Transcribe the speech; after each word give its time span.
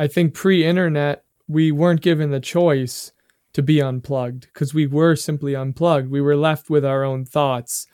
I 0.00 0.06
think 0.06 0.32
pre-internet 0.32 1.24
we 1.48 1.72
weren't 1.72 2.02
given 2.02 2.30
the 2.30 2.38
choice 2.38 3.10
to 3.52 3.62
be 3.62 3.80
unplugged 3.80 4.42
because 4.42 4.72
we 4.72 4.86
were 4.86 5.16
simply 5.16 5.56
unplugged. 5.56 6.08
We 6.08 6.20
were 6.20 6.36
left 6.36 6.70
with 6.70 6.84
our 6.84 7.02
own 7.02 7.24
thoughts. 7.24 7.88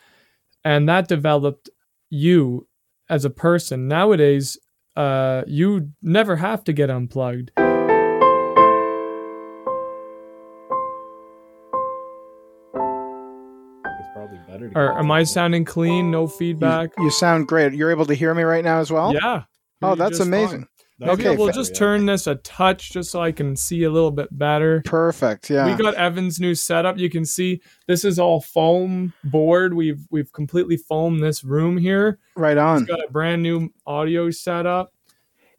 And 0.62 0.86
that 0.86 1.08
developed 1.08 1.70
you 2.10 2.68
as 3.08 3.24
a 3.24 3.30
person. 3.30 3.88
Nowadays, 3.88 4.58
uh, 4.96 5.44
you 5.46 5.92
never 6.02 6.36
have 6.36 6.62
to 6.64 6.74
get 6.74 6.90
unplugged. 6.90 7.52
Or 14.76 14.98
am 14.98 15.10
I 15.10 15.22
sounding 15.22 15.64
clean? 15.64 16.10
No 16.10 16.26
feedback? 16.26 16.90
You, 16.98 17.04
you, 17.04 17.10
sound 17.10 17.48
great. 17.48 17.72
You're 17.72 17.90
able 17.90 18.06
to 18.06 18.14
hear 18.14 18.34
me 18.34 18.42
right 18.42 18.64
now 18.64 18.80
as 18.80 18.90
well? 18.90 19.14
Yeah. 19.14 19.44
Oh, 19.80 19.94
that's 19.94 20.20
amazing. 20.20 20.60
Maybe 20.60 20.68
okay, 21.02 21.36
we'll 21.36 21.52
just 21.52 21.72
yeah. 21.72 21.78
turn 21.78 22.06
this 22.06 22.26
a 22.26 22.36
touch 22.36 22.92
just 22.92 23.10
so 23.10 23.20
I 23.20 23.32
can 23.32 23.56
see 23.56 23.82
a 23.84 23.90
little 23.90 24.10
bit 24.10 24.28
better. 24.30 24.82
Perfect. 24.84 25.50
Yeah. 25.50 25.66
We 25.66 25.82
got 25.82 25.94
Evan's 25.94 26.38
new 26.38 26.54
setup. 26.54 26.98
You 26.98 27.10
can 27.10 27.24
see 27.24 27.60
this 27.88 28.04
is 28.04 28.18
all 28.18 28.40
foam 28.40 29.12
board. 29.24 29.74
We've 29.74 30.06
we've 30.10 30.32
completely 30.32 30.76
foamed 30.76 31.22
this 31.22 31.42
room 31.42 31.76
here. 31.76 32.18
Right 32.36 32.56
on. 32.56 32.80
He's 32.80 32.88
got 32.88 33.04
a 33.04 33.10
brand 33.10 33.42
new 33.42 33.70
audio 33.86 34.30
setup. 34.30 34.92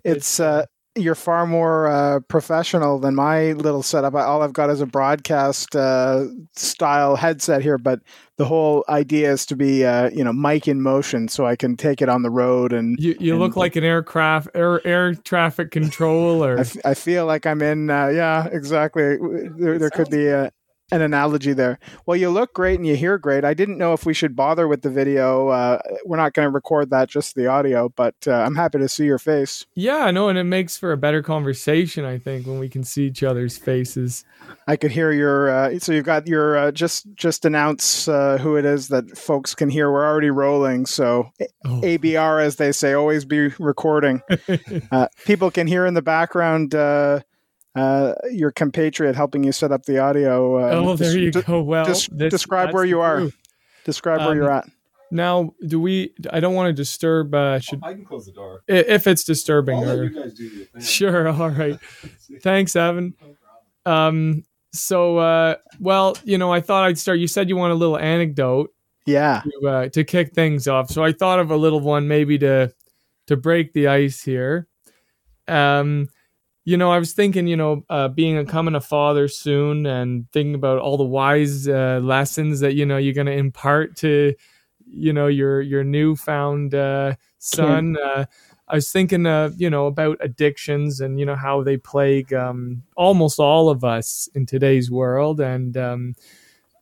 It's, 0.04 0.18
it's 0.18 0.40
uh 0.40 0.66
you're 0.96 1.16
far 1.16 1.46
more 1.46 1.88
uh, 1.88 2.20
professional 2.22 3.00
than 3.00 3.16
my 3.16 3.52
little 3.54 3.84
setup. 3.84 4.16
All 4.16 4.42
I've 4.42 4.54
got 4.54 4.70
is 4.70 4.82
a 4.82 4.86
broadcast 4.86 5.76
uh, 5.76 6.26
style 6.56 7.16
headset 7.16 7.62
here, 7.62 7.78
but 7.78 8.00
the 8.38 8.46
whole 8.46 8.86
idea 8.90 9.32
is 9.32 9.46
to 9.48 9.56
be, 9.56 9.86
uh, 9.86 10.10
you 10.10 10.24
know, 10.24 10.34
mic 10.34 10.68
in 10.68 10.82
motion, 10.82 11.28
so 11.28 11.46
I 11.46 11.56
can 11.56 11.76
take 11.76 12.02
it 12.02 12.10
on 12.10 12.22
the 12.22 12.30
road. 12.30 12.74
And 12.74 12.98
you, 13.00 13.16
you 13.20 13.34
and, 13.34 13.42
look 13.42 13.56
like 13.56 13.76
an 13.76 13.84
aircraft 13.84 14.50
air 14.56 14.86
air 14.86 15.14
traffic 15.14 15.72
controller. 15.72 16.58
I, 16.58 16.62
f- 16.62 16.78
I 16.86 16.94
feel 16.94 17.26
like 17.26 17.46
I'm 17.46 17.62
in. 17.62 17.90
Uh, 17.90 18.08
yeah, 18.08 18.48
exactly. 18.52 19.18
There, 19.58 19.78
there 19.78 19.90
could 19.90 20.10
be 20.10 20.28
a 20.28 20.52
an 20.92 21.02
analogy 21.02 21.54
there. 21.54 21.80
Well, 22.06 22.16
you 22.16 22.30
look 22.30 22.54
great 22.54 22.80
and 22.80 22.86
you 22.86 22.96
hear 22.96 23.18
great. 23.18 23.44
I 23.44 23.54
didn't 23.54 23.78
know 23.78 23.94
if 23.94 24.06
we 24.06 24.14
should 24.14 24.36
bother 24.36 24.68
with 24.68 24.84
the 24.84 24.90
video. 24.90 25.48
Uh, 25.48 25.80
we're 26.06 26.18
not 26.18 26.34
going 26.34 26.46
to 26.46 26.52
record 26.52 26.92
that, 26.92 27.10
just 27.10 27.36
the 27.36 27.48
audio, 27.48 27.90
but 27.90 28.16
uh, 28.28 28.34
I'm 28.34 28.56
happy 28.56 28.78
to 28.78 28.88
see 28.88 29.06
your 29.06 29.18
face. 29.18 29.66
Yeah, 29.74 30.06
I 30.06 30.12
know, 30.12 30.30
and 30.30 30.38
it 30.38 30.44
makes 30.44 30.78
for 30.78 30.92
a 30.92 30.98
better 30.98 31.24
conversation, 31.24 32.06
I 32.06 32.20
think, 32.20 32.46
when 32.46 32.60
we 32.60 32.70
can 32.70 32.84
see 32.84 33.08
each 33.08 33.24
other's 33.24 33.58
faces. 33.58 34.24
I 34.68 34.76
could 34.76 34.92
hear 34.92 35.12
your. 35.12 35.50
Uh, 35.50 35.80
so 35.80 35.92
you've 35.92 36.06
got 36.06 36.28
your. 36.28 36.58
Uh, 36.58 36.72
just 36.72 37.08
just 37.16 37.46
announce 37.46 38.08
uh, 38.08 38.38
who 38.38 38.56
it 38.56 38.66
is 38.66 38.90
that 38.90 39.18
folks 39.18 39.56
can 39.56 39.70
hear. 39.70 39.92
We're 39.92 40.06
already 40.06 40.30
rolling, 40.30 40.86
so 40.86 41.32
oh. 41.66 41.82
ABR, 41.82 42.44
as 42.44 42.58
they 42.58 42.72
say, 42.72 42.94
always 42.94 43.26
be 43.26 43.48
recording. 43.60 44.22
Uh, 44.92 45.08
people 45.26 45.50
can 45.52 45.68
hear 45.68 45.86
in 45.86 45.94
the 45.94 46.02
background 46.02 46.74
uh, 47.76 48.14
your 48.32 48.52
compatriot 48.52 49.16
helping 49.16 49.44
you 49.44 49.52
set 49.52 49.72
up 49.72 49.86
the 49.86 50.00
audio. 50.00 50.58
Uh, 50.58 50.72
oh, 50.72 50.96
there 50.96 51.18
you 51.18 51.32
go. 51.32 51.62
Well, 51.62 51.86
this, 51.86 52.08
describe 52.08 52.74
where 52.74 52.86
you 52.86 53.02
are. 53.02 53.28
Describe 53.84 54.22
um, 54.22 54.28
where 54.28 54.36
you're 54.36 54.52
at. 54.52 54.68
Now, 55.12 55.54
do 55.66 55.80
we? 55.80 56.14
I 56.32 56.40
don't 56.40 56.56
want 56.56 56.68
to 56.68 56.74
disturb. 56.74 57.36
Uh, 57.36 57.60
should 57.60 57.82
I 57.84 57.94
can 57.94 58.06
close 58.06 58.26
the 58.26 58.32
door 58.32 58.64
if 58.68 59.08
it's 59.08 59.24
disturbing? 59.24 59.78
I'll 59.78 60.00
or, 60.00 60.04
you 60.06 60.10
guys 60.10 60.34
do 60.34 60.44
your 60.44 60.66
thing. 60.66 60.82
Sure. 60.82 61.28
All 61.42 61.50
right. 61.50 61.78
Thanks, 62.42 62.76
Evan. 62.76 63.14
Um. 63.86 64.46
So, 64.72 65.18
uh, 65.18 65.56
well, 65.80 66.18
you 66.26 66.38
know, 66.38 66.52
I 66.52 66.60
thought 66.60 66.84
I'd 66.84 66.98
start. 66.98 67.20
You 67.20 67.28
said 67.28 67.48
you 67.48 67.56
want 67.56 67.72
a 67.72 67.76
little 67.76 67.98
anecdote. 67.98 68.74
Yeah. 69.06 69.42
To, 69.44 69.68
uh, 69.68 69.90
to 69.90 70.04
kick 70.04 70.34
things 70.34 70.68
off, 70.68 70.90
so 70.90 71.04
I 71.04 71.12
thought 71.12 71.40
of 71.40 71.52
a 71.52 71.56
little 71.56 71.80
one, 71.80 72.08
maybe 72.08 72.38
to 72.40 72.74
to 73.28 73.38
break 73.38 73.74
the 73.74 73.88
ice 73.88 74.22
here. 74.22 74.68
Um 75.48 76.10
you 76.66 76.78
know, 76.78 76.92
I 76.92 76.98
was 76.98 77.14
thinking, 77.14 77.46
you 77.48 77.56
know, 77.56 77.84
uh, 77.90 78.08
being 78.08 78.44
becoming 78.44 78.74
a 78.76 78.82
father 78.82 79.28
soon, 79.28 79.86
and 79.86 80.26
thinking 80.32 80.56
about 80.56 80.80
all 80.80 80.98
the 80.98 81.04
wise 81.04 81.68
uh, 81.68 82.00
lessons 82.02 82.60
that 82.62 82.74
you 82.74 82.86
know 82.86 82.98
you're 82.98 83.14
going 83.14 83.28
to 83.28 83.34
impart 83.34 83.96
to, 83.98 84.34
you 84.88 85.14
know, 85.14 85.28
your 85.28 85.62
your 85.62 85.84
newfound 85.84 86.74
uh, 86.74 87.16
son. 87.38 87.98
Uh, 88.04 88.26
I 88.68 88.76
was 88.76 88.92
thinking, 88.92 89.28
uh, 89.28 89.52
you 89.56 89.70
know, 89.70 89.86
about 89.86 90.18
addictions 90.22 91.02
and 91.02 91.20
you 91.20 91.26
know 91.26 91.36
how 91.36 91.62
they 91.62 91.78
plague 91.78 92.34
um, 92.34 92.82
almost 92.98 93.40
all 93.40 93.70
of 93.70 93.84
us 93.84 94.28
in 94.34 94.48
today's 94.48 94.90
world, 94.90 95.40
and 95.40 95.78
um, 95.78 96.16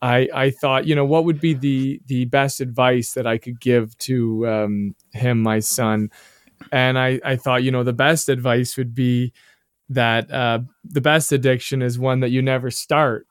I 0.01 0.29
I 0.33 0.49
thought, 0.49 0.85
you 0.85 0.95
know, 0.95 1.05
what 1.05 1.25
would 1.25 1.39
be 1.39 1.53
the 1.53 2.01
the 2.07 2.25
best 2.25 2.61
advice 2.61 3.13
that 3.13 3.27
I 3.27 3.37
could 3.37 3.59
give 3.59 3.97
to 3.99 4.47
um, 4.47 4.95
him, 5.11 5.41
my 5.41 5.59
son, 5.59 6.09
and 6.71 6.97
I 6.99 7.19
I 7.23 7.35
thought, 7.35 7.63
you 7.63 7.71
know, 7.71 7.83
the 7.83 7.93
best 7.93 8.29
advice 8.29 8.77
would 8.77 8.93
be 8.95 9.33
that 9.93 10.31
uh, 10.31 10.59
the 10.83 11.01
best 11.01 11.31
addiction 11.31 11.81
is 11.81 11.97
one 11.97 12.19
that 12.21 12.29
you 12.29 12.41
never 12.41 12.69
start. 12.71 13.27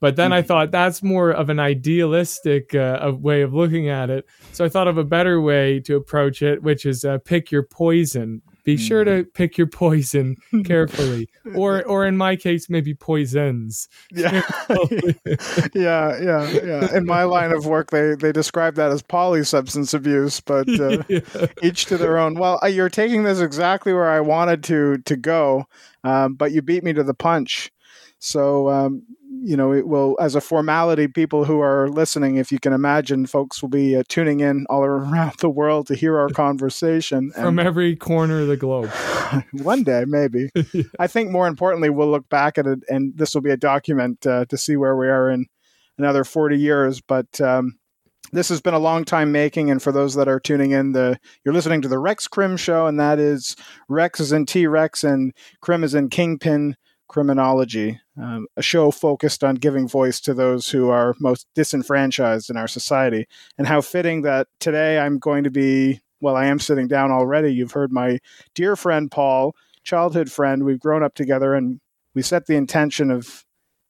But 0.00 0.16
then 0.16 0.32
I 0.32 0.40
mm-hmm. 0.40 0.46
thought 0.48 0.70
that's 0.70 1.02
more 1.02 1.30
of 1.30 1.50
an 1.50 1.60
idealistic 1.60 2.74
uh, 2.74 3.12
way 3.18 3.42
of 3.42 3.52
looking 3.52 3.88
at 3.88 4.08
it. 4.08 4.26
So 4.52 4.64
I 4.64 4.68
thought 4.70 4.88
of 4.88 4.96
a 4.96 5.04
better 5.04 5.40
way 5.40 5.78
to 5.80 5.96
approach 5.96 6.40
it, 6.40 6.62
which 6.62 6.86
is 6.86 7.04
uh, 7.04 7.18
pick 7.18 7.50
your 7.50 7.64
poison. 7.64 8.40
Be 8.64 8.76
sure 8.76 9.04
to 9.04 9.10
mm-hmm. 9.10 9.30
pick 9.30 9.58
your 9.58 9.66
poison 9.66 10.36
carefully, 10.64 11.28
or 11.54 11.84
or 11.84 12.06
in 12.06 12.16
my 12.16 12.36
case, 12.36 12.68
maybe 12.70 12.94
poisons. 12.94 13.88
Yeah, 14.10 14.42
yeah, 15.74 16.20
yeah, 16.20 16.50
yeah. 16.50 16.96
In 16.96 17.06
my 17.06 17.24
line 17.24 17.52
of 17.52 17.66
work, 17.66 17.90
they 17.90 18.14
they 18.14 18.32
describe 18.32 18.74
that 18.76 18.90
as 18.90 19.02
poly 19.02 19.44
substance 19.44 19.94
abuse, 19.94 20.40
but 20.40 20.68
uh, 20.80 21.02
yeah. 21.08 21.46
each 21.62 21.86
to 21.86 21.96
their 21.96 22.18
own. 22.18 22.34
Well, 22.34 22.60
you're 22.68 22.88
taking 22.88 23.24
this 23.24 23.40
exactly 23.40 23.92
where 23.92 24.10
I 24.10 24.20
wanted 24.20 24.62
to 24.64 24.98
to 24.98 25.16
go 25.16 25.66
um, 26.04 26.34
but 26.34 26.52
you 26.52 26.62
beat 26.62 26.84
me 26.84 26.92
to 26.92 27.02
the 27.02 27.14
punch. 27.14 27.70
So, 28.18 28.68
um, 28.68 29.02
you 29.42 29.56
know, 29.56 29.72
it 29.72 29.86
will, 29.86 30.16
as 30.20 30.34
a 30.34 30.40
formality, 30.40 31.08
people 31.08 31.44
who 31.44 31.60
are 31.60 31.88
listening, 31.88 32.36
if 32.36 32.52
you 32.52 32.58
can 32.58 32.72
imagine, 32.72 33.26
folks 33.26 33.62
will 33.62 33.68
be 33.68 33.96
uh, 33.96 34.02
tuning 34.08 34.40
in 34.40 34.66
all 34.68 34.84
around 34.84 35.34
the 35.38 35.48
world 35.48 35.86
to 35.86 35.94
hear 35.94 36.18
our 36.18 36.28
conversation. 36.30 37.32
From 37.32 37.58
every 37.58 37.96
corner 37.96 38.40
of 38.40 38.48
the 38.48 38.56
globe. 38.56 38.90
one 39.52 39.82
day, 39.82 40.04
maybe. 40.06 40.50
I 40.98 41.06
think 41.06 41.30
more 41.30 41.46
importantly, 41.46 41.90
we'll 41.90 42.10
look 42.10 42.28
back 42.28 42.58
at 42.58 42.66
it 42.66 42.80
and 42.88 43.16
this 43.16 43.34
will 43.34 43.42
be 43.42 43.50
a 43.50 43.56
document 43.56 44.26
uh, 44.26 44.44
to 44.46 44.58
see 44.58 44.76
where 44.76 44.96
we 44.96 45.08
are 45.08 45.30
in 45.30 45.46
another 45.98 46.24
40 46.24 46.58
years. 46.58 47.00
But, 47.00 47.40
um, 47.40 47.78
this 48.32 48.48
has 48.48 48.60
been 48.60 48.74
a 48.74 48.78
long 48.78 49.04
time 49.04 49.32
making, 49.32 49.72
and 49.72 49.82
for 49.82 49.90
those 49.90 50.14
that 50.14 50.28
are 50.28 50.38
tuning 50.38 50.70
in, 50.70 50.92
the 50.92 51.18
you're 51.44 51.54
listening 51.54 51.82
to 51.82 51.88
the 51.88 51.98
Rex 51.98 52.28
Crim 52.28 52.56
Show, 52.56 52.86
and 52.86 53.00
that 53.00 53.18
is 53.18 53.56
Rex 53.88 54.20
is 54.20 54.30
in 54.30 54.46
T 54.46 54.68
Rex 54.68 55.02
and 55.02 55.32
Crim 55.60 55.82
is 55.82 55.96
in 55.96 56.10
Kingpin 56.10 56.76
Criminology, 57.10 58.00
um, 58.16 58.46
a 58.56 58.62
show 58.62 58.92
focused 58.92 59.42
on 59.42 59.56
giving 59.56 59.88
voice 59.88 60.20
to 60.20 60.32
those 60.32 60.70
who 60.70 60.90
are 60.90 61.16
most 61.18 61.48
disenfranchised 61.56 62.48
in 62.48 62.56
our 62.56 62.68
society. 62.68 63.26
And 63.58 63.66
how 63.66 63.80
fitting 63.80 64.22
that 64.22 64.46
today 64.60 64.96
I'm 64.96 65.18
going 65.18 65.42
to 65.42 65.50
be, 65.50 66.00
well, 66.20 66.36
I 66.36 66.46
am 66.46 66.60
sitting 66.60 66.86
down 66.86 67.10
already. 67.10 67.52
You've 67.52 67.72
heard 67.72 67.90
my 67.90 68.20
dear 68.54 68.76
friend 68.76 69.10
Paul, 69.10 69.56
childhood 69.82 70.30
friend. 70.30 70.62
We've 70.62 70.78
grown 70.78 71.02
up 71.02 71.16
together 71.16 71.56
and 71.56 71.80
we 72.14 72.22
set 72.22 72.46
the 72.46 72.54
intention 72.54 73.10
of 73.10 73.44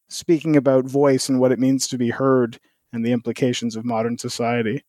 speaking 0.08 0.56
about 0.56 0.86
voice 0.86 1.28
and 1.28 1.38
what 1.38 1.52
it 1.52 1.58
means 1.58 1.88
to 1.88 1.98
be 1.98 2.08
heard 2.08 2.58
and 2.90 3.04
the 3.04 3.12
implications 3.12 3.76
of 3.76 3.84
modern 3.84 4.16
society. 4.16 4.82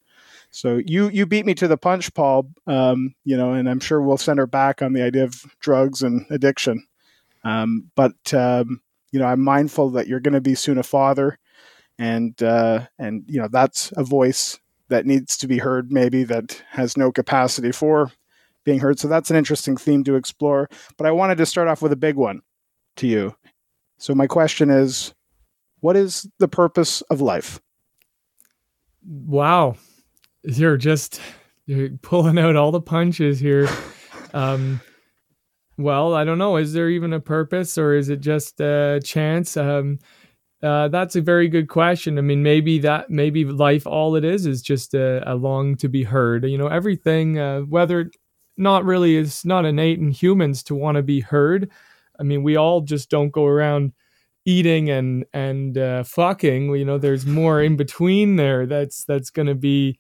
So 0.51 0.79
you 0.85 1.09
you 1.09 1.25
beat 1.25 1.45
me 1.45 1.53
to 1.55 1.67
the 1.67 1.77
punch, 1.77 2.13
Paul. 2.13 2.49
Um, 2.65 3.13
you 3.25 3.35
know, 3.35 3.51
and 3.51 3.69
I'm 3.69 3.81
sure 3.81 4.01
we'll 4.01 4.15
send 4.15 4.39
her 4.39 4.47
back 4.47 4.81
on 4.81 4.93
the 4.93 5.01
idea 5.01 5.25
of 5.25 5.53
drugs 5.59 6.01
and 6.01 6.25
addiction. 6.29 6.87
Um, 7.43 7.89
but 7.95 8.33
um, 8.33 8.81
you 9.11 9.19
know, 9.19 9.25
I'm 9.25 9.41
mindful 9.41 9.91
that 9.91 10.07
you're 10.07 10.19
going 10.19 10.33
to 10.33 10.41
be 10.41 10.55
soon 10.55 10.77
a 10.77 10.83
father, 10.83 11.37
and 11.97 12.41
uh, 12.41 12.87
and 12.99 13.23
you 13.27 13.39
know 13.41 13.47
that's 13.49 13.91
a 13.97 14.03
voice 14.03 14.59
that 14.89 15.05
needs 15.05 15.37
to 15.37 15.47
be 15.47 15.57
heard, 15.57 15.91
maybe 15.91 16.23
that 16.25 16.61
has 16.69 16.97
no 16.97 17.11
capacity 17.11 17.71
for 17.71 18.11
being 18.65 18.79
heard. 18.79 18.99
So 18.99 19.07
that's 19.07 19.31
an 19.31 19.37
interesting 19.37 19.77
theme 19.77 20.03
to 20.03 20.15
explore. 20.15 20.69
But 20.97 21.07
I 21.07 21.11
wanted 21.11 21.37
to 21.37 21.45
start 21.45 21.67
off 21.67 21.81
with 21.81 21.93
a 21.93 21.97
big 21.97 22.15
one 22.15 22.41
to 22.97 23.07
you. 23.07 23.35
So 23.97 24.13
my 24.13 24.27
question 24.27 24.69
is, 24.69 25.13
what 25.79 25.95
is 25.95 26.27
the 26.39 26.47
purpose 26.47 27.01
of 27.03 27.21
life? 27.21 27.61
wow, 29.03 29.75
you're 30.43 30.77
just 30.77 31.21
you're 31.65 31.89
pulling 32.01 32.37
out 32.37 32.55
all 32.55 32.71
the 32.71 32.81
punches 32.81 33.39
here. 33.39 33.69
Um, 34.33 34.81
well, 35.83 36.13
I 36.13 36.23
don't 36.23 36.37
know. 36.37 36.57
Is 36.57 36.73
there 36.73 36.89
even 36.89 37.13
a 37.13 37.19
purpose, 37.19 37.77
or 37.77 37.93
is 37.93 38.09
it 38.09 38.21
just 38.21 38.59
a 38.59 38.99
chance? 39.03 39.57
Um, 39.57 39.99
uh, 40.63 40.87
that's 40.89 41.15
a 41.15 41.21
very 41.21 41.47
good 41.47 41.67
question. 41.67 42.17
I 42.17 42.21
mean, 42.21 42.43
maybe 42.43 42.79
that 42.79 43.09
maybe 43.09 43.45
life, 43.45 43.87
all 43.87 44.15
it 44.15 44.23
is, 44.23 44.45
is 44.45 44.61
just 44.61 44.93
a, 44.93 45.23
a 45.31 45.35
long 45.35 45.75
to 45.77 45.89
be 45.89 46.03
heard. 46.03 46.45
You 46.45 46.57
know, 46.57 46.67
everything, 46.67 47.39
uh, 47.39 47.61
whether 47.61 48.11
not 48.57 48.85
really 48.85 49.15
is 49.15 49.43
not 49.45 49.65
innate 49.65 49.99
in 49.99 50.11
humans 50.11 50.63
to 50.63 50.75
want 50.75 50.97
to 50.97 51.03
be 51.03 51.21
heard. 51.21 51.69
I 52.19 52.23
mean, 52.23 52.43
we 52.43 52.55
all 52.55 52.81
just 52.81 53.09
don't 53.09 53.31
go 53.31 53.45
around 53.45 53.93
eating 54.45 54.89
and 54.89 55.25
and 55.33 55.77
uh, 55.77 56.03
fucking 56.03 56.73
you 56.75 56.85
know 56.85 56.97
there's 56.97 57.25
more 57.25 57.61
in 57.61 57.75
between 57.77 58.35
there 58.37 58.65
that's 58.65 59.05
that's 59.05 59.29
going 59.29 59.47
to 59.47 59.55
be 59.55 59.99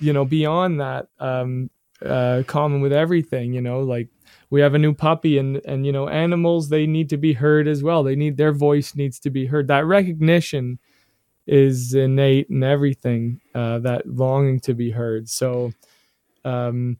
you 0.00 0.10
know 0.10 0.24
beyond 0.24 0.80
that 0.80 1.06
um 1.18 1.68
uh, 2.04 2.42
common 2.46 2.80
with 2.80 2.92
everything. 2.92 3.52
You 3.52 3.60
know, 3.60 3.80
like 3.80 4.08
we 4.54 4.60
have 4.60 4.74
a 4.74 4.78
new 4.78 4.94
puppy, 4.94 5.36
and 5.36 5.60
and 5.64 5.84
you 5.84 5.90
know, 5.90 6.08
animals 6.08 6.68
they 6.68 6.86
need 6.86 7.08
to 7.10 7.16
be 7.16 7.32
heard 7.32 7.66
as 7.66 7.82
well. 7.82 8.04
They 8.04 8.14
need 8.14 8.36
their 8.36 8.52
voice 8.52 8.94
needs 8.94 9.18
to 9.20 9.30
be 9.30 9.46
heard. 9.46 9.66
That 9.66 9.84
recognition 9.84 10.78
is 11.44 11.92
innate 11.92 12.50
in 12.50 12.62
everything. 12.62 13.40
Uh, 13.52 13.80
that 13.80 14.06
longing 14.06 14.60
to 14.60 14.74
be 14.74 14.92
heard. 14.92 15.28
So. 15.28 15.72
Um, 16.44 16.98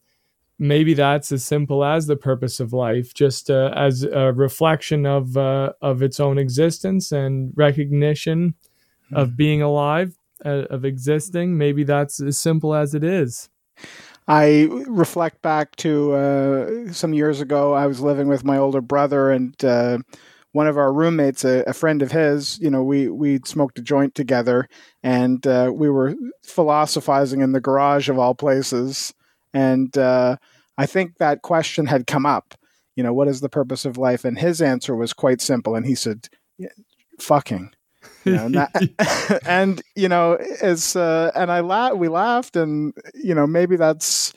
maybe 0.59 0.95
that's 0.95 1.31
as 1.33 1.45
simple 1.45 1.85
as 1.85 2.07
the 2.07 2.17
purpose 2.17 2.61
of 2.61 2.73
life, 2.73 3.13
just 3.13 3.51
uh, 3.51 3.71
as 3.77 4.05
a 4.05 4.33
reflection 4.33 5.05
of 5.05 5.37
uh, 5.37 5.75
of 5.83 6.03
its 6.03 6.19
own 6.19 6.39
existence 6.39 7.13
and 7.13 7.53
recognition 7.55 8.55
mm-hmm. 9.07 9.17
of 9.17 9.37
being 9.37 9.61
alive, 9.61 10.17
uh, 10.45 10.65
of 10.71 10.85
existing. 10.85 11.59
Maybe 11.59 11.85
that's 11.85 12.21
as 12.21 12.39
simple 12.39 12.75
as 12.75 12.95
it 12.95 13.05
is. 13.05 13.51
I 14.27 14.69
reflect 14.87 15.43
back 15.43 15.77
to 15.77 16.13
uh, 16.15 16.93
some 16.93 17.13
years 17.13 17.41
ago. 17.41 17.75
I 17.75 17.87
was 17.87 18.01
living 18.01 18.29
with 18.29 18.45
my 18.45 18.57
older 18.57 18.81
brother, 18.81 19.31
and 19.31 19.63
uh, 19.65 19.99
one 20.53 20.67
of 20.67 20.79
our 20.79 20.93
roommates, 20.93 21.45
a, 21.45 21.63
a, 21.67 21.75
friend 21.75 22.01
of 22.01 22.13
his, 22.13 22.59
you 22.59 22.71
know, 22.71 22.83
we 22.83 23.09
we 23.09 23.41
smoked 23.45 23.79
a 23.79 23.83
joint 23.83 24.15
together, 24.15 24.67
and 25.03 25.47
uh, 25.47 25.71
we 25.75 25.91
were 25.91 26.15
philosophizing 26.43 27.43
in 27.43 27.53
the 27.53 27.61
garage 27.61 28.09
of 28.09 28.19
all 28.19 28.35
places 28.35 29.13
and 29.55 29.97
uh, 29.97 30.37
I 30.77 30.85
think 30.85 31.17
that 31.17 31.43
question 31.43 31.87
had 31.87 32.07
come 32.07 32.27
up. 32.27 32.55
You 32.97 33.05
know, 33.05 33.15
what 33.15 33.29
is 33.29 33.41
the 33.41 33.49
purpose 33.49 33.85
of 33.85 33.97
life? 33.97 34.25
And 34.25 34.39
his 34.39 34.61
answer 34.61 34.95
was 34.95 35.13
quite 35.13 35.41
simple. 35.41 35.75
And 35.75 35.87
he 35.87 35.95
said, 35.95 36.29
"Fucking." 37.21 37.73
You 38.25 38.33
know, 38.33 38.47
and, 38.47 38.55
that, 38.55 39.43
and, 39.47 39.83
you 39.95 40.09
know, 40.09 40.39
it's 40.41 40.97
uh, 40.97 41.31
and 41.35 41.51
I 41.51 41.61
la- 41.61 41.93
we 41.93 42.09
laughed, 42.09 42.57
and 42.57 42.95
you 43.15 43.35
know, 43.35 43.47
maybe 43.47 43.77
that's 43.77 44.33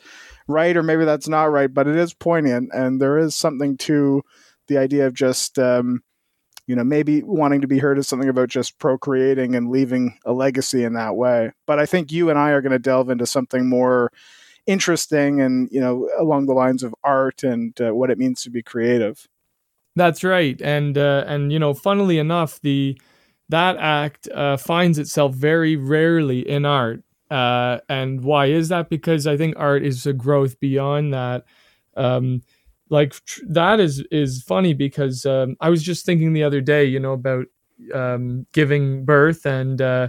right 0.46 0.76
or 0.76 0.82
maybe 0.82 1.04
that's 1.04 1.28
not 1.28 1.50
right, 1.50 1.72
but 1.72 1.86
it 1.86 1.96
is 1.96 2.14
poignant, 2.14 2.70
and 2.72 3.00
there 3.00 3.18
is 3.18 3.34
something 3.34 3.76
to 3.78 4.22
the 4.66 4.78
idea 4.78 5.06
of 5.06 5.14
just. 5.14 5.58
Um, 5.58 6.02
you 6.66 6.76
know, 6.76 6.84
maybe 6.84 7.22
wanting 7.22 7.62
to 7.62 7.66
be 7.66 7.78
heard 7.78 7.96
is 7.96 8.06
something 8.06 8.28
about 8.28 8.50
just 8.50 8.78
procreating 8.78 9.54
and 9.54 9.70
leaving 9.70 10.18
a 10.26 10.34
legacy 10.34 10.84
in 10.84 10.92
that 10.92 11.16
way. 11.16 11.50
But 11.66 11.78
I 11.78 11.86
think 11.86 12.12
you 12.12 12.28
and 12.28 12.38
I 12.38 12.50
are 12.50 12.60
going 12.60 12.72
to 12.72 12.78
delve 12.78 13.08
into 13.08 13.24
something 13.24 13.66
more 13.66 14.12
interesting 14.68 15.40
and 15.40 15.66
you 15.72 15.80
know 15.80 16.08
along 16.18 16.44
the 16.44 16.52
lines 16.52 16.82
of 16.82 16.94
art 17.02 17.42
and 17.42 17.80
uh, 17.80 17.94
what 17.94 18.10
it 18.10 18.18
means 18.18 18.42
to 18.42 18.50
be 18.50 18.62
creative 18.62 19.26
that's 19.96 20.22
right 20.22 20.60
and 20.60 20.98
uh, 20.98 21.24
and 21.26 21.50
you 21.50 21.58
know 21.58 21.72
funnily 21.72 22.18
enough 22.18 22.60
the 22.60 22.96
that 23.48 23.76
act 23.78 24.28
uh, 24.28 24.56
finds 24.56 24.98
itself 24.98 25.34
very 25.34 25.76
rarely 25.76 26.48
in 26.48 26.64
art 26.64 27.02
uh, 27.30 27.78
and 27.88 28.22
why 28.22 28.46
is 28.46 28.68
that 28.68 28.88
because 28.88 29.26
i 29.26 29.36
think 29.36 29.54
art 29.56 29.84
is 29.84 30.06
a 30.06 30.12
growth 30.12 30.58
beyond 30.60 31.12
that 31.12 31.44
um, 31.96 32.42
like 32.90 33.12
tr- 33.24 33.40
that 33.48 33.80
is 33.80 34.04
is 34.10 34.42
funny 34.42 34.74
because 34.74 35.26
um, 35.26 35.56
i 35.60 35.68
was 35.68 35.82
just 35.82 36.06
thinking 36.06 36.32
the 36.32 36.44
other 36.44 36.60
day 36.60 36.84
you 36.84 37.00
know 37.00 37.12
about 37.12 37.46
um, 37.94 38.46
giving 38.52 39.04
birth 39.04 39.46
and 39.46 39.80
uh, 39.80 40.08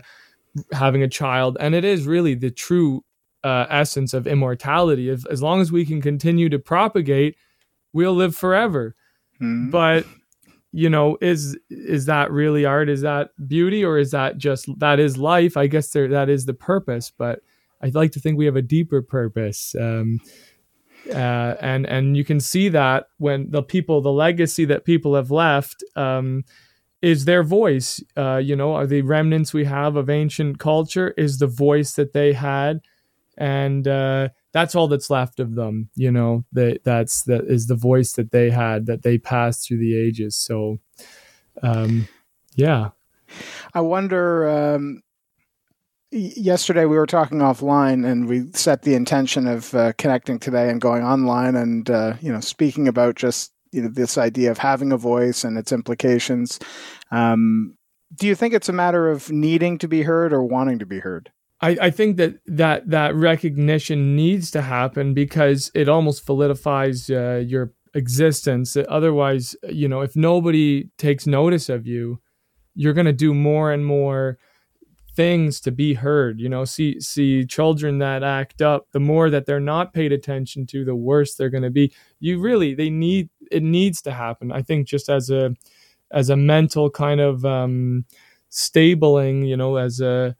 having 0.71 1.03
a 1.03 1.07
child 1.07 1.57
and 1.59 1.75
it 1.75 1.85
is 1.85 2.05
really 2.07 2.35
the 2.35 2.51
true 2.51 3.03
uh, 3.43 3.65
essence 3.69 4.13
of 4.13 4.27
immortality. 4.27 5.09
If, 5.09 5.25
as 5.27 5.41
long 5.41 5.61
as 5.61 5.71
we 5.71 5.85
can 5.85 6.01
continue 6.01 6.49
to 6.49 6.59
propagate, 6.59 7.35
we'll 7.93 8.13
live 8.13 8.35
forever. 8.35 8.95
Mm-hmm. 9.41 9.69
But 9.69 10.05
you 10.71 10.89
know, 10.89 11.17
is 11.21 11.57
is 11.69 12.05
that 12.05 12.31
really 12.31 12.65
art? 12.65 12.89
Is 12.89 13.01
that 13.01 13.31
beauty, 13.47 13.83
or 13.83 13.97
is 13.97 14.11
that 14.11 14.37
just 14.37 14.67
that 14.79 14.99
is 14.99 15.17
life? 15.17 15.57
I 15.57 15.67
guess 15.67 15.89
there 15.89 16.07
that 16.09 16.29
is 16.29 16.45
the 16.45 16.53
purpose. 16.53 17.11
But 17.15 17.41
I'd 17.81 17.95
like 17.95 18.11
to 18.13 18.19
think 18.19 18.37
we 18.37 18.45
have 18.45 18.55
a 18.55 18.61
deeper 18.61 19.01
purpose. 19.01 19.75
Um, 19.79 20.19
uh, 21.09 21.55
and 21.61 21.87
and 21.87 22.15
you 22.15 22.23
can 22.23 22.39
see 22.39 22.69
that 22.69 23.07
when 23.17 23.49
the 23.49 23.63
people, 23.63 24.01
the 24.01 24.11
legacy 24.11 24.65
that 24.65 24.85
people 24.85 25.15
have 25.15 25.31
left. 25.31 25.83
Um, 25.95 26.43
is 27.01 27.23
their 27.23 27.43
voice 27.43 28.03
uh, 28.17 28.35
you 28.35 28.57
know 28.57 28.73
are 28.73 28.85
the 28.85 29.01
remnants 29.01 29.53
we 29.53 29.63
have 29.63 29.95
of 29.95 30.09
ancient 30.09 30.59
culture 30.59 31.13
is 31.15 31.37
the 31.37 31.47
voice 31.47 31.93
that 31.93 32.11
they 32.11 32.33
had 32.33 32.81
and 33.37 33.87
uh, 33.87 34.27
that's 34.51 34.75
all 34.75 34.87
that's 34.87 35.09
left 35.09 35.39
of 35.39 35.55
them. 35.55 35.89
You 35.95 36.11
know, 36.11 36.45
that 36.53 36.83
that's 36.83 37.23
that 37.23 37.45
is 37.45 37.67
the 37.67 37.75
voice 37.75 38.13
that 38.13 38.31
they 38.31 38.49
had 38.49 38.85
that 38.87 39.03
they 39.03 39.17
passed 39.17 39.67
through 39.67 39.79
the 39.79 39.97
ages. 39.99 40.35
So, 40.35 40.79
um, 41.61 42.07
yeah. 42.55 42.89
I 43.73 43.81
wonder. 43.81 44.49
Um, 44.49 45.01
yesterday 46.11 46.85
we 46.85 46.97
were 46.97 47.05
talking 47.05 47.39
offline, 47.39 48.05
and 48.05 48.27
we 48.27 48.51
set 48.53 48.81
the 48.81 48.95
intention 48.95 49.47
of 49.47 49.73
uh, 49.75 49.93
connecting 49.97 50.39
today 50.39 50.69
and 50.69 50.81
going 50.81 51.03
online, 51.03 51.55
and 51.55 51.89
uh, 51.89 52.13
you 52.21 52.31
know, 52.31 52.39
speaking 52.39 52.87
about 52.87 53.15
just 53.15 53.53
you 53.71 53.81
know 53.81 53.89
this 53.89 54.17
idea 54.17 54.51
of 54.51 54.57
having 54.57 54.91
a 54.91 54.97
voice 54.97 55.43
and 55.43 55.57
its 55.57 55.71
implications. 55.71 56.59
Um, 57.11 57.75
do 58.15 58.27
you 58.27 58.35
think 58.35 58.53
it's 58.53 58.69
a 58.69 58.73
matter 58.73 59.09
of 59.09 59.31
needing 59.31 59.77
to 59.79 59.87
be 59.87 60.01
heard 60.01 60.33
or 60.33 60.43
wanting 60.43 60.79
to 60.79 60.85
be 60.85 60.99
heard? 60.99 61.31
I, 61.61 61.77
I 61.81 61.89
think 61.89 62.17
that, 62.17 62.39
that 62.45 62.89
that 62.89 63.15
recognition 63.15 64.15
needs 64.15 64.49
to 64.51 64.61
happen 64.61 65.13
because 65.13 65.71
it 65.75 65.89
almost 65.89 66.25
validifies 66.25 67.09
uh, 67.09 67.39
your 67.39 67.73
existence. 67.93 68.77
Otherwise, 68.87 69.55
you 69.67 69.87
know, 69.87 70.01
if 70.01 70.15
nobody 70.15 70.89
takes 70.97 71.27
notice 71.27 71.67
of 71.67 71.85
you, 71.85 72.21
you're 72.75 72.93
going 72.93 73.05
to 73.05 73.13
do 73.13 73.33
more 73.33 73.73
and 73.73 73.85
more 73.85 74.37
things 75.15 75.59
to 75.59 75.71
be 75.71 75.95
heard. 75.95 76.39
You 76.39 76.47
know, 76.47 76.63
see 76.63 76.99
see 77.01 77.45
children 77.45 77.97
that 77.97 78.23
act 78.23 78.61
up. 78.61 78.87
The 78.91 79.01
more 79.01 79.29
that 79.29 79.45
they're 79.45 79.59
not 79.59 79.93
paid 79.93 80.13
attention 80.13 80.65
to, 80.67 80.85
the 80.85 80.95
worse 80.95 81.35
they're 81.35 81.49
going 81.49 81.63
to 81.63 81.69
be. 81.69 81.91
You 82.21 82.39
really 82.39 82.73
they 82.73 82.89
need 82.89 83.29
it 83.51 83.63
needs 83.63 84.01
to 84.03 84.11
happen. 84.11 84.51
I 84.51 84.61
think 84.61 84.87
just 84.87 85.09
as 85.09 85.29
a 85.29 85.55
as 86.11 86.29
a 86.29 86.37
mental 86.37 86.89
kind 86.89 87.19
of 87.19 87.43
um, 87.43 88.05
stabling, 88.49 89.43
you 89.43 89.57
know, 89.57 89.75
as 89.75 89.99
a 89.99 90.37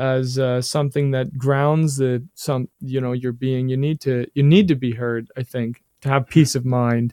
as 0.00 0.38
uh, 0.38 0.62
something 0.62 1.10
that 1.10 1.36
grounds 1.36 1.98
the 1.98 2.26
some 2.34 2.70
you 2.80 3.00
know 3.00 3.12
your 3.12 3.32
being 3.32 3.68
you 3.68 3.76
need 3.76 4.00
to 4.00 4.26
you 4.32 4.42
need 4.42 4.66
to 4.66 4.74
be 4.74 4.92
heard 4.92 5.30
i 5.36 5.42
think 5.42 5.82
to 6.00 6.08
have 6.08 6.26
peace 6.26 6.54
of 6.54 6.64
mind 6.64 7.12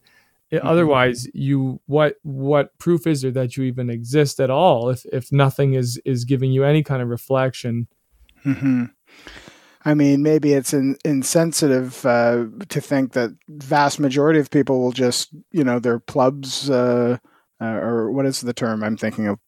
mm-hmm. 0.52 0.66
otherwise 0.66 1.28
you 1.34 1.82
what 1.88 2.16
what 2.24 2.76
proof 2.80 3.06
is 3.06 3.22
there 3.22 3.32
that 3.32 3.58
you 3.58 3.66
even 3.66 3.90
exist 3.90 4.40
at 4.40 4.50
all 4.50 4.90
if 4.90 5.06
if 5.12 5.32
nothing 5.34 5.74
is 5.74 6.02
is 6.06 6.24
giving 6.24 6.50
you 6.50 6.64
any 6.64 6.82
kind 6.82 7.02
of 7.02 7.10
reflection 7.10 7.88
mm-hmm. 8.46 8.86
i 9.84 9.94
mean 9.94 10.24
maybe 10.24 10.54
it's 10.54 10.74
in, 10.74 10.98
insensitive 11.04 12.06
uh, 12.06 12.46
to 12.70 12.80
think 12.80 13.12
that 13.12 13.32
vast 13.50 14.00
majority 14.00 14.40
of 14.40 14.50
people 14.50 14.80
will 14.80 14.94
just 14.94 15.30
you 15.52 15.64
know 15.64 15.78
their 15.78 16.00
plebs 16.00 16.70
uh, 16.70 17.18
uh, 17.60 17.66
or 17.66 18.12
what 18.12 18.26
is 18.26 18.40
the 18.40 18.54
term 18.54 18.82
i'm 18.82 18.96
thinking 18.96 19.28
of 19.28 19.40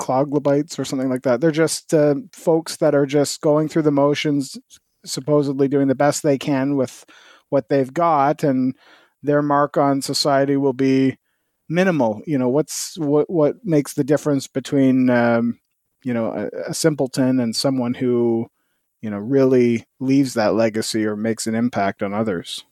cloglobites 0.00 0.78
or 0.78 0.84
something 0.84 1.10
like 1.10 1.22
that. 1.22 1.40
They're 1.40 1.50
just 1.50 1.92
uh, 1.92 2.16
folks 2.32 2.76
that 2.76 2.94
are 2.94 3.06
just 3.06 3.40
going 3.40 3.68
through 3.68 3.82
the 3.82 3.90
motions, 3.90 4.58
supposedly 5.04 5.68
doing 5.68 5.88
the 5.88 5.94
best 5.94 6.22
they 6.22 6.38
can 6.38 6.76
with 6.76 7.04
what 7.50 7.68
they've 7.68 7.92
got, 7.92 8.42
and 8.42 8.74
their 9.22 9.42
mark 9.42 9.76
on 9.76 10.02
society 10.02 10.56
will 10.56 10.72
be 10.72 11.18
minimal. 11.68 12.22
You 12.26 12.38
know, 12.38 12.48
what's 12.48 12.98
what 12.98 13.28
what 13.30 13.56
makes 13.64 13.94
the 13.94 14.04
difference 14.04 14.46
between 14.46 15.10
um, 15.10 15.60
you 16.02 16.14
know 16.14 16.26
a, 16.26 16.70
a 16.70 16.74
simpleton 16.74 17.40
and 17.40 17.54
someone 17.54 17.94
who 17.94 18.48
you 19.00 19.10
know 19.10 19.18
really 19.18 19.86
leaves 20.00 20.34
that 20.34 20.54
legacy 20.54 21.04
or 21.04 21.16
makes 21.16 21.46
an 21.46 21.54
impact 21.54 22.02
on 22.02 22.14
others. 22.14 22.64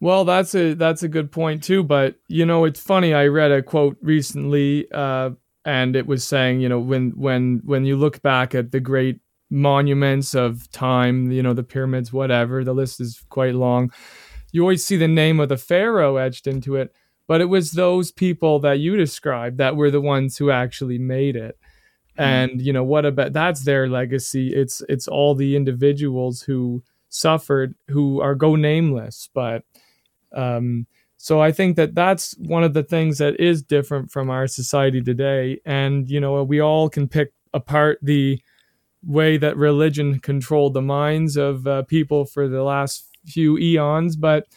Well, 0.00 0.24
that's 0.24 0.54
a 0.54 0.74
that's 0.74 1.02
a 1.02 1.08
good 1.08 1.32
point 1.32 1.62
too. 1.62 1.82
But 1.82 2.16
you 2.28 2.44
know, 2.44 2.64
it's 2.64 2.80
funny. 2.80 3.14
I 3.14 3.26
read 3.26 3.52
a 3.52 3.62
quote 3.62 3.96
recently 4.02 4.86
uh, 4.92 5.30
and 5.64 5.96
it 5.96 6.06
was 6.06 6.24
saying, 6.24 6.60
you 6.60 6.68
know, 6.68 6.78
when 6.78 7.10
when 7.10 7.60
when 7.64 7.84
you 7.84 7.96
look 7.96 8.22
back 8.22 8.54
at 8.54 8.72
the 8.72 8.80
great 8.80 9.20
monuments 9.50 10.34
of 10.34 10.70
time, 10.70 11.30
you 11.30 11.42
know, 11.42 11.54
the 11.54 11.62
pyramids, 11.62 12.12
whatever, 12.12 12.64
the 12.64 12.74
list 12.74 13.00
is 13.00 13.22
quite 13.28 13.54
long. 13.54 13.92
You 14.52 14.62
always 14.62 14.84
see 14.84 14.96
the 14.96 15.08
name 15.08 15.40
of 15.40 15.48
the 15.48 15.56
pharaoh 15.56 16.16
etched 16.16 16.46
into 16.46 16.76
it, 16.76 16.94
but 17.26 17.40
it 17.40 17.46
was 17.46 17.72
those 17.72 18.12
people 18.12 18.58
that 18.60 18.78
you 18.78 18.96
described 18.96 19.58
that 19.58 19.76
were 19.76 19.90
the 19.90 20.00
ones 20.00 20.36
who 20.36 20.50
actually 20.50 20.98
made 20.98 21.36
it. 21.36 21.58
Mm-hmm. 22.18 22.22
And 22.22 22.62
you 22.62 22.72
know 22.72 22.84
what 22.84 23.04
about 23.04 23.32
that's 23.32 23.64
their 23.64 23.88
legacy. 23.88 24.54
It's 24.54 24.82
it's 24.88 25.08
all 25.08 25.34
the 25.34 25.56
individuals 25.56 26.42
who 26.42 26.82
suffered 27.08 27.74
who 27.88 28.20
are 28.20 28.34
go 28.34 28.56
nameless, 28.56 29.28
but 29.32 29.62
um, 30.34 30.86
so 31.24 31.40
I 31.40 31.52
think 31.52 31.76
that 31.76 31.94
that's 31.94 32.36
one 32.36 32.64
of 32.64 32.74
the 32.74 32.82
things 32.82 33.16
that 33.16 33.40
is 33.40 33.62
different 33.62 34.12
from 34.12 34.28
our 34.28 34.46
society 34.46 35.00
today. 35.00 35.58
And, 35.64 36.06
you 36.06 36.20
know, 36.20 36.44
we 36.44 36.60
all 36.60 36.90
can 36.90 37.08
pick 37.08 37.32
apart 37.54 37.98
the 38.02 38.42
way 39.02 39.38
that 39.38 39.56
religion 39.56 40.18
controlled 40.18 40.74
the 40.74 40.82
minds 40.82 41.38
of 41.38 41.66
uh, 41.66 41.84
people 41.84 42.26
for 42.26 42.46
the 42.46 42.62
last 42.62 43.08
few 43.24 43.56
eons. 43.56 44.16
But 44.16 44.48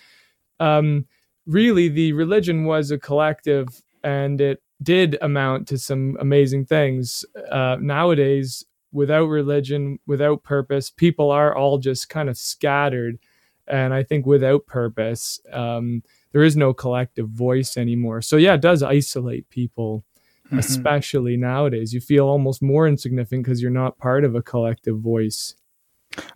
um, 0.59 1.05
really, 1.45 1.87
the 1.87 2.11
religion 2.11 2.65
was 2.65 2.91
a 2.91 2.97
collective 2.97 3.81
and 4.03 4.41
it 4.41 4.61
did 4.83 5.17
amount 5.21 5.69
to 5.69 5.77
some 5.77 6.17
amazing 6.19 6.65
things. 6.65 7.23
Uh, 7.49 7.77
nowadays, 7.79 8.65
without 8.91 9.27
religion, 9.27 9.99
without 10.05 10.43
purpose, 10.43 10.89
people 10.89 11.31
are 11.31 11.55
all 11.55 11.77
just 11.77 12.09
kind 12.09 12.27
of 12.27 12.37
scattered 12.37 13.19
and 13.67 13.93
I 13.93 14.03
think 14.03 14.25
without 14.25 14.65
purpose, 14.65 15.39
um, 15.51 16.03
there 16.31 16.43
is 16.43 16.55
no 16.57 16.73
collective 16.73 17.29
voice 17.29 17.77
anymore. 17.77 18.21
So 18.21 18.37
yeah, 18.37 18.53
it 18.55 18.61
does 18.61 18.83
isolate 18.83 19.49
people, 19.49 20.03
Mhm. 20.51 20.59
especially 20.59 21.37
nowadays. 21.37 21.93
You 21.93 21.99
feel 22.01 22.25
almost 22.27 22.61
more 22.61 22.87
insignificant 22.87 23.43
because 23.45 23.61
you're 23.61 23.71
not 23.71 23.97
part 23.97 24.23
of 24.23 24.35
a 24.35 24.41
collective 24.41 24.99
voice. 24.99 25.55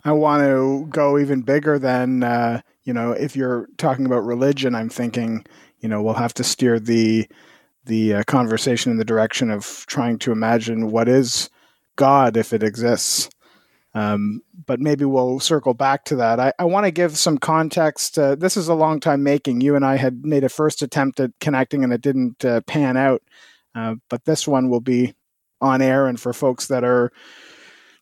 I 0.04 0.12
want 0.12 0.42
to 0.42 0.86
go 0.90 1.18
even 1.18 1.42
bigger 1.42 1.78
than 1.78 2.22
uh, 2.22 2.60
you 2.84 2.92
know. 2.92 3.12
If 3.12 3.34
you're 3.36 3.68
talking 3.78 4.06
about 4.06 4.24
religion, 4.24 4.74
I'm 4.74 4.88
thinking 4.88 5.44
you 5.80 5.88
know 5.88 6.02
we'll 6.02 6.14
have 6.14 6.34
to 6.34 6.44
steer 6.44 6.78
the 6.78 7.26
the 7.86 8.14
uh, 8.14 8.22
conversation 8.24 8.92
in 8.92 8.98
the 8.98 9.04
direction 9.04 9.50
of 9.50 9.84
trying 9.88 10.18
to 10.20 10.30
imagine 10.32 10.90
what 10.92 11.08
is 11.08 11.50
God 11.96 12.36
if 12.36 12.52
it 12.52 12.62
exists. 12.62 13.28
Um, 13.94 14.40
but 14.66 14.80
maybe 14.80 15.04
we'll 15.04 15.38
circle 15.38 15.74
back 15.74 16.04
to 16.06 16.16
that. 16.16 16.40
I, 16.40 16.52
I 16.58 16.64
want 16.64 16.86
to 16.86 16.90
give 16.90 17.16
some 17.16 17.36
context. 17.36 18.18
Uh, 18.18 18.34
this 18.34 18.56
is 18.56 18.68
a 18.68 18.74
long 18.74 19.00
time 19.00 19.22
making. 19.22 19.60
You 19.60 19.76
and 19.76 19.84
I 19.84 19.96
had 19.96 20.24
made 20.24 20.44
a 20.44 20.48
first 20.48 20.80
attempt 20.80 21.20
at 21.20 21.32
connecting, 21.40 21.84
and 21.84 21.92
it 21.92 22.00
didn't 22.00 22.44
uh, 22.44 22.62
pan 22.62 22.96
out. 22.96 23.22
Uh, 23.74 23.96
but 24.08 24.24
this 24.24 24.48
one 24.48 24.70
will 24.70 24.80
be 24.80 25.14
on 25.60 25.82
air, 25.82 26.06
and 26.06 26.18
for 26.18 26.32
folks 26.32 26.68
that 26.68 26.84
are 26.84 27.12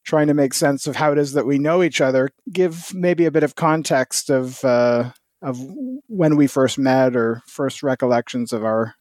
trying 0.04 0.28
to 0.28 0.34
make 0.34 0.54
sense 0.54 0.86
of 0.86 0.96
how 0.96 1.12
it 1.12 1.18
is 1.18 1.32
that 1.32 1.46
we 1.46 1.58
know 1.58 1.82
each 1.82 2.00
other, 2.00 2.30
give 2.52 2.94
maybe 2.94 3.26
a 3.26 3.30
bit 3.30 3.42
of 3.42 3.54
context 3.54 4.30
of 4.30 4.64
uh, 4.64 5.10
of 5.42 5.58
when 6.06 6.36
we 6.36 6.46
first 6.46 6.78
met 6.78 7.16
or 7.16 7.42
first 7.46 7.82
recollections 7.82 8.52
of 8.52 8.64
our 8.64 8.94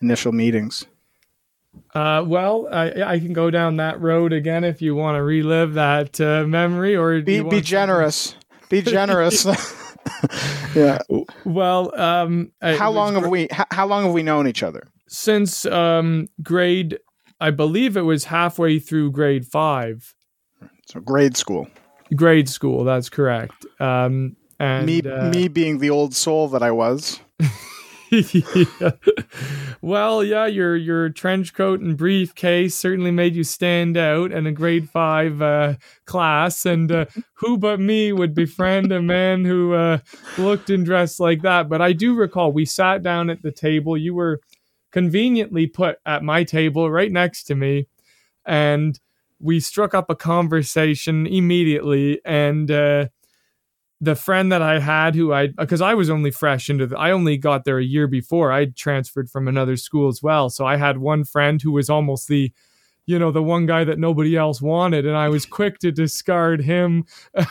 initial 0.00 0.32
meetings. 0.32 0.86
Uh, 1.94 2.24
well, 2.26 2.68
I, 2.72 3.02
I 3.02 3.18
can 3.20 3.32
go 3.32 3.50
down 3.50 3.76
that 3.76 4.00
road 4.00 4.32
again 4.32 4.64
if 4.64 4.82
you 4.82 4.94
want 4.96 5.16
to 5.16 5.22
relive 5.22 5.74
that 5.74 6.20
uh, 6.20 6.44
memory, 6.44 6.96
or 6.96 7.20
Be 7.22 7.40
be 7.42 7.60
generous. 7.76 8.34
Be 8.68 8.82
generous. 8.82 9.44
yeah. 10.74 10.98
Well, 11.44 11.94
um, 11.98 12.50
How 12.60 12.90
long 12.90 13.14
have 13.14 13.28
we 13.28 13.46
how, 13.50 13.66
how 13.70 13.86
long 13.86 14.04
have 14.04 14.12
we 14.12 14.22
known 14.22 14.46
each 14.48 14.62
other? 14.62 14.88
since 15.08 15.64
um, 15.66 16.26
grade? 16.42 16.98
I 17.40 17.50
believe 17.50 17.96
it 17.96 18.02
was 18.02 18.24
halfway 18.24 18.78
through 18.78 19.12
grade 19.12 19.44
five, 19.46 20.14
So 20.86 21.00
grade 21.00 21.36
school. 21.36 21.68
grade 22.16 22.48
school. 22.48 22.84
That's 22.84 23.08
correct. 23.08 23.64
Um, 23.80 24.36
and 24.58 24.86
me 24.86 25.02
uh, 25.02 25.30
me 25.30 25.48
being 25.48 25.78
the 25.78 25.90
old 25.90 26.14
soul 26.14 26.48
that 26.48 26.62
I 26.62 26.70
was. 26.72 27.20
yeah. 28.32 28.90
Well, 29.82 30.24
yeah, 30.24 30.46
your 30.46 30.76
your 30.76 31.10
trench 31.10 31.52
coat 31.52 31.80
and 31.80 31.94
briefcase 31.94 32.74
certainly 32.74 33.10
made 33.10 33.34
you 33.36 33.44
stand 33.44 33.98
out 33.98 34.32
in 34.32 34.46
a 34.46 34.52
grade 34.52 34.88
five 34.88 35.42
uh, 35.42 35.74
class. 36.06 36.64
And 36.64 36.90
uh, 36.90 37.04
who 37.34 37.58
but 37.58 37.80
me 37.80 38.10
would 38.10 38.34
befriend 38.34 38.92
a 38.92 39.02
man 39.02 39.44
who 39.44 39.74
uh, 39.74 39.98
looked 40.38 40.70
and 40.70 40.86
dressed 40.86 41.20
like 41.20 41.42
that? 41.42 41.68
But 41.68 41.82
I 41.82 41.92
do 41.92 42.14
recall 42.14 42.50
we 42.50 42.64
sat 42.64 43.02
down 43.02 43.28
at 43.28 43.42
the 43.42 43.52
table. 43.52 43.94
You 43.94 44.14
were 44.14 44.40
conveniently 44.90 45.66
put 45.66 45.98
at 46.06 46.22
my 46.22 46.44
table 46.44 46.90
right 46.90 47.12
next 47.12 47.44
to 47.44 47.54
me, 47.54 47.86
and 48.46 48.98
we 49.38 49.60
struck 49.60 49.92
up 49.92 50.08
a 50.08 50.16
conversation 50.16 51.26
immediately. 51.26 52.22
And 52.24 52.70
uh, 52.70 53.08
the 54.04 54.14
friend 54.14 54.52
that 54.52 54.62
I 54.62 54.78
had 54.80 55.14
who 55.14 55.32
I 55.32 55.48
because 55.48 55.80
I 55.80 55.94
was 55.94 56.10
only 56.10 56.30
fresh 56.30 56.68
into 56.70 56.86
the 56.86 56.98
I 56.98 57.10
only 57.10 57.36
got 57.36 57.64
there 57.64 57.78
a 57.78 57.84
year 57.84 58.06
before 58.06 58.52
I 58.52 58.66
transferred 58.66 59.30
from 59.30 59.48
another 59.48 59.76
school 59.76 60.08
as 60.08 60.22
well 60.22 60.50
so 60.50 60.66
I 60.66 60.76
had 60.76 60.98
one 60.98 61.24
friend 61.24 61.60
who 61.60 61.72
was 61.72 61.90
almost 61.90 62.28
the 62.28 62.52
you 63.06 63.18
know 63.18 63.30
the 63.30 63.42
one 63.42 63.66
guy 63.66 63.84
that 63.84 63.98
nobody 63.98 64.36
else 64.36 64.60
wanted 64.60 65.06
and 65.06 65.16
I 65.16 65.28
was 65.28 65.46
quick 65.46 65.78
to 65.80 65.92
discard 65.92 66.62
him 66.62 67.04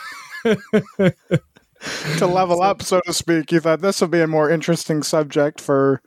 to 2.18 2.26
level 2.26 2.62
up, 2.62 2.82
so 2.82 3.00
to 3.06 3.12
speak. 3.12 3.52
You 3.52 3.60
thought 3.60 3.80
this 3.80 4.00
would 4.00 4.10
be 4.10 4.20
a 4.20 4.26
more 4.26 4.50
interesting 4.50 5.02
subject 5.02 5.60
for 5.60 6.00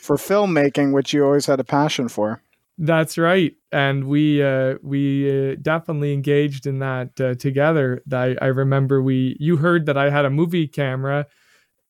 for 0.00 0.16
filmmaking, 0.16 0.92
which 0.92 1.12
you 1.12 1.24
always 1.24 1.46
had 1.46 1.60
a 1.60 1.64
passion 1.64 2.08
for. 2.08 2.42
That's 2.76 3.16
right, 3.18 3.54
and 3.70 4.04
we 4.08 4.42
uh, 4.42 4.78
we 4.82 5.52
uh, 5.52 5.54
definitely 5.62 6.12
engaged 6.12 6.66
in 6.66 6.80
that 6.80 7.20
uh, 7.20 7.34
together. 7.36 8.02
I, 8.12 8.34
I 8.42 8.46
remember 8.46 9.00
we 9.00 9.36
you 9.38 9.58
heard 9.58 9.86
that 9.86 9.96
I 9.96 10.10
had 10.10 10.24
a 10.24 10.30
movie 10.30 10.66
camera, 10.66 11.26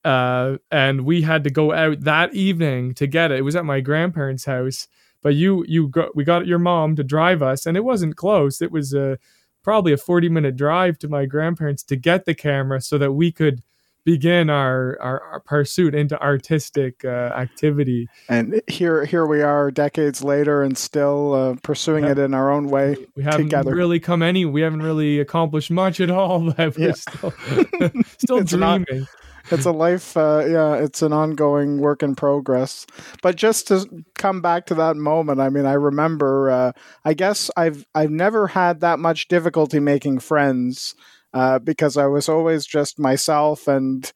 uh, 0.04 0.58
and 0.70 1.02
we 1.06 1.22
had 1.22 1.44
to 1.44 1.50
go 1.50 1.72
out 1.72 2.00
that 2.02 2.34
evening 2.34 2.94
to 2.94 3.06
get 3.06 3.32
it. 3.32 3.38
It 3.38 3.42
was 3.42 3.56
at 3.56 3.64
my 3.64 3.80
grandparents' 3.80 4.46
house, 4.46 4.88
but 5.22 5.34
you 5.36 5.64
you 5.68 5.88
got 5.88 6.16
we 6.16 6.24
got 6.24 6.46
your 6.46 6.58
mom 6.60 6.96
to 6.96 7.04
drive 7.04 7.42
us, 7.42 7.66
and 7.66 7.76
it 7.76 7.84
wasn't 7.84 8.16
close. 8.16 8.62
It 8.62 8.72
was 8.72 8.94
uh, 8.94 9.16
probably 9.62 9.92
a 9.92 9.96
forty 9.98 10.28
minute 10.28 10.56
drive 10.56 10.98
to 11.00 11.08
my 11.08 11.26
grandparents 11.26 11.82
to 11.84 11.96
get 11.96 12.26
the 12.26 12.34
camera 12.34 12.80
so 12.80 12.98
that 12.98 13.12
we 13.12 13.32
could 13.32 13.62
begin 14.04 14.50
our 14.50 14.98
our, 15.00 15.20
our 15.22 15.40
pursuit 15.40 15.94
into 15.94 16.20
artistic 16.20 17.04
uh, 17.04 17.08
activity. 17.08 18.08
And 18.28 18.60
here 18.66 19.04
here 19.04 19.26
we 19.26 19.42
are, 19.42 19.70
decades 19.70 20.22
later, 20.22 20.62
and 20.62 20.76
still 20.76 21.32
uh, 21.34 21.54
pursuing 21.62 22.04
Yeah. 22.04 22.12
it 22.12 22.18
in 22.18 22.34
our 22.34 22.50
own 22.50 22.68
way. 22.68 22.96
we 23.16 23.22
haven't 23.22 23.44
together. 23.44 23.74
really 23.74 24.00
come 24.00 24.22
any 24.22 24.44
we 24.44 24.60
haven't 24.60 24.82
really 24.82 25.18
accomplished 25.20 25.70
much 25.70 26.00
at 26.00 26.10
all 26.10 26.52
but 26.56 26.76
we're 26.76 26.88
Yeah. 26.88 26.92
still 26.92 27.32
still 28.18 28.38
It's 28.38 28.52
not- 28.52 28.84
dreaming 28.86 29.06
It's 29.50 29.66
a 29.66 29.72
life, 29.72 30.16
uh, 30.16 30.42
yeah. 30.48 30.74
It's 30.76 31.02
an 31.02 31.12
ongoing 31.12 31.76
work 31.78 32.02
in 32.02 32.14
progress. 32.14 32.86
But 33.22 33.36
just 33.36 33.68
to 33.68 33.84
come 34.14 34.40
back 34.40 34.64
to 34.66 34.74
that 34.76 34.96
moment, 34.96 35.38
I 35.38 35.50
mean, 35.50 35.66
I 35.66 35.74
remember. 35.74 36.50
Uh, 36.50 36.72
I 37.04 37.12
guess 37.12 37.50
I've 37.54 37.84
I've 37.94 38.10
never 38.10 38.46
had 38.46 38.80
that 38.80 38.98
much 38.98 39.28
difficulty 39.28 39.80
making 39.80 40.20
friends 40.20 40.94
uh, 41.34 41.58
because 41.58 41.96
I 41.96 42.06
was 42.06 42.28
always 42.28 42.64
just 42.64 42.98
myself 42.98 43.66
and 43.68 44.10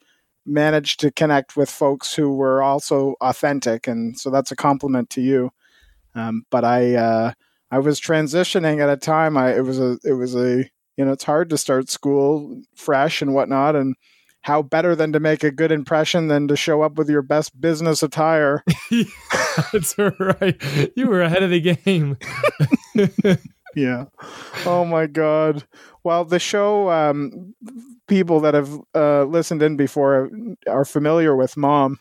managed 0.47 1.01
to 1.01 1.11
connect 1.11 1.57
with 1.57 1.69
folks 1.69 2.15
who 2.15 2.33
were 2.33 2.63
also 2.63 3.17
authentic, 3.21 3.87
and 3.87 4.19
so 4.19 4.31
that's 4.31 4.53
a 4.53 4.57
compliment 4.57 5.11
to 5.11 5.21
you. 5.21 5.51
Um, 6.15 6.45
but 6.51 6.65
I 6.65 6.95
uh, 6.95 7.33
I 7.71 7.81
was 7.81 8.01
transitioning 8.01 8.81
at 8.81 8.89
a 8.89 8.97
time. 8.97 9.37
I 9.37 9.57
it 9.57 9.65
was 9.65 9.81
a 9.81 9.99
it 10.05 10.13
was 10.13 10.35
a 10.37 10.65
you 10.97 11.05
know 11.05 11.13
it's 11.13 11.25
hard 11.25 11.51
to 11.51 11.59
start 11.59 11.91
school 11.91 12.63
fresh 12.77 13.21
and 13.21 13.35
whatnot, 13.35 13.75
and 13.75 13.97
how 14.43 14.63
better 14.63 14.95
than 14.95 15.13
to 15.13 15.21
make 15.21 15.43
a 15.43 15.51
good 15.51 15.73
impression 15.73 16.29
than 16.29 16.47
to 16.49 16.57
show 16.57 16.83
up 16.83 16.95
with 16.95 17.11
your 17.11 17.23
best 17.23 17.61
business 17.61 18.03
attire. 18.03 18.63
that's 19.73 19.99
right 19.99 20.57
you 20.97 21.07
were 21.07 21.21
ahead 21.21 21.43
of 21.43 21.51
the 21.51 21.61
game 21.61 22.17
yeah. 23.79 24.05
Oh 24.67 24.85
my 24.85 25.07
god. 25.07 25.65
Well, 26.03 26.25
the 26.25 26.39
show 26.39 26.91
um, 26.91 27.55
people 28.07 28.41
that 28.41 28.55
have 28.55 28.81
uh, 28.95 29.25
listened 29.25 29.63
in 29.63 29.77
before 29.77 30.31
are 30.69 30.85
familiar 30.85 31.37
with 31.37 31.57
Mom, 31.57 32.01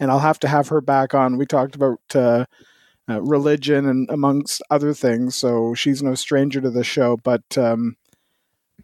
and 0.00 0.10
I'll 0.10 0.18
have 0.18 0.40
to 0.40 0.48
have 0.48 0.68
her 0.68 0.80
back 0.80 1.14
on. 1.14 1.38
We 1.38 1.46
talked 1.46 1.76
about 1.76 2.00
uh, 2.14 2.46
uh, 3.08 3.22
religion 3.22 3.86
and 3.86 4.10
amongst 4.10 4.62
other 4.70 4.92
things, 4.92 5.36
so 5.36 5.74
she's 5.74 6.02
no 6.02 6.14
stranger 6.14 6.60
to 6.60 6.70
the 6.70 6.84
show. 6.84 7.16
But 7.16 7.56
um, 7.56 7.96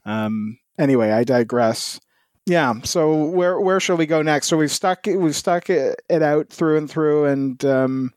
um, 0.04 0.58
anyway, 0.78 1.10
I 1.10 1.24
digress. 1.24 2.00
Yeah. 2.46 2.74
So 2.84 3.24
where 3.24 3.60
where 3.60 3.80
shall 3.80 3.96
we 3.96 4.06
go 4.06 4.22
next? 4.22 4.46
So 4.46 4.56
we've 4.56 4.70
stuck 4.70 5.06
we've 5.06 5.36
stuck 5.36 5.68
it, 5.68 6.00
it 6.08 6.22
out 6.22 6.48
through 6.48 6.78
and 6.78 6.90
through, 6.90 7.26
and 7.26 7.62
um, 7.64 8.12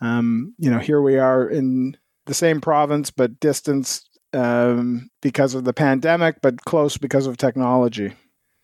um, 0.00 0.54
you 0.58 0.70
know 0.70 0.78
here 0.78 1.00
we 1.00 1.18
are 1.18 1.48
in 1.48 1.96
the 2.30 2.34
same 2.34 2.60
province 2.60 3.10
but 3.10 3.40
distanced 3.40 4.08
um, 4.32 5.10
because 5.20 5.54
of 5.56 5.64
the 5.64 5.74
pandemic, 5.74 6.40
but 6.42 6.64
close 6.64 6.96
because 6.96 7.26
of 7.28 7.36
technology. 7.36 8.14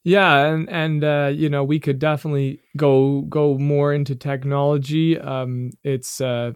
yeah 0.04 0.46
and 0.46 0.68
and 0.70 1.04
uh 1.04 1.30
you 1.34 1.48
know 1.48 1.64
we 1.64 1.80
could 1.80 1.98
definitely 1.98 2.60
go 2.76 3.22
go 3.22 3.58
more 3.58 3.92
into 3.92 4.14
technology. 4.14 5.18
Um 5.18 5.70
it's 5.82 6.20
uh 6.20 6.52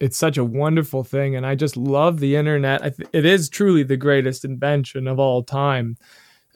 it's 0.00 0.16
such 0.16 0.36
a 0.38 0.44
wonderful 0.44 1.04
thing 1.04 1.36
and 1.36 1.46
i 1.46 1.54
just 1.54 1.76
love 1.76 2.20
the 2.20 2.36
internet. 2.36 2.80
Th- 2.96 3.08
it 3.12 3.24
is 3.24 3.48
truly 3.48 3.82
the 3.84 3.96
greatest 3.96 4.44
invention 4.44 5.08
of 5.08 5.18
all 5.18 5.42
time. 5.42 5.96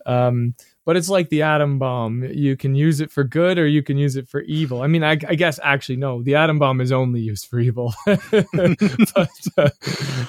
Um 0.06 0.54
but 0.86 0.96
it's 0.96 1.10
like 1.10 1.28
the 1.28 1.42
atom 1.42 1.80
bomb. 1.80 2.22
You 2.22 2.56
can 2.56 2.76
use 2.76 3.00
it 3.00 3.10
for 3.10 3.24
good 3.24 3.58
or 3.58 3.66
you 3.66 3.82
can 3.82 3.98
use 3.98 4.14
it 4.14 4.28
for 4.28 4.40
evil. 4.42 4.82
I 4.82 4.86
mean 4.86 5.02
i, 5.02 5.10
I 5.10 5.34
guess 5.34 5.58
actually 5.62 5.96
no 5.96 6.22
the 6.22 6.36
atom 6.36 6.58
bomb 6.58 6.80
is 6.80 6.92
only 6.92 7.20
used 7.20 7.46
for 7.46 7.58
evil. 7.58 7.92
But 8.06 9.30
uh, 9.58 9.70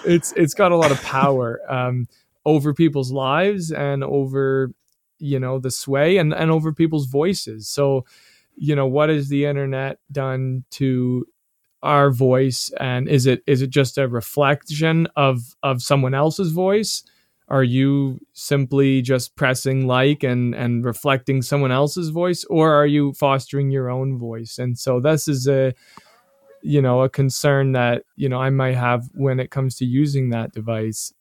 it's 0.05 0.33
it's 0.33 0.53
got 0.53 0.71
a 0.71 0.75
lot 0.75 0.91
of 0.91 1.01
power 1.03 1.61
um 1.69 2.07
over 2.45 2.73
people's 2.73 3.11
lives 3.11 3.71
and 3.71 4.03
over 4.03 4.71
you 5.19 5.39
know 5.39 5.59
the 5.59 5.71
sway 5.71 6.17
and 6.17 6.33
and 6.33 6.49
over 6.49 6.73
people's 6.73 7.05
voices. 7.05 7.69
So 7.69 8.05
you 8.55 8.75
know 8.75 8.87
what 8.87 9.09
has 9.09 9.29
the 9.29 9.45
internet 9.45 9.99
done 10.11 10.65
to 10.71 11.27
our 11.83 12.09
voice? 12.09 12.71
And 12.79 13.07
is 13.07 13.27
it 13.27 13.43
is 13.45 13.61
it 13.61 13.69
just 13.69 13.99
a 13.99 14.07
reflection 14.07 15.07
of 15.15 15.55
of 15.61 15.83
someone 15.83 16.15
else's 16.15 16.51
voice 16.51 17.03
are 17.49 17.63
you 17.63 18.19
simply 18.33 19.01
just 19.01 19.35
pressing 19.35 19.87
like 19.87 20.23
and 20.23 20.53
and 20.53 20.83
reflecting 20.85 21.41
someone 21.41 21.71
else's 21.71 22.09
voice 22.09 22.43
or 22.45 22.73
are 22.73 22.85
you 22.85 23.13
fostering 23.13 23.71
your 23.71 23.89
own 23.89 24.17
voice 24.17 24.57
and 24.57 24.77
so 24.77 24.99
this 24.99 25.27
is 25.27 25.47
a 25.47 25.73
you 26.61 26.81
know 26.81 27.01
a 27.01 27.09
concern 27.09 27.71
that 27.71 28.03
you 28.15 28.27
know 28.27 28.39
i 28.39 28.49
might 28.49 28.75
have 28.75 29.09
when 29.13 29.39
it 29.39 29.51
comes 29.51 29.75
to 29.75 29.85
using 29.85 30.29
that 30.29 30.51
device 30.51 31.13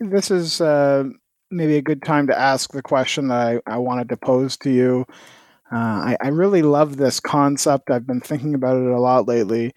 This 0.00 0.30
is 0.30 0.60
uh, 0.60 1.04
maybe 1.50 1.76
a 1.76 1.82
good 1.82 2.02
time 2.02 2.26
to 2.26 2.38
ask 2.38 2.72
the 2.72 2.82
question 2.82 3.28
that 3.28 3.62
I, 3.66 3.74
I 3.74 3.78
wanted 3.78 4.08
to 4.10 4.16
pose 4.16 4.56
to 4.58 4.70
you. 4.70 5.06
Uh, 5.72 5.76
I, 6.12 6.16
I, 6.20 6.28
really 6.28 6.62
love 6.62 6.96
this 6.96 7.20
concept. 7.20 7.90
I've 7.90 8.06
been 8.06 8.20
thinking 8.20 8.54
about 8.54 8.76
it 8.76 8.90
a 8.90 9.00
lot 9.00 9.28
lately. 9.28 9.72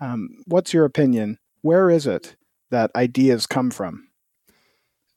Um, 0.00 0.38
what's 0.46 0.72
your 0.72 0.86
opinion? 0.86 1.38
Where 1.60 1.90
is 1.90 2.06
it 2.06 2.34
that 2.70 2.90
ideas 2.96 3.46
come 3.46 3.70
from? 3.70 4.08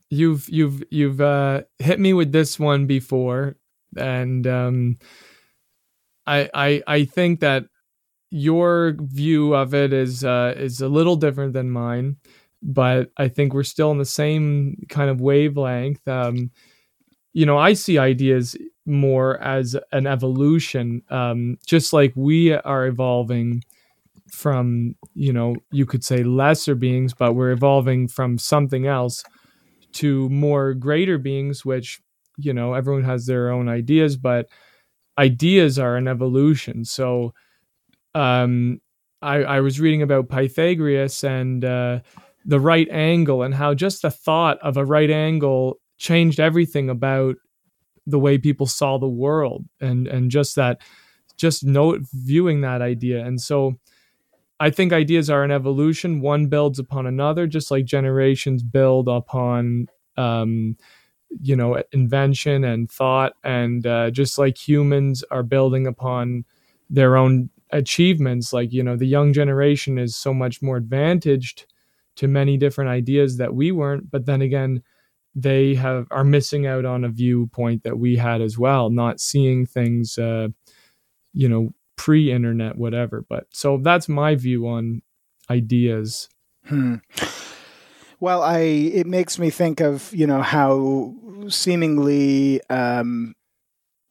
You've 0.10 0.48
you've 0.48 0.84
you've 0.90 1.20
uh, 1.20 1.64
hit 1.80 2.00
me 2.00 2.14
with 2.14 2.32
this 2.32 2.58
one 2.58 2.86
before, 2.88 3.58
and 3.98 4.48
um, 4.48 4.98
I 6.26 6.50
I 6.54 6.82
I 6.88 7.06
think 7.06 7.40
that 7.42 7.66
your 8.32 8.96
view 9.00 9.56
of 9.56 9.74
it 9.74 9.94
is 9.94 10.24
uh, 10.24 10.54
is 10.58 10.82
a 10.82 10.90
little 10.90 11.16
different 11.18 11.54
than 11.54 11.72
mine, 11.72 12.18
but 12.64 13.12
I 13.18 13.28
think 13.30 13.54
we're 13.54 13.64
still 13.64 13.92
in 13.92 13.98
the 14.00 14.06
same 14.06 14.78
kind 14.90 15.10
of 15.10 15.22
wavelength. 15.22 16.08
Um, 16.08 16.52
you 17.34 17.46
know, 17.46 17.58
I 17.58 17.74
see 17.74 17.98
ideas 17.98 18.58
more 18.86 19.40
as 19.42 19.76
an 19.92 20.08
evolution, 20.08 21.04
um, 21.10 21.58
just 21.66 21.94
like 21.94 22.14
we 22.16 22.54
are 22.54 22.88
evolving 22.88 23.64
from, 24.32 24.96
you 25.14 25.34
know, 25.34 25.56
you 25.72 25.86
could 25.86 26.04
say 26.04 26.24
lesser 26.24 26.76
beings, 26.76 27.14
but 27.14 27.34
we're 27.34 27.52
evolving 27.52 28.08
from 28.08 28.38
something 28.38 28.88
else 28.88 29.24
to 29.98 30.30
more 30.30 30.74
greater 30.74 31.18
beings, 31.18 31.66
which, 31.66 32.02
you 32.38 32.54
know, 32.54 32.74
everyone 32.74 33.04
has 33.04 33.26
their 33.26 33.52
own 33.52 33.70
ideas, 33.70 34.18
but 34.18 34.50
ideas 35.18 35.80
are 35.80 35.98
an 35.98 36.08
evolution. 36.08 36.86
So, 36.86 37.34
um, 38.16 38.82
I, 39.22 39.38
I 39.44 39.60
was 39.62 39.80
reading 39.80 40.02
about 40.02 40.30
Pythagoras 40.30 41.24
and 41.24 41.64
uh, 41.66 42.00
the 42.46 42.60
right 42.60 42.88
angle 42.90 43.44
and 43.44 43.54
how 43.54 43.74
just 43.74 44.02
the 44.04 44.12
thought 44.12 44.60
of 44.60 44.78
a 44.78 44.86
right 44.86 45.10
angle 45.10 45.80
changed 45.98 46.40
everything 46.40 46.90
about 46.90 47.36
the 48.06 48.20
way 48.20 48.38
people 48.38 48.68
saw 48.68 48.98
the 48.98 49.08
world 49.08 49.66
and 49.82 50.08
and 50.08 50.32
just 50.32 50.56
that 50.56 50.82
just 51.38 51.64
note 51.66 52.02
viewing 52.14 52.62
that 52.62 52.82
idea 52.82 53.26
and 53.26 53.42
so 53.42 53.76
i 54.60 54.70
think 54.70 54.94
ideas 54.94 55.30
are 55.30 55.44
an 55.44 55.52
evolution. 55.52 56.22
One 56.22 56.48
builds 56.48 56.80
upon 56.80 57.06
another 57.08 57.48
just 57.48 57.72
like 57.72 57.86
generations 57.86 58.64
build 58.64 59.08
upon 59.08 59.88
um, 60.18 60.78
you 61.42 61.56
know 61.56 61.82
invention 61.94 62.64
and 62.64 62.90
thought. 62.92 63.34
And 63.44 63.86
uh, 63.88 64.12
just 64.12 64.38
like 64.38 64.58
humans 64.58 65.24
are 65.32 65.44
building 65.44 65.88
upon 65.88 66.46
their 66.90 67.18
own 67.18 67.50
achievements 67.72 68.54
like 68.54 68.74
you 68.74 68.84
know 68.84 68.96
the 68.96 69.08
young 69.08 69.34
generation 69.34 69.98
is 69.98 70.16
so 70.16 70.34
much 70.34 70.62
more 70.62 70.78
advantaged 70.78 71.66
to 72.16 72.28
many 72.28 72.58
different 72.58 72.90
ideas 72.90 73.38
that 73.38 73.54
we 73.56 73.72
weren't. 73.72 74.12
But 74.12 74.26
then 74.26 74.42
again 74.42 74.84
they 75.36 75.76
have 75.76 76.08
are 76.12 76.24
missing 76.26 76.68
out 76.68 76.86
on 76.86 77.06
a 77.06 77.10
viewpoint 77.10 77.84
that 77.84 78.00
we 78.00 78.18
had 78.18 78.42
as 78.42 78.58
well 78.58 78.90
not 78.90 79.20
seeing 79.22 79.66
things 79.66 80.18
uh 80.18 80.48
you 81.34 81.50
know 81.50 81.74
pre-internet 81.98 82.78
whatever 82.78 83.26
but 83.28 83.46
so 83.52 83.78
that's 83.82 84.08
my 84.08 84.36
view 84.36 84.68
on 84.68 85.02
ideas 85.50 86.30
hmm. 86.66 86.96
well 88.20 88.42
i 88.42 88.60
it 88.60 89.08
makes 89.08 89.38
me 89.40 89.50
think 89.50 89.82
of 89.82 90.14
you 90.14 90.28
know 90.28 90.42
how 90.42 91.14
seemingly 91.50 92.62
um 92.70 93.34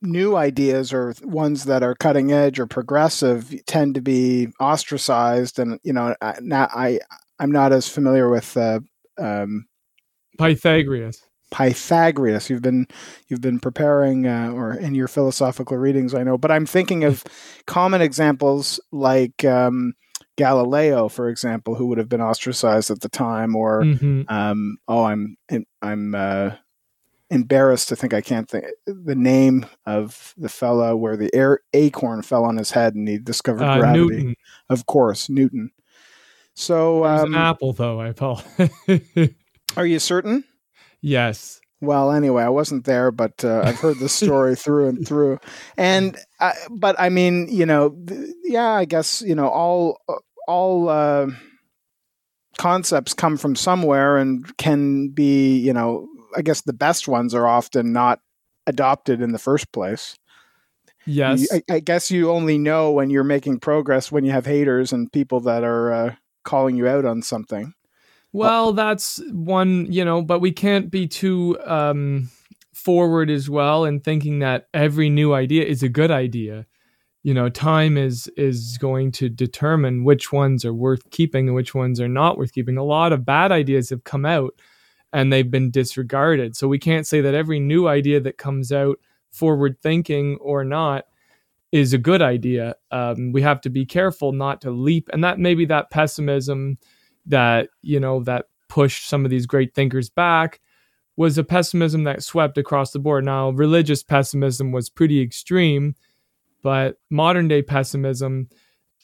new 0.02 0.37
ideas 0.37 0.93
or 0.93 1.14
ones 1.23 1.64
that 1.64 1.83
are 1.83 1.95
cutting 1.95 2.33
edge 2.33 2.59
or 2.59 2.66
progressive 2.66 3.55
tend 3.66 3.95
to 3.95 4.00
be 4.00 4.49
ostracized 4.61 5.59
and 5.59 5.81
you 5.83 5.93
know 5.93 6.14
I, 6.21 6.35
now 6.40 6.69
i 6.75 7.00
i'm 7.38 7.50
not 7.50 7.73
as 7.73 7.88
familiar 7.88 8.28
with 8.28 8.57
uh, 8.57 8.81
um, 9.19 9.66
pythagoras 10.38 11.23
pythagoras 11.50 12.50
you've 12.50 12.62
been 12.62 12.87
you've 13.29 13.41
been 13.41 13.61
preparing 13.61 14.26
uh, 14.26 14.50
or 14.50 14.75
in 14.75 14.95
your 14.95 15.09
philosophical 15.09 15.76
readings 15.76 16.15
i 16.15 16.23
know 16.23 16.37
but 16.37 16.50
i'm 16.50 16.67
thinking 16.67 17.05
of 17.05 17.23
common 17.67 18.00
examples 18.00 18.81
like 18.91 19.45
um, 19.45 19.95
galileo 20.37 21.09
for 21.09 21.29
example 21.29 21.75
who 21.75 21.87
would 21.87 21.99
have 21.99 22.09
been 22.09 22.21
ostracized 22.21 22.91
at 22.91 23.00
the 23.00 23.09
time 23.09 23.54
or 23.54 23.82
mm-hmm. 23.82 24.23
um, 24.28 24.76
oh 24.89 25.04
i'm 25.04 25.37
i'm 25.82 26.15
uh, 26.15 26.50
embarrassed 27.30 27.89
to 27.89 27.97
think 27.97 28.15
I 28.15 28.21
can't 28.21 28.49
think 28.49 28.67
the 28.87 29.15
name 29.15 29.67
of 29.85 30.35
the 30.37 30.49
fellow 30.49 30.97
where 30.97 31.17
the 31.17 31.35
air 31.35 31.61
acorn 31.73 32.23
fell 32.23 32.45
on 32.45 32.56
his 32.56 32.71
head 32.71 32.95
and 32.95 33.09
he 33.09 33.19
discovered 33.19 33.65
uh, 33.65 33.78
gravity. 33.78 33.99
Newton. 33.99 34.37
Of 34.69 34.87
course, 34.87 35.28
Newton. 35.28 35.71
So 36.54 37.04
um, 37.04 37.35
an 37.35 37.41
apple, 37.41 37.73
though. 37.73 38.00
I 38.00 38.09
apologize. 38.09 38.71
are 39.76 39.87
you 39.87 39.99
certain? 39.99 40.45
Yes. 41.00 41.61
Well, 41.80 42.11
anyway, 42.11 42.43
I 42.43 42.49
wasn't 42.49 42.85
there, 42.85 43.11
but 43.11 43.45
uh, 43.45 43.63
I've 43.65 43.78
heard 43.78 43.99
the 43.99 44.09
story 44.09 44.56
through 44.56 44.89
and 44.89 45.06
through. 45.06 45.39
And 45.76 46.17
uh, 46.41 46.52
but 46.71 46.97
I 46.99 47.11
mean, 47.11 47.49
you 47.50 47.67
know, 47.67 47.91
th- 47.91 48.30
yeah, 48.45 48.71
I 48.71 48.87
guess 48.87 49.23
you 49.23 49.35
know 49.35 49.49
all 49.49 49.99
all 50.49 50.89
uh, 50.89 51.26
concepts 52.56 53.13
come 53.13 53.37
from 53.37 53.56
somewhere 53.56 54.17
and 54.17 54.56
can 54.56 55.09
be 55.09 55.59
you 55.59 55.73
know 55.73 56.09
I 56.37 56.43
guess 56.43 56.63
the 56.63 56.73
best 56.73 57.09
ones 57.09 57.35
are 57.35 57.47
often 57.47 57.93
not 57.93 58.21
adopted 58.67 59.21
in 59.21 59.32
the 59.32 59.39
first 59.39 59.71
place. 59.73 60.17
Yes. 61.06 61.47
I, 61.52 61.63
I, 61.71 61.80
guess 61.80 62.11
you 62.11 62.32
only 62.32 62.59
know 62.59 62.91
when 62.91 63.11
you're 63.11 63.23
making 63.23 63.61
progress 63.61 64.11
when 64.11 64.25
you 64.25 64.32
have 64.32 64.45
haters 64.45 64.93
and 64.93 65.13
people 65.13 65.39
that 65.43 65.63
are 65.63 65.93
uh, 65.93 66.15
calling 66.43 66.76
you 66.76 66.89
out 66.89 67.04
on 67.04 67.23
something. 67.23 67.75
Well, 68.32 68.73
that's 68.73 69.21
one, 69.32 69.91
you 69.91 70.04
know, 70.04 70.23
but 70.23 70.41
we 70.41 70.52
can't 70.52 70.91
be 70.91 71.06
too 71.06 71.58
um, 71.65 72.28
forward 72.75 73.30
as 73.30 73.49
well 73.49 73.84
in 73.84 74.00
thinking 74.00 74.41
that 74.41 74.69
every 74.75 75.08
new 75.08 75.32
idea 75.32 75.65
is 75.65 75.82
a 75.82 75.89
good 75.89 76.10
idea. 76.10 76.67
You 77.23 77.34
know, 77.34 77.50
time 77.50 77.99
is 77.99 78.28
is 78.36 78.78
going 78.78 79.12
to 79.12 79.28
determine 79.28 80.04
which 80.04 80.32
ones 80.32 80.65
are 80.65 80.75
worth 80.75 81.10
keeping 81.10 81.49
and 81.49 81.56
which 81.56 81.75
ones 81.75 82.00
are 82.00 82.08
not 82.08 82.39
worth 82.39 82.52
keeping. 82.52 82.78
A 82.78 82.84
lot 82.84 83.12
of 83.12 83.26
bad 83.26 83.52
ideas 83.52 83.91
have 83.91 84.04
come 84.04 84.26
out 84.26 84.54
and 85.12 85.32
they've 85.32 85.50
been 85.50 85.71
disregarded. 85.71 86.56
So 86.56 86.69
we 86.69 86.78
can't 86.78 87.06
say 87.06 87.21
that 87.23 87.34
every 87.34 87.60
new 87.60 87.89
idea 87.89 88.21
that 88.21 88.39
comes 88.39 88.73
out, 88.73 88.99
forward 89.32 89.78
thinking 89.82 90.36
or 90.41 90.65
not, 90.65 91.06
is 91.73 91.93
a 91.93 91.99
good 91.99 92.23
idea. 92.23 92.76
Um, 92.91 93.32
we 93.32 93.43
have 93.43 93.60
to 93.62 93.71
be 93.71 93.84
careful 93.86 94.32
not 94.32 94.60
to 94.62 94.71
leap, 94.71 95.08
and 95.12 95.25
that 95.25 95.39
maybe 95.39 95.65
that 95.67 95.91
pessimism 95.91 96.78
that 97.26 97.69
you 97.82 98.00
know 98.00 98.23
that 98.25 98.47
pushed 98.69 99.08
some 99.08 99.25
of 99.25 99.30
these 99.30 99.47
great 99.47 99.75
thinkers 99.75 100.10
back 100.10 100.60
was 101.17 101.39
a 101.39 101.45
pessimism 101.45 102.04
that 102.04 102.23
swept 102.23 102.58
across 102.58 102.91
the 102.91 102.99
board. 102.99 103.25
Now, 103.25 103.50
religious 103.50 104.02
pessimism 104.02 104.71
was 104.71 104.91
pretty 104.91 105.23
extreme, 105.23 105.95
but 106.62 106.97
modern 107.10 107.49
day 107.49 107.62
pessimism 107.62 108.49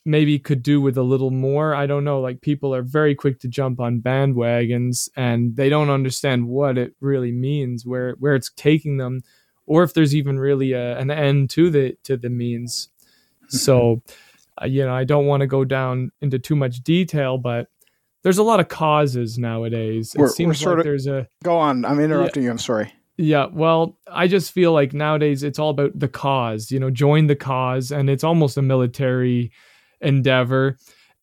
maybe 0.04 0.38
could 0.38 0.62
do 0.62 0.80
with 0.80 0.98
a 0.98 1.02
little 1.02 1.30
more. 1.30 1.74
I 1.74 1.86
don't 1.86 2.04
know. 2.04 2.20
Like 2.20 2.40
people 2.40 2.74
are 2.74 2.82
very 2.82 3.14
quick 3.14 3.40
to 3.40 3.48
jump 3.48 3.80
on 3.80 4.00
bandwagons 4.00 5.08
and 5.16 5.56
they 5.56 5.68
don't 5.68 5.90
understand 5.90 6.48
what 6.48 6.76
it 6.76 6.94
really 7.00 7.32
means, 7.32 7.86
where 7.86 8.16
where 8.18 8.34
it's 8.34 8.50
taking 8.56 8.96
them, 8.98 9.22
or 9.66 9.82
if 9.82 9.94
there's 9.94 10.14
even 10.14 10.38
really 10.38 10.72
a, 10.72 10.98
an 10.98 11.10
end 11.10 11.50
to 11.50 11.70
the 11.70 11.96
to 12.04 12.16
the 12.16 12.30
means. 12.30 12.88
So, 13.48 14.00
uh, 14.62 14.64
you 14.64 14.86
know, 14.86 14.94
I 14.94 15.04
don't 15.04 15.26
want 15.26 15.42
to 15.42 15.46
go 15.46 15.62
down 15.62 16.10
into 16.22 16.38
too 16.38 16.56
much 16.56 16.82
detail, 16.82 17.36
but 17.36 17.68
there's 18.22 18.38
a 18.38 18.42
lot 18.42 18.60
of 18.60 18.68
causes 18.68 19.38
nowadays. 19.38 20.14
It 20.14 20.20
we're, 20.20 20.28
seems 20.28 20.64
we're 20.64 20.72
like 20.72 20.78
of, 20.80 20.84
there's 20.84 21.06
a 21.06 21.28
go 21.42 21.56
on. 21.58 21.84
I'm 21.84 22.00
interrupting 22.00 22.42
yeah, 22.42 22.48
you. 22.48 22.50
I'm 22.52 22.58
sorry. 22.58 22.92
Yeah, 23.18 23.46
well, 23.52 23.98
I 24.10 24.26
just 24.26 24.52
feel 24.52 24.72
like 24.72 24.94
nowadays 24.94 25.42
it's 25.42 25.58
all 25.58 25.70
about 25.70 25.98
the 25.98 26.08
cause. 26.08 26.70
You 26.70 26.80
know, 26.80 26.90
join 26.90 27.26
the 27.26 27.36
cause, 27.36 27.90
and 27.92 28.08
it's 28.08 28.24
almost 28.24 28.56
a 28.56 28.62
military 28.62 29.52
endeavor 30.00 30.76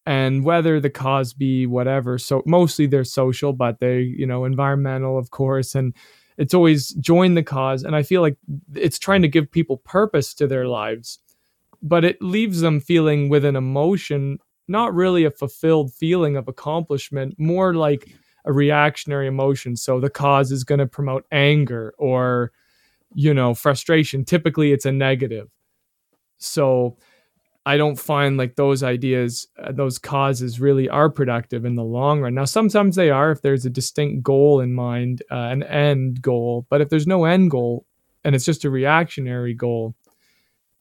and 0.05 0.43
whether 0.43 0.79
the 0.79 0.89
cause 0.89 1.33
be 1.33 1.67
whatever 1.67 2.17
so 2.17 2.41
mostly 2.45 2.87
they're 2.87 3.03
social 3.03 3.53
but 3.53 3.79
they 3.79 3.99
you 3.99 4.25
know 4.25 4.45
environmental 4.45 5.17
of 5.17 5.29
course 5.29 5.75
and 5.75 5.95
it's 6.37 6.53
always 6.53 6.89
join 6.95 7.35
the 7.35 7.43
cause 7.43 7.83
and 7.83 7.95
i 7.95 8.01
feel 8.01 8.21
like 8.21 8.37
it's 8.73 8.97
trying 8.97 9.21
to 9.21 9.27
give 9.27 9.51
people 9.51 9.77
purpose 9.77 10.33
to 10.33 10.47
their 10.47 10.67
lives 10.67 11.19
but 11.81 12.03
it 12.03 12.21
leaves 12.21 12.61
them 12.61 12.79
feeling 12.79 13.29
with 13.29 13.45
an 13.45 13.55
emotion 13.55 14.39
not 14.69 14.93
really 14.93 15.25
a 15.25 15.31
fulfilled 15.31 15.93
feeling 15.93 16.37
of 16.37 16.47
accomplishment 16.47 17.35
more 17.37 17.73
like 17.73 18.07
a 18.45 18.53
reactionary 18.53 19.27
emotion 19.27 19.75
so 19.75 19.99
the 19.99 20.09
cause 20.09 20.51
is 20.51 20.63
going 20.63 20.79
to 20.79 20.87
promote 20.87 21.25
anger 21.31 21.93
or 21.97 22.51
you 23.13 23.33
know 23.33 23.53
frustration 23.53 24.23
typically 24.23 24.71
it's 24.71 24.85
a 24.85 24.91
negative 24.91 25.49
so 26.37 26.97
I 27.65 27.77
don't 27.77 27.99
find 27.99 28.35
like 28.35 28.55
those 28.55 28.81
ideas, 28.81 29.47
uh, 29.61 29.71
those 29.71 29.99
causes 29.99 30.59
really 30.59 30.89
are 30.89 31.09
productive 31.09 31.65
in 31.65 31.75
the 31.75 31.83
long 31.83 32.21
run. 32.21 32.33
Now, 32.33 32.45
sometimes 32.45 32.95
they 32.95 33.11
are 33.11 33.31
if 33.31 33.43
there's 33.43 33.65
a 33.65 33.69
distinct 33.69 34.23
goal 34.23 34.59
in 34.59 34.73
mind, 34.73 35.21
uh, 35.29 35.35
an 35.35 35.61
end 35.63 36.21
goal. 36.21 36.65
But 36.69 36.81
if 36.81 36.89
there's 36.89 37.05
no 37.05 37.25
end 37.25 37.51
goal 37.51 37.85
and 38.23 38.33
it's 38.33 38.45
just 38.45 38.65
a 38.65 38.69
reactionary 38.69 39.53
goal, 39.53 39.93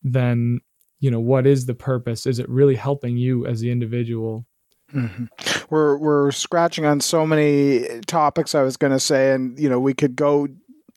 then 0.02 0.60
you 1.00 1.10
know 1.10 1.20
what 1.20 1.46
is 1.46 1.66
the 1.66 1.74
purpose? 1.74 2.26
Is 2.26 2.38
it 2.38 2.48
really 2.48 2.76
helping 2.76 3.16
you 3.16 3.46
as 3.46 3.60
the 3.60 3.70
individual? 3.70 4.46
Mm-hmm. 4.92 5.24
We're 5.70 5.98
we're 5.98 6.30
scratching 6.30 6.86
on 6.86 7.00
so 7.00 7.26
many 7.26 8.00
topics. 8.06 8.54
I 8.54 8.62
was 8.62 8.76
going 8.76 8.92
to 8.92 9.00
say, 9.00 9.32
and 9.32 9.58
you 9.58 9.68
know, 9.68 9.80
we 9.80 9.94
could 9.94 10.16
go 10.16 10.48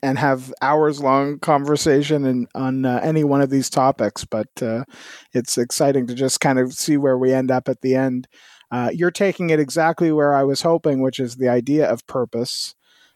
and 0.03 0.17
have 0.17 0.53
hours 0.61 0.99
long 0.99 1.39
conversation 1.39 2.25
and 2.25 2.47
on 2.55 2.85
uh, 2.85 2.99
any 3.03 3.23
one 3.23 3.41
of 3.41 3.49
these 3.49 3.69
topics. 3.69 4.25
But 4.25 4.47
uh, 4.61 4.85
it's 5.33 5.57
exciting 5.57 6.07
to 6.07 6.15
just 6.15 6.39
kind 6.39 6.57
of 6.57 6.73
see 6.73 6.97
where 6.97 7.17
we 7.17 7.33
end 7.33 7.51
up 7.51 7.69
at 7.69 7.81
the 7.81 7.95
end. 7.95 8.27
Uh, 8.71 8.89
you're 8.93 9.11
taking 9.11 9.49
it 9.49 9.59
exactly 9.59 10.11
where 10.11 10.33
I 10.33 10.43
was 10.43 10.61
hoping, 10.61 11.01
which 11.01 11.19
is 11.19 11.35
the 11.35 11.49
idea 11.49 11.89
of 11.89 12.07
purpose. 12.07 12.73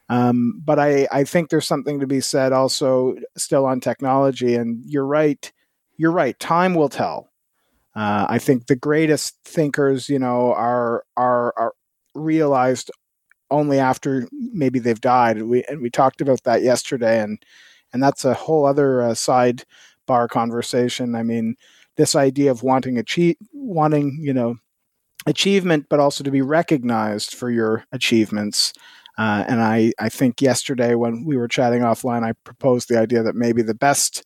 Um, 0.09 0.61
but 0.63 0.77
I, 0.77 1.07
I 1.11 1.23
think 1.23 1.49
there's 1.49 1.65
something 1.65 2.01
to 2.01 2.07
be 2.07 2.19
said 2.19 2.51
also 2.51 3.15
still 3.37 3.65
on 3.65 3.79
technology. 3.79 4.55
And 4.55 4.83
you're 4.85 5.05
right. 5.05 5.51
You're 5.97 6.11
right. 6.11 6.37
Time 6.39 6.73
will 6.73 6.89
tell. 6.89 7.29
Uh, 7.95 8.25
I 8.29 8.39
think 8.39 8.67
the 8.67 8.75
greatest 8.75 9.37
thinkers, 9.45 10.09
you 10.09 10.19
know, 10.19 10.53
are 10.53 11.03
are 11.15 11.53
are 11.57 11.73
realized 12.13 12.91
only 13.51 13.79
after 13.79 14.27
maybe 14.31 14.79
they've 14.79 14.99
died. 14.99 15.41
We 15.43 15.63
and 15.65 15.81
we 15.81 15.89
talked 15.89 16.21
about 16.21 16.43
that 16.43 16.61
yesterday, 16.61 17.21
and 17.21 17.41
and 17.93 18.03
that's 18.03 18.25
a 18.25 18.33
whole 18.33 18.65
other 18.65 19.01
uh, 19.01 19.13
side 19.13 19.63
bar 20.07 20.27
conversation. 20.27 21.15
I 21.15 21.23
mean, 21.23 21.55
this 21.95 22.15
idea 22.15 22.51
of 22.51 22.63
wanting 22.63 22.97
achieve, 22.97 23.37
wanting 23.53 24.19
you 24.21 24.33
know, 24.33 24.57
achievement, 25.25 25.87
but 25.89 25.99
also 25.99 26.23
to 26.23 26.31
be 26.31 26.41
recognized 26.41 27.33
for 27.33 27.49
your 27.49 27.85
achievements. 27.91 28.73
Uh, 29.17 29.45
and 29.47 29.61
I, 29.61 29.93
I 29.97 30.09
think 30.09 30.41
yesterday 30.41 30.93
when 30.95 31.23
we 31.23 31.37
were 31.37 31.47
chatting 31.47 31.81
offline, 31.81 32.23
I 32.23 32.33
proposed 32.43 32.89
the 32.89 32.99
idea 32.99 33.23
that 33.23 33.35
maybe 33.35 33.61
the 33.61 33.73
best 33.73 34.25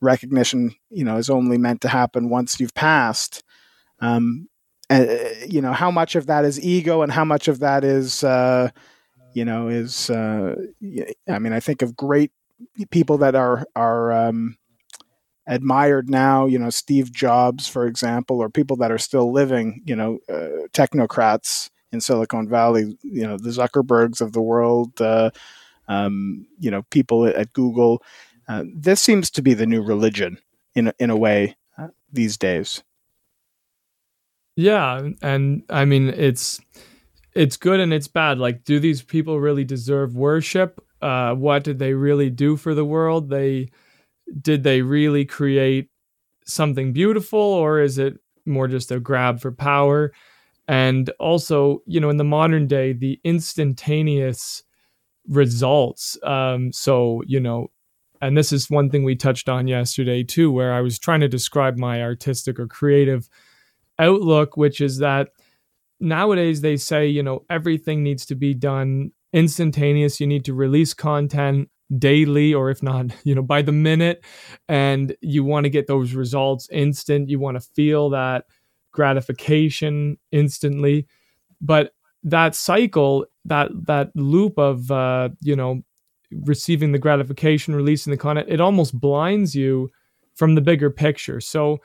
recognition, 0.00 0.74
you 0.90 1.04
know, 1.04 1.16
is 1.16 1.30
only 1.30 1.58
meant 1.58 1.80
to 1.82 1.88
happen 1.88 2.30
once 2.30 2.60
you've 2.60 2.74
passed. 2.74 3.42
Um, 4.00 4.48
and 4.90 5.10
you 5.46 5.60
know, 5.60 5.72
how 5.72 5.90
much 5.90 6.14
of 6.16 6.26
that 6.26 6.44
is 6.44 6.62
ego 6.64 7.02
and 7.02 7.12
how 7.12 7.24
much 7.24 7.48
of 7.48 7.60
that 7.60 7.84
is, 7.84 8.24
uh, 8.24 8.70
you 9.34 9.44
know, 9.44 9.68
is. 9.68 10.10
Uh, 10.10 10.54
I 11.28 11.38
mean, 11.38 11.52
I 11.52 11.60
think 11.60 11.82
of 11.82 11.96
great 11.96 12.32
people 12.90 13.18
that 13.18 13.34
are 13.34 13.66
are 13.76 14.12
um, 14.12 14.56
admired 15.46 16.08
now. 16.08 16.46
You 16.46 16.58
know, 16.58 16.70
Steve 16.70 17.12
Jobs, 17.12 17.68
for 17.68 17.86
example, 17.86 18.40
or 18.40 18.48
people 18.48 18.76
that 18.78 18.90
are 18.90 18.98
still 18.98 19.30
living. 19.30 19.82
You 19.84 19.96
know, 19.96 20.18
uh, 20.28 20.68
technocrats 20.72 21.70
in 21.92 22.00
Silicon 22.00 22.48
Valley. 22.48 22.96
You 23.02 23.26
know, 23.26 23.36
the 23.36 23.50
Zuckerbergs 23.50 24.20
of 24.20 24.32
the 24.32 24.42
world. 24.42 25.00
Uh, 25.00 25.30
um, 25.88 26.46
you 26.58 26.70
know, 26.70 26.82
people 26.90 27.26
at 27.26 27.52
Google 27.52 28.02
uh, 28.48 28.64
this 28.74 29.00
seems 29.00 29.30
to 29.30 29.42
be 29.42 29.54
the 29.54 29.66
new 29.66 29.82
religion 29.82 30.38
in 30.74 30.92
in 30.98 31.10
a 31.10 31.16
way 31.16 31.56
these 32.12 32.36
days. 32.36 32.82
Yeah, 34.56 35.10
and 35.22 35.62
I 35.70 35.84
mean 35.84 36.08
it's 36.08 36.60
it's 37.34 37.56
good 37.56 37.78
and 37.80 37.92
it's 37.92 38.08
bad. 38.08 38.38
Like, 38.38 38.64
do 38.64 38.80
these 38.80 39.02
people 39.02 39.38
really 39.38 39.64
deserve 39.64 40.16
worship? 40.16 40.84
Uh, 41.00 41.34
what 41.34 41.62
did 41.62 41.78
they 41.78 41.94
really 41.94 42.30
do 42.30 42.56
for 42.56 42.74
the 42.74 42.84
world? 42.84 43.30
They 43.30 43.70
did 44.40 44.64
they 44.64 44.82
really 44.82 45.24
create 45.24 45.90
something 46.44 46.92
beautiful, 46.92 47.38
or 47.38 47.80
is 47.80 47.98
it 47.98 48.18
more 48.46 48.66
just 48.66 48.90
a 48.90 48.98
grab 48.98 49.40
for 49.40 49.52
power? 49.52 50.12
And 50.66 51.08
also, 51.18 51.82
you 51.86 52.00
know, 52.00 52.10
in 52.10 52.18
the 52.18 52.24
modern 52.24 52.66
day, 52.66 52.92
the 52.92 53.20
instantaneous 53.24 54.62
results. 55.26 56.18
Um, 56.22 56.72
so, 56.72 57.22
you 57.26 57.40
know, 57.40 57.70
and 58.20 58.36
this 58.36 58.52
is 58.52 58.70
one 58.70 58.90
thing 58.90 59.04
we 59.04 59.16
touched 59.16 59.48
on 59.48 59.68
yesterday 59.68 60.22
too 60.22 60.50
where 60.50 60.72
i 60.72 60.80
was 60.80 60.98
trying 60.98 61.20
to 61.20 61.28
describe 61.28 61.78
my 61.78 62.02
artistic 62.02 62.58
or 62.58 62.66
creative 62.66 63.28
outlook 63.98 64.56
which 64.56 64.80
is 64.80 64.98
that 64.98 65.28
nowadays 66.00 66.60
they 66.60 66.76
say 66.76 67.06
you 67.06 67.22
know 67.22 67.44
everything 67.50 68.02
needs 68.02 68.24
to 68.26 68.34
be 68.34 68.54
done 68.54 69.10
instantaneous. 69.32 70.20
You 70.20 70.26
need 70.26 70.44
to 70.46 70.54
release 70.54 70.94
content 70.94 71.68
daily 71.96 72.52
or 72.52 72.70
if 72.70 72.82
not 72.82 73.06
you 73.24 73.34
know 73.34 73.42
by 73.42 73.62
the 73.62 73.72
minute. 73.72 74.24
And 74.68 75.16
you 75.20 75.44
want 75.44 75.64
to 75.64 75.70
get 75.70 75.86
those 75.86 76.14
results 76.14 76.68
instant. 76.70 77.28
You 77.28 77.38
want 77.38 77.56
to 77.56 77.66
feel 77.74 78.10
that 78.10 78.44
gratification 78.92 80.18
instantly. 80.32 81.06
But 81.60 81.92
that 82.24 82.54
cycle 82.54 83.26
that 83.44 83.70
that 83.86 84.10
loop 84.16 84.58
of 84.58 84.90
uh 84.90 85.28
you 85.40 85.54
know 85.54 85.82
receiving 86.30 86.92
the 86.92 86.98
gratification, 86.98 87.74
releasing 87.74 88.10
the 88.10 88.16
content, 88.16 88.48
it 88.48 88.60
almost 88.60 88.98
blinds 88.98 89.54
you 89.54 89.90
from 90.34 90.54
the 90.54 90.60
bigger 90.60 90.90
picture. 90.90 91.40
So 91.40 91.78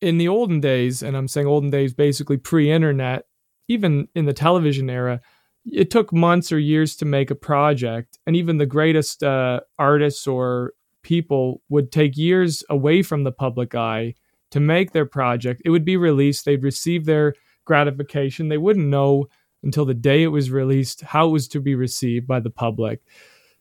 in 0.00 0.18
the 0.18 0.28
olden 0.28 0.60
days, 0.60 1.02
and 1.02 1.16
I'm 1.16 1.28
saying 1.28 1.46
olden 1.46 1.70
days, 1.70 1.94
basically 1.94 2.36
pre 2.36 2.70
internet, 2.70 3.24
even 3.68 4.08
in 4.14 4.26
the 4.26 4.32
television 4.32 4.90
era, 4.90 5.20
it 5.64 5.90
took 5.90 6.12
months 6.12 6.52
or 6.52 6.58
years 6.58 6.94
to 6.96 7.04
make 7.04 7.30
a 7.30 7.34
project. 7.34 8.18
And 8.26 8.36
even 8.36 8.58
the 8.58 8.66
greatest 8.66 9.22
uh, 9.22 9.60
artists 9.78 10.26
or 10.26 10.72
people 11.02 11.62
would 11.68 11.90
take 11.90 12.16
years 12.16 12.62
away 12.68 13.02
from 13.02 13.24
the 13.24 13.32
public 13.32 13.74
eye 13.74 14.14
to 14.50 14.60
make 14.60 14.92
their 14.92 15.06
project. 15.06 15.62
It 15.64 15.70
would 15.70 15.84
be 15.84 15.96
released, 15.96 16.44
they'd 16.44 16.62
receive 16.62 17.06
their 17.06 17.34
gratification. 17.64 18.48
They 18.48 18.58
wouldn't 18.58 18.86
know 18.86 19.26
until 19.62 19.84
the 19.84 19.94
day 19.94 20.22
it 20.22 20.28
was 20.28 20.50
released 20.50 21.00
how 21.00 21.28
it 21.28 21.32
was 21.32 21.48
to 21.48 21.60
be 21.60 21.74
received 21.74 22.26
by 22.26 22.40
the 22.40 22.50
public. 22.50 23.00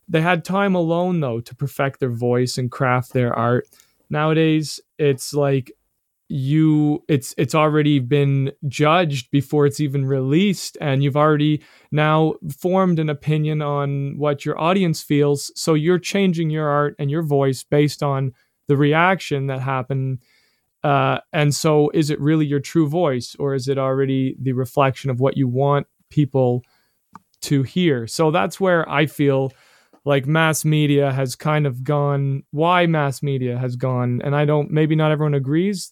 They 0.08 0.22
had 0.22 0.46
time 0.46 0.76
alone 0.76 1.20
though 1.20 1.40
to 1.42 1.56
perfect 1.56 2.00
their 2.00 2.12
voice 2.12 2.58
and 2.58 2.72
craft 2.72 3.14
their 3.14 3.34
art. 3.34 3.68
Nowadays, 4.10 4.80
it's 4.98 5.34
like 5.34 5.72
you 6.30 7.04
it's 7.08 7.36
it's 7.38 7.54
already 7.54 8.00
been 8.00 8.52
judged 8.68 9.30
before 9.30 9.66
it's 9.66 9.80
even 9.80 10.06
released 10.06 10.78
and 10.82 11.04
you've 11.04 11.18
already 11.18 11.62
now 11.92 12.34
formed 12.58 12.98
an 12.98 13.10
opinion 13.10 13.62
on 13.62 14.18
what 14.18 14.46
your 14.46 14.60
audience 14.60 15.04
feels 15.04 15.52
so 15.56 15.76
you're 15.76 16.00
changing 16.00 16.50
your 16.50 16.68
art 16.68 16.96
and 16.98 17.12
your 17.12 17.22
voice 17.22 17.64
based 17.64 18.02
on 18.02 18.32
the 18.68 18.76
reaction 18.76 19.48
that 19.48 19.60
happened 19.60 20.20
uh, 20.84 21.20
and 21.34 21.54
so 21.54 21.90
is 21.94 22.10
it 22.10 22.20
really 22.20 22.46
your 22.46 22.60
true 22.60 22.88
voice 22.88 23.36
or 23.38 23.54
is 23.54 23.68
it 23.68 23.78
already 23.78 24.36
the 24.42 24.54
reflection 24.54 25.12
of 25.12 25.20
what 25.20 25.38
you 25.38 25.48
want 25.48 25.86
people 26.10 26.64
to 27.42 27.64
hear 27.64 28.08
so 28.08 28.32
that's 28.32 28.60
where 28.60 28.90
i 28.90 29.06
feel 29.06 29.52
like 30.06 30.26
mass 30.26 30.66
media 30.66 31.12
has 31.12 31.36
kind 31.36 31.66
of 31.66 31.84
gone 31.84 32.44
why 32.52 32.86
mass 32.86 33.24
media 33.24 33.58
has 33.58 33.76
gone 33.76 34.22
and 34.24 34.36
i 34.36 34.46
don't 34.46 34.72
maybe 34.72 34.96
not 34.96 35.12
everyone 35.12 35.34
agrees. 35.34 35.92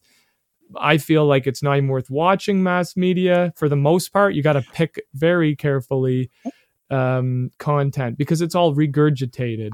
I 0.79 0.97
feel 0.97 1.25
like 1.25 1.47
it's 1.47 1.63
not 1.63 1.77
even 1.77 1.89
worth 1.89 2.09
watching 2.09 2.63
mass 2.63 2.95
media 2.95 3.53
for 3.55 3.67
the 3.67 3.75
most 3.75 4.09
part. 4.09 4.33
You 4.33 4.43
got 4.43 4.53
to 4.53 4.61
pick 4.61 5.01
very 5.13 5.55
carefully 5.55 6.29
um, 6.89 7.51
content 7.57 8.17
because 8.17 8.41
it's 8.41 8.55
all 8.55 8.75
regurgitated. 8.75 9.71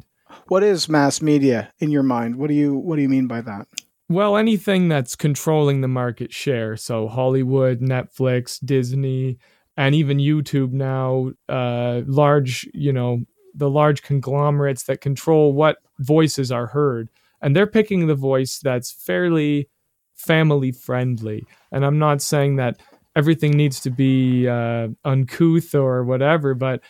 What 0.47 0.63
is 0.63 0.89
mass 0.89 1.21
media 1.21 1.71
in 1.79 1.91
your 1.91 2.03
mind? 2.03 2.37
What 2.37 2.47
do 2.47 2.53
you 2.53 2.75
what 2.75 2.95
do 2.95 3.01
you 3.01 3.09
mean 3.09 3.27
by 3.27 3.41
that? 3.41 3.67
Well 4.09 4.37
anything 4.37 4.87
that's 4.87 5.15
controlling 5.15 5.81
the 5.81 5.87
market 5.87 6.33
share. 6.33 6.77
So 6.77 7.07
hollywood 7.07 7.81
netflix 7.81 8.63
disney 8.63 9.37
and 9.75 9.93
even 9.93 10.17
youtube 10.17 10.71
now 10.71 11.31
uh, 11.49 12.01
large 12.05 12.67
you 12.73 12.93
know 12.93 13.21
the 13.57 13.69
large 13.69 14.01
conglomerates 14.01 14.83
that 14.83 15.01
control 15.01 15.53
what 15.53 15.77
voices 15.99 16.51
are 16.51 16.67
heard. 16.67 17.09
And 17.41 17.55
they're 17.55 17.67
picking 17.67 18.07
the 18.07 18.15
voice 18.15 18.59
that's 18.59 18.91
fairly 18.91 19.69
family 20.15 20.71
friendly 20.71 21.45
and 21.71 21.85
i'm 21.85 21.99
not 21.99 22.23
saying 22.23 22.55
that 22.55 22.79
everything 23.15 23.51
needs 23.51 23.79
to 23.79 23.91
be 23.91 24.47
uh, 24.47 24.87
uncouth 25.05 25.75
or 25.75 26.03
whatever 26.03 26.55
but 26.55 26.81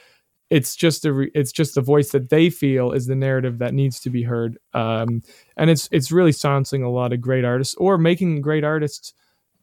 it's 0.49 0.75
just 0.75 1.05
a 1.05 1.13
re- 1.13 1.31
it's 1.35 1.51
just 1.51 1.75
the 1.75 1.81
voice 1.81 2.11
that 2.11 2.29
they 2.29 2.49
feel 2.49 2.91
is 2.91 3.05
the 3.05 3.15
narrative 3.15 3.59
that 3.59 3.73
needs 3.73 3.99
to 3.99 4.09
be 4.09 4.23
heard. 4.23 4.57
Um, 4.73 5.21
and 5.57 5.69
it's 5.69 5.89
it's 5.91 6.11
really 6.11 6.31
silencing 6.31 6.83
a 6.83 6.89
lot 6.89 7.13
of 7.13 7.21
great 7.21 7.43
artists 7.43 7.75
or 7.75 7.97
making 7.97 8.41
great 8.41 8.63
artists 8.63 9.13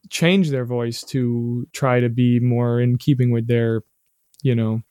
change 0.09 0.51
their 0.51 0.65
voice 0.65 1.03
to 1.03 1.67
try 1.73 1.99
to 1.99 2.09
be 2.09 2.39
more 2.39 2.79
in 2.79 2.97
keeping 2.97 3.31
with 3.31 3.47
their 3.47 3.81
you 4.43 4.53
know 4.53 4.81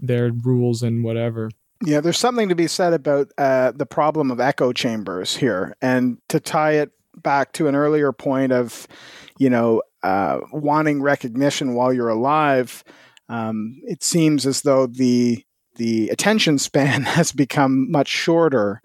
their 0.00 0.32
rules 0.32 0.82
and 0.82 1.04
whatever. 1.04 1.50
Yeah, 1.84 2.00
there's 2.00 2.18
something 2.18 2.48
to 2.48 2.54
be 2.54 2.66
said 2.66 2.92
about 2.94 3.32
uh, 3.36 3.72
the 3.72 3.86
problem 3.86 4.30
of 4.30 4.40
echo 4.40 4.72
chambers 4.72 5.36
here, 5.36 5.76
and 5.82 6.18
to 6.28 6.40
tie 6.40 6.72
it 6.72 6.90
back 7.16 7.52
to 7.52 7.68
an 7.68 7.74
earlier 7.74 8.12
point 8.12 8.52
of, 8.52 8.88
you 9.38 9.50
know, 9.50 9.82
uh, 10.02 10.40
wanting 10.52 11.02
recognition 11.02 11.74
while 11.74 11.92
you're 11.92 12.08
alive. 12.08 12.84
Um, 13.28 13.80
it 13.84 14.02
seems 14.02 14.46
as 14.46 14.62
though 14.62 14.86
the 14.86 15.44
the 15.76 16.08
attention 16.08 16.58
span 16.58 17.02
has 17.18 17.32
become 17.32 17.90
much 17.90 18.08
shorter. 18.08 18.80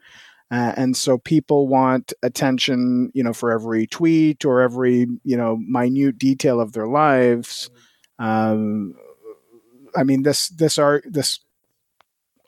Uh, 0.51 0.73
and 0.75 0.97
so 0.97 1.19
people 1.19 1.67
want 1.67 2.11
attention, 2.23 3.11
you 3.13 3.23
know, 3.23 3.33
for 3.33 3.51
every 3.51 3.85
tweet 3.85 4.43
or 4.45 4.61
every, 4.61 5.05
you 5.23 5.37
know, 5.37 5.57
minute 5.57 6.17
detail 6.17 6.59
of 6.59 6.73
their 6.73 6.87
lives. 6.87 7.69
Um, 8.17 8.95
I 9.95 10.03
mean, 10.03 10.23
this 10.23 10.49
this 10.49 10.77
art 10.77 11.05
this 11.07 11.39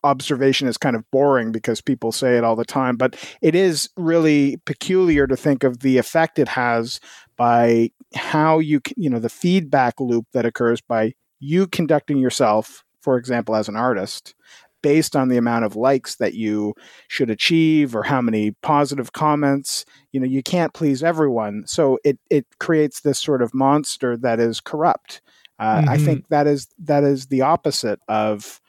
observation 0.04 0.67
is 0.67 0.77
kind 0.77 0.95
of 0.95 1.10
boring 1.12 1.51
because 1.51 1.80
people 1.80 2.12
say 2.12 2.38
it 2.38 2.43
all 2.43 2.56
the 2.56 2.65
time, 2.65 2.97
but 2.97 3.15
it 3.41 3.54
is 3.54 3.89
really 3.95 4.58
peculiar 4.65 5.27
to 5.27 5.38
think 5.38 5.63
of 5.63 5.80
the 5.80 5.97
effect 5.97 6.39
it 6.39 6.47
has 6.47 6.99
by 7.38 7.91
how 8.15 8.60
you 8.60 8.82
you 8.97 9.10
know 9.10 9.19
the 9.19 9.30
feedback 9.30 9.99
loop 9.99 10.25
that 10.34 10.45
occurs 10.45 10.82
by 10.82 11.13
you 11.39 11.67
conducting 11.67 12.17
yourself, 12.17 12.84
for 13.01 13.17
example, 13.17 13.56
as 13.56 13.67
an 13.67 13.75
artist, 13.75 14.36
based 14.82 15.15
on 15.15 15.30
the 15.30 15.38
amount 15.38 15.65
of 15.65 15.75
likes 15.75 16.15
that 16.15 16.34
you 16.34 16.73
should 17.08 17.30
achieve 17.30 17.95
or 17.95 18.04
how 18.04 18.21
many 18.21 18.51
positive 18.62 19.13
comments. 19.13 19.86
You 20.12 20.19
know, 20.19 20.27
you 20.27 20.43
can't 20.43 20.73
please 20.73 21.04
everyone. 21.04 21.63
So 21.65 21.99
it, 22.04 22.19
it 22.30 22.45
creates 22.60 23.01
this 23.01 23.19
sort 23.19 23.41
of 23.41 23.54
monster 23.54 24.17
that 24.17 24.39
is 24.39 24.60
corrupt. 24.60 25.21
Uh, 25.62 25.82
mm-hmm. 25.82 25.89
I 25.89 25.97
think 26.00 26.28
that 26.30 26.47
is 26.47 26.67
that 26.80 27.04
is 27.04 27.28
the 27.28 27.41
opposite 27.41 28.00
of 28.08 28.60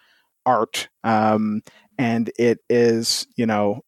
art, 0.45 0.89
um, 1.05 1.63
and 1.97 2.31
it 2.39 2.59
is 2.69 3.27
you 3.35 3.47
know 3.47 3.81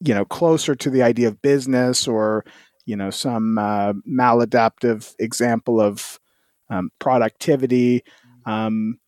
you 0.00 0.12
know 0.12 0.26
closer 0.26 0.74
to 0.74 0.90
the 0.90 1.02
idea 1.02 1.28
of 1.28 1.40
business 1.40 2.06
or 2.06 2.44
you 2.84 2.96
know 2.96 3.08
some 3.08 3.56
uh, 3.56 3.94
maladaptive 4.06 5.14
example 5.18 5.80
of 5.80 6.20
um, 6.68 6.90
productivity. 6.98 8.04
Um, 8.44 8.98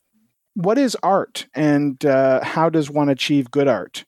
what 0.55 0.79
is 0.79 0.97
art, 1.03 1.47
and 1.55 2.03
uh, 2.07 2.43
how 2.43 2.71
does 2.71 2.89
one 2.89 3.11
achieve 3.11 3.51
good 3.51 3.69
art? 3.69 4.07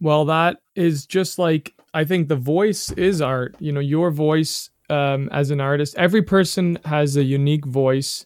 Well, 0.00 0.24
that 0.24 0.56
is 0.74 1.04
just 1.04 1.38
like 1.38 1.74
I 1.92 2.04
think 2.04 2.28
the 2.28 2.36
voice 2.36 2.92
is 2.92 3.20
art. 3.20 3.56
You 3.58 3.72
know, 3.72 3.80
your 3.80 4.10
voice 4.10 4.70
um, 4.88 5.28
as 5.32 5.50
an 5.50 5.60
artist. 5.60 5.94
Every 5.98 6.22
person 6.22 6.78
has 6.86 7.14
a 7.14 7.24
unique 7.24 7.66
voice 7.66 8.24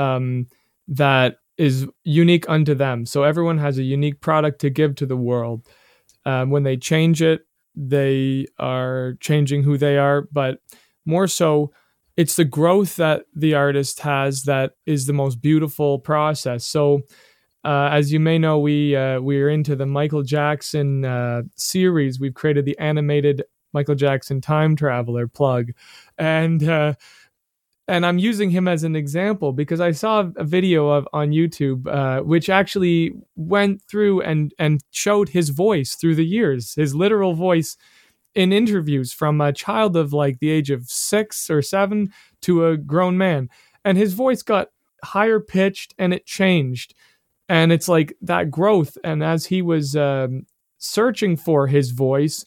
um, 0.00 0.46
that 0.88 1.36
is 1.58 1.86
unique 2.04 2.48
unto 2.48 2.74
them. 2.74 3.04
So 3.04 3.22
everyone 3.22 3.58
has 3.58 3.76
a 3.78 3.82
unique 3.82 4.20
product 4.20 4.60
to 4.62 4.70
give 4.70 4.94
to 4.96 5.06
the 5.06 5.16
world. 5.16 5.66
Um, 6.24 6.50
when 6.50 6.62
they 6.62 6.76
change 6.76 7.20
it, 7.22 7.42
they 7.76 8.46
are 8.58 9.14
changing 9.20 9.62
who 9.62 9.76
they 9.76 9.98
are, 9.98 10.26
but 10.32 10.58
more 11.04 11.26
so, 11.26 11.72
it's 12.16 12.36
the 12.36 12.44
growth 12.44 12.96
that 12.96 13.24
the 13.34 13.54
artist 13.54 14.00
has 14.00 14.42
that 14.44 14.72
is 14.84 15.06
the 15.06 15.12
most 15.12 15.40
beautiful 15.40 15.98
process. 15.98 16.66
So, 16.66 17.02
uh, 17.64 17.88
as 17.92 18.12
you 18.12 18.20
may 18.20 18.38
know, 18.38 18.58
we 18.58 18.96
uh, 18.96 19.20
we 19.20 19.40
are 19.40 19.48
into 19.48 19.76
the 19.76 19.86
Michael 19.86 20.22
Jackson 20.22 21.04
uh, 21.04 21.42
series. 21.56 22.20
We've 22.20 22.34
created 22.34 22.64
the 22.64 22.78
animated 22.78 23.44
Michael 23.72 23.94
Jackson 23.94 24.40
time 24.40 24.76
traveler 24.76 25.28
plug, 25.28 25.70
and 26.18 26.62
uh, 26.68 26.94
and 27.90 28.06
I'm 28.06 28.18
using 28.18 28.50
him 28.50 28.68
as 28.68 28.84
an 28.84 28.94
example 28.94 29.52
because 29.52 29.80
I 29.80 29.90
saw 29.90 30.30
a 30.36 30.44
video 30.44 30.88
of 30.90 31.08
on 31.12 31.30
YouTube, 31.30 31.88
uh, 31.88 32.22
which 32.22 32.48
actually 32.48 33.12
went 33.34 33.82
through 33.82 34.22
and 34.22 34.54
and 34.60 34.80
showed 34.92 35.30
his 35.30 35.50
voice 35.50 35.96
through 35.96 36.14
the 36.14 36.24
years, 36.24 36.74
his 36.76 36.94
literal 36.94 37.34
voice 37.34 37.76
in 38.36 38.52
interviews 38.52 39.12
from 39.12 39.40
a 39.40 39.52
child 39.52 39.96
of 39.96 40.12
like 40.12 40.38
the 40.38 40.50
age 40.50 40.70
of 40.70 40.84
six 40.88 41.50
or 41.50 41.62
seven 41.62 42.12
to 42.42 42.64
a 42.64 42.76
grown 42.76 43.18
man, 43.18 43.50
and 43.84 43.98
his 43.98 44.14
voice 44.14 44.42
got 44.42 44.68
higher 45.02 45.40
pitched 45.40 45.92
and 45.98 46.14
it 46.14 46.24
changed, 46.24 46.94
and 47.48 47.72
it's 47.72 47.88
like 47.88 48.16
that 48.22 48.52
growth. 48.52 48.96
And 49.02 49.20
as 49.24 49.46
he 49.46 49.62
was 49.62 49.96
um, 49.96 50.46
searching 50.78 51.36
for 51.36 51.66
his 51.66 51.90
voice, 51.90 52.46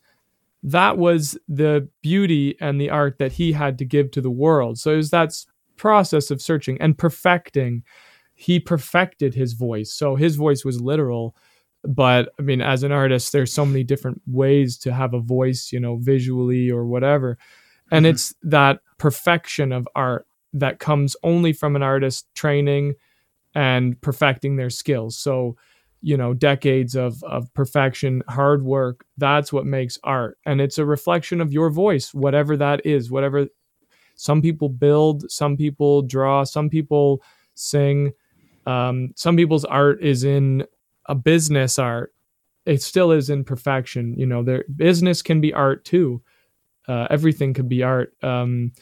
that 0.63 0.97
was 0.97 1.37
the 1.47 1.89
beauty 2.01 2.55
and 2.61 2.79
the 2.79 2.89
art 2.89 3.19
that 3.19 3.33
he 3.33 3.51
had 3.51 3.77
to 3.77 3.85
give 3.85 4.11
to 4.11 4.21
the 4.21 4.31
world. 4.31 4.79
So 4.79 4.93
it 4.93 4.97
was 4.97 5.11
that 5.11 5.33
process 5.75 6.31
of 6.31 6.41
searching 6.41 6.79
and 6.79 6.97
perfecting. 6.97 7.83
He 8.33 8.59
perfected 8.59 9.33
his 9.33 9.53
voice. 9.53 9.91
So 9.91 10.15
his 10.15 10.37
voice 10.37 10.63
was 10.63 10.81
literal. 10.81 11.35
But 11.83 12.29
I 12.39 12.43
mean, 12.43 12.61
as 12.61 12.83
an 12.83 12.93
artist, 12.93 13.33
there's 13.33 13.51
so 13.51 13.65
many 13.65 13.83
different 13.83 14.21
ways 14.25 14.77
to 14.79 14.93
have 14.93 15.13
a 15.13 15.19
voice, 15.19 15.71
you 15.73 15.81
know, 15.81 15.97
visually 15.97 16.71
or 16.71 16.85
whatever. 16.85 17.37
And 17.91 18.05
mm-hmm. 18.05 18.13
it's 18.13 18.33
that 18.43 18.79
perfection 18.97 19.73
of 19.73 19.87
art 19.95 20.25
that 20.53 20.79
comes 20.79 21.17
only 21.23 21.51
from 21.51 21.75
an 21.75 21.83
artist 21.83 22.27
training 22.35 22.93
and 23.53 23.99
perfecting 24.01 24.55
their 24.55 24.69
skills. 24.69 25.17
So 25.17 25.57
you 26.03 26.17
know 26.17 26.33
decades 26.33 26.95
of 26.95 27.23
of 27.23 27.51
perfection 27.53 28.21
hard 28.27 28.63
work 28.63 29.05
that's 29.17 29.51
what 29.51 29.65
makes 29.65 29.97
art. 30.03 30.37
And 30.45 30.59
it's 30.61 30.77
a 30.77 30.85
reflection 30.85 31.41
of 31.41 31.53
your 31.53 31.69
voice 31.69 32.13
whatever 32.13 32.57
that 32.57 32.85
is 32.85 33.09
whatever 33.09 33.47
some 34.15 34.41
people 34.41 34.69
build 34.69 35.31
some 35.31 35.55
people 35.57 36.01
draw 36.03 36.43
some 36.43 36.69
people 36.69 37.23
sing 37.55 38.11
um, 38.65 39.11
some 39.15 39.35
people's 39.35 39.65
art 39.65 40.01
is 40.03 40.23
in 40.23 40.65
a 41.07 41.15
business 41.15 41.79
art. 41.79 42.13
It 42.65 42.81
still 42.81 43.11
is 43.11 43.29
in 43.29 43.45
perfection 43.45 44.13
you 44.17 44.25
know 44.25 44.43
their 44.43 44.65
business 44.75 45.21
can 45.21 45.39
be 45.41 45.53
art 45.53 45.85
too. 45.85 46.21
Uh, 46.85 47.07
everything 47.09 47.53
can 47.53 47.69
be 47.69 47.81
art. 47.81 48.13
Um, 48.21 48.73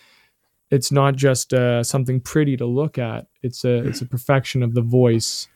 it's 0.72 0.92
not 0.92 1.16
just 1.16 1.54
uh, 1.54 1.84
something 1.84 2.20
pretty 2.20 2.58
to 2.58 2.66
look 2.66 2.98
at. 2.98 3.28
It's 3.44 3.64
a 3.64 3.86
it's 3.88 4.02
a 4.02 4.08
perfection 4.08 4.64
of 4.64 4.74
the 4.74 4.82
voice 4.82 5.48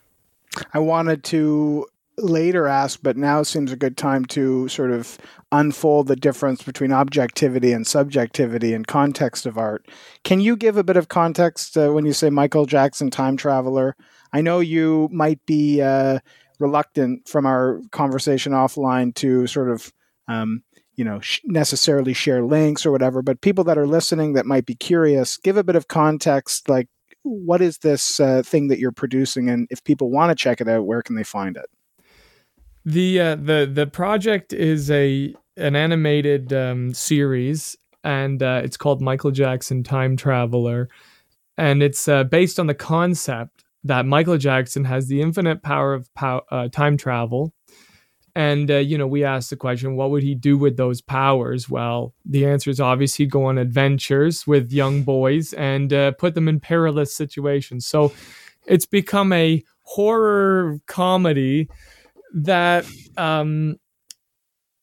I 0.72 0.78
wanted 0.78 1.24
to 1.24 1.86
later 2.18 2.66
ask, 2.66 3.00
but 3.02 3.16
now 3.16 3.42
seems 3.42 3.72
a 3.72 3.76
good 3.76 3.96
time 3.96 4.24
to 4.24 4.68
sort 4.68 4.90
of 4.90 5.18
unfold 5.52 6.08
the 6.08 6.16
difference 6.16 6.62
between 6.62 6.92
objectivity 6.92 7.72
and 7.72 7.86
subjectivity 7.86 8.72
and 8.72 8.86
context 8.86 9.46
of 9.46 9.58
art. 9.58 9.86
Can 10.24 10.40
you 10.40 10.56
give 10.56 10.76
a 10.76 10.84
bit 10.84 10.96
of 10.96 11.08
context 11.08 11.76
uh, 11.76 11.90
when 11.90 12.06
you 12.06 12.12
say 12.12 12.30
Michael 12.30 12.66
Jackson 12.66 13.10
time 13.10 13.36
traveler? 13.36 13.96
I 14.32 14.40
know 14.40 14.60
you 14.60 15.08
might 15.12 15.44
be 15.46 15.82
uh, 15.82 16.20
reluctant 16.58 17.28
from 17.28 17.46
our 17.46 17.80
conversation 17.90 18.52
offline 18.52 19.14
to 19.16 19.46
sort 19.46 19.70
of. 19.70 19.92
Um, 20.28 20.62
you 20.96 21.04
know, 21.04 21.20
sh- 21.20 21.40
necessarily 21.44 22.14
share 22.14 22.42
links 22.42 22.86
or 22.86 22.90
whatever, 22.90 23.20
but 23.20 23.42
people 23.42 23.62
that 23.64 23.76
are 23.76 23.86
listening 23.86 24.32
that 24.32 24.46
might 24.46 24.64
be 24.64 24.74
curious, 24.74 25.36
give 25.36 25.58
a 25.58 25.62
bit 25.62 25.76
of 25.76 25.88
context, 25.88 26.70
like 26.70 26.88
what 27.26 27.60
is 27.60 27.78
this 27.78 28.20
uh, 28.20 28.42
thing 28.42 28.68
that 28.68 28.78
you're 28.78 28.92
producing, 28.92 29.48
and 29.48 29.66
if 29.70 29.82
people 29.84 30.10
want 30.10 30.30
to 30.30 30.40
check 30.40 30.60
it 30.60 30.68
out, 30.68 30.86
where 30.86 31.02
can 31.02 31.16
they 31.16 31.24
find 31.24 31.56
it? 31.56 31.66
The 32.84 33.20
uh, 33.20 33.34
the 33.36 33.70
the 33.72 33.86
project 33.86 34.52
is 34.52 34.90
a 34.90 35.34
an 35.56 35.74
animated 35.74 36.52
um, 36.52 36.94
series, 36.94 37.76
and 38.04 38.42
uh, 38.42 38.60
it's 38.62 38.76
called 38.76 39.00
Michael 39.00 39.32
Jackson 39.32 39.82
Time 39.82 40.16
Traveler, 40.16 40.88
and 41.58 41.82
it's 41.82 42.06
uh, 42.06 42.24
based 42.24 42.60
on 42.60 42.68
the 42.68 42.74
concept 42.74 43.64
that 43.84 44.06
Michael 44.06 44.38
Jackson 44.38 44.84
has 44.84 45.08
the 45.08 45.20
infinite 45.20 45.62
power 45.62 45.94
of 45.94 46.12
pow- 46.14 46.42
uh, 46.50 46.68
time 46.68 46.96
travel, 46.96 47.52
and, 48.36 48.70
uh, 48.70 48.76
you 48.76 48.98
know, 48.98 49.06
we 49.06 49.24
asked 49.24 49.48
the 49.48 49.56
question, 49.56 49.96
what 49.96 50.10
would 50.10 50.22
he 50.22 50.34
do 50.34 50.58
with 50.58 50.76
those 50.76 51.00
powers? 51.00 51.70
Well, 51.70 52.12
the 52.26 52.44
answer 52.44 52.68
is 52.68 52.78
obvious 52.78 53.14
he'd 53.14 53.30
go 53.30 53.46
on 53.46 53.56
adventures 53.56 54.46
with 54.46 54.70
young 54.70 55.04
boys 55.04 55.54
and 55.54 55.90
uh, 55.90 56.10
put 56.12 56.34
them 56.34 56.46
in 56.46 56.60
perilous 56.60 57.16
situations. 57.16 57.86
So 57.86 58.12
it's 58.66 58.84
become 58.84 59.32
a 59.32 59.64
horror 59.84 60.78
comedy 60.86 61.70
that 62.34 62.84
um, 63.16 63.76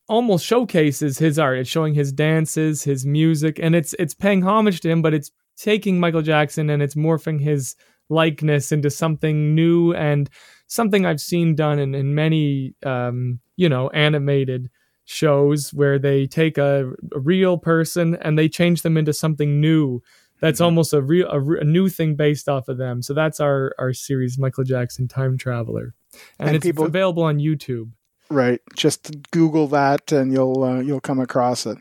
almost 0.10 0.48
showcases 0.48 1.20
his 1.20 1.38
art. 1.38 1.60
It's 1.60 1.70
showing 1.70 1.94
his 1.94 2.12
dances, 2.12 2.84
his 2.84 3.06
music, 3.06 3.60
and 3.62 3.76
it's 3.76 3.94
it's 4.00 4.16
paying 4.16 4.42
homage 4.42 4.82
to 4.82 4.90
him, 4.90 5.04
but 5.04 5.14
it's 5.14 5.30
taking 5.58 6.00
Michael 6.00 6.24
Jackson 6.24 6.72
and 6.72 6.82
it's 6.82 6.96
morphing 6.96 7.40
his 7.40 7.76
likeness 8.10 8.72
into 8.72 8.90
something 8.90 9.54
new 9.54 9.94
and 9.94 10.28
something 10.68 11.06
I've 11.06 11.22
seen 11.22 11.56
done 11.56 11.80
in, 11.80 11.96
in 11.96 12.16
many, 12.16 12.74
um, 12.86 13.40
you 13.56 13.70
know, 13.70 13.90
animated 13.90 14.70
shows 15.06 15.74
where 15.74 16.00
they 16.00 16.26
take 16.26 16.58
a, 16.58 16.92
a, 17.14 17.20
real 17.20 17.58
person 17.58 18.16
and 18.16 18.40
they 18.40 18.48
change 18.48 18.82
them 18.82 18.98
into 18.98 19.14
something 19.14 19.60
new. 19.60 20.02
That's 20.40 20.58
mm-hmm. 20.58 20.66
almost 20.66 20.94
a 20.94 21.02
real 21.02 21.28
a, 21.30 21.40
a, 21.60 21.64
new 21.64 21.90
thing 21.90 22.16
based 22.16 22.48
off 22.48 22.68
of 22.68 22.78
them. 22.78 23.02
So 23.02 23.14
that's 23.14 23.40
our 23.40 23.76
our 23.78 23.94
series, 23.94 24.38
Michael 24.38 24.64
Jackson 24.64 25.08
Time 25.08 25.38
Traveler, 25.38 25.94
and, 26.40 26.50
and 26.50 26.56
it's 26.56 26.66
people, 26.66 26.86
available 26.86 27.24
on 27.24 27.38
YouTube. 27.38 27.92
Right, 28.30 28.62
just 28.76 29.30
Google 29.32 29.68
that 29.68 30.12
and 30.12 30.32
you'll 30.32 30.64
uh, 30.64 30.80
you'll 30.80 31.02
come 31.02 31.20
across 31.20 31.66
it. 31.66 31.78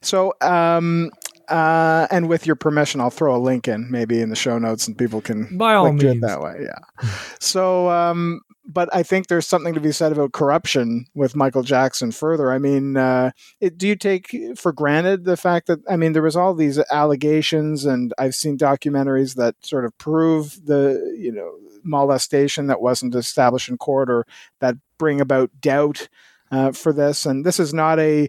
So, 0.00 0.34
um, 0.40 1.10
uh, 1.48 2.06
and 2.10 2.28
with 2.28 2.46
your 2.46 2.56
permission, 2.56 3.00
I'll 3.00 3.10
throw 3.10 3.34
a 3.34 3.38
link 3.38 3.68
in 3.68 3.90
maybe 3.90 4.20
in 4.20 4.30
the 4.30 4.36
show 4.36 4.58
notes, 4.58 4.86
and 4.86 4.96
people 4.96 5.20
can 5.20 5.56
by 5.56 5.74
all 5.74 5.92
means 5.92 6.20
that 6.20 6.40
way. 6.40 6.56
Yeah. 6.62 7.08
so, 7.40 7.90
um, 7.90 8.42
but 8.66 8.94
I 8.94 9.02
think 9.02 9.26
there's 9.26 9.46
something 9.46 9.74
to 9.74 9.80
be 9.80 9.92
said 9.92 10.12
about 10.12 10.32
corruption 10.32 11.06
with 11.14 11.34
Michael 11.34 11.62
Jackson. 11.62 12.12
Further, 12.12 12.52
I 12.52 12.58
mean, 12.58 12.96
uh, 12.96 13.30
it, 13.60 13.78
do 13.78 13.88
you 13.88 13.96
take 13.96 14.34
for 14.56 14.72
granted 14.72 15.24
the 15.24 15.36
fact 15.36 15.66
that 15.68 15.80
I 15.88 15.96
mean 15.96 16.12
there 16.12 16.22
was 16.22 16.36
all 16.36 16.54
these 16.54 16.78
allegations, 16.90 17.84
and 17.84 18.12
I've 18.18 18.34
seen 18.34 18.58
documentaries 18.58 19.36
that 19.36 19.54
sort 19.64 19.84
of 19.84 19.96
prove 19.98 20.66
the 20.66 21.16
you 21.18 21.32
know 21.32 21.52
molestation 21.82 22.66
that 22.66 22.82
wasn't 22.82 23.14
established 23.14 23.68
in 23.68 23.78
court 23.78 24.10
or 24.10 24.26
that 24.60 24.76
bring 24.98 25.20
about 25.20 25.50
doubt 25.60 26.08
uh, 26.50 26.72
for 26.72 26.92
this, 26.92 27.24
and 27.24 27.46
this 27.46 27.58
is 27.58 27.72
not 27.72 27.98
a 27.98 28.28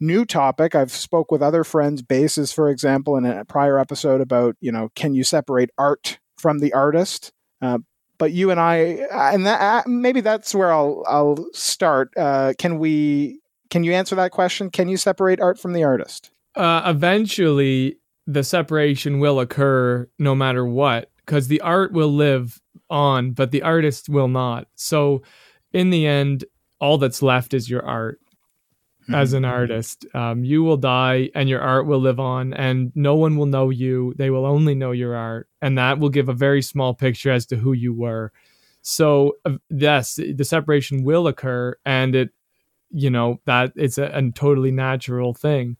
new 0.00 0.24
topic. 0.24 0.74
I've 0.74 0.90
spoke 0.90 1.30
with 1.30 1.42
other 1.42 1.64
friends, 1.64 2.02
bases, 2.02 2.52
for 2.52 2.70
example, 2.70 3.16
in 3.16 3.24
a 3.24 3.44
prior 3.44 3.78
episode 3.78 4.20
about 4.20 4.56
you 4.60 4.72
know 4.72 4.90
can 4.94 5.14
you 5.14 5.24
separate 5.24 5.70
art 5.78 6.18
from 6.36 6.58
the 6.58 6.72
artist? 6.72 7.32
Uh, 7.60 7.78
but 8.18 8.32
you 8.32 8.50
and 8.50 8.58
I, 8.58 8.76
and 9.10 9.46
that, 9.46 9.60
uh, 9.60 9.88
maybe 9.88 10.20
that's 10.20 10.54
where 10.54 10.72
I'll 10.72 11.04
I'll 11.06 11.46
start. 11.52 12.10
Uh, 12.16 12.54
can 12.58 12.78
we? 12.78 13.40
Can 13.68 13.84
you 13.84 13.92
answer 13.92 14.14
that 14.14 14.30
question? 14.30 14.70
Can 14.70 14.88
you 14.88 14.96
separate 14.96 15.40
art 15.40 15.58
from 15.58 15.72
the 15.72 15.84
artist? 15.84 16.30
Uh, 16.54 16.82
eventually, 16.86 17.98
the 18.26 18.44
separation 18.44 19.18
will 19.18 19.40
occur 19.40 20.08
no 20.18 20.34
matter 20.34 20.64
what, 20.64 21.10
because 21.24 21.48
the 21.48 21.60
art 21.60 21.92
will 21.92 22.12
live 22.12 22.60
on, 22.88 23.32
but 23.32 23.50
the 23.50 23.62
artist 23.62 24.08
will 24.08 24.28
not. 24.28 24.68
So, 24.76 25.22
in 25.72 25.90
the 25.90 26.06
end, 26.06 26.44
all 26.80 26.96
that's 26.96 27.22
left 27.22 27.54
is 27.54 27.68
your 27.68 27.84
art 27.84 28.20
as 29.12 29.32
an 29.32 29.44
artist. 29.44 30.06
Um, 30.14 30.44
you 30.44 30.62
will 30.62 30.76
die 30.76 31.30
and 31.34 31.48
your 31.48 31.60
art 31.60 31.86
will 31.86 32.00
live 32.00 32.20
on, 32.20 32.54
and 32.54 32.92
no 32.94 33.14
one 33.14 33.36
will 33.36 33.46
know 33.46 33.70
you. 33.70 34.14
They 34.16 34.30
will 34.30 34.46
only 34.46 34.74
know 34.74 34.92
your 34.92 35.14
art, 35.14 35.48
and 35.60 35.78
that 35.78 35.98
will 35.98 36.08
give 36.08 36.28
a 36.28 36.34
very 36.34 36.62
small 36.62 36.94
picture 36.94 37.30
as 37.30 37.46
to 37.46 37.56
who 37.56 37.72
you 37.72 37.94
were. 37.94 38.32
So, 38.82 39.36
uh, 39.44 39.58
yes, 39.68 40.14
the 40.14 40.44
separation 40.44 41.02
will 41.02 41.26
occur, 41.26 41.76
and 41.84 42.14
it, 42.14 42.30
you 42.90 43.10
know, 43.10 43.40
that 43.44 43.72
it's 43.76 43.98
a, 43.98 44.10
a 44.12 44.30
totally 44.30 44.70
natural 44.70 45.34
thing. 45.34 45.76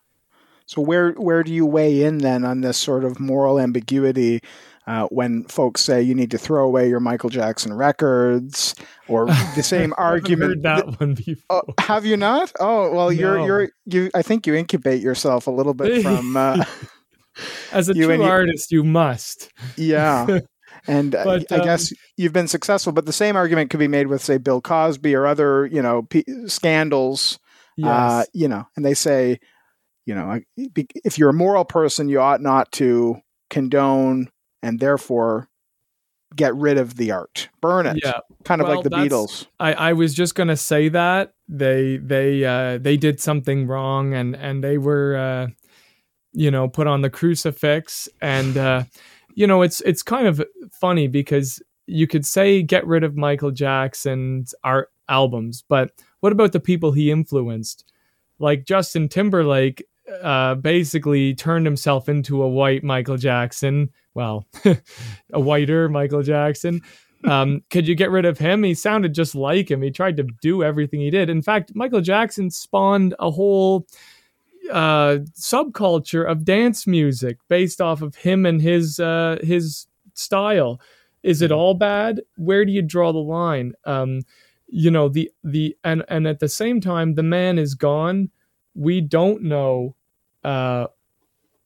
So 0.66 0.82
where 0.82 1.12
where 1.12 1.44
do 1.44 1.52
you 1.52 1.64
weigh 1.64 2.02
in 2.02 2.18
then 2.18 2.44
on 2.44 2.60
this 2.60 2.76
sort 2.76 3.04
of 3.04 3.20
moral 3.20 3.60
ambiguity 3.60 4.42
uh, 4.86 5.06
when 5.08 5.44
folks 5.44 5.82
say 5.82 6.00
you 6.02 6.14
need 6.14 6.30
to 6.30 6.38
throw 6.38 6.64
away 6.64 6.88
your 6.88 7.00
Michael 7.00 7.30
Jackson 7.30 7.72
records 7.72 8.74
or 9.08 9.26
the 9.26 9.62
same 9.64 9.92
argument? 9.98 10.62
that 10.62 11.00
one 11.00 11.14
before. 11.14 11.36
Oh, 11.50 11.62
have 11.80 12.04
you 12.06 12.16
not? 12.16 12.52
Oh 12.60 12.92
well, 12.94 13.12
you're 13.12 13.38
No. 13.38 13.46
you're 13.46 13.68
you. 13.86 14.10
I 14.14 14.22
think 14.22 14.46
you 14.46 14.54
incubate 14.54 15.02
yourself 15.02 15.46
a 15.46 15.50
little 15.50 15.74
bit 15.74 16.02
from 16.02 16.36
uh, 16.36 16.64
As 17.72 17.88
a 17.88 17.94
you 17.94 18.04
true 18.04 18.14
and 18.14 18.22
you- 18.22 18.28
artist, 18.28 18.72
you 18.72 18.84
must. 18.84 19.52
yeah. 19.76 20.40
And 20.88 21.16
uh, 21.16 21.24
But, 21.24 21.50
I 21.50 21.56
um, 21.56 21.64
guess 21.64 21.92
you've 22.16 22.32
been 22.32 22.46
successful, 22.46 22.92
but 22.92 23.06
the 23.06 23.12
same 23.12 23.34
argument 23.34 23.70
could 23.70 23.80
be 23.80 23.88
made 23.88 24.06
with, 24.06 24.22
say, 24.22 24.38
Bill 24.38 24.60
Cosby 24.60 25.16
or 25.16 25.26
other, 25.26 25.66
you 25.66 25.82
know, 25.82 26.02
p- 26.02 26.24
scandals 26.46 27.40
Yes. 27.76 27.88
uh, 27.88 28.24
you 28.32 28.46
know, 28.46 28.68
and 28.76 28.84
they 28.84 28.94
say, 28.94 29.40
you 30.04 30.14
know, 30.14 30.38
if 30.56 31.18
you're 31.18 31.30
a 31.30 31.34
moral 31.34 31.64
person, 31.64 32.08
you 32.08 32.20
ought 32.20 32.40
not 32.40 32.70
to 32.72 33.16
condone 33.50 34.28
and 34.66 34.80
therefore 34.80 35.48
get 36.34 36.54
rid 36.56 36.76
of 36.76 36.96
the 36.96 37.12
art, 37.12 37.48
burn 37.60 37.86
it, 37.86 38.00
yeah. 38.02 38.20
kind 38.44 38.60
of 38.60 38.66
Well, 38.66 38.76
like 38.76 38.84
the 38.84 38.90
Beatles. 38.90 39.46
I, 39.60 39.72
I 39.72 39.92
was 39.92 40.14
just 40.14 40.34
gonna 40.34 40.56
say 40.56 40.88
that 40.88 41.34
they 41.48 41.98
they 41.98 42.44
uh, 42.44 42.78
they 42.78 42.96
did 42.96 43.20
something 43.20 43.66
wrong 43.66 44.14
and 44.14 44.34
and 44.34 44.62
they 44.62 44.78
were 44.78 45.16
uh, 45.16 45.46
you 46.32 46.50
know 46.50 46.68
put 46.68 46.86
on 46.86 47.02
the 47.02 47.10
crucifix 47.10 48.08
and 48.20 48.56
uh, 48.56 48.84
you 49.34 49.46
know 49.46 49.62
it's 49.62 49.80
it's 49.82 50.02
kind 50.02 50.26
of 50.26 50.42
funny 50.72 51.06
because 51.06 51.62
you 51.86 52.06
could 52.06 52.26
say 52.26 52.62
get 52.62 52.86
rid 52.86 53.04
of 53.04 53.16
Michael 53.16 53.52
Jackson's 53.52 54.54
art 54.64 54.90
albums, 55.08 55.62
but 55.68 55.92
what 56.20 56.32
about 56.32 56.52
the 56.52 56.60
people 56.60 56.92
he 56.92 57.12
influenced? 57.12 57.84
Like 58.38 58.66
Justin 58.66 59.08
Timberlake 59.08 59.86
uh, 60.22 60.54
basically 60.56 61.34
turned 61.34 61.66
himself 61.66 62.08
into 62.08 62.42
a 62.42 62.48
white 62.48 62.84
Michael 62.84 63.16
Jackson. 63.16 63.90
Well, 64.14 64.46
a 65.32 65.40
whiter 65.40 65.88
Michael 65.88 66.22
Jackson. 66.22 66.80
Um, 67.24 67.62
could 67.70 67.88
you 67.88 67.94
get 67.94 68.10
rid 68.10 68.24
of 68.24 68.38
him? 68.38 68.62
He 68.62 68.74
sounded 68.74 69.14
just 69.14 69.34
like 69.34 69.70
him. 69.70 69.82
He 69.82 69.90
tried 69.90 70.16
to 70.18 70.26
do 70.40 70.62
everything 70.62 71.00
he 71.00 71.10
did. 71.10 71.28
In 71.28 71.42
fact, 71.42 71.72
Michael 71.74 72.00
Jackson 72.00 72.50
spawned 72.50 73.14
a 73.18 73.30
whole 73.30 73.86
uh, 74.72 75.18
subculture 75.38 76.28
of 76.28 76.44
dance 76.44 76.86
music 76.86 77.38
based 77.48 77.80
off 77.80 78.02
of 78.02 78.14
him 78.16 78.46
and 78.46 78.60
his 78.60 79.00
uh, 79.00 79.38
his 79.42 79.86
style. 80.14 80.80
Is 81.22 81.42
it 81.42 81.52
all 81.52 81.74
bad? 81.74 82.20
Where 82.36 82.64
do 82.64 82.72
you 82.72 82.82
draw 82.82 83.12
the 83.12 83.18
line? 83.18 83.74
Um, 83.84 84.22
you 84.68 84.90
know 84.90 85.08
the 85.08 85.30
the 85.44 85.76
and 85.84 86.04
and 86.08 86.26
at 86.26 86.40
the 86.40 86.48
same 86.48 86.80
time, 86.80 87.14
the 87.14 87.22
man 87.22 87.58
is 87.58 87.74
gone. 87.74 88.30
We 88.76 89.00
don't 89.00 89.42
know 89.42 89.96
uh, 90.44 90.86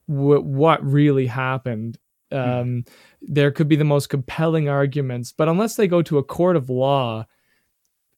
wh- 0.05 0.45
what 0.45 0.83
really 0.83 1.27
happened. 1.27 1.97
Um, 2.31 2.85
there 3.21 3.51
could 3.51 3.67
be 3.67 3.75
the 3.75 3.83
most 3.83 4.07
compelling 4.07 4.69
arguments, 4.69 5.33
but 5.33 5.49
unless 5.49 5.75
they 5.75 5.87
go 5.87 6.01
to 6.03 6.17
a 6.17 6.23
court 6.23 6.55
of 6.55 6.69
law, 6.69 7.25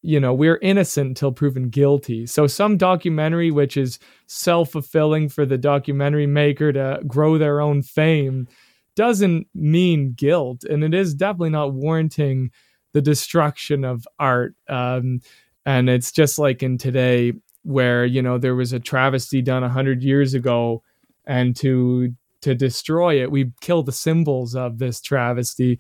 you 0.04 0.20
know, 0.20 0.34
we're 0.34 0.60
innocent 0.62 1.08
until 1.08 1.32
proven 1.32 1.70
guilty. 1.70 2.28
So 2.28 2.46
some 2.46 2.78
documentary 2.78 3.50
which 3.50 3.76
is 3.78 4.00
self-fulfilling 4.28 5.30
for 5.30 5.46
the 5.46 5.58
documentary 5.58 6.28
maker 6.28 6.72
to 6.74 7.00
grow 7.08 7.38
their 7.38 7.60
own 7.60 7.82
fame 7.82 8.48
doesn't 8.96 9.48
mean 9.56 10.14
guilt, 10.14 10.64
and 10.66 10.84
it 10.84 10.94
is 10.94 11.16
definitely 11.16 11.50
not 11.50 11.74
warranting 11.74 12.52
the 12.92 13.02
destruction 13.02 13.84
of 13.84 14.08
art. 14.20 14.54
Um, 14.70 15.22
and 15.66 15.90
it's 15.90 16.12
just 16.12 16.38
like 16.38 16.62
in 16.62 16.78
today, 16.78 17.34
where 17.64 18.06
you 18.06 18.22
know 18.22 18.38
there 18.38 18.56
was 18.56 18.74
a 18.74 18.80
travesty 18.80 19.42
done 19.42 19.64
a 19.64 19.70
hundred 19.70 20.04
years 20.04 20.34
ago, 20.34 20.84
and 21.26 21.56
to 21.58 22.14
to 22.42 22.54
destroy 22.56 23.22
it, 23.22 23.32
we 23.32 23.52
kill 23.62 23.84
the 23.84 23.92
symbols 23.92 24.56
of 24.56 24.78
this 24.78 25.02
travesty. 25.02 25.80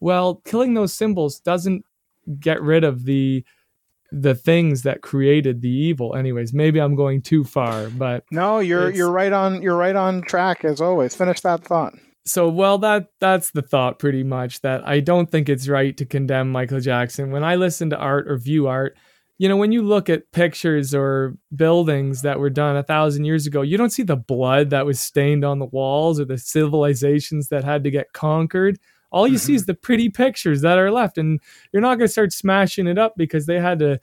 Well, 0.00 0.36
killing 0.44 0.74
those 0.74 0.92
symbols 0.92 1.40
doesn't 1.40 1.84
get 2.40 2.62
rid 2.62 2.84
of 2.84 3.04
the 3.04 3.44
the 4.12 4.34
things 4.34 4.82
that 4.82 5.02
created 5.02 5.60
the 5.60 5.68
evil. 5.70 6.14
Anyways, 6.14 6.52
maybe 6.54 6.78
I'm 6.80 6.94
going 6.94 7.20
too 7.20 7.42
far, 7.42 7.88
but 7.90 8.24
No, 8.30 8.60
you're 8.60 8.90
you're 8.90 9.10
right 9.10 9.32
on 9.32 9.60
you're 9.60 9.76
right 9.76 9.96
on 9.96 10.22
track 10.22 10.64
as 10.64 10.80
always. 10.80 11.16
Finish 11.16 11.40
that 11.40 11.64
thought. 11.64 11.94
so 12.24 12.48
well 12.48 12.78
that 12.78 13.08
that's 13.18 13.50
the 13.50 13.62
thought 13.62 13.98
pretty 13.98 14.22
much 14.22 14.60
that 14.60 14.86
I 14.86 15.00
don't 15.00 15.30
think 15.30 15.48
it's 15.48 15.68
right 15.68 15.96
to 15.96 16.06
condemn 16.06 16.52
Michael 16.52 16.80
Jackson. 16.80 17.32
When 17.32 17.42
I 17.42 17.56
listen 17.56 17.90
to 17.90 17.98
art 17.98 18.28
or 18.30 18.38
view 18.38 18.68
art, 18.68 18.96
you 19.38 19.48
know, 19.48 19.56
when 19.56 19.72
you 19.72 19.82
look 19.82 20.08
at 20.08 20.30
pictures 20.30 20.94
or 20.94 21.36
buildings 21.54 22.22
that 22.22 22.38
were 22.38 22.50
done 22.50 22.76
a 22.76 22.82
thousand 22.82 23.24
years 23.24 23.46
ago, 23.46 23.62
you 23.62 23.76
don't 23.76 23.90
see 23.90 24.04
the 24.04 24.16
blood 24.16 24.70
that 24.70 24.86
was 24.86 25.00
stained 25.00 25.44
on 25.44 25.58
the 25.58 25.66
walls 25.66 26.20
or 26.20 26.24
the 26.24 26.38
civilizations 26.38 27.48
that 27.48 27.64
had 27.64 27.82
to 27.84 27.90
get 27.90 28.12
conquered. 28.12 28.78
All 29.10 29.28
you 29.28 29.38
see 29.38 29.54
is 29.54 29.66
the 29.66 29.74
pretty 29.74 30.08
pictures 30.08 30.60
that 30.62 30.78
are 30.78 30.90
left, 30.90 31.18
and 31.18 31.40
you're 31.72 31.82
not 31.82 31.98
going 31.98 32.08
to 32.08 32.12
start 32.12 32.32
smashing 32.32 32.86
it 32.86 32.98
up 32.98 33.14
because 33.16 33.46
they 33.46 33.60
had 33.60 33.78
to 33.80 34.00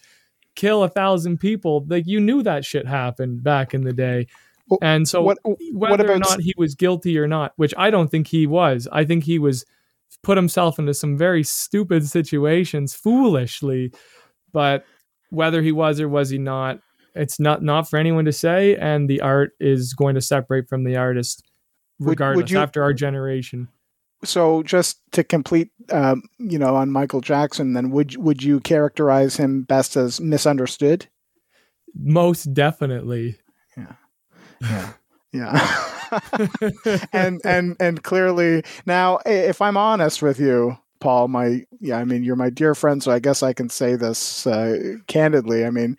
kill 0.56 0.84
a 0.84 0.90
thousand 0.90 1.40
people. 1.40 1.86
Like 1.88 2.08
you 2.08 2.20
knew 2.20 2.44
that 2.44 2.66
shit 2.66 2.88
happened 2.88 3.44
back 3.44 3.74
in 3.74 3.84
the 3.84 3.94
day, 3.94 4.28
Well, 4.70 4.80
and 4.82 5.08
so 5.08 5.22
what 5.22 5.38
whether 5.74 6.10
or 6.10 6.20
not 6.20 6.42
he 6.42 6.54
was 6.58 6.76
guilty 6.76 7.18
or 7.18 7.28
not, 7.28 7.54
which 7.58 7.74
I 7.78 7.90
don't 7.90 8.10
think 8.10 8.28
he 8.28 8.48
was. 8.48 8.88
I 8.92 9.04
think 9.04 9.26
he 9.26 9.40
was 9.40 9.66
put 10.24 10.38
himself 10.38 10.80
into 10.80 10.94
some 10.94 11.18
very 11.18 11.44
stupid 11.44 12.08
situations 12.08 12.94
foolishly, 12.94 13.94
but 14.54 14.86
whether 15.32 15.64
he 15.64 15.72
was 15.72 16.00
or 16.00 16.08
was 16.08 16.30
he 16.30 16.38
not, 16.38 16.80
it's 17.16 17.40
not 17.40 17.64
not 17.64 17.90
for 17.90 17.98
anyone 17.98 18.26
to 18.26 18.32
say. 18.32 18.76
And 18.76 19.10
the 19.10 19.22
art 19.22 19.52
is 19.60 19.94
going 19.96 20.14
to 20.16 20.22
separate 20.22 20.70
from 20.70 20.84
the 20.84 20.96
artist, 20.98 21.44
Would- 22.00 22.06
would 22.06 22.10
regardless. 22.20 22.52
you- 22.52 22.60
after 22.60 22.84
our 22.84 22.94
generation, 22.94 23.68
So 24.24 24.62
just 24.62 25.02
to 25.14 25.24
complete, 25.24 25.72
um, 25.92 26.22
you 26.38 26.60
know, 26.60 26.76
on 26.76 26.92
Michael 26.92 27.22
Jackson, 27.22 27.74
then 27.74 27.90
would 27.90 28.16
would 28.18 28.44
you 28.44 28.60
characterize 28.60 29.38
him 29.38 29.64
best 29.64 29.98
as 29.98 30.22
misunderstood? 30.22 31.08
most 31.94 32.54
definitely. 32.54 33.36
Yeah. 33.76 33.96
Yeah. 34.62 34.94
yeah. 35.34 35.88
and 37.14 37.42
and 37.44 37.76
and 37.80 38.04
clearly 38.04 38.64
now 38.86 39.20
if 39.26 39.62
i'm 39.62 39.76
honest 39.78 40.22
with 40.22 40.40
you 40.40 40.78
paul 41.02 41.28
my 41.28 41.62
yeah 41.80 41.98
i 41.98 42.06
mean 42.06 42.24
you're 42.24 42.36
my 42.36 42.50
dear 42.50 42.74
friend 42.74 43.04
so 43.04 43.12
i 43.12 43.20
guess 43.20 43.44
i 43.44 43.52
can 43.52 43.70
say 43.70 43.96
this 43.96 44.48
uh, 44.48 44.78
candidly. 45.08 45.66
I 45.66 45.70
mean 45.72 45.98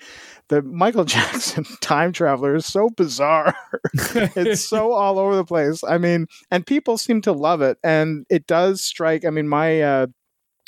the 0.48 0.62
michael 0.62 1.04
jackson 1.16 1.64
time 1.80 2.12
traveler 2.12 2.54
is 2.54 2.66
so 2.66 2.88
bizarre. 2.90 3.54
It's 4.14 4.66
so 4.66 4.92
all 5.02 5.18
over 5.18 5.36
the 5.36 5.44
place. 5.44 5.82
I 5.84 5.98
mean 5.98 6.26
and 6.50 6.66
people 6.66 6.96
seem 6.96 7.20
to 7.22 7.32
love 7.32 7.60
it 7.60 7.78
and 7.84 8.24
it 8.30 8.46
does 8.46 8.82
strike 8.82 9.24
i 9.24 9.30
mean 9.30 9.48
my 9.48 9.82
uh 9.82 10.06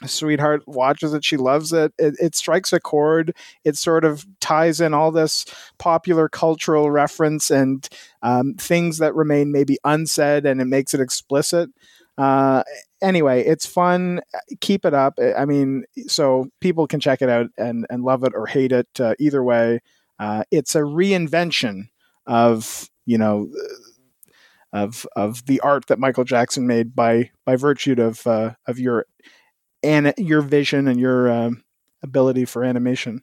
sweetheart 0.06 0.62
watches 0.66 1.14
it. 1.14 1.24
She 1.24 1.36
loves 1.36 1.72
it. 1.72 1.92
it 1.98 2.14
it 2.20 2.34
strikes 2.34 2.72
a 2.72 2.80
chord. 2.80 3.34
It 3.64 3.76
sort 3.76 4.04
of 4.04 4.26
ties 4.40 4.80
in 4.80 4.94
all 4.94 5.12
this 5.12 5.44
popular 5.78 6.28
cultural 6.28 6.90
reference 6.90 7.50
and 7.50 7.88
um, 8.22 8.54
things 8.54 8.98
that 8.98 9.14
remain 9.14 9.52
maybe 9.52 9.78
unsaid 9.84 10.46
and 10.46 10.60
it 10.60 10.66
makes 10.66 10.94
it 10.94 11.00
explicit. 11.00 11.70
Uh, 12.16 12.62
anyway 13.04 13.44
it's 13.44 13.66
fun. 13.66 14.20
Keep 14.60 14.84
it 14.84 14.94
up. 14.94 15.18
I 15.36 15.44
mean 15.44 15.84
so 16.06 16.48
people 16.60 16.86
can 16.86 17.00
check 17.00 17.22
it 17.22 17.28
out 17.28 17.46
and, 17.56 17.86
and 17.90 18.02
love 18.02 18.24
it 18.24 18.32
or 18.34 18.46
hate 18.46 18.72
it 18.72 18.88
uh, 18.98 19.14
either 19.18 19.42
way. 19.42 19.80
Uh, 20.18 20.44
it's 20.50 20.74
a 20.74 20.80
reinvention 20.80 21.88
of 22.26 22.88
you 23.06 23.18
know 23.18 23.50
of 24.72 25.06
of 25.14 25.44
the 25.46 25.60
art 25.60 25.86
that 25.86 25.98
michael 25.98 26.24
jackson 26.24 26.66
made 26.66 26.96
by 26.96 27.30
by 27.44 27.54
virtue 27.54 27.94
of 28.00 28.26
uh, 28.26 28.52
of 28.66 28.78
your 28.78 29.06
and 29.84 30.14
your 30.16 30.40
vision 30.40 30.88
and 30.88 30.98
your 30.98 31.30
um, 31.30 31.62
ability 32.02 32.46
for 32.46 32.64
animation. 32.64 33.22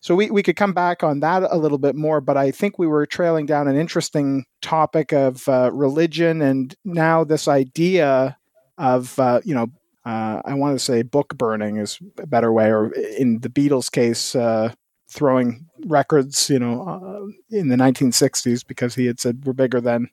So 0.00 0.14
we, 0.14 0.30
we 0.30 0.42
could 0.42 0.56
come 0.56 0.72
back 0.72 1.02
on 1.04 1.20
that 1.20 1.42
a 1.42 1.58
little 1.58 1.78
bit 1.78 1.94
more, 1.94 2.20
but 2.20 2.36
I 2.36 2.50
think 2.50 2.78
we 2.78 2.86
were 2.86 3.06
trailing 3.06 3.46
down 3.46 3.68
an 3.68 3.76
interesting 3.76 4.46
topic 4.62 5.12
of 5.12 5.46
uh, 5.46 5.70
religion 5.72 6.42
and 6.42 6.74
now 6.84 7.22
this 7.22 7.46
idea 7.46 8.36
of, 8.80 9.16
uh, 9.18 9.40
you 9.44 9.54
know, 9.54 9.68
uh, 10.04 10.40
I 10.44 10.54
want 10.54 10.74
to 10.76 10.84
say 10.84 11.02
book 11.02 11.36
burning 11.36 11.76
is 11.76 11.98
a 12.18 12.26
better 12.26 12.50
way, 12.52 12.72
or 12.72 12.90
in 12.92 13.40
the 13.40 13.50
Beatles' 13.50 13.92
case, 13.92 14.34
uh, 14.34 14.72
throwing 15.10 15.66
records, 15.86 16.48
you 16.48 16.58
know, 16.58 16.82
uh, 16.88 17.56
in 17.56 17.68
the 17.68 17.76
1960s 17.76 18.66
because 18.66 18.94
he 18.94 19.06
had 19.06 19.20
said 19.20 19.42
we're 19.44 19.52
bigger 19.52 19.80
than 19.80 20.08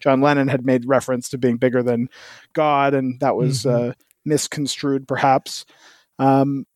John 0.00 0.20
Lennon 0.20 0.48
had 0.48 0.66
made 0.66 0.86
reference 0.86 1.28
to 1.30 1.38
being 1.38 1.56
bigger 1.56 1.82
than 1.82 2.08
God, 2.52 2.92
and 2.94 3.18
that 3.20 3.36
was 3.36 3.62
Mhm. 3.62 3.90
uh, 3.90 3.92
misconstrued, 4.24 5.08
perhaps. 5.08 5.64
Um, 6.18 6.66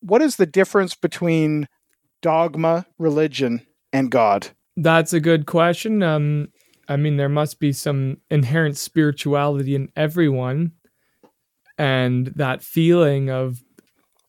what 0.00 0.20
is 0.20 0.36
the 0.36 0.46
difference 0.46 0.94
between 0.94 1.68
dogma, 2.20 2.86
religion, 2.98 3.62
and 3.92 4.10
God? 4.10 4.48
That's 4.76 5.12
a 5.12 5.20
good 5.20 5.46
question. 5.46 6.02
Um, 6.02 6.48
I 6.88 6.96
mean, 6.96 7.16
there 7.16 7.28
must 7.28 7.60
be 7.60 7.72
some 7.72 8.18
inherent 8.30 8.76
spirituality 8.76 9.74
in 9.74 9.90
everyone, 9.96 10.72
and 11.78 12.26
that 12.36 12.62
feeling 12.62 13.30
of 13.30 13.62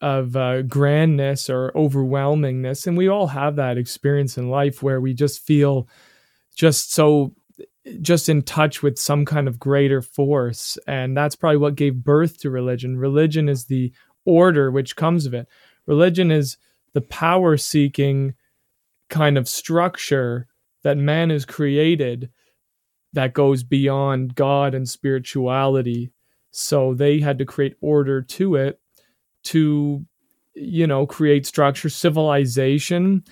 of 0.01 0.35
uh, 0.35 0.61
grandness 0.61 1.49
or 1.49 1.71
overwhelmingness, 1.73 2.85
and 2.85 2.97
we 2.97 3.07
all 3.07 3.27
have 3.27 3.55
that 3.55 3.77
experience 3.77 4.37
in 4.37 4.49
life 4.49 4.83
where 4.83 5.01
we 5.01 5.13
just 5.13 5.41
feel 5.45 5.87
just 6.55 6.93
so 6.93 7.33
just 8.01 8.29
in 8.29 8.41
touch 8.41 8.81
with 8.81 8.97
some 8.97 9.25
kind 9.25 9.47
of 9.47 9.59
greater 9.59 10.01
force. 10.01 10.77
And 10.87 11.15
that's 11.15 11.35
probably 11.35 11.57
what 11.57 11.75
gave 11.75 12.03
birth 12.03 12.39
to 12.39 12.49
religion. 12.49 12.97
Religion 12.97 13.47
is 13.47 13.65
the 13.65 13.93
order 14.25 14.71
which 14.71 14.95
comes 14.95 15.25
of 15.25 15.33
it. 15.33 15.47
Religion 15.85 16.31
is 16.31 16.57
the 16.93 17.01
power 17.01 17.57
seeking 17.57 18.33
kind 19.09 19.37
of 19.37 19.47
structure 19.47 20.47
that 20.83 20.97
man 20.97 21.29
has 21.29 21.45
created 21.45 22.29
that 23.15 23.33
goes 23.33 23.63
beyond 23.63 24.35
god 24.35 24.75
and 24.75 24.87
spirituality 24.87 26.11
so 26.51 26.93
they 26.93 27.19
had 27.19 27.37
to 27.37 27.45
create 27.45 27.75
order 27.81 28.21
to 28.21 28.55
it 28.55 28.79
to 29.43 30.05
you 30.53 30.87
know 30.87 31.05
create 31.05 31.45
structure 31.45 31.89
civilization 31.89 33.23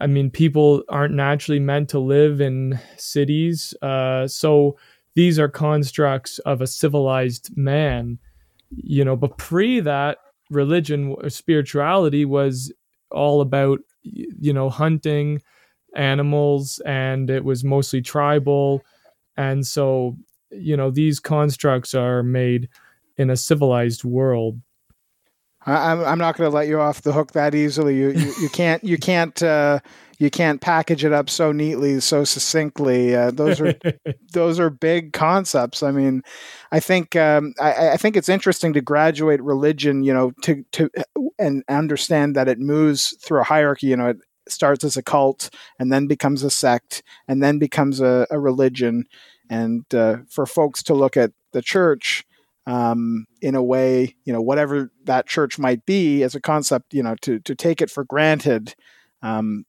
I 0.00 0.06
mean, 0.06 0.30
people 0.30 0.84
aren't 0.88 1.14
naturally 1.14 1.58
meant 1.58 1.88
to 1.90 1.98
live 1.98 2.40
in 2.40 2.78
cities. 2.96 3.74
Uh, 3.82 4.28
so 4.28 4.76
these 5.14 5.38
are 5.38 5.48
constructs 5.48 6.38
of 6.40 6.60
a 6.60 6.66
civilized 6.66 7.56
man, 7.56 8.18
you 8.70 9.04
know. 9.04 9.16
But 9.16 9.38
pre 9.38 9.80
that, 9.80 10.18
religion 10.50 11.16
or 11.18 11.28
spirituality 11.30 12.24
was 12.24 12.72
all 13.10 13.40
about, 13.40 13.80
you 14.02 14.52
know, 14.52 14.70
hunting 14.70 15.42
animals, 15.96 16.80
and 16.86 17.28
it 17.28 17.44
was 17.44 17.64
mostly 17.64 18.00
tribal. 18.00 18.84
And 19.38 19.64
so, 19.64 20.16
you 20.50 20.76
know, 20.76 20.90
these 20.90 21.20
constructs 21.20 21.94
are 21.94 22.24
made 22.24 22.68
in 23.16 23.30
a 23.30 23.36
civilized 23.36 24.02
world. 24.04 24.60
I'm 25.64 26.04
I'm 26.04 26.18
not 26.18 26.36
going 26.36 26.50
to 26.50 26.54
let 26.54 26.68
you 26.68 26.80
off 26.80 27.02
the 27.02 27.12
hook 27.12 27.32
that 27.32 27.54
easily. 27.54 27.96
You 27.96 28.10
you, 28.10 28.32
you 28.40 28.48
can't 28.48 28.82
you 28.82 28.96
can't 28.96 29.40
uh, 29.42 29.80
you 30.18 30.30
can't 30.30 30.60
package 30.60 31.04
it 31.04 31.12
up 31.12 31.28
so 31.28 31.52
neatly, 31.52 32.00
so 32.00 32.24
succinctly. 32.24 33.14
Uh, 33.14 33.30
those 33.30 33.60
are 33.60 33.74
those 34.32 34.58
are 34.58 34.70
big 34.70 35.12
concepts. 35.12 35.82
I 35.82 35.90
mean, 35.90 36.22
I 36.72 36.80
think 36.80 37.16
um, 37.16 37.54
I, 37.60 37.90
I, 37.90 37.96
think 37.96 38.16
it's 38.16 38.28
interesting 38.28 38.72
to 38.72 38.80
graduate 38.80 39.42
religion, 39.42 40.04
you 40.04 40.14
know, 40.14 40.32
to 40.42 40.64
to 40.72 40.90
and 41.38 41.64
understand 41.68 42.34
that 42.34 42.48
it 42.48 42.58
moves 42.58 43.16
through 43.20 43.40
a 43.40 43.44
hierarchy. 43.44 43.88
You 43.88 43.96
know, 43.96 44.08
it 44.08 44.18
starts 44.48 44.84
as 44.84 44.96
a 44.96 45.02
cult 45.02 45.50
and 45.78 45.92
then 45.92 46.06
becomes 46.06 46.42
a 46.42 46.50
sect 46.50 47.02
and 47.26 47.42
then 47.42 47.58
becomes 47.58 48.00
a, 48.00 48.26
a 48.30 48.38
religion. 48.38 49.04
And 49.50 49.84
uh, 49.94 50.18
for 50.28 50.46
folks 50.46 50.82
to 50.84 50.94
look 50.94 51.16
at 51.16 51.32
the 51.52 51.62
church 51.62 52.24
um, 52.66 53.26
in 53.40 53.54
a 53.54 53.62
way, 53.62 54.14
you 54.24 54.32
know, 54.32 54.42
whatever 54.42 54.90
that 55.04 55.26
church 55.26 55.58
might 55.58 55.86
be 55.86 56.22
as 56.22 56.34
a 56.34 56.40
concept, 56.40 56.92
you 56.92 57.02
know, 57.02 57.16
to 57.22 57.40
to 57.40 57.54
take 57.54 57.80
it 57.80 57.90
for 57.90 58.04
granted 58.04 58.74
um, 59.22 59.64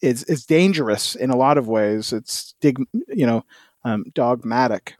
is 0.00 0.24
is 0.24 0.46
dangerous 0.46 1.14
in 1.14 1.30
a 1.30 1.36
lot 1.36 1.58
of 1.58 1.68
ways. 1.68 2.12
It's 2.12 2.54
dig, 2.60 2.78
you 3.08 3.26
know, 3.26 3.44
um, 3.84 4.04
dogmatic. 4.14 4.96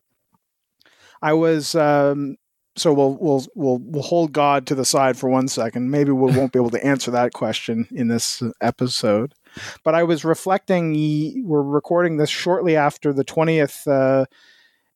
I 1.23 1.33
was 1.33 1.75
um, 1.75 2.37
so 2.77 2.93
we'll 2.93 3.17
we'll 3.21 3.47
we'll 3.55 3.79
we'll 3.79 4.03
hold 4.03 4.33
God 4.33 4.67
to 4.67 4.75
the 4.75 4.85
side 4.85 5.17
for 5.17 5.29
one 5.29 5.49
second. 5.49 5.91
Maybe 5.91 6.13
we 6.13 6.33
won't 6.33 6.53
be 6.53 6.59
able 6.59 6.71
to 6.71 6.85
answer 6.85 7.11
that 7.11 7.33
question 7.33 7.89
in 7.91 8.09
this 8.09 8.43
episode. 8.61 9.35
But 9.85 9.95
I 9.95 10.03
was 10.03 10.25
reflecting. 10.25 11.45
We're 11.47 11.63
recording 11.63 12.17
this 12.17 12.31
shortly 12.31 12.77
after 12.77 13.13
the 13.13 13.25
twentieth 13.25 13.87
uh, 13.87 14.27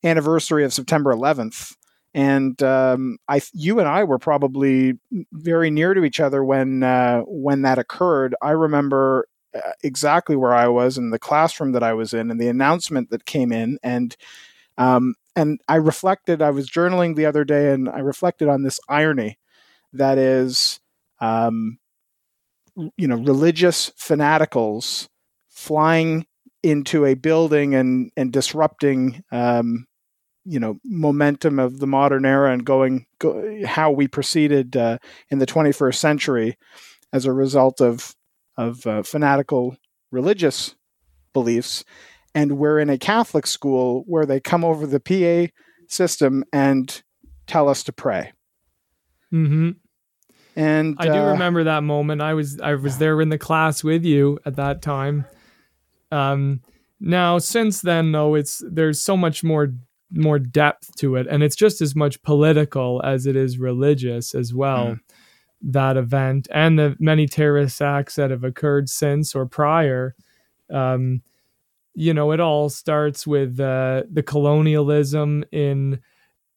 anniversary 0.03 0.63
of 0.63 0.73
September 0.73 1.13
11th, 1.13 1.75
and 2.13 2.61
um, 2.61 3.17
I, 3.27 3.41
you 3.53 3.79
and 3.79 3.87
I 3.87 4.03
were 4.03 4.19
probably 4.19 4.99
very 5.31 5.71
near 5.71 5.93
to 5.93 6.03
each 6.03 6.19
other 6.19 6.43
when 6.43 6.83
uh, 6.83 7.21
when 7.21 7.63
that 7.63 7.79
occurred. 7.79 8.35
I 8.41 8.51
remember 8.51 9.27
uh, 9.55 9.71
exactly 9.83 10.35
where 10.35 10.53
I 10.53 10.67
was 10.67 10.97
in 10.97 11.09
the 11.11 11.19
classroom 11.19 11.71
that 11.71 11.83
I 11.83 11.93
was 11.93 12.13
in, 12.13 12.29
and 12.29 12.39
the 12.39 12.49
announcement 12.49 13.09
that 13.09 13.25
came 13.25 13.51
in, 13.51 13.79
and 13.83 14.15
um, 14.77 15.15
and 15.35 15.59
I 15.67 15.75
reflected. 15.75 16.41
I 16.41 16.51
was 16.51 16.69
journaling 16.69 17.15
the 17.15 17.25
other 17.25 17.43
day, 17.43 17.71
and 17.71 17.89
I 17.89 17.99
reflected 17.99 18.47
on 18.47 18.63
this 18.63 18.79
irony 18.89 19.39
that 19.93 20.17
is, 20.17 20.79
um, 21.19 21.77
you 22.75 23.07
know, 23.07 23.17
religious 23.17 23.91
fanaticals 23.91 25.07
flying 25.49 26.25
into 26.63 27.05
a 27.05 27.13
building 27.13 27.75
and 27.75 28.11
and 28.15 28.31
disrupting 28.31 29.23
um, 29.31 29.85
you 30.45 30.59
know 30.59 30.79
momentum 30.83 31.59
of 31.59 31.79
the 31.79 31.87
modern 31.87 32.25
era 32.25 32.51
and 32.51 32.65
going 32.65 33.05
go, 33.19 33.65
how 33.65 33.91
we 33.91 34.07
proceeded 34.07 34.75
uh, 34.75 34.97
in 35.29 35.39
the 35.39 35.45
21st 35.45 35.95
century 35.95 36.57
as 37.11 37.25
a 37.25 37.33
result 37.33 37.81
of 37.81 38.15
of 38.57 38.85
uh, 38.87 39.03
fanatical 39.03 39.75
religious 40.11 40.75
beliefs 41.33 41.83
and 42.35 42.57
we're 42.57 42.79
in 42.79 42.89
a 42.89 42.97
catholic 42.97 43.47
school 43.47 44.03
where 44.07 44.25
they 44.25 44.39
come 44.39 44.63
over 44.63 44.85
the 44.85 44.99
pa 44.99 45.51
system 45.87 46.43
and 46.53 47.03
tell 47.47 47.67
us 47.67 47.83
to 47.83 47.91
pray 47.91 48.31
mm-hmm. 49.31 49.71
And 50.55 50.95
i 50.99 51.05
do 51.05 51.13
uh, 51.13 51.31
remember 51.31 51.63
that 51.63 51.83
moment. 51.83 52.21
I 52.21 52.33
was 52.33 52.59
i 52.59 52.75
was 52.75 52.97
there 52.97 53.21
in 53.21 53.29
the 53.29 53.37
class 53.37 53.83
with 53.83 54.03
you 54.03 54.39
at 54.45 54.55
that 54.55 54.81
time. 54.81 55.25
Um 56.11 56.61
now 56.99 57.37
since 57.37 57.81
then 57.81 58.11
though 58.11 58.35
it's 58.35 58.63
there's 58.69 59.01
so 59.01 59.17
much 59.17 59.43
more 59.43 59.73
more 60.11 60.39
depth 60.39 60.95
to 60.97 61.15
it 61.15 61.25
and 61.27 61.41
it's 61.41 61.55
just 61.55 61.81
as 61.81 61.95
much 61.95 62.21
political 62.21 63.01
as 63.03 63.25
it 63.25 63.35
is 63.35 63.57
religious 63.57 64.35
as 64.35 64.53
well 64.53 64.85
mm. 64.85 64.99
that 65.61 65.97
event 65.97 66.47
and 66.51 66.77
the 66.77 66.95
many 66.99 67.27
terrorist 67.27 67.81
acts 67.81 68.15
that 68.15 68.29
have 68.29 68.43
occurred 68.43 68.89
since 68.89 69.35
or 69.35 69.45
prior. 69.45 70.15
Um, 70.69 71.21
you 71.95 72.13
know 72.13 72.31
it 72.31 72.39
all 72.39 72.69
starts 72.69 73.27
with 73.27 73.59
uh, 73.59 74.03
the 74.11 74.23
colonialism 74.23 75.43
in 75.51 75.99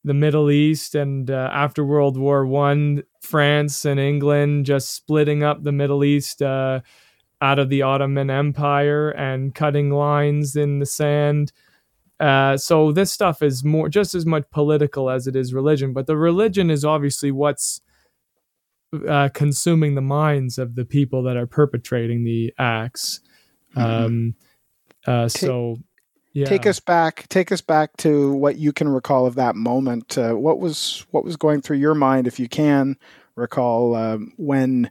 the 0.06 0.14
middle 0.14 0.50
east 0.50 0.94
and 0.94 1.30
uh, 1.30 1.50
after 1.52 1.84
world 1.84 2.16
war 2.16 2.46
one 2.46 3.02
france 3.20 3.84
and 3.84 4.00
england 4.00 4.64
just 4.64 4.94
splitting 4.94 5.42
up 5.42 5.62
the 5.62 5.72
middle 5.72 6.02
east 6.04 6.40
uh, 6.40 6.80
out 7.42 7.58
of 7.58 7.68
the 7.68 7.82
ottoman 7.82 8.30
empire 8.30 9.10
and 9.10 9.54
cutting 9.54 9.90
lines 9.90 10.56
in 10.56 10.78
the 10.78 10.86
sand 10.86 11.52
uh, 12.18 12.56
so 12.56 12.92
this 12.92 13.12
stuff 13.12 13.42
is 13.42 13.62
more 13.62 13.88
just 13.88 14.14
as 14.14 14.24
much 14.24 14.44
political 14.50 15.10
as 15.10 15.26
it 15.26 15.36
is 15.36 15.52
religion, 15.52 15.92
but 15.92 16.06
the 16.06 16.16
religion 16.16 16.70
is 16.70 16.84
obviously 16.84 17.30
what's 17.30 17.80
uh, 19.06 19.28
consuming 19.34 19.94
the 19.94 20.00
minds 20.00 20.58
of 20.58 20.76
the 20.76 20.84
people 20.84 21.22
that 21.24 21.36
are 21.36 21.46
perpetrating 21.46 22.24
the 22.24 22.52
acts. 22.58 23.20
Mm-hmm. 23.76 24.04
Um, 24.04 24.34
uh, 25.06 25.28
so, 25.28 25.76
yeah. 26.36 26.46
take 26.46 26.66
us 26.66 26.80
back. 26.80 27.26
Take 27.28 27.50
us 27.50 27.62
back 27.62 27.96
to 27.98 28.32
what 28.32 28.58
you 28.58 28.72
can 28.72 28.88
recall 28.88 29.26
of 29.26 29.36
that 29.36 29.56
moment. 29.56 30.18
Uh, 30.18 30.34
what 30.34 30.58
was 30.58 31.06
what 31.10 31.24
was 31.24 31.36
going 31.36 31.62
through 31.62 31.78
your 31.78 31.94
mind, 31.94 32.26
if 32.26 32.38
you 32.38 32.46
can 32.46 32.96
recall, 33.36 33.94
um, 33.94 34.32
when 34.36 34.90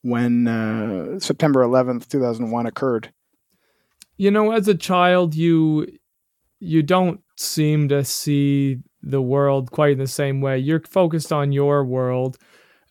when 0.00 0.48
uh, 0.48 1.20
September 1.20 1.60
eleventh, 1.62 2.08
two 2.08 2.20
thousand 2.20 2.50
one 2.50 2.64
occurred. 2.66 3.12
You 4.16 4.30
know, 4.30 4.52
as 4.52 4.66
a 4.66 4.74
child, 4.74 5.34
you 5.34 5.86
you 6.58 6.82
don't 6.82 7.20
seem 7.36 7.88
to 7.90 8.02
see 8.02 8.78
the 9.02 9.22
world 9.22 9.70
quite 9.70 9.92
in 9.92 9.98
the 9.98 10.06
same 10.06 10.40
way. 10.40 10.58
You're 10.58 10.80
focused 10.80 11.34
on 11.34 11.52
your 11.52 11.84
world, 11.84 12.38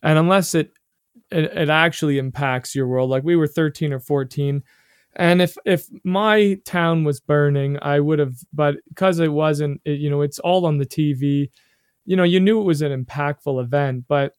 and 0.04 0.16
unless 0.18 0.54
it 0.54 0.72
it, 1.32 1.44
it 1.44 1.68
actually 1.68 2.18
impacts 2.18 2.76
your 2.76 2.86
world, 2.86 3.10
like 3.10 3.24
we 3.24 3.34
were 3.34 3.48
13 3.48 3.92
or 3.92 3.98
14, 3.98 4.62
and 5.16 5.42
if 5.42 5.56
if 5.64 5.86
my 6.04 6.58
town 6.64 7.04
was 7.04 7.20
burning, 7.20 7.78
I 7.82 8.00
would 8.00 8.18
have. 8.18 8.36
But 8.52 8.76
because 8.88 9.18
it 9.18 9.32
wasn't, 9.32 9.80
it, 9.84 9.98
you 10.00 10.10
know, 10.10 10.22
it's 10.22 10.38
all 10.38 10.66
on 10.66 10.78
the 10.78 10.86
TV. 10.86 11.50
You 12.04 12.16
know, 12.16 12.24
you 12.24 12.40
knew 12.40 12.60
it 12.60 12.64
was 12.64 12.82
an 12.82 13.04
impactful 13.04 13.62
event, 13.62 14.04
but 14.08 14.34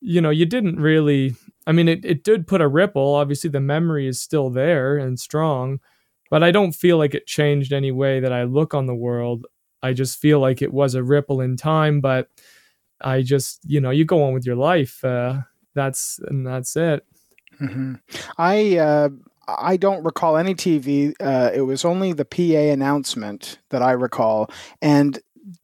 you 0.00 0.20
know, 0.20 0.30
you 0.30 0.46
didn't 0.46 0.80
really. 0.80 1.34
I 1.66 1.72
mean, 1.72 1.88
it 1.88 2.04
it 2.04 2.24
did 2.24 2.46
put 2.46 2.60
a 2.60 2.68
ripple. 2.68 3.14
Obviously, 3.14 3.50
the 3.50 3.60
memory 3.60 4.06
is 4.06 4.20
still 4.20 4.50
there 4.50 4.96
and 4.96 5.18
strong 5.18 5.80
but 6.30 6.44
I 6.44 6.52
don't 6.52 6.72
feel 6.72 6.96
like 6.96 7.14
it 7.14 7.26
changed 7.26 7.72
any 7.72 7.90
way 7.90 8.20
that 8.20 8.32
I 8.32 8.44
look 8.44 8.72
on 8.72 8.86
the 8.86 8.94
world. 8.94 9.46
I 9.82 9.92
just 9.92 10.18
feel 10.18 10.38
like 10.38 10.62
it 10.62 10.72
was 10.72 10.94
a 10.94 11.02
ripple 11.02 11.40
in 11.40 11.56
time, 11.56 12.00
but 12.00 12.28
I 13.00 13.22
just, 13.22 13.60
you 13.66 13.80
know, 13.80 13.90
you 13.90 14.04
go 14.04 14.22
on 14.22 14.32
with 14.32 14.46
your 14.46 14.56
life. 14.56 15.04
Uh, 15.04 15.40
that's 15.74 16.20
and 16.28 16.46
that's 16.46 16.76
it. 16.76 17.04
Mm-hmm. 17.60 17.94
I 18.38 18.76
uh, 18.78 19.08
I 19.58 19.76
don't 19.76 20.04
recall 20.04 20.36
any 20.36 20.54
TV. 20.54 21.12
Uh, 21.20 21.50
it 21.54 21.62
was 21.62 21.84
only 21.84 22.12
the 22.12 22.24
PA 22.24 22.72
announcement 22.72 23.58
that 23.70 23.82
I 23.82 23.92
recall, 23.92 24.50
and 24.80 25.18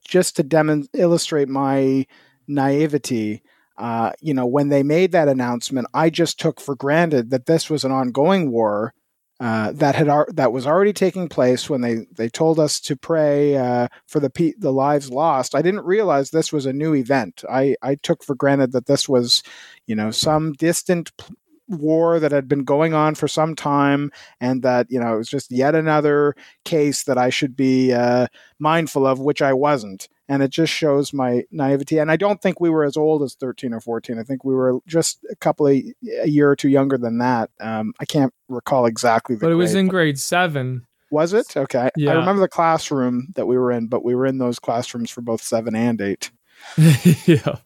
just 0.07 0.37
to 0.37 0.43
demonstrate 0.43 1.01
illustrate 1.01 1.49
my 1.49 2.07
naivety. 2.47 3.43
Uh, 3.79 4.13
you 4.21 4.33
know, 4.33 4.47
when 4.47 4.71
they 4.71 4.83
made 4.83 5.13
that 5.13 5.29
announcement, 5.29 5.87
I 5.93 6.09
just 6.09 6.41
took 6.41 6.61
for 6.61 6.75
granted 6.75 7.31
that 7.31 7.45
this 7.45 7.69
was 7.69 7.85
an 7.85 7.93
ongoing 7.93 8.51
war 8.51 8.95
uh, 9.39 9.71
that 9.73 9.95
had 9.95 10.09
ar- 10.09 10.29
that 10.33 10.51
was 10.51 10.67
already 10.67 10.95
taking 10.95 11.29
place 11.29 11.69
when 11.69 11.83
they, 11.83 12.07
they 12.17 12.29
told 12.29 12.59
us 12.59 12.81
to 12.81 12.97
pray 12.97 13.57
uh, 13.57 13.87
for 14.07 14.19
the 14.19 14.31
pe- 14.31 14.55
the 14.59 14.73
lives 14.73 15.11
lost. 15.11 15.55
I 15.55 15.61
didn't 15.61 15.85
realize 15.85 16.31
this 16.31 16.53
was 16.53 16.65
a 16.65 16.73
new 16.73 16.95
event. 16.95 17.45
I, 17.51 17.77
I 17.83 17.97
took 17.97 18.25
for 18.25 18.35
granted 18.35 18.73
that 18.73 18.87
this 18.87 19.09
was, 19.09 19.43
you 19.87 19.95
know, 19.95 20.11
some 20.11 20.55
distant 20.55 21.15
p- 21.19 21.35
war 21.69 22.21
that 22.21 22.33
had 22.33 22.49
been 22.49 22.65
going 22.65 22.95
on 22.95 23.15
for 23.15 23.29
some 23.29 23.55
time, 23.55 24.11
and 24.41 24.63
that 24.63 24.87
you 24.91 25.01
know 25.01 25.15
it 25.15 25.19
was 25.19 25.29
just 25.29 25.51
yet 25.51 25.75
another 25.75 26.35
case 26.65 27.05
that 27.05 27.19
I 27.19 27.31
should 27.31 27.57
be 27.57 27.93
uh, 27.93 28.27
mindful 28.59 29.07
of, 29.07 29.21
which 29.21 29.43
I 29.43 29.53
wasn't 29.53 30.09
and 30.29 30.43
it 30.43 30.51
just 30.51 30.73
shows 30.73 31.13
my 31.13 31.45
naivety. 31.51 31.99
And 31.99 32.11
I 32.11 32.17
don't 32.17 32.41
think 32.43 32.61
we 32.61 32.71
were 32.71 32.85
as 32.85 32.97
old 32.97 33.23
as 33.23 33.35
13 33.35 33.73
or 33.73 33.81
14. 33.81 34.19
I 34.19 34.23
think 34.23 34.45
we 34.45 34.55
were 34.55 34.81
just 34.87 35.25
a 35.31 35.37
couple 35.37 35.67
of 35.67 35.75
a 35.75 36.29
year 36.29 36.51
or 36.51 36.57
two 36.57 36.69
younger 36.69 36.99
than 36.99 37.19
that. 37.19 37.51
Um, 37.61 37.95
I 38.01 38.05
can't 38.05 38.35
recall 38.49 38.87
exactly. 38.87 39.37
but 39.37 39.53
it 39.53 39.57
was 39.57 39.75
in 39.75 39.89
grade 39.89 40.19
seven. 40.19 40.87
Was 41.11 41.33
it 41.33 41.57
okay? 41.57 41.91
Yeah. 41.97 42.13
I 42.13 42.15
remember 42.15 42.41
the 42.41 42.49
classroom 42.49 43.29
that 43.37 43.47
we 43.47 43.57
were 43.57 43.71
in, 43.71 43.87
but 43.87 44.05
we 44.05 44.15
were 44.17 44.27
in 44.27 44.39
those 44.39 44.59
classrooms 44.59 45.11
for 45.11 45.21
both 45.21 45.41
seven 45.41 45.77
and 45.77 46.01
eight. 46.01 46.31
yeah, 46.77 47.57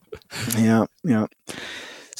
yeah, 0.57 0.85
yeah. 1.03 1.25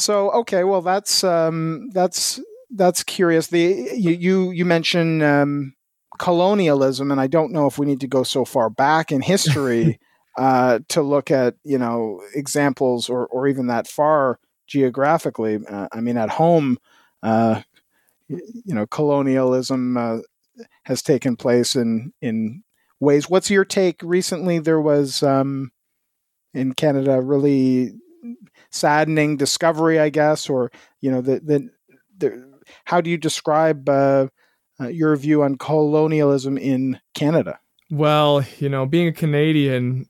So 0.02 0.32
okay, 0.32 0.64
well 0.64 0.82
that's 0.82 1.24
um, 1.24 1.90
that's 1.92 2.40
that's 2.72 3.04
curious. 3.04 3.48
The 3.48 3.90
you 3.94 4.12
you, 4.12 4.52
you 4.52 4.66
mentioned 4.66 5.22
um, 5.22 5.76
colonialism, 6.18 7.12
and 7.12 7.22
I 7.22 7.28
don't 7.28 7.52
know 7.52 7.68
if 7.68 7.78
we 7.78 7.86
need 7.86 8.02
to 8.02 8.08
go 8.08 8.24
so 8.24 8.44
far 8.44 8.70
back 8.70 9.12
in 9.12 9.22
history 9.22 10.00
uh, 10.38 10.80
to 10.90 11.02
look 11.02 11.30
at 11.30 11.56
you 11.64 11.78
know 11.78 12.22
examples 12.34 13.10
or 13.10 13.28
or 13.28 13.48
even 13.48 13.68
that 13.68 13.88
far 13.88 14.40
geographically. 14.68 15.60
Uh, 15.70 15.88
I 15.92 16.02
mean, 16.02 16.18
at 16.18 16.30
home, 16.30 16.80
uh, 17.22 17.62
you 18.28 18.74
know, 18.74 18.88
colonialism 18.88 19.98
uh, 19.98 20.18
has 20.84 21.04
taken 21.04 21.36
place 21.36 21.76
in 21.76 22.12
in 22.22 22.64
ways. 23.00 23.30
What's 23.30 23.52
your 23.52 23.66
take? 23.66 24.02
Recently, 24.02 24.58
there 24.58 24.82
was 24.82 25.22
um, 25.22 25.72
in 26.56 26.74
Canada 26.74 27.22
really 27.22 27.94
saddening 28.72 29.38
discovery, 29.38 30.00
I 30.00 30.10
guess, 30.10 30.50
or 30.50 30.72
you 31.02 31.12
know, 31.12 31.22
the 31.22 31.40
the, 31.40 31.70
the 32.18 32.52
how 32.86 33.02
do 33.02 33.10
you 33.10 33.18
describe 33.18 33.88
uh, 33.90 34.28
uh, 34.80 34.88
your 34.88 35.16
view 35.16 35.44
on 35.44 35.58
colonialism 35.58 36.58
in 36.58 37.00
Canada? 37.14 37.60
Well, 37.90 38.44
you 38.60 38.70
know, 38.70 38.86
being 38.86 39.08
a 39.08 39.14
Canadian, 39.14 40.08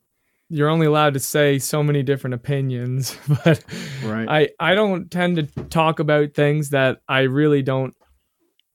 you're 0.49 0.69
only 0.69 0.85
allowed 0.85 1.13
to 1.15 1.19
say 1.19 1.57
so 1.59 1.81
many 1.81 2.03
different 2.03 2.35
opinions, 2.35 3.17
but 3.43 3.63
Right. 4.03 4.27
I 4.59 4.71
I 4.71 4.75
don't 4.75 5.09
tend 5.09 5.37
to 5.37 5.63
talk 5.65 5.99
about 5.99 6.33
things 6.33 6.69
that 6.69 6.99
I 7.07 7.21
really 7.21 7.61
don't 7.63 7.95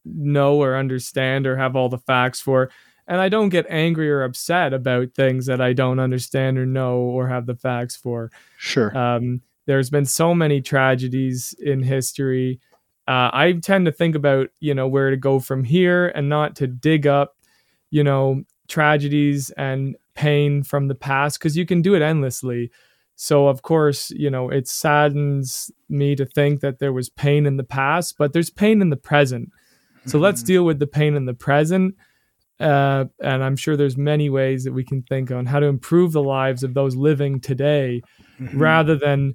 know 0.05 0.57
or 0.63 0.77
understand 0.77 1.47
or 1.47 1.57
have 1.57 1.77
all 1.77 1.89
the 1.89 1.99
facts 1.99 2.41
for. 2.41 2.71
And 3.09 3.21
I 3.21 3.29
don't 3.29 3.51
get 3.51 3.67
angry 3.69 4.11
or 4.11 4.25
upset 4.25 4.73
about 4.73 5.15
things 5.15 5.47
that 5.47 5.61
I 5.61 5.73
don't 5.73 6.01
understand 6.01 6.59
or 6.59 6.67
know 6.67 6.99
or 6.99 7.29
have 7.29 7.47
the 7.47 7.55
facts 7.55 7.95
for. 7.95 8.33
Sure. 8.59 8.97
Um, 8.97 9.43
there's 9.67 9.91
been 9.91 10.05
so 10.07 10.35
many 10.35 10.61
tragedies 10.61 11.55
in 11.61 11.83
history. 11.83 12.61
Uh, 13.09 13.31
I 13.33 13.53
tend 13.63 13.87
to 13.87 13.93
think 13.93 14.15
about, 14.15 14.49
you 14.61 14.75
know, 14.75 14.89
where 14.89 15.11
to 15.11 15.17
go 15.17 15.39
from 15.39 15.65
here 15.65 16.09
and 16.09 16.29
not 16.29 16.57
to 16.57 16.67
dig 16.67 17.07
up, 17.07 17.37
you 17.91 18.03
know, 18.03 18.43
tragedies 18.69 19.51
and 19.51 19.97
pain 20.15 20.63
from 20.63 20.89
the 20.89 20.95
past 20.95 21.39
because 21.39 21.57
you 21.57 21.67
can 21.67 21.83
do 21.83 21.95
it 21.95 22.03
endlessly. 22.03 22.71
So, 23.15 23.47
of 23.49 23.63
course, 23.63 24.11
you 24.11 24.29
know, 24.31 24.51
it 24.51 24.69
saddens 24.69 25.71
me 25.89 26.17
to 26.17 26.27
think 26.27 26.61
that 26.61 26.79
there 26.81 26.93
was 26.93 27.09
pain 27.09 27.47
in 27.47 27.57
the 27.57 27.65
past, 27.65 28.17
but 28.19 28.33
there's 28.33 28.51
pain 28.51 28.83
in 28.83 28.91
the 28.91 28.97
present. 28.97 29.51
So 30.07 30.19
let's 30.19 30.43
Mhm. 30.43 30.47
deal 30.47 30.65
with 30.65 30.79
the 30.79 30.87
pain 30.87 31.15
in 31.17 31.25
the 31.27 31.35
present. 31.35 31.95
Uh, 32.61 33.07
and 33.21 33.43
I'm 33.45 33.57
sure 33.57 33.77
there's 33.77 33.97
many 33.97 34.31
ways 34.31 34.65
that 34.65 34.73
we 34.73 34.85
can 34.85 35.03
think 35.03 35.31
on 35.31 35.47
how 35.47 35.61
to 35.61 35.67
improve 35.67 36.13
the 36.13 36.23
lives 36.23 36.63
of 36.63 36.75
those 36.75 36.97
living 36.97 37.41
today 37.41 38.03
Mhm. 38.41 38.61
rather 38.61 38.97
than 38.97 39.35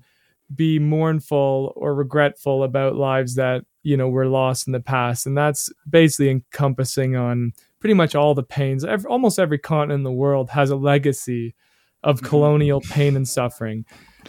be 0.56 0.80
mournful 0.80 1.74
or 1.76 1.93
regretful 1.95 2.64
about 2.64 2.95
lives 2.95 3.36
that 3.36 3.64
you 3.84 3.97
know 3.97 4.10
were 4.10 4.28
lost 4.28 4.68
in 4.68 4.74
the 4.74 4.80
past. 4.80 5.26
And 5.26 5.38
that's 5.38 5.70
basically 5.89 6.30
encompassing 6.30 7.16
on 7.16 7.54
pretty 7.80 7.93
much 7.93 8.16
all 8.16 8.36
the 8.36 8.43
pains. 8.43 8.86
Every, 8.86 9.08
almost 9.10 9.39
every 9.39 9.58
continent 9.58 9.99
in 9.99 10.04
the 10.04 10.12
world 10.12 10.49
has 10.52 10.70
a 10.70 10.76
legacy 10.76 11.56
of 12.04 12.22
Mhm. 12.22 12.26
colonial 12.26 12.82
pain 12.82 13.16
and 13.16 13.28
suffering. 13.28 13.86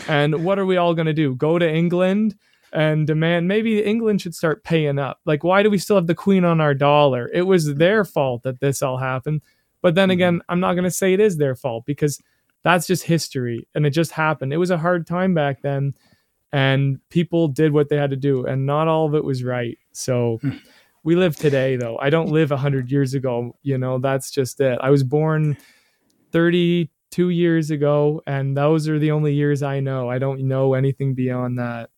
And 0.08 0.44
what 0.44 0.58
are 0.58 0.66
we 0.66 0.76
all 0.76 0.94
going 0.94 1.06
to 1.06 1.12
do? 1.12 1.34
Go 1.34 1.58
to 1.58 1.70
england 1.70 2.34
and 2.72 3.06
demand 3.06 3.46
maybe 3.48 3.82
england 3.82 4.22
should 4.22 4.34
start 4.34 4.64
paying 4.64 4.98
up. 4.98 5.18
Like 5.26 5.44
why 5.44 5.62
do 5.62 5.68
we 5.70 5.76
still 5.78 5.96
have 5.96 6.06
the 6.06 6.14
queen 6.14 6.44
on 6.44 6.60
our 6.60 6.72
dollar? 6.74 7.28
It 7.32 7.42
was 7.42 7.74
their 7.74 8.04
fault 8.04 8.42
that 8.44 8.60
this 8.60 8.80
all 8.82 8.96
happened. 8.96 9.42
But 9.82 9.94
then 9.94 10.08
Mhm. 10.08 10.12
again 10.12 10.40
i'm 10.48 10.60
not 10.60 10.74
going 10.74 10.84
to 10.84 10.90
say 10.90 11.12
it 11.12 11.20
is 11.20 11.36
their 11.36 11.54
fault 11.54 11.84
because 11.86 12.18
that's 12.64 12.86
just 12.86 13.02
history 13.04 13.66
and 13.74 13.84
it 13.84 13.90
just 13.90 14.12
happened. 14.12 14.52
It 14.52 14.56
was 14.58 14.70
a 14.70 14.78
hard 14.78 15.06
time 15.06 15.34
back 15.34 15.60
then 15.62 15.94
and 16.52 16.98
people 17.08 17.48
did 17.48 17.72
what 17.72 17.88
they 17.88 17.96
had 17.96 18.10
to 18.10 18.16
do 18.16 18.44
and 18.46 18.66
not 18.66 18.88
all 18.88 19.06
of 19.06 19.14
it 19.14 19.24
was 19.24 19.42
right 19.44 19.78
so 19.92 20.38
Hmm. 20.42 20.56
we 21.04 21.16
live 21.16 21.36
today 21.36 21.76
though 21.76 21.98
i 21.98 22.10
don't 22.10 22.30
live 22.30 22.50
100 22.50 22.90
years 22.90 23.14
ago 23.14 23.56
you 23.62 23.78
know 23.78 23.98
that's 23.98 24.30
just 24.30 24.60
it 24.60 24.78
i 24.82 24.90
was 24.90 25.02
born 25.04 25.56
32 26.32 27.28
years 27.30 27.70
ago 27.70 28.22
and 28.26 28.56
those 28.56 28.88
are 28.88 28.98
the 28.98 29.10
only 29.10 29.34
years 29.34 29.62
i 29.62 29.80
know 29.80 30.08
i 30.10 30.18
don't 30.18 30.40
know 30.40 30.74
anything 30.74 31.14
beyond 31.14 31.58
that 31.58 31.90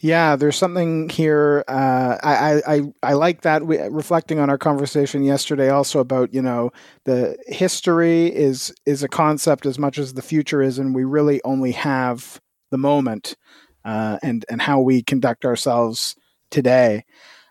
Yeah, 0.00 0.36
there's 0.36 0.56
something 0.56 1.08
here. 1.08 1.64
Uh, 1.66 2.18
I, 2.22 2.34
I, 2.36 2.74
I, 2.74 2.80
I 3.02 3.12
like 3.14 3.40
that. 3.40 3.64
We, 3.66 3.78
reflecting 3.78 4.38
on 4.38 4.50
our 4.50 4.58
conversation 4.58 5.22
yesterday, 5.22 5.70
also 5.70 5.98
about 5.98 6.34
you 6.34 6.42
know 6.42 6.72
the 7.04 7.38
history 7.46 8.26
is 8.26 8.70
is 8.84 9.02
a 9.02 9.08
concept 9.08 9.64
as 9.64 9.78
much 9.78 9.96
as 9.96 10.12
the 10.12 10.20
future 10.20 10.60
is, 10.60 10.78
and 10.78 10.94
we 10.94 11.04
really 11.04 11.40
only 11.42 11.72
have 11.72 12.38
the 12.70 12.78
moment 12.78 13.36
uh, 13.84 14.18
and 14.22 14.44
and 14.48 14.62
how 14.62 14.80
we 14.80 15.02
conduct 15.02 15.44
ourselves 15.44 16.16
today. 16.50 17.04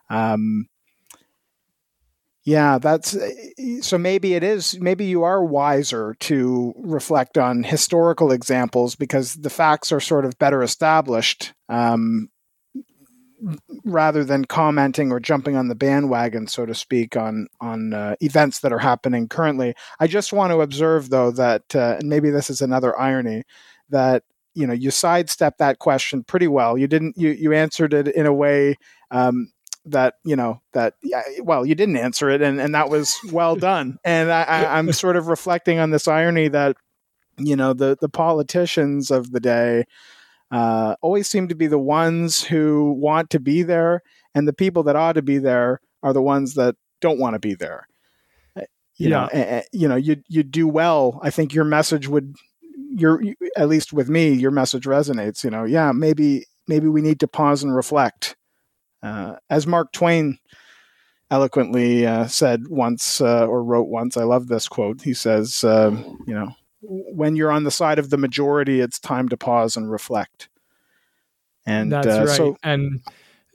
Um, 0.09 0.67
yeah, 2.45 2.77
that's 2.77 3.17
so. 3.81 3.97
Maybe 3.97 4.33
it 4.33 4.43
is. 4.43 4.77
Maybe 4.79 5.05
you 5.05 5.23
are 5.23 5.43
wiser 5.43 6.15
to 6.21 6.73
reflect 6.77 7.37
on 7.37 7.63
historical 7.63 8.31
examples 8.31 8.95
because 8.95 9.35
the 9.35 9.49
facts 9.49 9.93
are 9.93 10.01
sort 10.01 10.25
of 10.25 10.37
better 10.39 10.61
established. 10.61 11.53
Um, 11.69 12.29
rather 13.83 14.23
than 14.23 14.45
commenting 14.45 15.11
or 15.11 15.19
jumping 15.19 15.57
on 15.57 15.67
the 15.67 15.75
bandwagon, 15.75 16.47
so 16.47 16.65
to 16.65 16.75
speak, 16.75 17.15
on 17.15 17.47
on 17.61 17.93
uh, 17.93 18.15
events 18.19 18.59
that 18.59 18.73
are 18.73 18.79
happening 18.79 19.27
currently. 19.27 19.73
I 19.99 20.07
just 20.07 20.33
want 20.33 20.51
to 20.51 20.61
observe, 20.61 21.09
though, 21.09 21.31
that 21.31 21.75
uh, 21.75 21.97
and 21.99 22.09
maybe 22.09 22.29
this 22.29 22.49
is 22.49 22.61
another 22.61 22.97
irony 22.99 23.43
that 23.89 24.23
you 24.55 24.67
know 24.67 24.73
you 24.73 24.91
sidestepped 24.91 25.57
that 25.59 25.79
question 25.79 26.23
pretty 26.23 26.47
well. 26.47 26.77
You 26.77 26.87
didn't. 26.87 27.17
You 27.17 27.29
you 27.31 27.53
answered 27.53 27.93
it 27.93 28.07
in 28.07 28.25
a 28.25 28.33
way. 28.33 28.75
Um, 29.11 29.51
that 29.85 30.13
you 30.23 30.35
know 30.37 30.61
that 30.71 30.93
yeah, 31.03 31.21
well 31.41 31.65
you 31.65 31.75
didn't 31.75 31.97
answer 31.97 32.29
it 32.29 32.41
and, 32.41 32.61
and 32.61 32.73
that 32.73 32.89
was 32.89 33.17
well 33.33 33.57
done 33.57 33.97
and 34.05 34.31
I, 34.31 34.43
I, 34.43 34.77
i'm 34.77 34.93
sort 34.93 35.17
of 35.17 35.27
reflecting 35.27 35.77
on 35.77 35.91
this 35.91 36.07
irony 36.07 36.47
that 36.47 36.77
you 37.37 37.57
know 37.57 37.73
the 37.73 37.97
the 37.99 38.07
politicians 38.07 39.11
of 39.11 39.31
the 39.33 39.41
day 39.41 39.83
uh, 40.51 40.95
always 41.01 41.27
seem 41.27 41.49
to 41.49 41.55
be 41.55 41.67
the 41.67 41.79
ones 41.79 42.43
who 42.43 42.93
want 42.93 43.29
to 43.31 43.39
be 43.39 43.63
there, 43.63 44.03
and 44.35 44.47
the 44.47 44.53
people 44.53 44.83
that 44.83 44.95
ought 44.95 45.13
to 45.13 45.21
be 45.23 45.39
there 45.39 45.81
are 46.03 46.13
the 46.13 46.21
ones 46.21 46.53
that 46.53 46.75
don't 47.01 47.19
want 47.19 47.33
to 47.33 47.39
be 47.39 47.55
there. 47.55 47.87
You 48.95 49.09
know, 49.09 49.27
Yeah. 49.33 49.39
eh, 49.39 49.61
you 49.71 49.87
know, 49.87 49.95
you 49.95 50.17
you 50.27 50.43
do 50.43 50.67
well. 50.67 51.19
I 51.23 51.31
think 51.31 51.53
your 51.55 51.65
message 51.65 52.07
would, 52.07 52.35
your 52.75 53.21
at 53.57 53.69
least 53.69 53.93
with 53.93 54.09
me, 54.09 54.31
your 54.31 54.51
message 54.51 54.85
resonates. 54.85 55.43
You 55.43 55.49
know, 55.49 55.63
yeah, 55.63 55.91
maybe 55.91 56.45
maybe 56.67 56.87
we 56.87 57.01
need 57.01 57.19
to 57.21 57.27
pause 57.27 57.63
and 57.63 57.75
reflect, 57.75 58.35
uh, 59.01 59.35
as 59.49 59.67
Mark 59.67 59.91
Twain 59.91 60.37
eloquently 61.31 62.05
uh, 62.05 62.27
said 62.27 62.67
once 62.67 63.19
uh, 63.21 63.45
or 63.45 63.63
wrote 63.63 63.87
once. 63.87 64.17
I 64.17 64.23
love 64.23 64.47
this 64.47 64.67
quote. 64.67 65.01
He 65.01 65.13
says, 65.13 65.63
um, 65.63 66.19
you 66.27 66.33
know, 66.33 66.53
when 66.81 67.35
you're 67.35 67.51
on 67.51 67.63
the 67.63 67.71
side 67.71 67.99
of 67.99 68.09
the 68.09 68.17
majority, 68.17 68.81
it's 68.81 68.99
time 68.99 69.29
to 69.29 69.37
pause 69.37 69.75
and 69.75 69.89
reflect. 69.89 70.49
And 71.65 71.91
that's 71.91 72.07
uh, 72.07 72.25
right 72.27 72.37
so, 72.37 72.57
and 72.61 73.01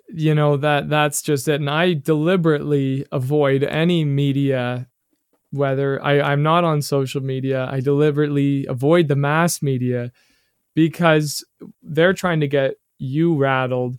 you 0.08 0.34
know 0.34 0.56
that 0.56 0.88
that's 0.88 1.20
just 1.22 1.48
it 1.48 1.60
and 1.60 1.68
i 1.68 1.92
deliberately 1.92 3.04
avoid 3.12 3.62
any 3.62 4.04
media 4.04 4.88
whether 5.50 6.02
I, 6.04 6.20
i'm 6.20 6.42
not 6.42 6.64
on 6.64 6.82
social 6.82 7.22
media 7.22 7.68
i 7.70 7.80
deliberately 7.80 8.66
avoid 8.66 9.08
the 9.08 9.16
mass 9.16 9.62
media 9.62 10.12
because 10.74 11.44
they're 11.82 12.12
trying 12.12 12.40
to 12.40 12.48
get 12.48 12.74
you 12.98 13.36
rattled 13.36 13.98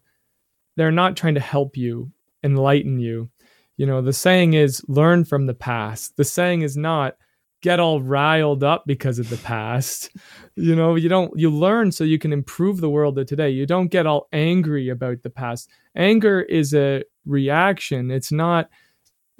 they're 0.75 0.91
not 0.91 1.17
trying 1.17 1.35
to 1.35 1.41
help 1.41 1.75
you 1.75 2.11
enlighten 2.43 2.99
you 2.99 3.29
you 3.77 3.85
know 3.85 4.01
the 4.01 4.13
saying 4.13 4.53
is 4.53 4.83
learn 4.87 5.25
from 5.25 5.45
the 5.45 5.53
past 5.53 6.15
the 6.17 6.23
saying 6.23 6.61
is 6.61 6.77
not 6.77 7.15
get 7.61 7.79
all 7.79 8.01
riled 8.01 8.63
up 8.63 8.83
because 8.85 9.19
of 9.19 9.29
the 9.29 9.37
past. 9.37 10.11
You 10.55 10.75
know, 10.75 10.95
you 10.95 11.07
don't 11.07 11.31
you 11.39 11.49
learn 11.49 11.89
so 11.93 12.03
you 12.03 12.19
can 12.19 12.33
improve 12.33 12.81
the 12.81 12.89
world 12.89 13.17
of 13.17 13.27
today. 13.27 13.49
You 13.49 13.65
don't 13.65 13.87
get 13.87 14.05
all 14.05 14.27
angry 14.33 14.89
about 14.89 15.23
the 15.23 15.29
past. 15.29 15.69
Anger 15.95 16.41
is 16.41 16.73
a 16.73 17.05
reaction. 17.25 18.11
It's 18.11 18.29
not 18.29 18.69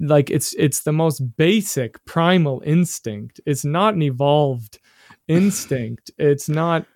like 0.00 0.30
it's 0.30 0.54
it's 0.54 0.80
the 0.80 0.92
most 0.92 1.20
basic 1.36 2.04
primal 2.04 2.62
instinct. 2.64 3.40
It's 3.46 3.64
not 3.64 3.94
an 3.94 4.02
evolved 4.02 4.78
instinct. 5.28 6.10
It's 6.18 6.48
not 6.48 6.86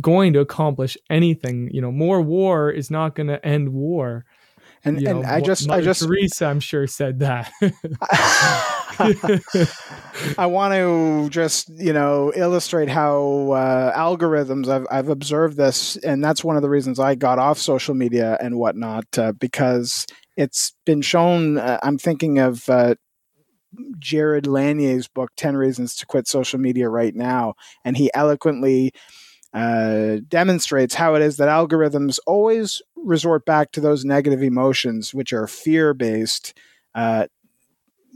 going 0.00 0.34
to 0.34 0.40
accomplish 0.40 0.96
anything. 1.08 1.70
You 1.72 1.80
know, 1.80 1.92
more 1.92 2.20
war 2.20 2.70
is 2.70 2.90
not 2.90 3.14
going 3.14 3.28
to 3.28 3.44
end 3.46 3.72
war. 3.72 4.26
And, 4.84 5.00
You 5.00 5.08
and 5.08 5.22
know, 5.22 5.28
I 5.28 5.40
just 5.40 5.66
Mother 5.66 5.80
I 5.80 5.84
just 5.84 6.04
Teresa, 6.04 6.46
I'm 6.46 6.60
sure 6.60 6.86
said 6.86 7.20
that. 7.20 7.50
I 10.38 10.46
want 10.46 10.74
to 10.74 11.28
just 11.30 11.68
you 11.70 11.92
know 11.92 12.32
illustrate 12.34 12.88
how 12.88 13.52
uh, 13.52 13.96
algorithms. 13.96 14.68
I've 14.68 14.86
I've 14.90 15.08
observed 15.08 15.56
this, 15.56 15.96
and 15.96 16.22
that's 16.22 16.44
one 16.44 16.56
of 16.56 16.62
the 16.62 16.70
reasons 16.70 16.98
I 16.98 17.14
got 17.14 17.38
off 17.38 17.58
social 17.58 17.94
media 17.94 18.36
and 18.40 18.58
whatnot 18.58 19.06
uh, 19.18 19.32
because 19.32 20.06
it's 20.36 20.74
been 20.84 21.02
shown. 21.02 21.58
Uh, 21.58 21.78
I'm 21.82 21.98
thinking 21.98 22.38
of. 22.38 22.68
Uh, 22.68 22.94
Jaron 24.00 24.46
Lanier's 24.46 25.08
book, 25.08 25.30
10 25.36 25.56
Reasons 25.56 25.94
to 25.96 26.06
Quit 26.06 26.26
Social 26.26 26.58
Media 26.58 26.88
Right 26.88 27.14
Now. 27.14 27.52
And 27.84 27.98
he 27.98 28.10
eloquently 28.14 28.92
uh, 29.52 30.18
demonstrates 30.28 30.94
how 30.94 31.14
it 31.14 31.22
is 31.22 31.38
that 31.38 31.48
algorithms 31.48 32.18
always 32.26 32.82
resort 33.04 33.44
back 33.44 33.72
to 33.72 33.80
those 33.80 34.04
negative 34.04 34.42
emotions, 34.42 35.14
which 35.14 35.32
are 35.32 35.46
fear 35.46 35.94
based, 35.94 36.54
uh, 36.94 37.26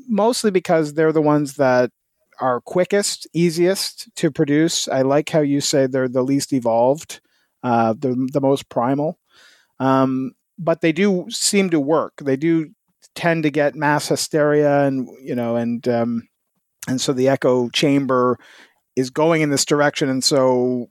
mostly 0.08 0.50
because 0.50 0.94
they're 0.94 1.12
the 1.12 1.22
ones 1.22 1.54
that 1.56 1.90
are 2.40 2.60
quickest, 2.60 3.26
easiest 3.32 4.14
to 4.16 4.30
produce. 4.30 4.88
I 4.88 5.02
like 5.02 5.28
how 5.28 5.40
you 5.40 5.60
say 5.60 5.86
they're 5.86 6.08
the 6.08 6.22
least 6.22 6.52
evolved, 6.52 7.20
uh, 7.62 7.94
the, 7.96 8.28
the 8.32 8.40
most 8.40 8.68
primal. 8.68 9.18
Um, 9.78 10.32
but 10.58 10.80
they 10.80 10.92
do 10.92 11.26
seem 11.28 11.70
to 11.70 11.80
work. 11.80 12.14
They 12.22 12.36
do 12.36 12.70
tend 13.14 13.42
to 13.42 13.50
get 13.50 13.74
mass 13.74 14.08
hysteria, 14.08 14.84
and 14.84 15.08
you 15.20 15.34
know, 15.34 15.56
and 15.56 15.86
um, 15.88 16.28
and 16.88 17.00
so 17.00 17.12
the 17.12 17.28
echo 17.28 17.68
chamber 17.70 18.38
is 18.96 19.10
going 19.10 19.42
in 19.42 19.50
this 19.50 19.64
direction, 19.64 20.08
and 20.08 20.22
so 20.22 20.88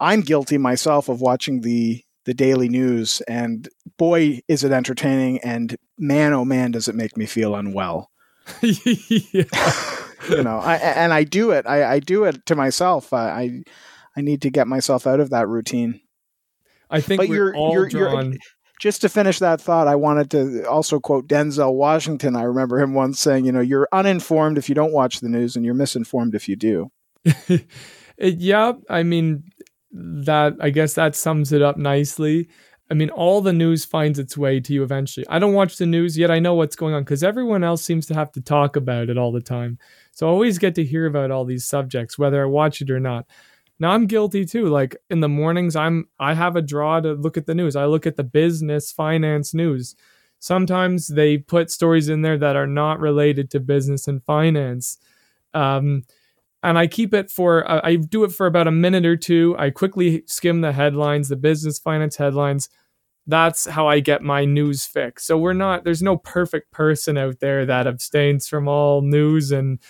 I'm 0.00 0.20
guilty 0.20 0.58
myself 0.58 1.08
of 1.08 1.20
watching 1.20 1.60
the 1.60 2.02
the 2.28 2.34
daily 2.34 2.68
news, 2.68 3.22
and 3.26 3.66
boy, 3.96 4.40
is 4.48 4.62
it 4.62 4.70
entertaining, 4.70 5.38
and 5.38 5.76
man, 5.98 6.34
oh 6.34 6.44
man, 6.44 6.70
does 6.72 6.86
it 6.86 6.94
make 6.94 7.16
me 7.16 7.24
feel 7.24 7.54
unwell. 7.54 8.10
you 8.62 9.44
know, 10.42 10.58
I, 10.58 10.76
and 10.76 11.12
I 11.12 11.24
do 11.24 11.52
it. 11.52 11.66
I, 11.66 11.94
I 11.94 12.00
do 12.00 12.24
it 12.24 12.44
to 12.46 12.54
myself. 12.54 13.12
I, 13.12 13.30
I 13.30 13.62
I 14.16 14.20
need 14.20 14.42
to 14.42 14.50
get 14.50 14.66
myself 14.68 15.06
out 15.06 15.20
of 15.20 15.30
that 15.30 15.48
routine. 15.48 16.00
I 16.90 17.00
think 17.00 17.20
But 17.20 17.28
we're 17.28 17.36
you're- 17.46 17.56
all 17.58 17.72
you're- 17.72 17.90
you're- 17.90 18.10
drawn. 18.10 18.34
Eh, 18.34 18.38
just 18.80 19.00
to 19.00 19.08
finish 19.08 19.40
that 19.40 19.60
thought, 19.60 19.88
I 19.88 19.96
wanted 19.96 20.30
to 20.32 20.62
also 20.68 21.00
quote 21.00 21.26
Denzel 21.26 21.74
Washington. 21.74 22.36
I 22.36 22.42
remember 22.42 22.78
him 22.78 22.94
once 22.94 23.18
saying, 23.18 23.44
"You 23.44 23.50
know, 23.52 23.60
you're 23.60 23.88
uninformed 23.92 24.56
if 24.58 24.68
you 24.68 24.74
don't 24.76 24.92
watch 24.92 25.18
the 25.20 25.28
news, 25.28 25.56
and 25.56 25.64
you're 25.64 25.74
misinformed 25.74 26.34
if 26.34 26.48
you 26.48 26.56
do." 26.56 26.90
Uh, 28.20 28.26
yeah, 28.36 28.72
I 28.90 29.04
mean 29.04 29.44
that 29.92 30.54
I 30.60 30.70
guess 30.70 30.94
that 30.94 31.16
sums 31.16 31.52
it 31.52 31.62
up 31.62 31.76
nicely. 31.76 32.48
I 32.90 32.94
mean, 32.94 33.10
all 33.10 33.40
the 33.40 33.52
news 33.52 33.84
finds 33.84 34.18
its 34.18 34.36
way 34.36 34.60
to 34.60 34.72
you 34.72 34.82
eventually. 34.82 35.26
I 35.28 35.38
don't 35.38 35.52
watch 35.52 35.76
the 35.76 35.86
news 35.86 36.16
yet. 36.16 36.30
I 36.30 36.38
know 36.38 36.54
what's 36.54 36.76
going 36.76 36.94
on 36.94 37.02
because 37.04 37.22
everyone 37.22 37.62
else 37.62 37.82
seems 37.82 38.06
to 38.06 38.14
have 38.14 38.32
to 38.32 38.40
talk 38.40 38.76
about 38.76 39.10
it 39.10 39.18
all 39.18 39.30
the 39.30 39.42
time. 39.42 39.78
So 40.12 40.26
I 40.26 40.30
always 40.30 40.58
get 40.58 40.74
to 40.76 40.84
hear 40.84 41.06
about 41.06 41.30
all 41.30 41.44
these 41.44 41.66
subjects, 41.66 42.18
whether 42.18 42.42
I 42.42 42.46
watch 42.46 42.80
it 42.80 42.90
or 42.90 43.00
not. 43.00 43.26
Now 43.78 43.90
I'm 43.90 44.06
guilty 44.06 44.44
too. 44.44 44.66
Like 44.66 44.96
in 45.10 45.20
the 45.20 45.28
mornings, 45.28 45.76
I'm 45.76 46.08
I 46.18 46.34
have 46.34 46.56
a 46.56 46.62
draw 46.62 47.00
to 47.00 47.12
look 47.12 47.36
at 47.36 47.46
the 47.46 47.54
news. 47.54 47.76
I 47.76 47.84
look 47.84 48.06
at 48.06 48.16
the 48.16 48.24
business, 48.24 48.90
finance 48.90 49.52
news. 49.52 49.94
Sometimes 50.40 51.08
they 51.08 51.36
put 51.36 51.70
stories 51.70 52.08
in 52.08 52.22
there 52.22 52.38
that 52.38 52.56
are 52.56 52.66
not 52.66 53.00
related 53.00 53.50
to 53.50 53.60
business 53.60 54.08
and 54.08 54.22
finance. 54.24 54.98
Um, 55.52 56.04
and 56.62 56.78
I 56.78 56.86
keep 56.86 57.14
it 57.14 57.30
for 57.30 57.68
uh, 57.70 57.80
I 57.84 57.96
do 57.96 58.24
it 58.24 58.32
for 58.32 58.46
about 58.46 58.66
a 58.68 58.72
minute 58.72 59.06
or 59.06 59.16
two. 59.16 59.54
I 59.58 59.70
quickly 59.70 60.24
skim 60.26 60.60
the 60.60 60.72
headlines, 60.72 61.28
the 61.28 61.36
business 61.36 61.78
finance 61.78 62.16
headlines. 62.16 62.68
That's 63.26 63.66
how 63.66 63.88
I 63.88 64.00
get 64.00 64.22
my 64.22 64.44
news 64.44 64.86
fix. 64.86 65.24
So 65.26 65.38
we're 65.38 65.52
not 65.52 65.84
there's 65.84 66.02
no 66.02 66.16
perfect 66.18 66.72
person 66.72 67.18
out 67.18 67.40
there 67.40 67.66
that 67.66 67.86
abstains 67.86 68.48
from 68.48 68.68
all 68.68 69.02
news 69.02 69.52
and 69.52 69.80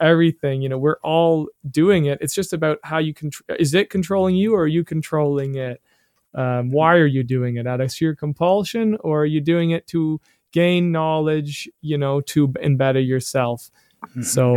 everything. 0.00 0.62
You 0.62 0.68
know, 0.70 0.78
we're 0.78 1.00
all 1.02 1.48
doing 1.70 2.06
it. 2.06 2.18
It's 2.20 2.34
just 2.34 2.52
about 2.52 2.78
how 2.84 2.98
you 2.98 3.14
can. 3.14 3.30
Is 3.58 3.74
it 3.74 3.90
controlling 3.90 4.36
you, 4.36 4.54
or 4.54 4.62
are 4.64 4.66
you 4.68 4.84
controlling 4.84 5.56
it? 5.56 5.80
Um, 6.34 6.70
why 6.70 6.96
are 6.96 7.06
you 7.06 7.22
doing 7.22 7.56
it 7.56 7.66
out 7.66 7.80
of 7.80 7.92
sheer 7.92 8.14
compulsion, 8.14 8.96
or 9.00 9.22
are 9.22 9.26
you 9.26 9.40
doing 9.40 9.70
it 9.70 9.86
to 9.88 10.20
gain 10.52 10.92
knowledge? 10.92 11.68
You 11.82 11.98
know, 11.98 12.20
to 12.22 12.48
embed 12.48 13.06
yourself. 13.06 13.70
So 14.22 14.56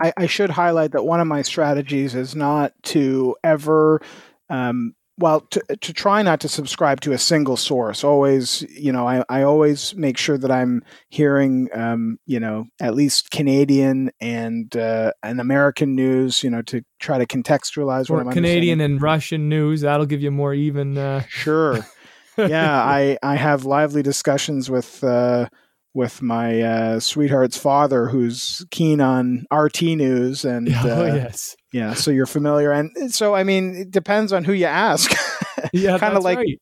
I, 0.00 0.12
I 0.16 0.26
should 0.26 0.50
highlight 0.50 0.92
that 0.92 1.04
one 1.04 1.20
of 1.20 1.26
my 1.26 1.42
strategies 1.42 2.14
is 2.14 2.34
not 2.34 2.72
to 2.84 3.36
ever, 3.44 4.00
um, 4.48 4.94
well, 5.18 5.42
to, 5.50 5.62
to 5.80 5.92
try 5.92 6.22
not 6.22 6.40
to 6.40 6.48
subscribe 6.48 7.00
to 7.02 7.12
a 7.12 7.18
single 7.18 7.56
source. 7.56 8.02
Always, 8.04 8.62
you 8.70 8.90
know, 8.90 9.06
I, 9.06 9.22
I 9.28 9.42
always 9.42 9.94
make 9.94 10.16
sure 10.16 10.38
that 10.38 10.50
I'm 10.50 10.82
hearing, 11.10 11.68
um, 11.74 12.18
you 12.26 12.40
know, 12.40 12.66
at 12.80 12.94
least 12.94 13.30
Canadian 13.30 14.10
and 14.20 14.74
uh, 14.76 15.12
and 15.22 15.40
American 15.40 15.94
news, 15.94 16.42
you 16.42 16.50
know, 16.50 16.62
to 16.62 16.82
try 17.00 17.18
to 17.18 17.26
contextualize 17.26 18.08
what 18.08 18.18
or 18.18 18.20
I'm 18.28 18.32
Canadian 18.32 18.80
and 18.80 19.00
Russian 19.00 19.48
news. 19.48 19.82
That'll 19.82 20.06
give 20.06 20.22
you 20.22 20.30
more 20.30 20.54
even. 20.54 20.96
Uh, 20.96 21.22
Sure. 21.28 21.86
yeah, 22.48 22.82
I, 22.82 23.18
I 23.22 23.36
have 23.36 23.64
lively 23.64 24.02
discussions 24.02 24.70
with 24.70 25.02
uh, 25.04 25.48
with 25.92 26.22
my 26.22 26.62
uh, 26.62 27.00
sweetheart's 27.00 27.56
father, 27.56 28.08
who's 28.08 28.64
keen 28.70 29.00
on 29.00 29.44
RT 29.52 29.82
news, 29.82 30.44
and 30.44 30.68
oh 30.84 31.02
uh, 31.02 31.14
yes, 31.14 31.56
yeah, 31.72 31.94
so 31.94 32.10
you're 32.10 32.26
familiar, 32.26 32.70
and 32.72 33.12
so 33.12 33.34
I 33.34 33.44
mean, 33.44 33.74
it 33.74 33.90
depends 33.90 34.32
on 34.32 34.44
who 34.44 34.52
you 34.52 34.66
ask. 34.66 35.10
yeah, 35.72 35.98
Kinda 35.98 36.20
like- 36.20 36.38
right. 36.38 36.60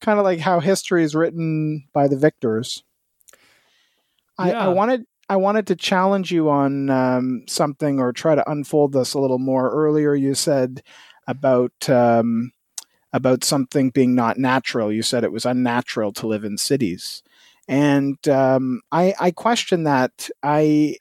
kind 0.00 0.18
of 0.18 0.24
like 0.24 0.40
how 0.40 0.60
history 0.60 1.04
is 1.04 1.14
written 1.14 1.84
by 1.92 2.08
the 2.08 2.16
victors. 2.16 2.82
I, 4.36 4.52
I 4.52 4.68
wanted 4.68 5.04
I 5.28 5.36
wanted 5.36 5.68
to 5.68 5.76
challenge 5.76 6.32
you 6.32 6.50
on 6.50 6.90
um, 6.90 7.44
something 7.48 8.00
or 8.00 8.12
try 8.12 8.34
to 8.34 8.50
unfold 8.50 8.92
this 8.92 9.14
a 9.14 9.20
little 9.20 9.38
more. 9.38 9.70
Earlier, 9.70 10.14
you 10.14 10.34
said 10.34 10.82
about 11.26 11.88
um, 11.88 12.52
about 13.12 13.44
something 13.44 13.90
being 13.90 14.14
not 14.14 14.36
natural. 14.38 14.92
You 14.92 15.02
said 15.02 15.22
it 15.24 15.32
was 15.32 15.46
unnatural 15.46 16.12
to 16.14 16.26
live 16.26 16.44
in 16.44 16.58
cities, 16.58 17.22
and 17.68 18.26
um, 18.28 18.82
I, 18.92 19.14
I 19.18 19.30
question 19.30 19.84
that. 19.84 20.28
I 20.42 20.96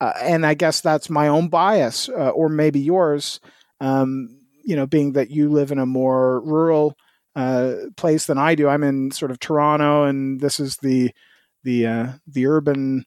uh, 0.00 0.12
and 0.22 0.46
I 0.46 0.54
guess 0.54 0.80
that's 0.80 1.10
my 1.10 1.28
own 1.28 1.48
bias, 1.48 2.08
uh, 2.08 2.30
or 2.30 2.48
maybe 2.48 2.80
yours. 2.80 3.40
Um, 3.80 4.38
you 4.64 4.76
know, 4.76 4.86
being 4.86 5.12
that 5.12 5.30
you 5.30 5.48
live 5.48 5.72
in 5.72 5.78
a 5.78 5.86
more 5.86 6.40
rural 6.40 6.96
uh, 7.36 7.74
place 7.96 8.26
than 8.26 8.38
I 8.38 8.54
do. 8.54 8.68
I'm 8.68 8.82
in 8.82 9.10
sort 9.10 9.30
of 9.30 9.38
Toronto, 9.40 10.04
and 10.04 10.40
this 10.40 10.60
is 10.60 10.76
the 10.78 11.12
the 11.64 11.86
uh, 11.86 12.06
the 12.26 12.46
urban 12.46 13.04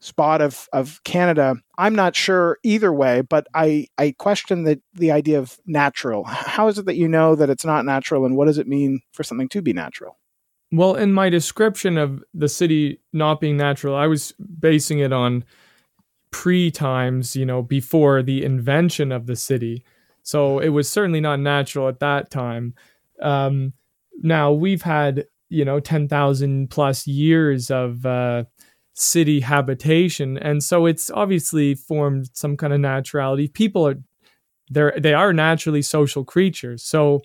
spot 0.00 0.40
of 0.40 0.68
of 0.72 1.02
Canada. 1.04 1.56
I'm 1.78 1.94
not 1.94 2.16
sure 2.16 2.58
either 2.62 2.92
way, 2.92 3.22
but 3.22 3.46
I 3.54 3.88
I 3.98 4.14
question 4.18 4.64
the 4.64 4.80
the 4.94 5.12
idea 5.12 5.38
of 5.38 5.58
natural. 5.66 6.24
How 6.24 6.68
is 6.68 6.78
it 6.78 6.86
that 6.86 6.96
you 6.96 7.08
know 7.08 7.34
that 7.36 7.50
it's 7.50 7.64
not 7.64 7.84
natural, 7.84 8.24
and 8.26 8.36
what 8.36 8.46
does 8.46 8.58
it 8.58 8.68
mean 8.68 9.00
for 9.12 9.24
something 9.24 9.48
to 9.50 9.62
be 9.62 9.72
natural? 9.72 10.18
Well, 10.76 10.96
in 10.96 11.12
my 11.12 11.28
description 11.30 11.96
of 11.98 12.24
the 12.34 12.48
city 12.48 13.00
not 13.12 13.40
being 13.40 13.56
natural, 13.56 13.94
I 13.94 14.08
was 14.08 14.32
basing 14.32 14.98
it 14.98 15.12
on 15.12 15.44
pre 16.32 16.72
times, 16.72 17.36
you 17.36 17.46
know, 17.46 17.62
before 17.62 18.22
the 18.22 18.44
invention 18.44 19.12
of 19.12 19.26
the 19.26 19.36
city. 19.36 19.84
So 20.24 20.58
it 20.58 20.70
was 20.70 20.88
certainly 20.88 21.20
not 21.20 21.38
natural 21.38 21.88
at 21.88 22.00
that 22.00 22.30
time. 22.30 22.74
Um, 23.22 23.74
now 24.20 24.50
we've 24.52 24.82
had, 24.82 25.26
you 25.48 25.64
know, 25.64 25.78
10,000 25.78 26.70
plus 26.70 27.06
years 27.06 27.70
of 27.70 28.04
uh, 28.04 28.44
city 28.94 29.40
habitation. 29.40 30.38
And 30.38 30.60
so 30.62 30.86
it's 30.86 31.08
obviously 31.08 31.76
formed 31.76 32.30
some 32.32 32.56
kind 32.56 32.72
of 32.72 32.80
naturality. 32.80 33.52
People 33.52 33.86
are, 33.86 34.02
they're, 34.70 34.94
they 34.98 35.14
are 35.14 35.32
naturally 35.32 35.82
social 35.82 36.24
creatures. 36.24 36.82
So, 36.82 37.22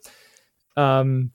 um, 0.77 1.31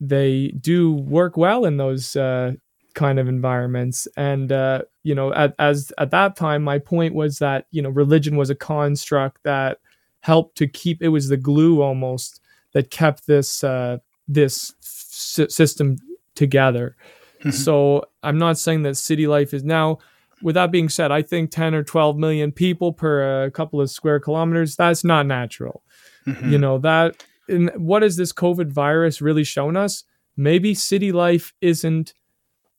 they 0.00 0.48
do 0.60 0.92
work 0.92 1.36
well 1.36 1.64
in 1.64 1.76
those 1.76 2.14
uh, 2.16 2.52
kind 2.94 3.18
of 3.18 3.28
environments. 3.28 4.06
And 4.16 4.52
uh, 4.52 4.82
you 5.02 5.14
know, 5.14 5.32
at, 5.34 5.54
as 5.58 5.92
at 5.98 6.10
that 6.12 6.36
time, 6.36 6.62
my 6.62 6.78
point 6.78 7.14
was 7.14 7.38
that 7.38 7.66
you 7.70 7.82
know, 7.82 7.90
religion 7.90 8.36
was 8.36 8.50
a 8.50 8.54
construct 8.54 9.42
that 9.44 9.78
helped 10.20 10.56
to 10.58 10.66
keep. 10.68 11.02
It 11.02 11.08
was 11.08 11.28
the 11.28 11.36
glue 11.36 11.82
almost 11.82 12.40
that 12.72 12.90
kept 12.90 13.26
this 13.26 13.64
uh, 13.64 13.98
this 14.28 14.74
s- 14.82 15.52
system 15.54 15.96
together. 16.34 16.96
Mhm. 17.44 17.52
So 17.52 18.04
I'm 18.22 18.38
not 18.38 18.58
saying 18.58 18.82
that 18.82 18.96
city 18.96 19.26
life 19.26 19.54
is 19.54 19.64
now. 19.64 19.98
with 20.40 20.54
that 20.54 20.70
being 20.70 20.88
said, 20.88 21.10
I 21.10 21.22
think 21.22 21.50
10 21.50 21.74
or 21.74 21.82
12 21.82 22.16
million 22.16 22.52
people 22.52 22.92
per 22.92 23.44
a 23.46 23.50
couple 23.50 23.80
of 23.80 23.90
square 23.90 24.20
kilometers, 24.20 24.76
that's 24.76 25.02
not 25.02 25.26
natural. 25.26 25.82
Mhm. 26.26 26.52
You 26.52 26.58
know, 26.58 26.78
that 26.78 27.24
and 27.48 27.70
what 27.76 28.02
has 28.02 28.16
this 28.16 28.32
COVID 28.32 28.70
virus 28.72 29.20
really 29.20 29.44
shown 29.44 29.76
us? 29.76 30.04
Maybe 30.36 30.74
city 30.74 31.12
life 31.12 31.52
isn't 31.60 32.14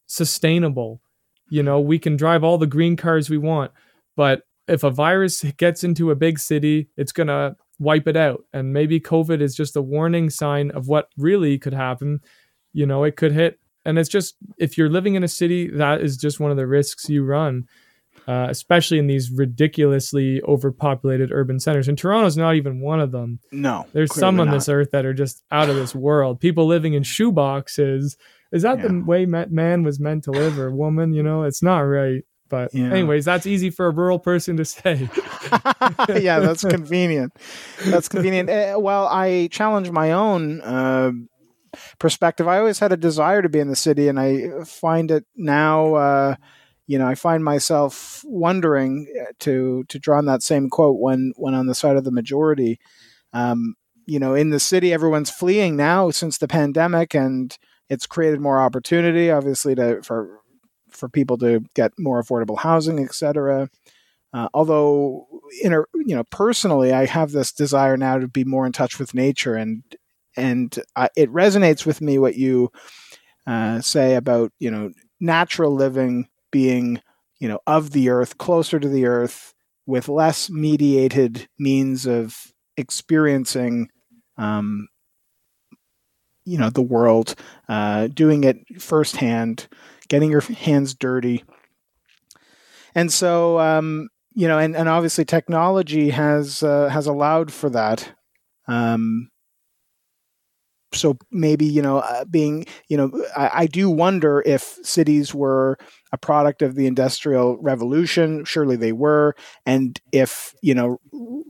sustainable. 0.07 1.01
You 1.49 1.63
know, 1.63 1.79
we 1.79 1.99
can 1.99 2.15
drive 2.15 2.43
all 2.43 2.57
the 2.57 2.67
green 2.67 2.95
cars 2.95 3.29
we 3.29 3.37
want, 3.37 3.71
but 4.15 4.43
if 4.67 4.83
a 4.83 4.91
virus 4.91 5.43
gets 5.57 5.83
into 5.83 6.11
a 6.11 6.15
big 6.15 6.39
city, 6.39 6.89
it's 6.95 7.11
going 7.11 7.27
to 7.27 7.55
wipe 7.79 8.07
it 8.07 8.15
out. 8.15 8.43
And 8.53 8.71
maybe 8.71 8.99
COVID 8.99 9.41
is 9.41 9.55
just 9.55 9.75
a 9.75 9.81
warning 9.81 10.29
sign 10.29 10.69
of 10.71 10.87
what 10.87 11.09
really 11.17 11.57
could 11.57 11.73
happen. 11.73 12.19
You 12.71 12.85
know, 12.85 13.03
it 13.03 13.15
could 13.15 13.31
hit. 13.31 13.59
And 13.85 13.97
it's 13.97 14.09
just, 14.09 14.35
if 14.57 14.77
you're 14.77 14.89
living 14.89 15.15
in 15.15 15.23
a 15.23 15.27
city, 15.27 15.69
that 15.69 16.01
is 16.01 16.17
just 16.17 16.39
one 16.39 16.51
of 16.51 16.57
the 16.57 16.67
risks 16.67 17.09
you 17.09 17.23
run, 17.23 17.67
uh, 18.29 18.45
especially 18.49 18.99
in 18.99 19.07
these 19.07 19.31
ridiculously 19.31 20.39
overpopulated 20.43 21.31
urban 21.31 21.59
centers. 21.59 21.87
And 21.87 21.97
Toronto's 21.97 22.37
not 22.37 22.53
even 22.55 22.79
one 22.79 22.99
of 22.99 23.11
them. 23.11 23.39
no, 23.51 23.87
There's 23.91 24.13
some 24.13 24.39
on 24.39 24.47
not. 24.47 24.53
this 24.53 24.69
earth 24.69 24.91
that 24.91 25.03
are 25.03 25.15
just 25.15 25.41
out 25.49 25.67
of 25.67 25.75
this 25.75 25.95
world. 25.95 26.39
People 26.39 26.67
living 26.67 26.93
in 26.93 27.01
shoeboxes. 27.01 28.17
Is 28.51 28.61
that 28.61 28.81
the 28.83 29.03
way 29.03 29.25
man 29.25 29.81
was 29.83 29.99
meant 29.99 30.25
to 30.25 30.31
live 30.31 30.59
or 30.59 30.69
woman? 30.69 31.11
You 31.13 31.23
know, 31.23 31.41
it's 31.43 31.63
not 31.63 31.79
right. 31.79 32.23
But 32.49 32.71
Yeah. 32.73 32.91
anyways, 32.91 33.25
that's 33.25 33.47
easy 33.47 33.71
for 33.71 33.87
a 33.87 33.91
rural 33.91 34.19
person 34.19 34.57
to 34.57 34.65
say. 34.65 35.09
yeah, 36.21 36.39
that's 36.39 36.63
convenient. 36.63 37.33
That's 37.85 38.09
convenient. 38.09 38.49
Eh, 38.49 38.75
well, 38.75 39.07
I 39.07 39.49
challenge 39.51 39.89
my 39.91 40.11
own 40.11 40.61
uh, 40.61 41.11
perspective. 41.99 42.47
I 42.47 42.59
always 42.59 42.79
had 42.79 42.91
a 42.91 42.97
desire 42.97 43.41
to 43.41 43.49
be 43.49 43.59
in 43.59 43.69
the 43.69 43.75
city, 43.75 44.07
and 44.07 44.19
I 44.19 44.63
find 44.65 45.09
it 45.11 45.25
now. 45.35 45.93
Uh, 45.95 46.35
you 46.89 46.97
know, 46.97 47.07
I 47.07 47.13
find 47.13 47.43
myself 47.45 48.23
wondering 48.25 49.05
eh, 49.15 49.25
to 49.41 49.83
to 49.89 49.99
draw 49.99 50.17
on 50.17 50.25
that 50.25 50.41
same 50.41 50.71
quote 50.71 50.99
when 50.99 51.33
when 51.37 51.53
on 51.53 51.67
the 51.67 51.75
side 51.75 51.97
of 51.97 52.03
the 52.03 52.11
majority. 52.11 52.79
Um, 53.31 53.75
you 54.07 54.17
know, 54.17 54.33
in 54.33 54.49
the 54.49 54.59
city, 54.59 54.91
everyone's 54.91 55.29
fleeing 55.29 55.77
now 55.77 56.09
since 56.09 56.39
the 56.39 56.47
pandemic, 56.47 57.13
and 57.13 57.55
it's 57.89 58.07
created 58.07 58.41
more 58.41 58.59
opportunity, 58.59 59.29
obviously, 59.29 59.75
to 59.75 60.01
for 60.01 60.39
for 60.89 61.07
people 61.07 61.37
to 61.37 61.63
get 61.75 61.91
more 61.99 62.23
affordable 62.23 62.57
housing, 62.57 62.99
et 62.99 63.13
cetera. 63.13 63.69
Uh, 64.33 64.49
although, 64.55 65.27
in 65.61 65.73
a, 65.73 65.81
you 65.93 66.15
know, 66.15 66.23
personally, 66.31 66.91
I 66.91 67.05
have 67.05 67.33
this 67.33 67.51
desire 67.51 67.97
now 67.97 68.17
to 68.17 68.27
be 68.27 68.43
more 68.43 68.65
in 68.65 68.71
touch 68.71 68.97
with 68.97 69.13
nature, 69.13 69.53
and 69.53 69.83
and 70.35 70.75
I, 70.95 71.09
it 71.15 71.31
resonates 71.31 71.85
with 71.85 72.01
me 72.01 72.17
what 72.17 72.35
you 72.35 72.71
uh, 73.45 73.79
say 73.79 74.15
about 74.15 74.51
you 74.57 74.71
know 74.71 74.89
natural 75.19 75.75
living 75.75 76.27
being 76.51 77.01
you 77.39 77.47
know 77.47 77.59
of 77.67 77.91
the 77.91 78.09
earth, 78.09 78.37
closer 78.37 78.79
to 78.79 78.89
the 78.89 79.05
earth, 79.05 79.53
with 79.85 80.09
less 80.09 80.49
mediated 80.49 81.47
means 81.57 82.05
of 82.05 82.53
experiencing. 82.77 83.89
Um, 84.37 84.87
you 86.45 86.57
know 86.57 86.69
the 86.69 86.81
world, 86.81 87.35
uh, 87.67 88.07
doing 88.07 88.43
it 88.43 88.57
firsthand, 88.81 89.67
getting 90.07 90.31
your 90.31 90.41
hands 90.41 90.95
dirty, 90.95 91.43
and 92.95 93.11
so 93.13 93.59
um, 93.59 94.09
you 94.33 94.47
know, 94.47 94.57
and, 94.57 94.75
and 94.75 94.87
obviously 94.87 95.25
technology 95.25 96.09
has 96.09 96.63
uh, 96.63 96.87
has 96.89 97.07
allowed 97.07 97.51
for 97.51 97.69
that. 97.69 98.13
Um, 98.67 99.29
so 100.93 101.17
maybe 101.31 101.65
you 101.65 101.81
know, 101.81 101.99
uh, 101.99 102.25
being 102.25 102.65
you 102.87 102.97
know, 102.97 103.25
I, 103.35 103.51
I 103.53 103.65
do 103.67 103.89
wonder 103.89 104.41
if 104.45 104.77
cities 104.81 105.33
were 105.33 105.77
a 106.11 106.17
product 106.17 106.61
of 106.61 106.75
the 106.75 106.87
industrial 106.87 107.57
revolution. 107.57 108.45
Surely 108.45 108.75
they 108.75 108.91
were, 108.91 109.35
and 109.65 109.99
if 110.11 110.55
you 110.61 110.73
know, 110.73 110.99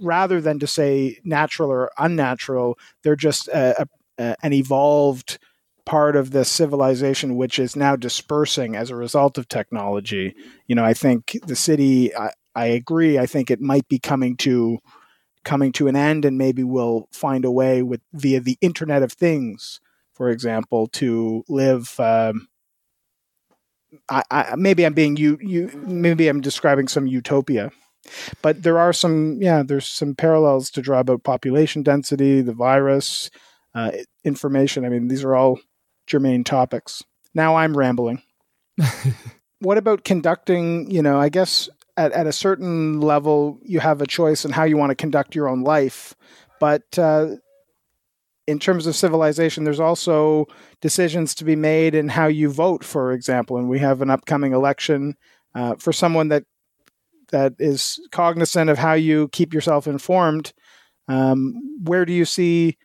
rather 0.01 0.41
than 0.41 0.59
to 0.59 0.67
say 0.67 1.19
natural 1.23 1.71
or 1.71 1.91
unnatural, 1.97 2.77
they're 3.03 3.15
just 3.15 3.47
a, 3.49 3.87
a, 4.17 4.35
an 4.43 4.53
evolved 4.53 5.39
part 5.85 6.15
of 6.15 6.31
the 6.31 6.45
civilization 6.45 7.35
which 7.35 7.57
is 7.57 7.75
now 7.75 7.95
dispersing 7.95 8.75
as 8.75 8.91
a 8.91 8.95
result 8.95 9.37
of 9.37 9.47
technology. 9.47 10.35
You 10.67 10.75
know, 10.75 10.85
I 10.85 10.93
think 10.93 11.37
the 11.45 11.55
city. 11.55 12.15
I, 12.15 12.31
I 12.55 12.65
agree. 12.65 13.17
I 13.17 13.25
think 13.25 13.49
it 13.49 13.61
might 13.61 13.87
be 13.87 13.99
coming 13.99 14.35
to 14.37 14.79
coming 15.45 15.71
to 15.73 15.87
an 15.87 15.95
end, 15.95 16.25
and 16.25 16.37
maybe 16.37 16.63
we'll 16.63 17.07
find 17.11 17.45
a 17.45 17.51
way 17.51 17.81
with 17.81 18.01
via 18.13 18.39
the 18.39 18.57
Internet 18.59 19.03
of 19.03 19.13
Things, 19.13 19.79
for 20.13 20.29
example, 20.29 20.87
to 20.87 21.43
live. 21.47 21.97
Um, 21.99 22.49
I, 24.09 24.23
I, 24.29 24.55
maybe 24.55 24.85
I'm 24.85 24.93
being 24.93 25.17
you, 25.17 25.37
you. 25.41 25.69
Maybe 25.85 26.27
I'm 26.27 26.41
describing 26.41 26.87
some 26.87 27.07
utopia, 27.07 27.71
but 28.41 28.63
there 28.63 28.79
are 28.79 28.93
some. 28.93 29.41
Yeah, 29.41 29.63
there's 29.63 29.87
some 29.87 30.15
parallels 30.15 30.69
to 30.71 30.81
draw 30.81 30.99
about 30.99 31.23
population 31.23 31.83
density, 31.83 32.41
the 32.41 32.53
virus, 32.53 33.29
uh, 33.73 33.91
information. 34.23 34.85
I 34.85 34.89
mean, 34.89 35.07
these 35.07 35.23
are 35.23 35.35
all 35.35 35.59
germane 36.07 36.43
topics. 36.43 37.03
Now 37.33 37.55
I'm 37.55 37.77
rambling. 37.77 38.21
what 39.59 39.77
about 39.77 40.03
conducting? 40.03 40.89
You 40.89 41.01
know, 41.01 41.19
I 41.19 41.29
guess 41.29 41.69
at, 41.97 42.11
at 42.13 42.27
a 42.27 42.31
certain 42.31 43.01
level, 43.01 43.59
you 43.63 43.79
have 43.79 44.01
a 44.01 44.07
choice 44.07 44.45
in 44.45 44.51
how 44.51 44.63
you 44.63 44.77
want 44.77 44.91
to 44.91 44.95
conduct 44.95 45.35
your 45.35 45.49
own 45.49 45.61
life. 45.61 46.15
But 46.59 46.97
uh, 46.97 47.35
in 48.49 48.57
terms 48.57 48.87
of 48.87 48.95
civilization, 48.95 49.63
there's 49.63 49.79
also 49.79 50.47
decisions 50.81 51.35
to 51.35 51.45
be 51.45 51.55
made 51.55 51.93
in 51.93 52.09
how 52.09 52.25
you 52.25 52.49
vote, 52.49 52.83
for 52.83 53.13
example. 53.13 53.57
And 53.57 53.69
we 53.69 53.77
have 53.77 54.01
an 54.01 54.09
upcoming 54.09 54.53
election 54.53 55.15
uh, 55.53 55.75
for 55.75 55.93
someone 55.93 56.29
that 56.29 56.43
that 57.31 57.53
is 57.59 57.99
cognizant 58.11 58.71
of 58.71 58.79
how 58.79 58.93
you 58.93 59.27
keep 59.27 59.53
yourself 59.53 59.85
informed. 59.85 60.51
Um, 61.07 61.53
where 61.83 62.05
do 62.05 62.11
you 62.11 62.25
see 62.25 62.77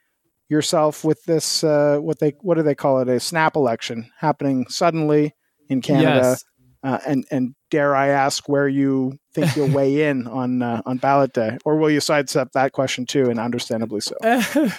yourself 0.51 1.03
with 1.03 1.25
this? 1.25 1.65
Uh, 1.65 1.97
what 1.99 2.19
they 2.19 2.35
what 2.43 2.57
do 2.57 2.62
they 2.62 2.75
call 2.75 3.01
it? 3.01 3.09
A 3.09 3.19
snap 3.19 3.57
election 3.57 4.11
happening 4.19 4.67
suddenly 4.69 5.35
in 5.71 5.81
Canada. 5.81 6.21
Yes. 6.29 6.45
Uh, 6.83 6.99
and 7.07 7.25
and 7.31 7.55
dare 7.75 7.97
I 7.97 8.09
ask 8.09 8.49
where 8.49 8.68
you 8.68 9.18
think 9.33 9.57
you'll 9.57 9.68
weigh 9.68 10.03
in 10.09 10.29
on 10.29 10.62
uh, 10.62 10.81
on 10.87 10.99
ballot 10.99 11.33
day, 11.33 11.59
or 11.64 11.77
will 11.77 11.91
you 11.91 12.01
sidestep 12.01 12.53
that 12.53 12.72
question 12.72 13.05
too, 13.05 13.29
and 13.29 13.41
understandably 13.41 14.01
so? 14.01 14.16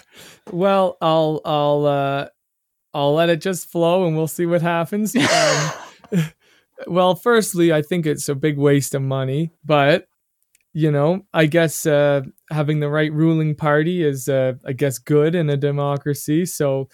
well, 0.52 0.98
I'll 1.02 1.42
I'll 1.44 1.86
uh, 1.86 2.28
I'll 2.94 3.14
let 3.14 3.30
it 3.30 3.42
just 3.42 3.70
flow, 3.70 4.08
and 4.08 4.16
we'll 4.16 4.28
see 4.28 4.46
what 4.46 4.62
happens. 4.62 5.16
Um, 6.12 6.32
well, 6.88 7.16
firstly, 7.16 7.74
I 7.74 7.82
think 7.82 8.06
it's 8.06 8.30
a 8.30 8.36
big 8.36 8.60
waste 8.60 8.94
of 8.94 9.02
money, 9.02 9.50
but 9.64 10.08
you 10.72 10.92
know, 10.92 11.26
I 11.34 11.48
guess 11.48 11.86
uh, 11.86 12.22
having 12.52 12.80
the 12.80 12.90
right 12.90 13.12
ruling 13.12 13.56
party 13.56 14.04
is, 14.04 14.30
uh, 14.30 14.54
I 14.66 14.74
guess, 14.74 15.00
good 15.00 15.34
in 15.34 15.50
a 15.50 15.58
democracy. 15.58 16.46
So 16.46 16.90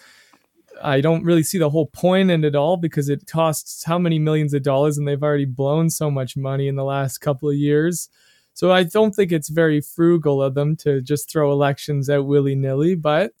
I 0.82 1.00
don't 1.00 1.24
really 1.24 1.42
see 1.42 1.58
the 1.58 1.70
whole 1.70 1.86
point 1.86 2.30
in 2.30 2.44
it 2.44 2.54
all 2.54 2.76
because 2.76 3.08
it 3.08 3.26
costs 3.26 3.84
how 3.84 3.98
many 3.98 4.18
millions 4.18 4.54
of 4.54 4.62
dollars, 4.62 4.98
and 4.98 5.06
they've 5.06 5.22
already 5.22 5.44
blown 5.44 5.90
so 5.90 6.10
much 6.10 6.36
money 6.36 6.68
in 6.68 6.76
the 6.76 6.84
last 6.84 7.18
couple 7.18 7.48
of 7.48 7.56
years. 7.56 8.08
So 8.54 8.70
I 8.72 8.82
don't 8.82 9.14
think 9.14 9.32
it's 9.32 9.48
very 9.48 9.80
frugal 9.80 10.42
of 10.42 10.54
them 10.54 10.76
to 10.78 11.00
just 11.00 11.30
throw 11.30 11.52
elections 11.52 12.10
out 12.10 12.26
willy 12.26 12.54
nilly, 12.54 12.94
but 12.94 13.32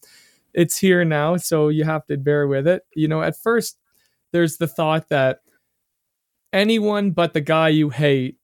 it's 0.54 0.76
here 0.78 1.04
now, 1.04 1.36
so 1.36 1.68
you 1.68 1.84
have 1.84 2.06
to 2.06 2.16
bear 2.16 2.46
with 2.46 2.66
it. 2.66 2.82
You 2.94 3.08
know, 3.08 3.22
at 3.22 3.36
first, 3.36 3.78
there's 4.32 4.56
the 4.56 4.68
thought 4.68 5.08
that 5.10 5.40
anyone 6.52 7.10
but 7.10 7.32
the 7.34 7.40
guy 7.40 7.68
you 7.68 7.90
hate 7.90 8.36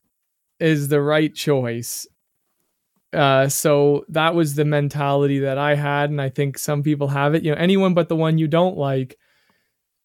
is 0.61 0.89
the 0.89 1.01
right 1.01 1.35
choice. 1.35 2.07
Uh, 3.13 3.49
so 3.49 4.05
that 4.09 4.35
was 4.35 4.55
the 4.55 4.65
mentality 4.65 5.39
that 5.41 5.57
I 5.57 5.75
had, 5.75 6.11
and 6.11 6.21
I 6.21 6.29
think 6.29 6.59
some 6.59 6.83
people 6.83 7.09
have 7.09 7.35
it. 7.35 7.43
You 7.43 7.53
know, 7.53 7.59
anyone 7.59 7.95
but 7.95 8.09
the 8.09 8.17
one 8.17 8.39
you 8.39 8.49
don't 8.49 8.77
like, 8.77 9.19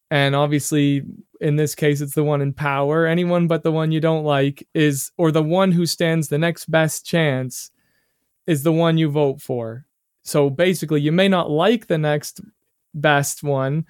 and 0.09 0.35
obviously 0.35 1.03
in 1.41 1.57
this 1.57 1.75
case, 1.75 1.99
it's 1.99 2.15
the 2.15 2.23
one 2.23 2.41
in 2.41 2.53
power. 2.53 3.05
Anyone 3.05 3.47
but 3.47 3.63
the 3.63 3.71
one 3.71 3.91
you 3.91 3.99
don't 3.99 4.23
like 4.23 4.65
is, 4.73 5.11
or 5.17 5.31
the 5.31 5.43
one 5.43 5.73
who 5.73 5.85
stands 5.85 6.29
the 6.29 6.37
next 6.37 6.71
best 6.71 7.05
chance, 7.05 7.71
is 8.47 8.63
the 8.63 8.71
one 8.71 8.97
you 8.97 9.09
vote 9.09 9.41
for. 9.41 9.85
So 10.23 10.49
basically, 10.49 11.01
you 11.01 11.11
may 11.11 11.27
not 11.27 11.51
like 11.51 11.87
the 11.87 11.97
next 11.97 12.39
best 12.93 13.43
one, 13.43 13.85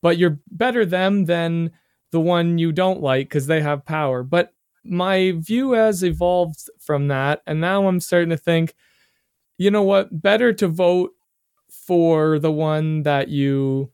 but 0.00 0.16
you're 0.16 0.38
better 0.50 0.86
them 0.86 1.26
than 1.26 1.72
the 2.12 2.20
one 2.20 2.56
you 2.56 2.72
don't 2.72 3.02
like 3.02 3.28
because 3.28 3.46
they 3.46 3.60
have 3.60 3.84
power. 3.84 4.22
But 4.22 4.53
my 4.84 5.32
view 5.36 5.72
has 5.72 6.02
evolved 6.02 6.68
from 6.78 7.08
that, 7.08 7.42
and 7.46 7.60
now 7.60 7.86
I'm 7.86 8.00
starting 8.00 8.30
to 8.30 8.36
think, 8.36 8.74
you 9.58 9.70
know 9.70 9.82
what, 9.82 10.22
better 10.22 10.52
to 10.54 10.68
vote 10.68 11.12
for 11.70 12.38
the 12.38 12.52
one 12.52 13.02
that 13.02 13.28
you 13.28 13.90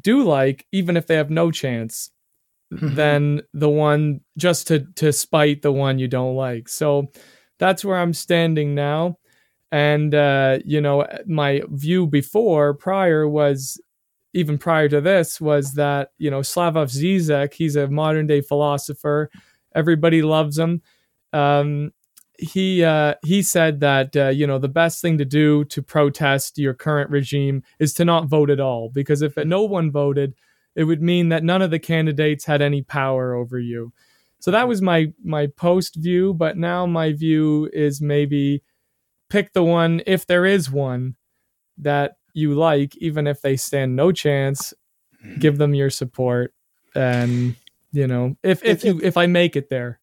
do 0.00 0.22
like, 0.22 0.66
even 0.72 0.96
if 0.96 1.06
they 1.06 1.16
have 1.16 1.30
no 1.30 1.50
chance, 1.50 2.10
than 2.70 3.42
the 3.52 3.68
one 3.68 4.20
just 4.36 4.66
to 4.68 4.80
to 4.96 5.12
spite 5.12 5.62
the 5.62 5.72
one 5.72 5.98
you 5.98 6.08
don't 6.08 6.36
like. 6.36 6.68
So 6.68 7.10
that's 7.58 7.84
where 7.84 7.98
I'm 7.98 8.12
standing 8.14 8.74
now. 8.74 9.18
And 9.70 10.14
uh, 10.14 10.58
you 10.64 10.80
know, 10.80 11.06
my 11.26 11.62
view 11.68 12.06
before 12.06 12.74
prior 12.74 13.28
was 13.28 13.80
even 14.32 14.58
prior 14.58 14.88
to 14.88 15.00
this 15.00 15.40
was 15.40 15.74
that 15.74 16.10
you 16.18 16.30
know 16.30 16.40
Slavoj 16.40 16.90
Zizek, 16.90 17.54
he's 17.54 17.76
a 17.76 17.88
modern 17.88 18.26
day 18.26 18.40
philosopher, 18.40 19.30
everybody 19.74 20.22
loves 20.22 20.58
him. 20.58 20.82
Um, 21.32 21.92
he 22.38 22.82
uh, 22.82 23.14
he 23.24 23.42
said 23.42 23.80
that 23.80 24.16
uh, 24.16 24.28
you 24.28 24.46
know 24.46 24.58
the 24.58 24.68
best 24.68 25.00
thing 25.00 25.18
to 25.18 25.24
do 25.24 25.64
to 25.66 25.82
protest 25.82 26.58
your 26.58 26.74
current 26.74 27.10
regime 27.10 27.62
is 27.78 27.94
to 27.94 28.04
not 28.04 28.26
vote 28.26 28.50
at 28.50 28.60
all 28.60 28.90
because 28.90 29.22
if 29.22 29.36
no 29.36 29.62
one 29.62 29.90
voted, 29.90 30.34
it 30.74 30.84
would 30.84 31.02
mean 31.02 31.28
that 31.28 31.44
none 31.44 31.62
of 31.62 31.70
the 31.70 31.78
candidates 31.78 32.44
had 32.44 32.60
any 32.60 32.82
power 32.82 33.34
over 33.34 33.58
you. 33.58 33.92
So 34.40 34.50
that 34.50 34.68
was 34.68 34.82
my 34.82 35.12
my 35.22 35.46
post 35.46 35.96
view, 35.96 36.34
but 36.34 36.56
now 36.56 36.86
my 36.86 37.12
view 37.12 37.70
is 37.72 38.00
maybe 38.00 38.62
pick 39.30 39.52
the 39.52 39.64
one 39.64 40.02
if 40.06 40.26
there 40.26 40.44
is 40.44 40.70
one 40.70 41.14
that 41.78 42.16
you 42.34 42.54
like, 42.54 42.96
even 42.96 43.26
if 43.26 43.40
they 43.40 43.56
stand 43.56 43.96
no 43.96 44.12
chance, 44.12 44.74
give 45.38 45.58
them 45.58 45.74
your 45.74 45.90
support 45.90 46.52
and 46.94 47.56
you 47.94 48.06
know 48.06 48.36
if 48.42 48.64
if 48.64 48.84
you 48.84 49.00
if 49.02 49.16
I 49.16 49.26
make 49.26 49.56
it 49.56 49.68
there. 49.70 50.00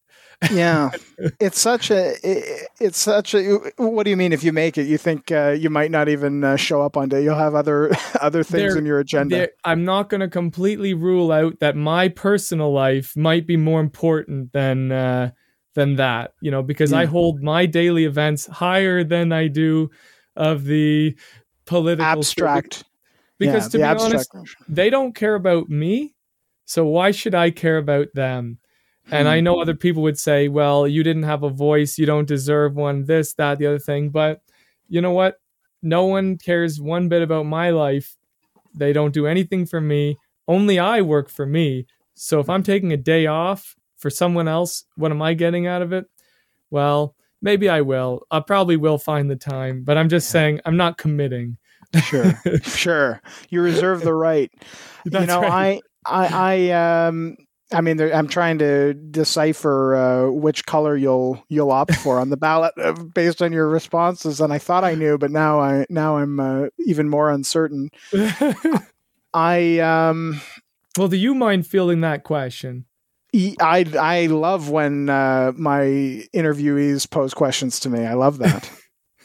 Yeah. 0.51 0.89
It's 1.39 1.59
such 1.59 1.91
a 1.91 2.15
it, 2.27 2.67
it's 2.79 2.97
such 2.97 3.35
a 3.35 3.59
what 3.77 4.03
do 4.05 4.09
you 4.09 4.17
mean 4.17 4.33
if 4.33 4.43
you 4.43 4.51
make 4.51 4.75
it? 4.79 4.87
You 4.87 4.97
think 4.97 5.31
uh, 5.31 5.49
you 5.51 5.69
might 5.69 5.91
not 5.91 6.09
even 6.09 6.43
uh, 6.43 6.55
show 6.55 6.81
up 6.81 6.97
on 6.97 7.09
day. 7.09 7.23
You'll 7.23 7.37
have 7.37 7.53
other 7.53 7.91
other 8.19 8.43
things 8.43 8.73
There- 8.73 8.77
in 8.79 8.85
your 8.87 8.99
agenda. 8.99 9.49
I'm 9.63 9.85
not 9.85 10.09
going 10.09 10.21
to 10.21 10.27
completely 10.27 10.95
rule 10.95 11.31
out 11.31 11.59
that 11.59 11.75
my 11.75 12.07
personal 12.09 12.73
life 12.73 13.15
might 13.15 13.45
be 13.45 13.55
more 13.55 13.79
important 13.79 14.51
than 14.51 14.91
uh, 14.91 15.31
than 15.75 15.97
that, 15.97 16.33
you 16.41 16.49
know, 16.49 16.63
because 16.63 16.91
I 16.91 17.05
hold 17.05 17.43
my 17.43 17.67
daily 17.67 18.05
events 18.05 18.47
higher 18.47 19.03
than 19.03 19.31
I 19.31 19.47
do 19.47 19.91
of 20.35 20.63
the 20.65 21.15
political 21.65 22.05
abstract. 22.05 22.83
Because 23.37 23.63
yeah, 23.65 23.69
to 23.69 23.71
the 23.71 23.77
be 23.77 23.83
abstract 23.83 24.27
honest, 24.33 24.55
they 24.67 24.89
don't 24.89 25.15
care 25.15 25.35
about 25.35 25.69
me, 25.69 26.15
so 26.71 26.85
why 26.85 27.11
should 27.11 27.35
I 27.35 27.51
care 27.51 27.77
about 27.77 28.07
them? 28.13 28.57
And 29.11 29.27
Hmm. 29.27 29.33
I 29.33 29.39
know 29.41 29.59
other 29.59 29.75
people 29.75 30.03
would 30.03 30.17
say, 30.17 30.47
well, 30.47 30.87
you 30.87 31.03
didn't 31.03 31.23
have 31.23 31.43
a 31.43 31.49
voice, 31.49 31.97
you 31.97 32.05
don't 32.05 32.27
deserve 32.27 32.75
one, 32.75 33.03
this, 33.03 33.33
that, 33.33 33.59
the 33.59 33.67
other 33.67 33.79
thing. 33.79 34.09
But 34.09 34.41
you 34.87 35.01
know 35.01 35.11
what? 35.11 35.41
No 35.81 36.05
one 36.05 36.37
cares 36.37 36.79
one 36.79 37.09
bit 37.09 37.21
about 37.23 37.45
my 37.45 37.71
life. 37.71 38.15
They 38.73 38.93
don't 38.93 39.13
do 39.13 39.27
anything 39.27 39.65
for 39.65 39.81
me. 39.81 40.15
Only 40.47 40.79
I 40.79 41.01
work 41.01 41.27
for 41.29 41.45
me. 41.45 41.87
So 42.13 42.39
if 42.39 42.49
I'm 42.49 42.63
taking 42.63 42.93
a 42.93 42.97
day 42.97 43.25
off 43.25 43.75
for 43.97 44.09
someone 44.09 44.47
else, 44.47 44.85
what 44.95 45.11
am 45.11 45.21
I 45.21 45.33
getting 45.33 45.67
out 45.67 45.81
of 45.81 45.91
it? 45.91 46.05
Well, 46.69 47.15
maybe 47.41 47.67
I 47.67 47.81
will. 47.81 48.25
I 48.31 48.39
probably 48.39 48.77
will 48.77 48.97
find 48.97 49.29
the 49.29 49.35
time, 49.35 49.83
but 49.83 49.97
I'm 49.97 50.07
just 50.07 50.29
saying 50.29 50.61
I'm 50.63 50.77
not 50.77 50.97
committing. 50.97 51.57
sure 52.05 52.39
sure 52.63 53.21
you 53.49 53.61
reserve 53.61 53.99
the 54.01 54.13
right 54.13 54.49
you 55.05 55.25
know 55.25 55.41
right. 55.41 55.51
i 55.51 55.81
i 56.05 56.69
i 56.71 57.07
um 57.07 57.35
I 57.73 57.81
mean, 57.81 58.01
I'm 58.01 58.27
trying 58.27 58.57
to 58.59 58.93
decipher 58.93 59.95
uh, 59.95 60.31
which 60.31 60.65
color 60.65 60.97
you'll 60.97 61.43
you'll 61.47 61.71
opt 61.71 61.95
for 61.95 62.19
on 62.19 62.29
the 62.29 62.37
ballot 62.47 62.73
uh, 62.77 62.93
based 62.93 63.41
on 63.41 63.53
your 63.53 63.67
responses, 63.67 64.41
and 64.41 64.51
I 64.51 64.57
thought 64.57 64.83
I 64.83 64.95
knew, 64.95 65.17
but 65.17 65.31
now 65.31 65.59
I 65.59 65.85
now 65.89 66.17
I'm 66.17 66.39
uh, 66.39 66.67
even 66.85 67.09
more 67.09 67.29
uncertain. 67.31 67.89
I 69.33 69.79
um 69.79 70.41
well, 70.97 71.07
do 71.07 71.15
you 71.15 71.33
mind 71.33 71.65
fielding 71.65 72.01
that 72.01 72.23
question? 72.23 72.85
I 73.33 73.85
I 73.97 74.25
love 74.25 74.69
when 74.69 75.09
uh, 75.09 75.53
my 75.55 75.83
interviewees 76.33 77.09
pose 77.09 77.33
questions 77.33 77.79
to 77.81 77.89
me. 77.89 78.05
I 78.05 78.13
love 78.15 78.39
that. 78.39 78.69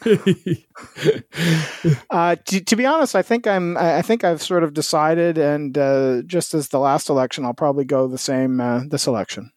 Uh, 2.11 2.37
to, 2.47 2.61
to 2.61 2.77
be 2.77 2.87
honest, 2.87 3.15
I 3.15 3.23
think 3.23 3.47
I'm. 3.47 3.77
I 3.77 4.03
think 4.03 4.25
I've 4.25 4.43
sort 4.43 4.63
of 4.65 4.73
decided, 4.75 5.39
and 5.39 5.77
uh, 5.77 6.23
just 6.23 6.55
as 6.55 6.69
the 6.69 6.79
last 6.79 7.09
election, 7.09 7.45
I'll 7.45 7.55
probably 7.55 7.85
go 7.85 8.07
the 8.07 8.19
same 8.19 8.61
uh, 8.61 8.83
this 8.89 9.07
election. 9.07 9.51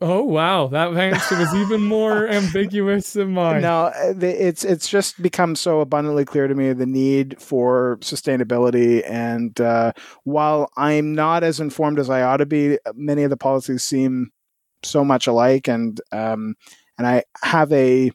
oh 0.00 0.22
wow, 0.22 0.66
that 0.68 0.94
answer 0.96 1.38
was 1.38 1.54
even 1.54 1.82
more 1.82 2.28
ambiguous 2.30 3.14
than 3.14 3.32
mine. 3.32 3.62
No, 3.62 3.90
it's 4.20 4.64
it's 4.64 4.88
just 4.88 5.20
become 5.22 5.56
so 5.56 5.80
abundantly 5.80 6.24
clear 6.24 6.46
to 6.46 6.54
me 6.54 6.72
the 6.72 6.86
need 6.86 7.40
for 7.40 7.98
sustainability, 8.00 9.02
and 9.08 9.58
uh, 9.60 9.92
while 10.24 10.70
I'm 10.76 11.14
not 11.14 11.42
as 11.42 11.60
informed 11.60 11.98
as 11.98 12.10
I 12.10 12.22
ought 12.22 12.38
to 12.38 12.46
be, 12.46 12.78
many 12.94 13.22
of 13.22 13.30
the 13.30 13.36
policies 13.36 13.82
seem 13.82 14.30
so 14.82 15.04
much 15.04 15.26
alike, 15.26 15.68
and 15.68 16.00
um, 16.12 16.54
and 16.98 17.06
I 17.06 17.24
have 17.42 17.72
a 17.72 18.10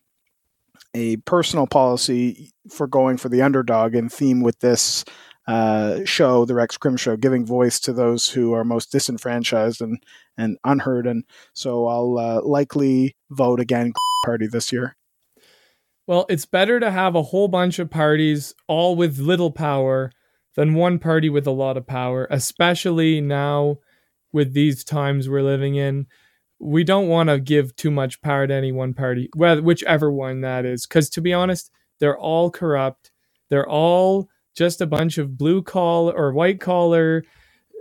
a 0.93 1.17
personal 1.17 1.67
policy 1.67 2.51
for 2.69 2.87
going 2.87 3.17
for 3.17 3.29
the 3.29 3.41
underdog 3.41 3.95
in 3.95 4.09
theme 4.09 4.41
with 4.41 4.59
this 4.59 5.05
uh, 5.47 6.05
show, 6.05 6.45
the 6.45 6.53
Rex 6.53 6.77
Crim 6.77 6.97
Show, 6.97 7.15
giving 7.15 7.45
voice 7.45 7.79
to 7.81 7.93
those 7.93 8.29
who 8.29 8.53
are 8.53 8.63
most 8.63 8.91
disenfranchised 8.91 9.81
and 9.81 10.01
and 10.37 10.57
unheard, 10.63 11.07
and 11.07 11.23
so 11.53 11.87
I'll 11.87 12.17
uh, 12.17 12.41
likely 12.41 13.15
vote 13.29 13.59
again 13.59 13.93
party 14.25 14.47
this 14.47 14.71
year. 14.71 14.95
Well, 16.07 16.25
it's 16.29 16.45
better 16.45 16.79
to 16.79 16.91
have 16.91 17.15
a 17.15 17.21
whole 17.21 17.47
bunch 17.47 17.79
of 17.79 17.89
parties 17.89 18.53
all 18.67 18.95
with 18.95 19.19
little 19.19 19.51
power 19.51 20.11
than 20.55 20.73
one 20.73 20.99
party 20.99 21.29
with 21.29 21.47
a 21.47 21.51
lot 21.51 21.77
of 21.77 21.87
power, 21.87 22.27
especially 22.29 23.21
now 23.21 23.77
with 24.33 24.53
these 24.53 24.83
times 24.83 25.29
we're 25.29 25.43
living 25.43 25.75
in. 25.75 26.07
We 26.63 26.83
don't 26.83 27.07
want 27.07 27.29
to 27.29 27.39
give 27.39 27.75
too 27.75 27.89
much 27.91 28.21
power 28.21 28.45
to 28.45 28.53
any 28.53 28.71
one 28.71 28.93
party, 28.93 29.29
whether 29.35 29.61
whichever 29.61 30.11
one 30.11 30.41
that 30.41 30.63
is, 30.63 30.85
because 30.85 31.09
to 31.11 31.21
be 31.21 31.33
honest, 31.33 31.71
they're 31.99 32.17
all 32.17 32.51
corrupt. 32.51 33.11
They're 33.49 33.67
all 33.67 34.29
just 34.55 34.79
a 34.79 34.85
bunch 34.85 35.17
of 35.17 35.37
blue 35.37 35.63
collar 35.63 36.13
or 36.13 36.33
white 36.33 36.59
collar 36.59 37.23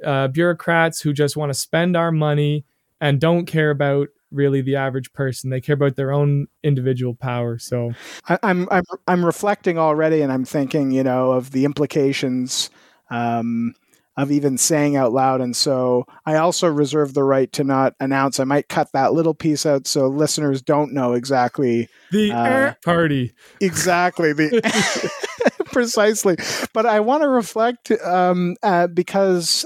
uh, 0.04 0.28
bureaucrats 0.28 1.00
who 1.02 1.12
just 1.12 1.36
want 1.36 1.50
to 1.50 1.58
spend 1.58 1.96
our 1.96 2.10
money 2.10 2.64
and 3.00 3.20
don't 3.20 3.46
care 3.46 3.70
about 3.70 4.08
really 4.30 4.60
the 4.60 4.76
average 4.76 5.12
person. 5.12 5.50
They 5.50 5.60
care 5.60 5.74
about 5.74 5.96
their 5.96 6.12
own 6.12 6.46
individual 6.62 7.14
power. 7.14 7.58
So 7.58 7.92
I, 8.28 8.38
I'm 8.42 8.68
I'm 8.70 8.84
I'm 9.06 9.24
reflecting 9.24 9.78
already, 9.78 10.22
and 10.22 10.32
I'm 10.32 10.44
thinking, 10.44 10.90
you 10.90 11.02
know, 11.02 11.32
of 11.32 11.50
the 11.50 11.64
implications 11.64 12.70
um, 13.10 13.74
of 14.20 14.30
even 14.30 14.58
saying 14.58 14.96
out 14.96 15.12
loud. 15.12 15.40
And 15.40 15.56
so 15.56 16.04
I 16.26 16.36
also 16.36 16.68
reserve 16.68 17.14
the 17.14 17.24
right 17.24 17.50
to 17.52 17.64
not 17.64 17.94
announce. 18.00 18.38
I 18.40 18.44
might 18.44 18.68
cut 18.68 18.88
that 18.92 19.12
little 19.12 19.34
piece 19.34 19.64
out 19.66 19.86
so 19.86 20.08
listeners 20.08 20.62
don't 20.62 20.92
know 20.92 21.12
exactly 21.14 21.88
the 22.10 22.32
Uh, 22.32 22.74
party. 22.84 23.32
exactly 23.60 24.32
the 24.32 25.10
precisely. 25.66 26.36
But 26.74 26.86
I 26.86 27.00
want 27.00 27.22
to 27.22 27.28
reflect 27.28 27.90
um, 28.04 28.56
uh, 28.62 28.86
because 28.88 29.64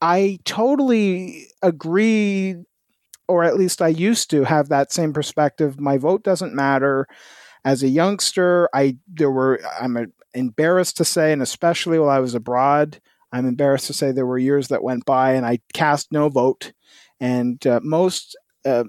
I 0.00 0.38
totally 0.44 1.46
agree, 1.62 2.56
or 3.28 3.44
at 3.44 3.56
least 3.56 3.80
I 3.82 3.88
used 3.88 4.30
to 4.30 4.44
have 4.44 4.68
that 4.68 4.92
same 4.92 5.12
perspective. 5.12 5.80
My 5.80 5.96
vote 5.98 6.22
doesn't 6.22 6.54
matter. 6.54 7.06
As 7.64 7.82
a 7.82 7.88
youngster, 7.88 8.68
I 8.74 8.98
there 9.08 9.30
were 9.30 9.60
I'm 9.80 9.96
uh 9.96 10.04
embarrassed 10.34 10.96
to 10.98 11.04
say, 11.04 11.32
and 11.32 11.42
especially 11.42 11.98
while 11.98 12.10
I 12.10 12.20
was 12.20 12.34
abroad, 12.34 13.00
I'm 13.32 13.46
embarrassed 13.46 13.86
to 13.88 13.92
say 13.92 14.12
there 14.12 14.26
were 14.26 14.38
years 14.38 14.68
that 14.68 14.82
went 14.82 15.04
by 15.04 15.32
and 15.32 15.44
I 15.44 15.58
cast 15.74 16.12
no 16.12 16.28
vote, 16.28 16.72
and 17.20 17.64
uh, 17.66 17.80
most. 17.82 18.36
Uh, 18.64 18.84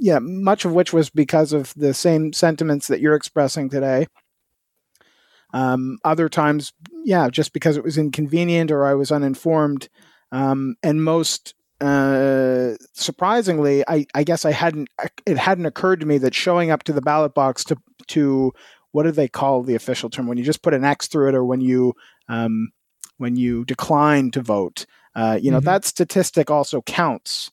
yeah, 0.00 0.20
much 0.20 0.64
of 0.64 0.72
which 0.72 0.92
was 0.92 1.10
because 1.10 1.52
of 1.52 1.74
the 1.74 1.92
same 1.92 2.32
sentiments 2.32 2.86
that 2.86 3.00
you're 3.00 3.16
expressing 3.16 3.68
today. 3.68 4.06
Um, 5.52 5.98
other 6.04 6.28
times, 6.28 6.72
yeah, 7.04 7.28
just 7.28 7.52
because 7.52 7.76
it 7.76 7.82
was 7.82 7.98
inconvenient 7.98 8.70
or 8.70 8.86
I 8.86 8.94
was 8.94 9.10
uninformed. 9.10 9.88
Um, 10.30 10.76
and 10.82 11.02
most 11.02 11.54
uh, 11.80 12.74
surprisingly, 12.92 13.84
I, 13.88 14.06
I 14.14 14.24
guess 14.24 14.44
I 14.44 14.52
hadn't. 14.52 14.88
It 15.26 15.38
hadn't 15.38 15.66
occurred 15.66 16.00
to 16.00 16.06
me 16.06 16.18
that 16.18 16.34
showing 16.34 16.70
up 16.70 16.82
to 16.84 16.92
the 16.92 17.00
ballot 17.00 17.34
box 17.34 17.64
to 17.64 17.76
to 18.08 18.52
what 18.92 19.04
do 19.04 19.12
they 19.12 19.28
call 19.28 19.62
the 19.62 19.74
official 19.74 20.10
term 20.10 20.26
when 20.26 20.38
you 20.38 20.44
just 20.44 20.62
put 20.62 20.74
an 20.74 20.84
X 20.84 21.08
through 21.08 21.28
it 21.28 21.34
or 21.34 21.44
when 21.44 21.60
you 21.60 21.94
um, 22.28 22.70
when 23.18 23.36
you 23.36 23.64
decline 23.64 24.30
to 24.32 24.40
vote. 24.42 24.86
Uh, 25.14 25.38
you 25.40 25.50
know 25.50 25.60
Mhm. 25.60 25.64
that 25.64 25.84
statistic 25.84 26.50
also 26.50 26.82
counts, 26.82 27.50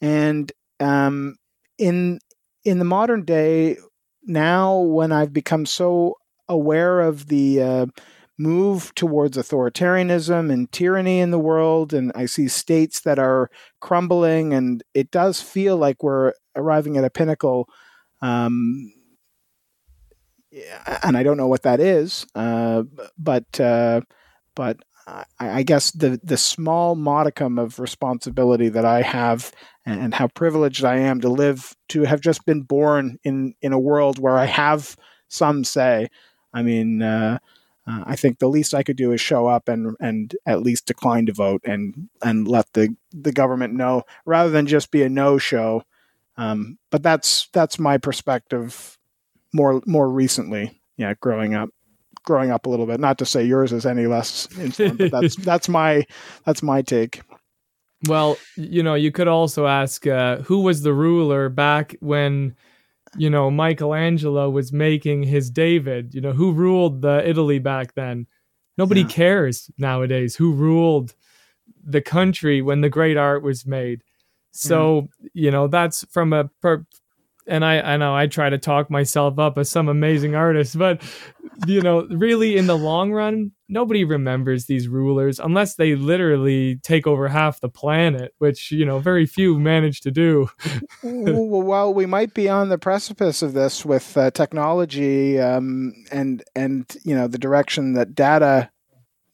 and 0.00 0.52
um, 0.80 1.36
in 1.78 2.20
in 2.64 2.78
the 2.78 2.84
modern 2.84 3.24
day 3.24 3.76
now 4.24 4.78
when 4.78 5.12
I've 5.12 5.32
become 5.32 5.66
so 5.66 6.14
aware 6.48 7.00
of 7.00 7.28
the 7.28 7.62
uh, 7.62 7.86
move 8.38 8.94
towards 8.94 9.36
authoritarianism 9.36 10.52
and 10.52 10.70
tyranny 10.72 11.20
in 11.20 11.30
the 11.30 11.38
world, 11.38 11.92
and 11.94 12.12
I 12.14 12.26
see 12.26 12.48
states 12.48 13.00
that 13.00 13.18
are 13.18 13.50
crumbling, 13.80 14.52
and 14.54 14.82
it 14.94 15.10
does 15.10 15.40
feel 15.40 15.76
like 15.76 16.02
we're 16.02 16.32
arriving 16.56 16.96
at 16.96 17.04
a 17.04 17.10
pinnacle. 17.10 17.68
Um, 18.22 18.92
and 21.02 21.16
I 21.16 21.22
don't 21.22 21.36
know 21.36 21.46
what 21.46 21.62
that 21.62 21.80
is, 21.80 22.26
uh, 22.34 22.84
but 23.18 23.60
uh, 23.60 24.00
but 24.54 24.78
I, 25.08 25.24
I 25.58 25.62
guess 25.62 25.90
the 25.90 26.20
the 26.22 26.36
small 26.36 26.94
modicum 26.94 27.58
of 27.58 27.78
responsibility 27.78 28.68
that 28.68 28.84
I 28.84 29.02
have, 29.02 29.52
and, 29.86 30.00
and 30.00 30.14
how 30.14 30.28
privileged 30.28 30.84
I 30.84 30.96
am 30.98 31.20
to 31.20 31.28
live 31.28 31.74
to 31.88 32.02
have 32.02 32.20
just 32.20 32.44
been 32.44 32.62
born 32.62 33.18
in 33.24 33.54
in 33.62 33.72
a 33.72 33.78
world 33.78 34.18
where 34.18 34.38
I 34.38 34.46
have 34.46 34.96
some 35.28 35.64
say. 35.64 36.08
I 36.52 36.62
mean, 36.62 37.02
uh, 37.02 37.38
uh, 37.86 38.04
I 38.06 38.16
think 38.16 38.38
the 38.38 38.48
least 38.48 38.74
I 38.74 38.82
could 38.82 38.96
do 38.96 39.12
is 39.12 39.20
show 39.20 39.46
up 39.46 39.68
and 39.68 39.96
and 40.00 40.34
at 40.46 40.62
least 40.62 40.86
decline 40.86 41.26
to 41.26 41.32
vote 41.32 41.62
and 41.64 42.08
and 42.22 42.46
let 42.46 42.72
the 42.74 42.94
the 43.12 43.32
government 43.32 43.74
know 43.74 44.02
rather 44.26 44.50
than 44.50 44.66
just 44.66 44.90
be 44.90 45.02
a 45.02 45.08
no 45.08 45.38
show. 45.38 45.84
Um, 46.36 46.78
but 46.90 47.02
that's 47.02 47.48
that's 47.52 47.78
my 47.78 47.98
perspective 47.98 48.98
more 49.52 49.82
more 49.86 50.10
recently. 50.10 50.80
Yeah, 50.96 51.14
growing 51.20 51.54
up, 51.54 51.70
growing 52.28 52.50
up 52.52 52.66
a 52.66 52.68
little 52.70 52.86
bit. 52.86 53.00
Not 53.00 53.18
to 53.18 53.26
say 53.26 53.42
yours 53.42 53.72
is 53.72 53.84
any 53.86 54.06
less 54.06 54.46
informed, 54.58 54.98
but 54.98 55.10
that's 55.10 55.34
that's 55.50 55.68
my 55.68 56.06
that's 56.44 56.62
my 56.62 56.82
take. 56.82 57.22
Well, 58.06 58.38
you 58.54 58.82
know, 58.84 58.94
you 58.94 59.10
could 59.10 59.26
also 59.26 59.66
ask 59.66 60.06
uh, 60.06 60.36
who 60.42 60.60
was 60.60 60.82
the 60.82 60.92
ruler 60.92 61.48
back 61.48 61.96
when, 61.98 62.54
you 63.16 63.28
know, 63.28 63.50
Michelangelo 63.50 64.48
was 64.50 64.72
making 64.72 65.24
his 65.24 65.50
David. 65.50 66.14
You 66.14 66.20
know, 66.20 66.32
who 66.32 66.52
ruled 66.52 67.02
the 67.02 67.28
Italy 67.28 67.58
back 67.58 67.94
then? 67.94 68.26
Nobody 68.76 69.00
Yeah. 69.00 69.08
cares 69.08 69.68
nowadays 69.78 70.36
who 70.36 70.52
ruled 70.52 71.14
the 71.82 72.00
country 72.02 72.62
when 72.62 72.82
the 72.82 72.88
great 72.88 73.16
art 73.16 73.42
was 73.42 73.66
made. 73.66 74.04
So, 74.52 75.08
you 75.34 75.50
know, 75.50 75.66
that's 75.66 76.04
from 76.10 76.32
a 76.32 76.44
per- 76.62 76.86
and 77.48 77.64
I 77.64 77.80
I 77.80 77.96
know 77.96 78.14
I 78.14 78.26
try 78.26 78.50
to 78.50 78.58
talk 78.58 78.90
myself 78.90 79.38
up 79.38 79.58
as 79.58 79.68
some 79.68 79.88
amazing 79.88 80.34
artist, 80.34 80.78
but 80.78 81.02
you 81.66 81.80
know, 81.80 82.06
really 82.10 82.56
in 82.56 82.66
the 82.66 82.76
long 82.76 83.12
run, 83.12 83.52
nobody 83.68 84.04
remembers 84.04 84.66
these 84.66 84.88
rulers 84.88 85.38
unless 85.38 85.74
they 85.74 85.94
literally 85.94 86.76
take 86.82 87.06
over 87.06 87.28
half 87.28 87.60
the 87.60 87.68
planet, 87.68 88.34
which, 88.38 88.70
you 88.70 88.84
know, 88.84 88.98
very 88.98 89.26
few 89.26 89.58
manage 89.58 90.00
to 90.02 90.10
do. 90.10 90.48
well, 91.02 91.92
we 91.92 92.06
might 92.06 92.34
be 92.34 92.48
on 92.48 92.68
the 92.68 92.78
precipice 92.78 93.42
of 93.42 93.54
this 93.54 93.84
with 93.84 94.16
uh, 94.16 94.30
technology 94.30 95.38
um, 95.38 95.92
and 96.12 96.44
and 96.54 96.96
you 97.04 97.14
know 97.14 97.26
the 97.26 97.38
direction 97.38 97.94
that 97.94 98.14
data, 98.14 98.70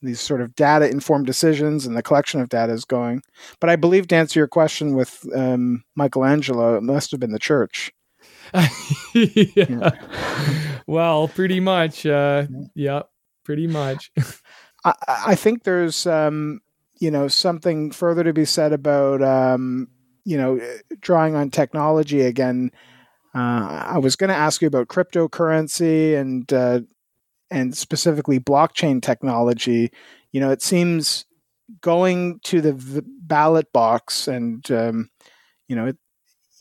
these 0.03 0.21
sort 0.21 0.41
of 0.41 0.55
data 0.55 0.89
informed 0.89 1.27
decisions 1.27 1.87
and 1.87 1.97
the 1.97 2.03
collection 2.03 2.41
of 2.41 2.49
data 2.49 2.73
is 2.73 2.85
going. 2.85 3.23
But 3.61 3.71
I 3.71 3.77
believe 3.77 4.09
to 4.09 4.17
answer 4.17 4.41
your 4.41 4.49
question 4.49 4.95
with 4.95 5.27
um, 5.35 5.85
Michelangelo, 5.95 6.77
it 6.77 6.83
must 6.83 7.11
have 7.11 7.21
been 7.21 7.33
the 7.33 7.39
church. 7.39 7.93
yeah. 9.15 9.91
Well, 10.87 11.29
pretty 11.29 11.61
much. 11.61 12.05
Uh, 12.05 12.47
yeah, 12.75 13.05
pretty 13.43 13.67
much. 13.67 14.13
I, 14.85 14.93
I 15.29 15.35
think 15.35 15.63
there's 15.63 16.07
um, 16.07 16.61
you 17.01 17.11
know 17.11 17.27
something 17.27 17.91
further 17.91 18.23
to 18.23 18.35
be 18.35 18.45
said 18.45 18.75
about 18.75 19.23
um, 19.23 19.89
you 20.27 20.37
know 20.37 20.61
drawing 21.01 21.37
on 21.37 21.51
technology 21.51 22.21
again. 22.21 22.71
Uh, 23.35 23.95
I 23.95 23.99
was 23.99 24.15
going 24.15 24.29
to 24.29 24.37
ask 24.37 24.61
you 24.61 24.69
about 24.69 24.89
cryptocurrency 24.89 26.21
and 26.21 26.53
uh, 26.53 26.81
and 27.51 27.75
specifically 27.75 28.39
blockchain 28.39 29.01
technology. 29.01 29.91
You 30.33 30.41
know, 30.41 30.51
it 30.51 30.61
seems 30.61 31.25
going 31.81 32.41
to 32.45 32.61
the 32.61 32.75
v- 32.75 33.01
ballot 33.23 33.73
box 33.73 34.29
and 34.29 34.71
um, 34.71 35.09
you 35.67 35.77
know 35.77 35.87
it, 35.87 35.97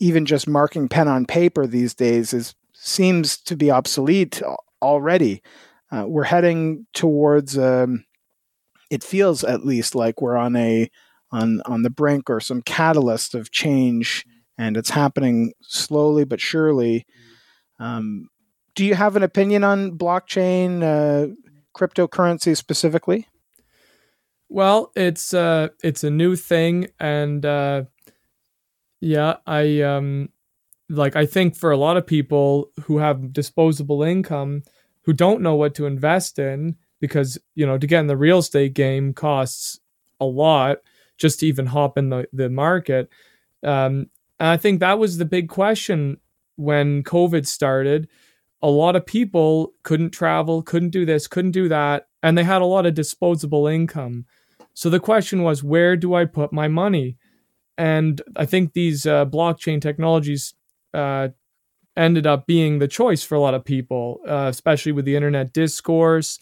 even 0.00 0.26
just 0.26 0.48
marking 0.48 0.88
pen 0.88 1.08
on 1.08 1.26
paper 1.26 1.66
these 1.66 1.94
days 1.94 2.32
is 2.32 2.54
seems 2.72 3.36
to 3.38 3.56
be 3.56 3.70
obsolete 3.70 4.42
already. 4.82 5.42
Uh, 5.90 6.04
we're 6.06 6.24
heading 6.24 6.86
towards 6.92 7.56
um, 7.56 8.04
it 8.90 9.02
feels 9.02 9.44
at 9.44 9.64
least 9.64 9.94
like 9.94 10.20
we're 10.20 10.36
on 10.36 10.56
a 10.56 10.90
on 11.32 11.60
on 11.66 11.82
the 11.82 11.90
brink 11.90 12.30
or 12.30 12.40
some 12.40 12.62
catalyst 12.62 13.34
of 13.34 13.50
change 13.50 14.24
and 14.56 14.76
it's 14.76 14.90
happening 14.90 15.52
slowly 15.62 16.24
but 16.24 16.40
surely 16.40 17.06
um, 17.80 18.28
do 18.74 18.84
you 18.84 18.94
have 18.94 19.16
an 19.16 19.22
opinion 19.22 19.64
on 19.64 19.96
blockchain 19.96 20.82
uh, 20.82 21.32
cryptocurrency 21.76 22.56
specifically 22.56 23.26
Well, 24.48 24.92
it's 24.94 25.34
uh 25.34 25.68
it's 25.82 26.04
a 26.04 26.10
new 26.10 26.36
thing 26.36 26.88
and 27.00 27.44
uh 27.44 27.84
yeah, 29.04 29.36
I 29.46 29.82
um 29.82 30.30
like 30.88 31.14
I 31.14 31.26
think 31.26 31.56
for 31.56 31.70
a 31.70 31.76
lot 31.76 31.96
of 31.96 32.06
people 32.06 32.70
who 32.84 32.98
have 32.98 33.32
disposable 33.32 34.02
income 34.02 34.62
who 35.02 35.12
don't 35.12 35.42
know 35.42 35.54
what 35.54 35.74
to 35.74 35.86
invest 35.86 36.38
in 36.38 36.76
because, 37.00 37.36
you 37.54 37.66
know, 37.66 37.76
to 37.76 37.86
get 37.86 38.00
in 38.00 38.06
the 38.06 38.16
real 38.16 38.38
estate 38.38 38.72
game 38.72 39.12
costs 39.12 39.78
a 40.20 40.24
lot 40.24 40.78
just 41.18 41.40
to 41.40 41.46
even 41.46 41.66
hop 41.66 41.98
in 41.98 42.08
the, 42.08 42.26
the 42.32 42.48
market. 42.48 43.10
Um 43.62 44.10
and 44.40 44.48
I 44.48 44.56
think 44.56 44.80
that 44.80 44.98
was 44.98 45.18
the 45.18 45.24
big 45.26 45.48
question 45.48 46.18
when 46.56 47.02
COVID 47.02 47.46
started. 47.46 48.08
A 48.62 48.70
lot 48.70 48.96
of 48.96 49.04
people 49.04 49.74
couldn't 49.82 50.10
travel, 50.10 50.62
couldn't 50.62 50.90
do 50.90 51.04
this, 51.04 51.26
couldn't 51.26 51.50
do 51.50 51.68
that, 51.68 52.08
and 52.22 52.38
they 52.38 52.44
had 52.44 52.62
a 52.62 52.66
lot 52.66 52.86
of 52.86 52.94
disposable 52.94 53.66
income. 53.66 54.24
So 54.72 54.88
the 54.88 54.98
question 54.98 55.42
was, 55.42 55.62
where 55.62 55.94
do 55.94 56.14
I 56.14 56.24
put 56.24 56.52
my 56.52 56.68
money? 56.68 57.18
And 57.76 58.20
I 58.36 58.46
think 58.46 58.72
these 58.72 59.06
uh, 59.06 59.26
blockchain 59.26 59.80
technologies 59.80 60.54
uh, 60.92 61.28
ended 61.96 62.26
up 62.26 62.46
being 62.46 62.78
the 62.78 62.88
choice 62.88 63.22
for 63.22 63.34
a 63.34 63.40
lot 63.40 63.54
of 63.54 63.64
people, 63.64 64.20
uh, 64.28 64.46
especially 64.50 64.92
with 64.92 65.04
the 65.04 65.16
internet 65.16 65.52
discourse. 65.52 66.38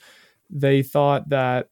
They 0.50 0.82
thought 0.82 1.28
that 1.30 1.68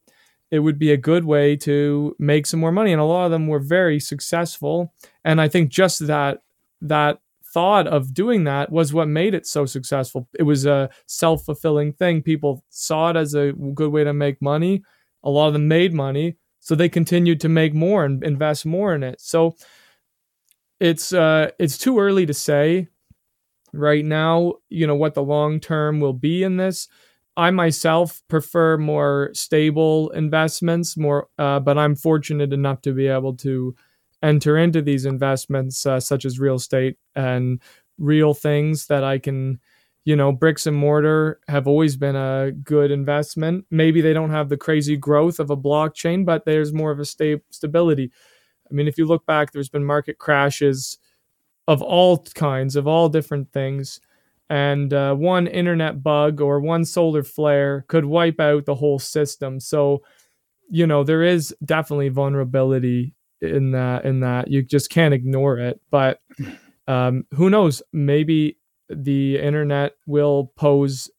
it 0.50 0.60
would 0.60 0.78
be 0.78 0.92
a 0.92 0.96
good 0.96 1.24
way 1.24 1.56
to 1.56 2.16
make 2.18 2.46
some 2.46 2.60
more 2.60 2.72
money, 2.72 2.92
and 2.92 3.00
a 3.00 3.04
lot 3.04 3.26
of 3.26 3.30
them 3.30 3.46
were 3.46 3.60
very 3.60 4.00
successful. 4.00 4.92
And 5.24 5.40
I 5.40 5.48
think 5.48 5.70
just 5.70 6.06
that 6.06 6.42
that 6.82 7.20
thought 7.52 7.86
of 7.86 8.14
doing 8.14 8.44
that 8.44 8.70
was 8.70 8.92
what 8.92 9.08
made 9.08 9.34
it 9.34 9.46
so 9.46 9.66
successful. 9.66 10.28
It 10.38 10.44
was 10.44 10.66
a 10.66 10.90
self 11.06 11.44
fulfilling 11.44 11.92
thing. 11.92 12.22
People 12.22 12.64
saw 12.70 13.10
it 13.10 13.16
as 13.16 13.34
a 13.34 13.52
good 13.74 13.92
way 13.92 14.04
to 14.04 14.12
make 14.12 14.40
money. 14.42 14.82
A 15.22 15.30
lot 15.30 15.48
of 15.48 15.52
them 15.52 15.68
made 15.68 15.92
money, 15.92 16.36
so 16.60 16.74
they 16.74 16.88
continued 16.88 17.40
to 17.40 17.48
make 17.48 17.74
more 17.74 18.04
and 18.04 18.22
invest 18.22 18.64
more 18.64 18.94
in 18.94 19.02
it. 19.02 19.20
So 19.20 19.56
it's 20.78 21.12
uh, 21.12 21.50
it's 21.58 21.76
too 21.76 21.98
early 21.98 22.26
to 22.26 22.34
say 22.34 22.88
right 23.72 24.04
now. 24.04 24.54
You 24.68 24.86
know 24.86 24.94
what 24.94 25.14
the 25.14 25.22
long 25.22 25.60
term 25.60 26.00
will 26.00 26.12
be 26.12 26.42
in 26.42 26.56
this. 26.56 26.88
I 27.36 27.50
myself 27.50 28.22
prefer 28.28 28.76
more 28.76 29.30
stable 29.32 30.10
investments, 30.10 30.96
more, 30.96 31.28
uh, 31.38 31.60
but 31.60 31.78
I'm 31.78 31.94
fortunate 31.94 32.52
enough 32.52 32.82
to 32.82 32.92
be 32.92 33.06
able 33.06 33.34
to 33.38 33.74
enter 34.22 34.58
into 34.58 34.82
these 34.82 35.06
investments, 35.06 35.86
uh, 35.86 36.00
such 36.00 36.24
as 36.24 36.38
real 36.38 36.56
estate 36.56 36.96
and 37.14 37.62
real 37.98 38.34
things 38.34 38.86
that 38.88 39.04
I 39.04 39.18
can, 39.18 39.60
you 40.04 40.16
know, 40.16 40.32
bricks 40.32 40.66
and 40.66 40.76
mortar 40.76 41.40
have 41.48 41.66
always 41.66 41.96
been 41.96 42.16
a 42.16 42.52
good 42.64 42.90
investment. 42.90 43.66
Maybe 43.70 44.00
they 44.00 44.12
don't 44.12 44.30
have 44.30 44.48
the 44.48 44.56
crazy 44.56 44.96
growth 44.96 45.38
of 45.38 45.50
a 45.50 45.56
blockchain, 45.56 46.24
but 46.24 46.44
there's 46.44 46.72
more 46.72 46.90
of 46.90 46.98
a 46.98 47.04
sta- 47.04 47.42
stability. 47.50 48.10
I 48.70 48.74
mean, 48.74 48.88
if 48.88 48.96
you 48.96 49.06
look 49.06 49.26
back, 49.26 49.52
there's 49.52 49.68
been 49.68 49.84
market 49.84 50.18
crashes 50.18 50.98
of 51.68 51.82
all 51.82 52.24
kinds, 52.34 52.76
of 52.76 52.86
all 52.86 53.08
different 53.08 53.52
things. 53.52 54.00
And 54.48 54.92
uh, 54.92 55.14
one 55.14 55.46
internet 55.46 56.02
bug 56.02 56.40
or 56.40 56.60
one 56.60 56.84
solar 56.84 57.22
flare 57.22 57.84
could 57.88 58.04
wipe 58.04 58.40
out 58.40 58.64
the 58.64 58.74
whole 58.74 58.98
system. 58.98 59.60
So, 59.60 60.02
you 60.68 60.86
know, 60.86 61.04
there 61.04 61.22
is 61.22 61.54
definitely 61.64 62.08
vulnerability 62.08 63.14
in 63.40 63.72
that. 63.72 64.04
In 64.04 64.20
that, 64.20 64.48
you 64.48 64.62
just 64.62 64.90
can't 64.90 65.14
ignore 65.14 65.58
it. 65.58 65.80
But 65.90 66.20
um, 66.88 67.26
who 67.32 67.50
knows? 67.50 67.82
Maybe 67.92 68.56
the 68.90 69.38
internet 69.38 69.92
will 70.06 70.52
pose 70.56 71.10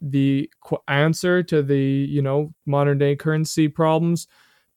the 0.00 0.50
answer 0.88 1.42
to 1.42 1.62
the 1.62 1.78
you 1.78 2.22
know 2.22 2.54
modern 2.66 2.98
day 2.98 3.16
currency 3.16 3.68
problems. 3.68 4.26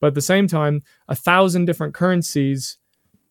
But 0.00 0.08
at 0.08 0.14
the 0.14 0.20
same 0.20 0.46
time, 0.46 0.82
a 1.08 1.14
thousand 1.14 1.64
different 1.64 1.94
currencies 1.94 2.78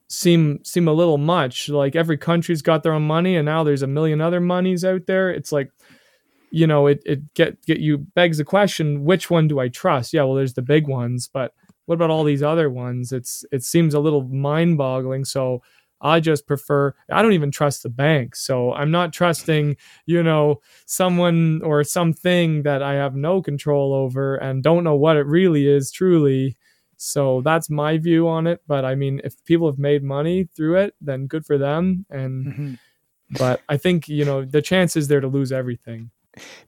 seem 0.07 0.64
seem 0.64 0.88
a 0.88 0.93
little 0.93 1.18
much. 1.18 1.70
Like 1.70 1.95
every 1.95 2.18
country's 2.18 2.61
got 2.61 2.84
their 2.84 2.93
own 2.93 3.07
money, 3.07 3.36
and 3.36 3.45
now 3.45 3.64
there's 3.64 3.84
a 3.84 3.88
million 3.88 4.22
other 4.22 4.39
monies 4.39 4.84
out 4.84 5.05
there. 5.05 5.30
It's 5.30 5.51
like, 5.51 5.72
you 6.51 6.68
know, 6.68 6.88
it 6.88 7.01
it 7.05 7.34
get 7.34 7.64
get 7.66 7.80
you 7.80 7.99
begs 7.99 8.38
the 8.38 8.43
question: 8.43 9.03
which 9.03 9.30
one 9.30 9.47
do 9.47 9.59
I 9.59 9.68
trust? 9.68 10.14
Yeah, 10.14 10.24
well, 10.24 10.36
there's 10.36 10.53
the 10.53 10.61
big 10.61 10.88
ones, 10.88 11.30
but 11.32 11.53
what 11.86 11.95
about 11.95 12.09
all 12.09 12.24
these 12.24 12.43
other 12.43 12.70
ones? 12.70 13.11
It's 13.11 13.45
it 13.51 13.64
seems 13.64 13.93
a 13.93 13.99
little 13.99 14.24
mind 14.24 14.78
boggling. 14.78 15.26
So 15.26 15.61
I 16.04 16.20
just 16.20 16.45
prefer. 16.45 16.93
I 17.10 17.22
don't 17.22 17.34
even 17.34 17.49
trust 17.49 17.82
the 17.82 17.89
bank, 17.89 18.36
so 18.36 18.74
I'm 18.74 18.91
not 18.91 19.14
trusting, 19.14 19.78
you 20.06 20.22
know, 20.22 20.62
someone 20.86 21.62
or 21.64 21.84
something 21.84 22.64
that 22.64 22.84
I 22.84 22.93
have 22.95 23.16
no 23.16 23.41
control 23.41 23.93
over 23.93 24.36
and 24.36 24.62
don't 24.62 24.84
know 24.84 24.95
what 24.95 25.18
it 25.18 25.26
really 25.26 25.66
is 25.66 25.91
truly. 25.91 26.58
So 26.97 27.41
that's 27.41 27.70
my 27.70 27.97
view 27.97 28.28
on 28.28 28.47
it. 28.47 28.62
But 28.68 28.86
I 28.86 28.95
mean, 28.95 29.22
if 29.24 29.43
people 29.45 29.68
have 29.68 29.80
made 29.80 30.04
money 30.04 30.49
through 30.56 30.78
it, 30.78 30.93
then 31.01 31.28
good 31.28 31.45
for 31.45 31.58
them. 31.58 32.06
And 32.10 32.45
mm-hmm. 32.45 32.74
but 33.38 33.62
I 33.70 33.78
think 33.78 34.08
you 34.10 34.26
know 34.26 34.43
the 34.45 34.62
chance 34.62 34.95
is 34.95 35.08
there 35.08 35.22
to 35.22 35.28
lose 35.28 35.51
everything. 35.51 36.12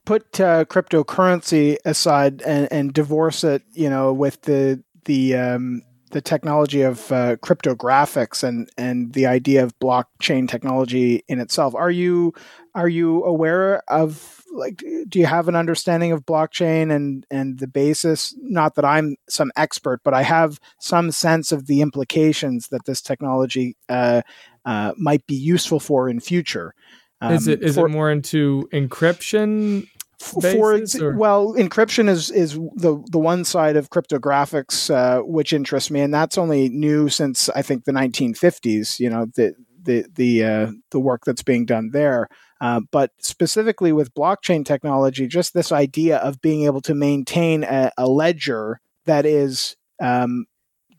put 0.06 0.40
uh, 0.40 0.66
cryptocurrency 0.66 1.78
aside 1.86 2.42
and, 2.44 2.68
and 2.72 2.94
divorce 2.94 3.44
it, 3.44 3.64
you 3.74 3.90
know, 3.90 4.14
with 4.14 4.42
the 4.44 4.84
the 5.06 5.36
um, 5.36 5.82
the 6.16 6.22
technology 6.22 6.82
of 6.82 7.12
uh, 7.12 7.36
cryptographics 7.36 8.42
and 8.42 8.70
and 8.78 9.12
the 9.12 9.26
idea 9.26 9.62
of 9.62 9.78
blockchain 9.80 10.48
technology 10.48 11.26
in 11.28 11.42
itself. 11.42 11.76
Are 11.76 11.92
you 11.92 12.34
are 12.74 12.88
you 12.88 13.26
aware 13.26 13.84
of 13.90 14.42
like 14.54 14.82
do 15.10 15.20
you 15.20 15.26
have 15.26 15.50
an 15.50 15.58
understanding 15.58 16.14
of 16.14 16.26
blockchain 16.26 16.90
and 16.90 17.26
and 17.30 17.60
the 17.60 17.68
basis? 17.68 18.34
Not 18.42 18.76
that 18.76 18.86
I'm 18.86 19.18
some 19.28 19.52
expert, 19.58 20.00
but 20.06 20.14
I 20.14 20.22
have 20.22 20.58
some 20.80 21.12
sense 21.12 21.52
of 21.52 21.68
the 21.68 21.82
implications 21.82 22.70
that 22.70 22.86
this 22.86 23.02
technology 23.02 23.76
uh, 23.90 24.22
uh, 24.64 24.94
might 24.98 25.28
be 25.28 25.36
useful 25.36 25.82
for 25.82 26.08
in 26.08 26.22
future. 26.22 26.74
Um, 27.20 27.34
is 27.34 27.50
it 27.50 27.62
is 27.62 27.76
for, 27.76 27.88
it 27.88 27.90
more 27.90 28.10
into 28.10 28.70
encryption? 28.72 29.90
For 30.20 30.82
well, 31.16 31.54
encryption 31.54 32.10
is 32.10 32.32
is 32.32 32.54
the 32.54 33.04
the 33.12 33.20
one 33.20 33.44
side 33.44 33.76
of 33.76 33.90
cryptographics 33.90 34.94
uh, 34.94 35.22
which 35.22 35.54
interests 35.54 35.92
me, 35.92 36.02
and 36.02 36.14
that's 36.14 36.38
only 36.38 36.70
new 36.70 37.10
since 37.10 37.50
I 37.50 37.62
think 37.62 37.86
the 37.86 37.92
1950s. 37.92 39.00
You 39.00 39.10
know 39.10 39.26
the 39.36 39.56
the 39.84 40.06
the 40.16 40.44
uh, 40.44 40.72
the 40.92 41.00
work 41.00 41.24
that's 41.26 41.44
being 41.44 41.66
done 41.66 41.92
there. 41.92 42.30
Uh, 42.62 42.80
but 42.92 43.12
specifically 43.20 43.92
with 43.92 44.14
blockchain 44.14 44.66
technology, 44.66 45.28
just 45.28 45.54
this 45.54 45.72
idea 45.72 46.18
of 46.18 46.42
being 46.42 46.64
able 46.64 46.82
to 46.82 46.96
maintain 46.96 47.64
a, 47.64 47.92
a 47.98 48.08
ledger 48.08 48.80
that 49.06 49.26
is 49.26 49.76
um, 50.02 50.46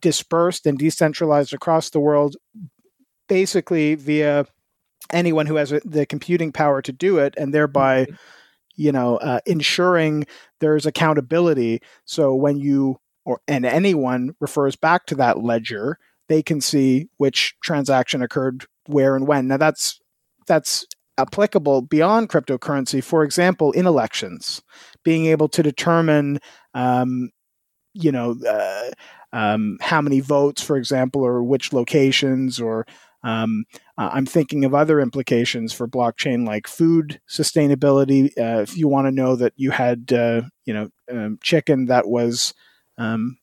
dispersed 0.01 0.65
and 0.65 0.77
decentralized 0.77 1.53
across 1.53 1.89
the 1.89 1.99
world, 1.99 2.35
basically 3.27 3.95
via 3.95 4.45
anyone 5.11 5.45
who 5.45 5.55
has 5.55 5.69
the 5.83 6.05
computing 6.05 6.51
power 6.51 6.81
to 6.81 6.91
do 6.91 7.17
it, 7.17 7.33
and 7.37 7.53
thereby, 7.53 8.05
mm-hmm. 8.05 8.15
You 8.77 8.91
know, 8.91 9.17
uh, 9.17 9.39
ensuring 9.45 10.25
there's 10.61 10.85
accountability. 10.85 11.81
So 12.05 12.33
when 12.33 12.57
you 12.57 12.97
or 13.25 13.41
and 13.47 13.65
anyone 13.65 14.35
refers 14.39 14.75
back 14.77 15.05
to 15.07 15.15
that 15.15 15.39
ledger, 15.43 15.97
they 16.29 16.41
can 16.41 16.61
see 16.61 17.09
which 17.17 17.55
transaction 17.61 18.21
occurred 18.21 18.65
where 18.85 19.15
and 19.15 19.27
when. 19.27 19.47
Now 19.47 19.57
that's 19.57 19.99
that's 20.47 20.85
applicable 21.17 21.81
beyond 21.81 22.29
cryptocurrency. 22.29 23.03
For 23.03 23.23
example, 23.23 23.71
in 23.73 23.85
elections, 23.85 24.61
being 25.03 25.25
able 25.25 25.49
to 25.49 25.63
determine, 25.63 26.39
um, 26.73 27.31
you 27.93 28.11
know, 28.11 28.35
uh, 28.47 28.91
um, 29.33 29.77
how 29.81 30.01
many 30.01 30.19
votes, 30.19 30.61
for 30.61 30.77
example, 30.77 31.25
or 31.25 31.43
which 31.43 31.73
locations, 31.73 32.59
or 32.61 32.85
um, 33.23 33.65
uh, 33.97 34.09
I'm 34.13 34.25
thinking 34.25 34.63
of 34.63 34.73
other 34.73 34.99
implications 34.99 35.73
for 35.73 35.87
blockchain 35.87 36.45
like 36.45 36.67
food 36.67 37.19
sustainability. 37.27 38.27
Uh, 38.37 38.61
if 38.61 38.77
you 38.77 38.87
want 38.87 39.07
to 39.07 39.11
know 39.11 39.35
that 39.35 39.53
you 39.55 39.71
had, 39.71 40.13
uh, 40.13 40.43
you 40.65 40.73
know, 40.73 40.89
um, 41.11 41.39
chicken 41.41 41.85
that 41.87 42.07
was 42.07 42.53
um, 42.97 43.37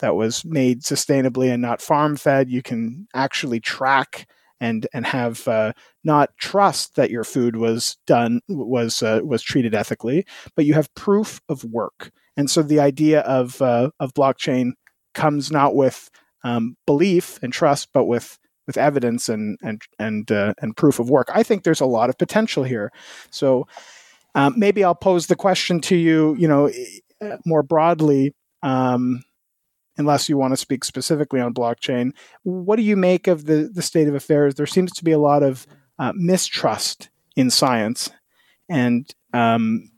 that 0.00 0.14
was 0.14 0.44
made 0.44 0.82
sustainably 0.82 1.52
and 1.52 1.62
not 1.62 1.82
farm 1.82 2.16
fed, 2.16 2.50
you 2.50 2.62
can 2.62 3.06
actually 3.14 3.60
track 3.60 4.26
and 4.60 4.86
and 4.92 5.06
have 5.06 5.46
uh, 5.46 5.72
not 6.02 6.30
trust 6.38 6.96
that 6.96 7.10
your 7.10 7.24
food 7.24 7.56
was 7.56 7.96
done 8.06 8.40
was 8.48 9.02
uh, 9.02 9.20
was 9.22 9.42
treated 9.42 9.74
ethically, 9.74 10.26
but 10.56 10.64
you 10.64 10.74
have 10.74 10.92
proof 10.94 11.40
of 11.48 11.64
work. 11.64 12.10
And 12.36 12.50
so 12.50 12.62
the 12.62 12.80
idea 12.80 13.20
of 13.20 13.60
uh, 13.62 13.90
of 14.00 14.14
blockchain 14.14 14.72
comes 15.14 15.50
not 15.50 15.74
with 15.74 16.10
um, 16.44 16.76
belief 16.86 17.38
and 17.42 17.52
trust, 17.52 17.88
but 17.92 18.04
with 18.04 18.38
with 18.68 18.78
evidence 18.78 19.28
and 19.28 19.58
and 19.62 19.82
and 19.98 20.30
uh, 20.30 20.54
and 20.62 20.76
proof 20.76 21.00
of 21.00 21.10
work. 21.10 21.28
I 21.34 21.42
think 21.42 21.64
there's 21.64 21.80
a 21.80 21.86
lot 21.86 22.10
of 22.10 22.18
potential 22.18 22.62
here. 22.62 22.92
So 23.30 23.66
um, 24.36 24.54
maybe 24.56 24.84
I'll 24.84 24.94
pose 24.94 25.26
the 25.26 25.34
question 25.34 25.80
to 25.80 25.96
you, 25.96 26.36
you 26.38 26.46
know, 26.46 26.70
more 27.44 27.64
broadly. 27.64 28.36
Um, 28.62 29.24
unless 29.96 30.28
you 30.28 30.36
want 30.36 30.52
to 30.52 30.56
speak 30.56 30.84
specifically 30.84 31.40
on 31.40 31.52
blockchain. 31.52 32.12
What 32.44 32.76
do 32.76 32.82
you 32.82 32.96
make 32.96 33.26
of 33.26 33.46
the, 33.46 33.68
the 33.72 33.82
state 33.82 34.06
of 34.06 34.14
affairs? 34.14 34.54
There 34.54 34.64
seems 34.64 34.92
to 34.92 35.02
be 35.02 35.10
a 35.10 35.18
lot 35.18 35.42
of 35.42 35.66
uh, 35.98 36.12
mistrust 36.14 37.08
in 37.34 37.50
science. 37.50 38.08
And 38.68 39.12
um, 39.32 39.90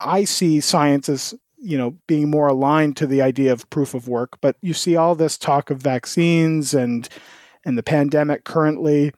I 0.00 0.24
see 0.24 0.60
science 0.60 1.10
as 1.10 1.34
you 1.60 1.76
know 1.76 1.96
being 2.06 2.30
more 2.30 2.48
aligned 2.48 2.96
to 2.96 3.06
the 3.06 3.20
idea 3.20 3.52
of 3.52 3.68
proof 3.70 3.92
of 3.92 4.08
work 4.08 4.38
but 4.40 4.56
you 4.62 4.72
see 4.72 4.96
all 4.96 5.14
this 5.14 5.36
talk 5.36 5.70
of 5.70 5.78
vaccines 5.78 6.72
and 6.72 7.08
and 7.64 7.76
the 7.76 7.82
pandemic 7.82 8.44
currently 8.44 9.12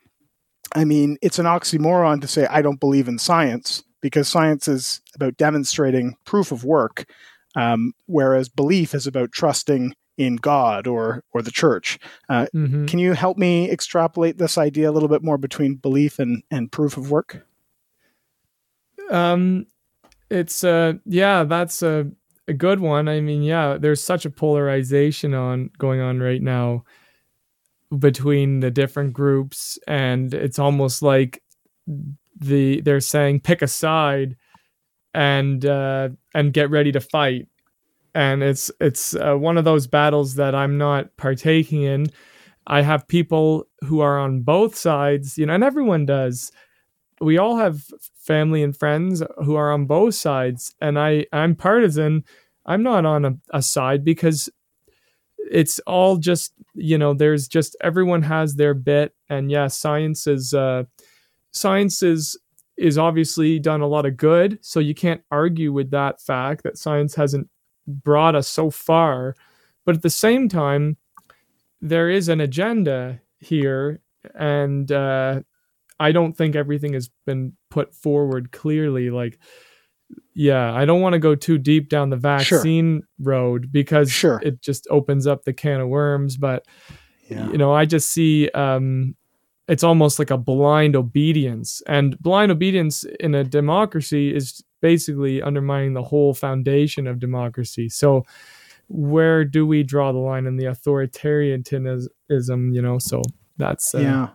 i 0.75 0.85
mean 0.85 1.17
it's 1.23 1.39
an 1.39 1.47
oxymoron 1.47 2.21
to 2.21 2.27
say 2.27 2.47
i 2.47 2.63
don't 2.63 2.81
believe 2.81 3.09
in 3.09 3.19
science 3.19 3.83
because 4.01 4.29
science 4.29 4.69
is 4.69 5.01
about 5.15 5.37
demonstrating 5.37 6.17
proof 6.25 6.53
of 6.53 6.65
work 6.65 7.07
um, 7.55 7.93
whereas 8.07 8.49
belief 8.49 8.95
is 8.95 9.07
about 9.07 9.33
trusting 9.33 9.95
in 10.17 10.37
God 10.37 10.87
or 10.87 11.25
or 11.33 11.43
the 11.43 11.51
church. 11.51 11.99
Uh, 12.29 12.47
mm-hmm. 12.55 12.87
Can 12.87 12.99
you 12.99 13.13
help 13.13 13.39
me 13.39 13.71
extrapolate 13.71 14.39
this 14.39 14.59
idea 14.59 14.91
a 14.91 14.93
little 14.93 15.09
bit 15.09 15.23
more 15.23 15.39
between 15.39 15.77
belief 15.77 16.19
and 16.19 16.43
and 16.51 16.71
proof 16.71 16.97
of 16.97 17.11
work? 17.11 17.47
Um, 19.11 19.67
it's 20.31 20.65
uh, 20.65 20.95
yeah, 21.05 21.45
that's 21.45 21.83
a 21.83 22.11
a 22.49 22.53
good 22.53 22.81
one. 22.81 23.09
I 23.09 23.21
mean, 23.21 23.43
yeah, 23.43 23.79
there's 23.79 24.03
such 24.03 24.25
a 24.25 24.31
polarization 24.31 25.35
on 25.35 25.71
going 25.79 26.01
on 26.01 26.21
right 26.21 26.43
now 26.43 26.85
between 27.99 28.61
the 28.61 28.71
different 28.71 29.13
groups, 29.13 29.79
and 29.87 30.33
it's 30.33 30.59
almost 30.59 31.03
like 31.03 31.43
the 32.39 32.81
they're 32.81 33.01
saying 33.01 33.41
pick 33.41 33.63
a 33.63 33.69
side 33.69 34.37
and 35.15 35.65
uh, 35.65 36.11
and 36.35 36.53
get 36.53 36.71
ready 36.71 36.93
to 36.93 37.01
fight. 37.01 37.49
And 38.15 38.43
it's 38.43 38.71
it's 38.81 39.15
uh, 39.15 39.37
one 39.37 39.59
of 39.59 39.65
those 39.65 39.87
battles 39.87 40.35
that 40.37 40.55
I'm 40.55 40.79
not 40.79 41.17
partaking 41.17 41.83
in. 41.83 42.07
I 42.67 42.83
have 42.83 43.09
people 43.09 43.67
who 43.85 44.01
are 44.01 44.19
on 44.19 44.43
both 44.43 44.77
sides, 44.77 45.37
you 45.37 45.47
know, 45.47 45.55
and 45.55 45.65
everyone 45.65 46.07
does. 46.07 46.53
We 47.21 47.39
all 47.39 47.57
have 47.57 47.85
family 48.17 48.63
and 48.63 48.77
friends 48.77 49.23
who 49.45 49.55
are 49.57 49.73
on 49.73 49.87
both 49.87 50.15
sides, 50.15 50.75
and 50.81 50.99
I 50.99 51.27
I'm 51.33 51.55
partisan. 51.55 52.25
I'm 52.65 52.83
not 52.83 53.05
on 53.05 53.25
a, 53.25 53.35
a 53.51 53.63
side 53.63 54.05
because 54.05 54.49
it's 55.51 55.79
all 55.81 56.17
just 56.17 56.53
you 56.75 56.97
know 56.97 57.15
there's 57.15 57.49
just 57.49 57.77
everyone 57.83 58.23
has 58.23 58.57
their 58.57 58.75
bit 58.75 59.15
and 59.29 59.51
yeah 59.51 59.67
science 59.67 60.27
is 60.27 60.55
uh 60.55 60.85
science 61.51 62.03
is 62.03 62.37
is 62.77 62.99
obviously 62.99 63.59
done 63.59 63.81
a 63.81 63.87
lot 63.87 64.07
of 64.07 64.17
good. 64.17 64.59
So 64.63 64.81
you 64.81 64.95
can't 64.95 65.23
argue 65.31 65.73
with 65.73 65.91
that 65.91 66.21
fact 66.21 66.65
that 66.65 66.79
science 66.79 67.15
hasn't 67.15 67.49
brought 67.87 68.35
us 68.35 68.49
so 68.49 68.71
far. 68.71 69.35
But 69.85 69.97
at 69.97 70.03
the 70.03 70.11
same 70.11 70.49
time, 70.49 70.97
there 71.81 72.09
is 72.09 72.29
an 72.29 72.41
agenda 72.41 73.21
here, 73.41 74.01
and 74.35 74.91
uh, 74.91 75.43
I 75.99 76.13
don't 76.13 76.37
think 76.37 76.55
everything 76.55 76.93
has 76.95 77.11
been 77.27 77.57
put 77.71 77.95
forward 77.95 78.53
clearly. 78.53 79.11
Like, 79.11 79.39
yeah, 80.35 80.75
I 80.75 80.85
don't 80.85 81.01
want 81.01 81.13
to 81.13 81.19
go 81.19 81.35
too 81.35 81.59
deep 81.59 81.89
down 81.89 82.11
the 82.11 82.17
vaccine 82.17 83.01
sure. 83.01 83.09
road 83.19 83.73
because 83.73 84.11
sure. 84.11 84.41
it 84.43 84.63
just 84.63 84.87
opens 84.91 85.27
up 85.27 85.45
the 85.45 85.53
can 85.53 85.81
of 85.81 85.89
worms. 85.89 86.37
But 86.37 86.67
yeah. 87.29 87.51
you 87.51 87.59
know, 87.59 87.73
I 87.73 87.85
just 87.85 88.11
see 88.11 88.49
um, 88.51 89.15
it's 89.69 89.85
almost 89.85 90.19
like 90.19 90.31
a 90.31 90.39
blind 90.39 90.97
obedience. 90.97 91.83
And 91.87 92.19
blind 92.19 92.51
obedience 92.51 93.05
in 93.21 93.35
a 93.35 93.45
democracy 93.45 94.35
is 94.35 94.63
basically 94.81 95.43
undermining 95.43 95.95
the 95.95 96.03
whole 96.03 96.35
foundation 96.35 97.07
of 97.07 97.19
democracy. 97.19 97.89
So 97.89 98.25
where 98.89 99.45
do 99.45 99.67
we 99.67 99.83
draw 99.83 100.13
the 100.13 100.19
line 100.19 100.47
in 100.47 100.57
the 100.57 100.65
authoritarianism, 100.65 102.75
you 102.75 102.83
know? 102.83 102.99
So 102.99 103.23
that's 103.57 103.95
uh, 103.95 104.01
yeah. 104.01 104.29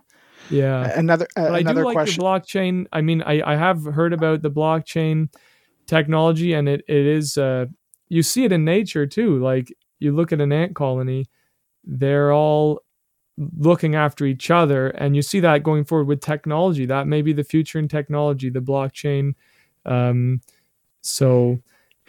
Yeah. 0.50 0.98
Another 0.98 1.26
uh, 1.36 1.42
I 1.42 1.58
another 1.58 1.82
do 1.82 1.86
like 1.86 1.94
question. 1.94 2.20
The 2.20 2.24
blockchain. 2.24 2.86
I 2.92 3.02
mean, 3.02 3.22
I, 3.22 3.42
I 3.44 3.56
have 3.56 3.84
heard 3.84 4.12
about 4.12 4.42
the 4.42 4.50
blockchain 4.50 5.28
technology 5.88 6.52
and 6.52 6.68
it, 6.68 6.84
it 6.86 7.06
is 7.06 7.36
uh 7.36 7.66
you 8.08 8.22
see 8.22 8.44
it 8.44 8.52
in 8.52 8.64
nature 8.64 9.06
too. 9.06 9.38
Like 9.38 9.72
you 9.98 10.12
look 10.12 10.32
at 10.32 10.40
an 10.40 10.52
ant 10.52 10.74
colony, 10.74 11.26
they're 11.84 12.32
all 12.32 12.82
looking 13.56 13.94
after 13.94 14.24
each 14.24 14.50
other. 14.50 14.88
And 14.88 15.14
you 15.14 15.22
see 15.22 15.40
that 15.40 15.62
going 15.62 15.84
forward 15.84 16.08
with 16.08 16.20
technology. 16.20 16.86
That 16.86 17.06
may 17.06 17.22
be 17.22 17.32
the 17.32 17.44
future 17.44 17.78
in 17.78 17.88
technology, 17.88 18.50
the 18.50 18.60
blockchain. 18.60 19.34
Um, 19.86 20.40
so 21.02 21.60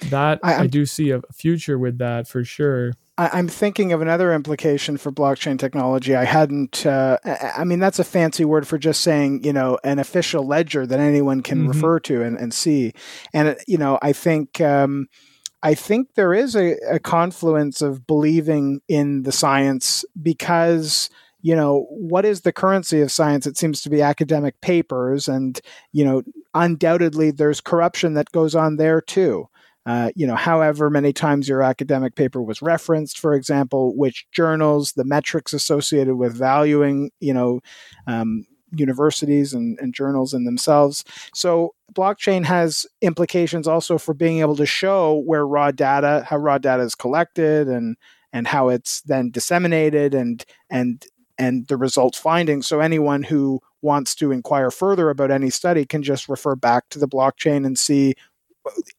that 0.09 0.39
I, 0.43 0.55
I, 0.61 0.67
do 0.67 0.85
see 0.85 1.11
a 1.11 1.21
future 1.33 1.77
with 1.77 1.97
that 1.99 2.27
for 2.27 2.43
sure. 2.43 2.93
I, 3.19 3.37
am 3.39 3.49
thinking 3.49 3.91
of 3.91 4.01
another 4.01 4.33
implication 4.33 4.95
for 4.97 5.11
blockchain 5.11 5.59
technology. 5.59 6.15
I 6.15 6.23
hadn't. 6.23 6.85
Uh, 6.85 7.17
I 7.25 7.65
mean, 7.65 7.79
that's 7.79 7.99
a 7.99 8.05
fancy 8.05 8.45
word 8.45 8.65
for 8.65 8.77
just 8.77 9.01
saying, 9.01 9.43
you 9.43 9.51
know, 9.51 9.77
an 9.83 9.99
official 9.99 10.47
ledger 10.47 10.87
that 10.87 11.01
anyone 11.01 11.41
can 11.41 11.59
mm-hmm. 11.59 11.67
refer 11.67 11.99
to 12.01 12.23
and, 12.23 12.37
and 12.37 12.53
see. 12.53 12.93
And 13.33 13.57
you 13.67 13.77
know, 13.77 13.99
I 14.01 14.13
think. 14.13 14.61
Um, 14.61 15.07
I 15.61 15.73
think 15.73 16.13
there 16.15 16.33
is 16.33 16.55
a, 16.55 16.77
a 16.89 16.99
confluence 16.99 17.81
of 17.81 18.07
believing 18.07 18.79
in 18.87 19.23
the 19.23 19.33
science 19.33 20.05
because 20.21 21.09
you 21.41 21.53
know 21.53 21.85
what 21.89 22.23
is 22.23 22.41
the 22.41 22.53
currency 22.53 23.01
of 23.01 23.11
science 23.11 23.45
it 23.45 23.57
seems 23.57 23.81
to 23.81 23.89
be 23.89 24.01
academic 24.01 24.61
papers 24.61 25.27
and 25.27 25.59
you 25.91 26.05
know 26.05 26.23
undoubtedly 26.53 27.31
there's 27.31 27.59
corruption 27.59 28.13
that 28.13 28.31
goes 28.31 28.55
on 28.55 28.77
there 28.77 29.01
too 29.01 29.49
uh, 29.85 30.11
you 30.15 30.27
know 30.27 30.35
however 30.35 30.89
many 30.89 31.13
times 31.13 31.47
your 31.47 31.61
academic 31.61 32.15
paper 32.15 32.41
was 32.41 32.61
referenced 32.61 33.19
for 33.19 33.33
example 33.33 33.95
which 33.95 34.27
journals 34.31 34.93
the 34.93 35.05
metrics 35.05 35.53
associated 35.53 36.15
with 36.15 36.35
valuing 36.35 37.11
you 37.19 37.33
know 37.33 37.59
um, 38.07 38.45
universities 38.75 39.53
and, 39.53 39.77
and 39.79 39.93
journals 39.93 40.33
in 40.33 40.45
themselves. 40.45 41.03
So 41.33 41.73
blockchain 41.93 42.45
has 42.45 42.85
implications 43.01 43.67
also 43.67 43.97
for 43.97 44.13
being 44.13 44.39
able 44.39 44.55
to 44.57 44.65
show 44.65 45.23
where 45.25 45.45
raw 45.45 45.71
data, 45.71 46.25
how 46.27 46.37
raw 46.37 46.57
data 46.57 46.83
is 46.83 46.95
collected 46.95 47.67
and 47.67 47.97
and 48.31 48.47
how 48.47 48.69
it's 48.69 49.01
then 49.01 49.31
disseminated 49.31 50.13
and 50.13 50.45
and 50.69 51.05
and 51.37 51.67
the 51.67 51.77
results 51.77 52.17
findings. 52.17 52.67
So 52.67 52.79
anyone 52.79 53.23
who 53.23 53.61
wants 53.81 54.13
to 54.15 54.31
inquire 54.31 54.69
further 54.69 55.09
about 55.09 55.31
any 55.31 55.49
study 55.49 55.85
can 55.85 56.03
just 56.03 56.27
refer 56.27 56.55
back 56.55 56.89
to 56.89 56.99
the 56.99 57.07
blockchain 57.07 57.65
and 57.65 57.79
see 57.79 58.13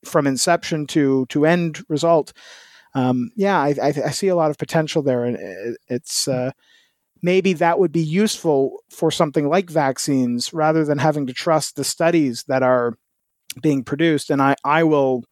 from 0.05 0.27
inception 0.27 0.87
to 0.89 1.27
to 1.27 1.47
end 1.47 1.83
result. 1.89 2.33
Um, 2.95 3.31
yeah, 3.37 3.61
I, 3.61 3.75
I, 3.81 3.89
I, 4.07 4.11
see 4.11 4.27
a 4.27 4.35
lot 4.35 4.51
of 4.51 4.59
potential 4.59 5.01
there, 5.01 5.25
and 5.25 5.77
it's 5.89 6.27
uh, 6.27 6.51
maybe 7.23 7.53
that 7.53 7.79
would 7.79 7.93
be 7.93 8.03
useful 8.03 8.83
for 8.91 9.13
something 9.13 9.49
like 9.49 9.71
vaccines 9.71 10.53
rather 10.53 10.85
than 10.85 10.99
having 10.99 11.27
to 11.29 11.33
trust 11.33 11.77
the 11.77 11.85
studies 11.85 12.45
that 12.49 12.65
are 12.65 12.95
being 13.63 13.85
produced. 13.85 14.31
And 14.31 14.43
I, 14.43 14.57
I 14.65 14.83
will 14.83 15.25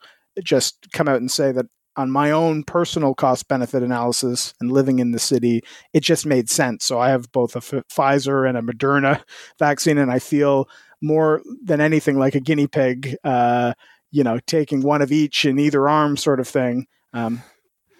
just 0.42 0.88
come 0.92 1.08
out 1.08 1.16
and 1.16 1.30
say 1.30 1.50
that 1.52 1.66
on 1.96 2.10
my 2.12 2.30
own 2.30 2.62
personal 2.62 3.12
cost 3.12 3.48
benefit 3.48 3.82
analysis 3.82 4.54
and 4.60 4.70
living 4.70 5.00
in 5.00 5.10
the 5.10 5.18
city, 5.18 5.62
it 5.92 6.00
just 6.00 6.26
made 6.26 6.48
sense. 6.48 6.84
So 6.84 7.00
I 7.00 7.08
have 7.10 7.30
both 7.32 7.56
a 7.56 7.58
F- 7.58 7.84
Pfizer 7.92 8.48
and 8.48 8.56
a 8.56 8.62
Moderna 8.62 9.20
vaccine, 9.58 9.98
and 9.98 10.10
I 10.10 10.20
feel 10.20 10.68
more 11.00 11.42
than 11.64 11.80
anything 11.80 12.18
like 12.18 12.36
a 12.36 12.40
guinea 12.40 12.68
pig, 12.68 13.16
uh, 13.24 13.72
you 14.10 14.24
know, 14.24 14.38
taking 14.46 14.82
one 14.82 15.02
of 15.02 15.12
each 15.12 15.44
in 15.44 15.58
either 15.58 15.88
arm 15.88 16.16
sort 16.16 16.40
of 16.40 16.48
thing. 16.48 16.86
Um, 17.12 17.42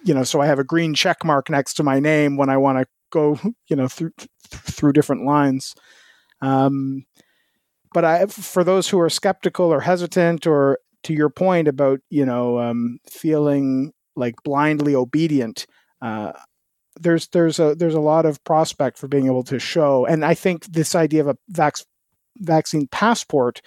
you 0.03 0.13
know, 0.13 0.23
so 0.23 0.41
I 0.41 0.45
have 0.45 0.59
a 0.59 0.63
green 0.63 0.93
check 0.93 1.23
mark 1.23 1.49
next 1.49 1.75
to 1.75 1.83
my 1.83 1.99
name 1.99 2.37
when 2.37 2.49
I 2.49 2.57
want 2.57 2.79
to 2.79 2.85
go, 3.11 3.39
you 3.67 3.75
know, 3.75 3.87
through 3.87 4.11
through 4.49 4.93
different 4.93 5.25
lines. 5.25 5.75
Um, 6.41 7.05
but 7.93 8.05
I, 8.05 8.25
for 8.27 8.63
those 8.63 8.87
who 8.89 8.99
are 8.99 9.09
skeptical 9.09 9.73
or 9.73 9.81
hesitant 9.81 10.47
or 10.47 10.79
to 11.03 11.13
your 11.13 11.29
point 11.29 11.67
about 11.67 11.99
you 12.09 12.25
know 12.25 12.59
um, 12.59 12.99
feeling 13.09 13.93
like 14.15 14.35
blindly 14.43 14.95
obedient 14.95 15.65
uh, 16.01 16.33
there's 16.99 17.27
there's 17.29 17.59
a 17.59 17.75
there's 17.75 17.95
a 17.95 17.99
lot 17.99 18.25
of 18.25 18.43
prospect 18.43 18.97
for 18.97 19.07
being 19.07 19.27
able 19.27 19.43
to 19.43 19.59
show 19.59 20.05
and 20.05 20.25
i 20.25 20.33
think 20.33 20.65
this 20.65 20.95
idea 20.95 21.21
of 21.21 21.27
a 21.27 21.37
vac- 21.49 21.85
vaccine 22.37 22.87
passport 22.87 23.61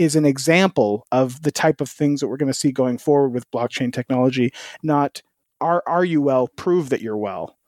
is 0.00 0.16
an 0.16 0.24
example 0.24 1.06
of 1.12 1.42
the 1.42 1.52
type 1.52 1.80
of 1.80 1.88
things 1.88 2.20
that 2.20 2.28
we're 2.28 2.36
going 2.36 2.52
to 2.52 2.58
see 2.58 2.72
going 2.72 2.98
forward 2.98 3.30
with 3.30 3.50
blockchain 3.50 3.92
technology 3.92 4.52
not 4.82 5.22
are 5.60 5.82
are 5.86 6.04
you 6.04 6.22
well 6.22 6.48
prove 6.48 6.88
that 6.88 7.00
you're 7.00 7.16
well 7.16 7.58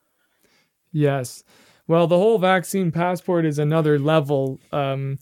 yes 0.92 1.44
well 1.86 2.06
the 2.06 2.18
whole 2.18 2.38
vaccine 2.38 2.90
passport 2.90 3.44
is 3.44 3.58
another 3.58 3.98
level 3.98 4.58
um, 4.72 5.18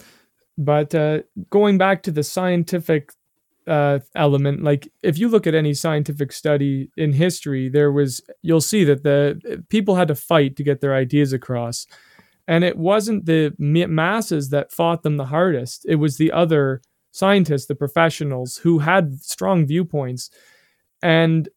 but 0.56 0.94
uh, 0.94 1.20
going 1.50 1.78
back 1.78 2.02
to 2.02 2.10
the 2.10 2.22
scientific 2.22 3.12
uh, 3.66 4.00
element. 4.16 4.62
Like 4.62 4.92
if 5.02 5.18
you 5.18 5.28
look 5.28 5.46
at 5.46 5.54
any 5.54 5.74
scientific 5.74 6.32
study 6.32 6.90
in 6.96 7.12
history, 7.12 7.68
there 7.68 7.92
was 7.92 8.20
you'll 8.42 8.60
see 8.60 8.84
that 8.84 9.04
the 9.04 9.62
people 9.68 9.94
had 9.94 10.08
to 10.08 10.14
fight 10.14 10.56
to 10.56 10.64
get 10.64 10.80
their 10.80 10.94
ideas 10.94 11.32
across, 11.32 11.86
and 12.48 12.64
it 12.64 12.76
wasn't 12.76 13.26
the 13.26 13.54
masses 13.58 14.48
that 14.50 14.72
fought 14.72 15.02
them 15.02 15.16
the 15.16 15.26
hardest. 15.26 15.86
It 15.88 15.96
was 15.96 16.16
the 16.16 16.32
other 16.32 16.82
scientists, 17.12 17.66
the 17.66 17.74
professionals 17.74 18.56
who 18.56 18.78
had 18.78 19.20
strong 19.22 19.66
viewpoints, 19.66 20.30
and 21.02 21.48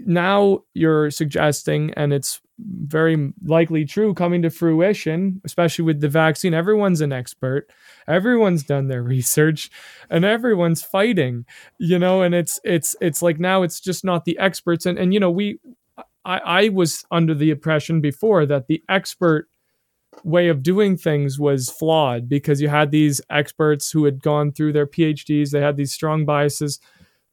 now 0.00 0.60
you're 0.74 1.10
suggesting, 1.10 1.92
and 1.94 2.12
it's 2.12 2.40
very 2.58 3.32
likely 3.44 3.84
true 3.84 4.14
coming 4.14 4.42
to 4.42 4.50
fruition, 4.50 5.40
especially 5.44 5.84
with 5.84 6.00
the 6.00 6.08
vaccine. 6.08 6.54
Everyone's 6.54 7.00
an 7.00 7.12
expert, 7.12 7.68
everyone's 8.06 8.62
done 8.62 8.88
their 8.88 9.02
research, 9.14 9.70
and 10.08 10.24
everyone's 10.24 10.82
fighting, 10.82 11.44
you 11.78 11.98
know, 11.98 12.22
and 12.22 12.34
it's 12.34 12.60
it's 12.64 12.94
it's 13.00 13.22
like 13.22 13.38
now 13.38 13.62
it's 13.62 13.80
just 13.80 14.04
not 14.04 14.24
the 14.24 14.38
experts. 14.38 14.86
And 14.86 14.98
and 14.98 15.12
you 15.12 15.20
know, 15.20 15.30
we 15.30 15.58
I, 16.24 16.38
I 16.38 16.68
was 16.68 17.04
under 17.10 17.34
the 17.34 17.50
impression 17.50 18.00
before 18.00 18.46
that 18.46 18.66
the 18.68 18.82
expert 18.88 19.48
way 20.24 20.48
of 20.48 20.62
doing 20.62 20.96
things 20.96 21.38
was 21.38 21.70
flawed 21.70 22.28
because 22.28 22.60
you 22.60 22.68
had 22.68 22.90
these 22.90 23.20
experts 23.30 23.90
who 23.90 24.04
had 24.04 24.22
gone 24.22 24.52
through 24.52 24.72
their 24.72 24.86
PhDs, 24.86 25.50
they 25.50 25.60
had 25.60 25.76
these 25.76 25.92
strong 25.92 26.24
biases 26.24 26.80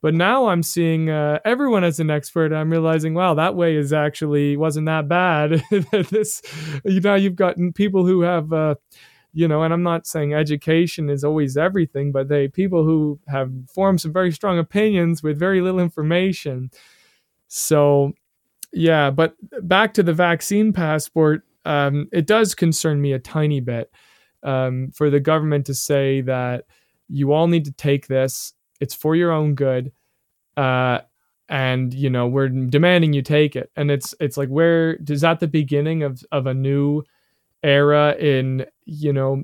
but 0.03 0.13
now 0.13 0.47
I'm 0.47 0.63
seeing 0.63 1.09
uh, 1.09 1.39
everyone 1.45 1.85
as 1.85 2.01
an 2.01 2.11
expert. 2.11 2.51
I'm 2.51 2.69
realizing, 2.69 3.13
wow, 3.13 3.35
that 3.35 3.55
way 3.55 3.77
is 3.77 3.93
actually 3.93 4.57
wasn't 4.57 4.87
that 4.87 5.07
bad. 5.07 5.63
this, 6.09 6.41
you 6.83 6.99
know, 6.99 7.15
you've 7.15 7.37
gotten 7.37 7.71
people 7.71 8.05
who 8.05 8.19
have, 8.19 8.51
uh, 8.51 8.75
you 9.31 9.47
know, 9.47 9.63
and 9.63 9.73
I'm 9.73 9.81
not 9.81 10.05
saying 10.05 10.33
education 10.33 11.09
is 11.09 11.23
always 11.23 11.55
everything, 11.55 12.11
but 12.11 12.27
they 12.27 12.49
people 12.49 12.83
who 12.83 13.17
have 13.29 13.49
formed 13.73 14.01
some 14.01 14.11
very 14.11 14.33
strong 14.33 14.59
opinions 14.59 15.23
with 15.23 15.39
very 15.39 15.61
little 15.61 15.79
information. 15.79 16.69
So, 17.47 18.11
yeah, 18.73 19.09
but 19.09 19.35
back 19.61 19.93
to 19.93 20.03
the 20.03 20.13
vaccine 20.13 20.73
passport, 20.73 21.43
um, 21.65 22.07
it 22.11 22.27
does 22.27 22.55
concern 22.55 23.01
me 23.01 23.13
a 23.13 23.19
tiny 23.19 23.59
bit 23.59 23.91
um, 24.43 24.91
for 24.93 25.09
the 25.09 25.19
government 25.19 25.65
to 25.67 25.73
say 25.73 26.21
that 26.21 26.65
you 27.07 27.31
all 27.31 27.47
need 27.47 27.65
to 27.65 27.71
take 27.71 28.07
this 28.07 28.53
it's 28.83 28.93
for 28.93 29.15
your 29.15 29.31
own 29.31 29.55
good. 29.55 29.93
Uh, 30.57 30.99
and 31.49 31.93
you 31.93 32.09
know 32.09 32.25
we're 32.25 32.47
demanding 32.47 33.11
you 33.11 33.21
take 33.21 33.55
it 33.55 33.69
and 33.75 33.91
it's 33.91 34.15
it's 34.21 34.37
like 34.37 34.47
where 34.47 34.97
is 35.09 35.21
that 35.21 35.41
the 35.41 35.47
beginning 35.47 36.01
of 36.01 36.23
of 36.31 36.47
a 36.47 36.53
new 36.53 37.03
era 37.63 38.15
in 38.17 38.65
you 38.85 39.11
know 39.11 39.43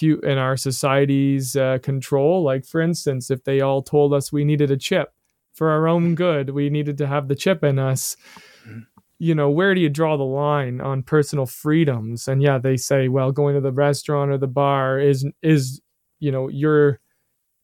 in 0.00 0.38
our 0.38 0.56
society's 0.56 1.54
uh, 1.54 1.78
control 1.82 2.42
like 2.42 2.64
for 2.64 2.80
instance 2.80 3.30
if 3.30 3.44
they 3.44 3.60
all 3.60 3.80
told 3.80 4.12
us 4.12 4.32
we 4.32 4.44
needed 4.44 4.72
a 4.72 4.76
chip 4.76 5.14
for 5.54 5.70
our 5.70 5.86
own 5.86 6.16
good 6.16 6.50
we 6.50 6.68
needed 6.68 6.98
to 6.98 7.06
have 7.06 7.28
the 7.28 7.36
chip 7.36 7.62
in 7.62 7.78
us. 7.78 8.16
You 9.18 9.34
know 9.34 9.50
where 9.50 9.74
do 9.74 9.80
you 9.80 9.88
draw 9.88 10.16
the 10.16 10.24
line 10.24 10.80
on 10.80 11.02
personal 11.02 11.46
freedoms? 11.46 12.28
And 12.28 12.42
yeah 12.42 12.58
they 12.58 12.76
say 12.76 13.08
well 13.08 13.32
going 13.32 13.54
to 13.54 13.60
the 13.60 13.72
restaurant 13.72 14.30
or 14.30 14.38
the 14.38 14.46
bar 14.46 14.98
is 14.98 15.26
is 15.42 15.80
you 16.20 16.30
know 16.30 16.48
your 16.48 17.00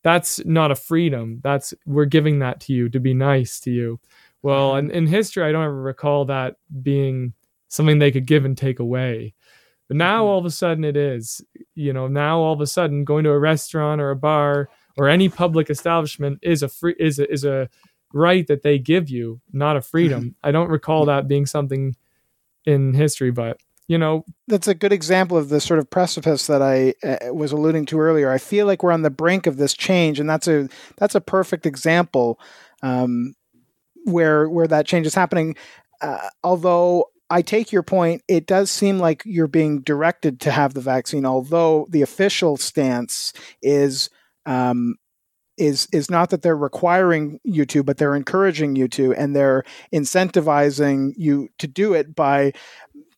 that's 0.02 0.44
not 0.44 0.70
a 0.70 0.76
freedom. 0.76 1.40
That's 1.42 1.74
we're 1.86 2.06
giving 2.06 2.40
that 2.40 2.60
to 2.60 2.72
you 2.72 2.88
to 2.88 3.00
be 3.00 3.14
nice 3.14 3.60
to 3.60 3.70
you. 3.70 4.00
Well 4.42 4.76
in, 4.76 4.90
in 4.90 5.06
history 5.06 5.44
i 5.44 5.52
don't 5.52 5.64
ever 5.64 5.82
recall 5.82 6.24
that 6.26 6.56
being 6.82 7.34
something 7.68 7.98
they 7.98 8.10
could 8.10 8.26
give 8.26 8.44
and 8.44 8.56
take 8.56 8.78
away. 8.78 9.34
But 9.88 9.96
now 9.96 10.20
mm-hmm. 10.22 10.28
all 10.28 10.38
of 10.38 10.44
a 10.44 10.50
sudden 10.50 10.84
it 10.84 10.96
is 10.96 11.42
you 11.74 11.92
know 11.92 12.08
now 12.08 12.38
all 12.38 12.52
of 12.52 12.60
a 12.60 12.66
sudden 12.66 13.04
going 13.04 13.24
to 13.24 13.30
a 13.30 13.38
restaurant 13.38 14.00
or 14.00 14.10
a 14.10 14.16
bar 14.16 14.68
or 14.96 15.08
any 15.08 15.28
public 15.28 15.70
establishment 15.70 16.38
is 16.42 16.62
a 16.62 16.68
free 16.68 16.94
is 16.98 17.18
a, 17.18 17.30
is 17.30 17.44
a 17.44 17.68
right 18.12 18.46
that 18.46 18.62
they 18.62 18.78
give 18.78 19.08
you 19.08 19.40
not 19.52 19.76
a 19.76 19.80
freedom 19.80 20.20
mm-hmm. 20.20 20.46
i 20.48 20.50
don't 20.50 20.70
recall 20.70 21.04
that 21.06 21.28
being 21.28 21.46
something 21.46 21.94
in 22.64 22.94
history 22.94 23.30
but 23.30 23.58
you 23.88 23.98
know 23.98 24.24
that's 24.48 24.68
a 24.68 24.74
good 24.74 24.92
example 24.92 25.36
of 25.36 25.48
the 25.48 25.60
sort 25.60 25.78
of 25.78 25.90
precipice 25.90 26.46
that 26.46 26.62
i 26.62 26.94
uh, 27.06 27.32
was 27.32 27.52
alluding 27.52 27.84
to 27.86 28.00
earlier 28.00 28.30
i 28.30 28.38
feel 28.38 28.66
like 28.66 28.82
we're 28.82 28.92
on 28.92 29.02
the 29.02 29.10
brink 29.10 29.46
of 29.46 29.56
this 29.56 29.74
change 29.74 30.20
and 30.20 30.28
that's 30.28 30.48
a 30.48 30.68
that's 30.96 31.14
a 31.14 31.20
perfect 31.20 31.66
example 31.66 32.38
um, 32.82 33.34
where 34.04 34.48
where 34.48 34.66
that 34.66 34.86
change 34.86 35.06
is 35.06 35.14
happening 35.14 35.54
uh, 36.00 36.28
although 36.42 37.06
I 37.32 37.40
take 37.40 37.72
your 37.72 37.82
point. 37.82 38.22
It 38.28 38.46
does 38.46 38.70
seem 38.70 38.98
like 38.98 39.22
you're 39.24 39.46
being 39.46 39.80
directed 39.80 40.38
to 40.40 40.50
have 40.50 40.74
the 40.74 40.82
vaccine, 40.82 41.24
although 41.24 41.86
the 41.88 42.02
official 42.02 42.58
stance 42.58 43.32
is 43.62 44.10
um, 44.44 44.96
is 45.62 45.86
is 45.92 46.10
not 46.10 46.30
that 46.30 46.42
they're 46.42 46.56
requiring 46.56 47.38
you 47.44 47.64
to, 47.66 47.84
but 47.84 47.96
they're 47.96 48.16
encouraging 48.16 48.74
you 48.74 48.88
to, 48.88 49.14
and 49.14 49.34
they're 49.34 49.62
incentivizing 49.94 51.12
you 51.16 51.48
to 51.58 51.68
do 51.68 51.94
it 51.94 52.14
by 52.14 52.52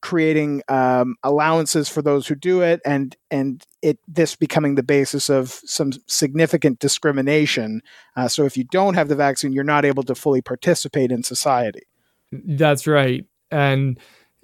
creating 0.03 0.63
um, 0.69 1.17
allowances 1.23 1.89
for 1.89 2.03
those 2.03 2.27
who 2.27 2.35
do 2.35 2.61
it, 2.61 2.83
and 2.85 3.17
and 3.31 3.65
it 3.81 3.99
this 4.07 4.37
becoming 4.37 4.75
the 4.75 4.83
basis 4.83 5.31
of 5.31 5.59
some 5.65 5.93
significant 6.07 6.79
discrimination. 6.79 7.81
Uh, 8.15 8.29
so 8.29 8.45
if 8.45 8.59
you 8.59 8.65
don't 8.65 8.95
have 8.95 9.09
the 9.09 9.17
vaccine, 9.17 9.53
you're 9.53 9.65
not 9.65 9.87
able 9.87 10.03
to 10.03 10.15
fully 10.15 10.43
participate 10.43 11.11
in 11.11 11.23
society. 11.23 11.83
That's 12.31 12.87
right, 12.87 13.25
and 13.51 13.99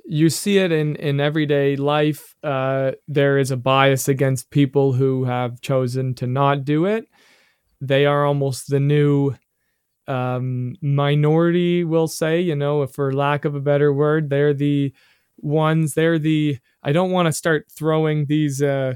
you 0.06 0.30
see 0.30 0.56
it 0.56 0.72
in 0.72 0.96
in 0.96 1.20
everyday 1.20 1.76
life. 1.76 2.34
Uh, 2.42 2.92
there 3.06 3.36
is 3.36 3.50
a 3.50 3.58
bias 3.58 4.08
against 4.08 4.50
people 4.50 4.94
who 4.94 5.24
have 5.24 5.60
chosen 5.60 6.14
to 6.14 6.26
not 6.26 6.64
do 6.64 6.86
it. 6.86 7.06
They 7.80 8.06
are 8.06 8.26
almost 8.26 8.68
the 8.68 8.80
new 8.80 9.34
um, 10.06 10.76
minority, 10.82 11.84
we'll 11.84 12.08
say, 12.08 12.40
you 12.40 12.56
know, 12.56 12.86
for 12.86 13.12
lack 13.12 13.44
of 13.44 13.54
a 13.54 13.60
better 13.60 13.92
word. 13.92 14.28
They're 14.28 14.54
the 14.54 14.92
ones. 15.38 15.94
They're 15.94 16.18
the 16.18 16.58
I 16.82 16.92
don't 16.92 17.10
want 17.12 17.26
to 17.26 17.32
start 17.32 17.66
throwing 17.70 18.26
these 18.26 18.62
uh, 18.62 18.94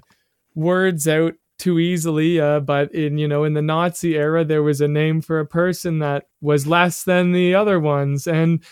words 0.54 1.06
out 1.08 1.34
too 1.58 1.78
easily, 1.78 2.40
uh, 2.40 2.60
but 2.60 2.94
in 2.94 3.18
you 3.18 3.28
know 3.28 3.44
in 3.44 3.54
the 3.54 3.62
Nazi 3.62 4.16
era 4.16 4.44
there 4.44 4.62
was 4.62 4.80
a 4.80 4.88
name 4.88 5.20
for 5.20 5.40
a 5.40 5.46
person 5.46 6.00
that 6.00 6.26
was 6.40 6.66
less 6.66 7.04
than 7.04 7.32
the 7.32 7.54
other 7.54 7.78
ones, 7.80 8.26
and 8.26 8.62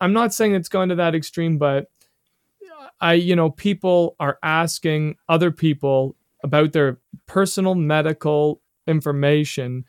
I'm 0.00 0.12
not 0.12 0.34
saying 0.34 0.54
it's 0.54 0.68
gone 0.68 0.88
to 0.90 0.94
that 0.96 1.14
extreme, 1.14 1.58
but 1.58 1.86
I 3.00 3.14
you 3.14 3.36
know 3.36 3.50
people 3.50 4.16
are 4.20 4.38
asking 4.42 5.16
other 5.28 5.50
people 5.50 6.16
about 6.44 6.72
their 6.72 6.98
personal 7.26 7.74
medical 7.74 8.61
information 8.92 9.84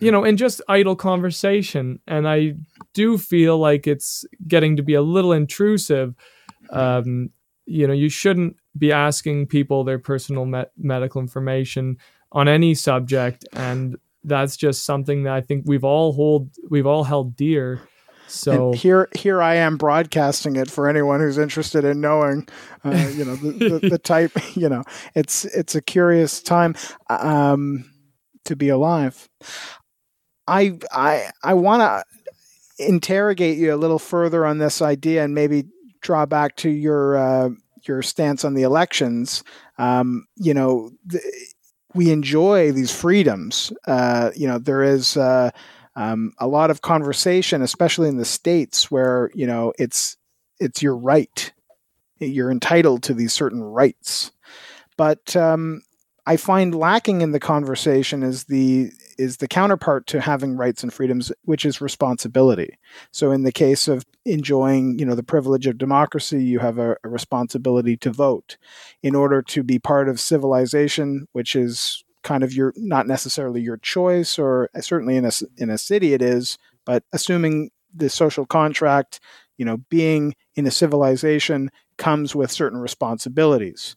you 0.00 0.10
know, 0.10 0.24
in 0.24 0.36
just 0.36 0.60
idle 0.68 0.96
conversation. 0.96 2.00
And 2.08 2.26
I 2.26 2.54
do 2.92 3.16
feel 3.18 3.58
like 3.58 3.86
it's 3.86 4.24
getting 4.48 4.76
to 4.76 4.82
be 4.82 4.94
a 4.94 5.02
little 5.02 5.32
intrusive. 5.32 6.16
Um, 6.70 7.30
you 7.66 7.86
know 7.86 7.92
you 7.92 8.08
shouldn't 8.08 8.56
be 8.76 8.92
asking 8.92 9.46
people 9.46 9.84
their 9.84 9.98
personal 9.98 10.46
me- 10.46 10.64
medical 10.76 11.20
information 11.20 11.96
on 12.32 12.48
any 12.48 12.74
subject 12.74 13.44
and 13.52 13.96
that's 14.24 14.56
just 14.56 14.84
something 14.84 15.24
that 15.24 15.32
i 15.32 15.40
think 15.40 15.64
we've 15.66 15.84
all 15.84 16.12
hold 16.12 16.50
we've 16.70 16.86
all 16.86 17.04
held 17.04 17.36
dear 17.36 17.80
so 18.28 18.68
and 18.70 18.74
here, 18.76 19.08
here 19.14 19.42
I 19.42 19.56
am 19.56 19.76
broadcasting 19.76 20.56
it 20.56 20.70
for 20.70 20.88
anyone 20.88 21.20
who's 21.20 21.36
interested 21.36 21.84
in 21.84 22.00
knowing, 22.00 22.48
uh, 22.82 23.10
you 23.12 23.26
know, 23.26 23.36
the, 23.36 23.50
the, 23.52 23.88
the, 23.90 23.98
type. 24.02 24.32
You 24.54 24.70
know, 24.70 24.84
it's 25.14 25.44
it's 25.44 25.74
a 25.74 25.82
curious 25.82 26.40
time 26.40 26.74
um, 27.10 27.91
to 28.44 28.56
be 28.56 28.68
alive. 28.68 29.28
I 30.46 30.78
I 30.90 31.30
I 31.42 31.54
want 31.54 31.82
to 31.82 32.84
interrogate 32.86 33.58
you 33.58 33.74
a 33.74 33.76
little 33.76 33.98
further 33.98 34.44
on 34.46 34.58
this 34.58 34.82
idea 34.82 35.24
and 35.24 35.34
maybe 35.34 35.64
draw 36.00 36.26
back 36.26 36.56
to 36.56 36.70
your 36.70 37.16
uh, 37.16 37.50
your 37.86 38.02
stance 38.02 38.44
on 38.44 38.54
the 38.54 38.62
elections. 38.62 39.44
Um, 39.78 40.26
you 40.36 40.54
know, 40.54 40.90
the, 41.06 41.20
we 41.94 42.10
enjoy 42.10 42.72
these 42.72 42.94
freedoms. 42.94 43.72
Uh, 43.86 44.30
you 44.34 44.46
know, 44.46 44.58
there 44.58 44.82
is. 44.82 45.16
Uh, 45.16 45.50
um, 45.94 46.32
a 46.38 46.46
lot 46.46 46.70
of 46.70 46.80
conversation, 46.80 47.60
especially 47.60 48.08
in 48.08 48.16
the 48.16 48.24
states, 48.24 48.90
where 48.90 49.30
you 49.34 49.46
know 49.46 49.74
it's 49.78 50.16
it's 50.58 50.82
your 50.82 50.96
right, 50.96 51.52
you're 52.18 52.50
entitled 52.50 53.02
to 53.02 53.14
these 53.14 53.34
certain 53.34 53.62
rights. 53.62 54.32
But 54.96 55.36
um, 55.36 55.82
I 56.24 56.36
find 56.36 56.74
lacking 56.74 57.20
in 57.20 57.32
the 57.32 57.40
conversation 57.40 58.22
is 58.22 58.44
the 58.44 58.92
is 59.18 59.38
the 59.38 59.48
counterpart 59.48 60.06
to 60.08 60.20
having 60.20 60.56
rights 60.56 60.82
and 60.82 60.92
freedoms, 60.92 61.32
which 61.44 61.64
is 61.64 61.80
responsibility. 61.80 62.78
So, 63.10 63.32
in 63.32 63.42
the 63.42 63.52
case 63.52 63.88
of 63.88 64.04
enjoying, 64.24 64.98
you 64.98 65.04
know, 65.04 65.16
the 65.16 65.24
privilege 65.24 65.66
of 65.66 65.78
democracy, 65.78 66.44
you 66.44 66.60
have 66.60 66.78
a, 66.78 66.96
a 67.02 67.08
responsibility 67.08 67.96
to 67.98 68.10
vote. 68.12 68.56
In 69.02 69.16
order 69.16 69.42
to 69.42 69.64
be 69.64 69.80
part 69.80 70.08
of 70.08 70.20
civilization, 70.20 71.26
which 71.32 71.56
is 71.56 72.04
kind 72.22 72.44
of 72.44 72.52
your 72.52 72.72
not 72.76 73.08
necessarily 73.08 73.60
your 73.60 73.78
choice, 73.78 74.38
or 74.38 74.70
certainly 74.80 75.16
in 75.16 75.24
a 75.24 75.32
in 75.56 75.70
a 75.70 75.78
city 75.78 76.14
it 76.14 76.22
is, 76.22 76.56
but 76.84 77.02
assuming 77.12 77.70
the 77.92 78.08
social 78.08 78.46
contract, 78.46 79.18
you 79.58 79.64
know, 79.64 79.78
being 79.90 80.34
in 80.54 80.66
a 80.66 80.70
civilization 80.70 81.70
comes 81.98 82.34
with 82.34 82.50
certain 82.50 82.78
responsibilities. 82.78 83.96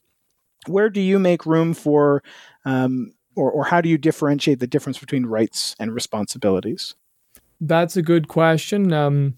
Where 0.67 0.89
do 0.89 1.01
you 1.01 1.19
make 1.19 1.45
room 1.45 1.73
for, 1.73 2.23
um, 2.65 3.13
or 3.35 3.51
or 3.51 3.65
how 3.65 3.81
do 3.81 3.89
you 3.89 3.97
differentiate 3.97 4.59
the 4.59 4.67
difference 4.67 4.97
between 4.97 5.25
rights 5.25 5.75
and 5.79 5.93
responsibilities? 5.93 6.95
That's 7.61 7.97
a 7.97 8.01
good 8.01 8.27
question. 8.27 8.91
Um, 8.93 9.35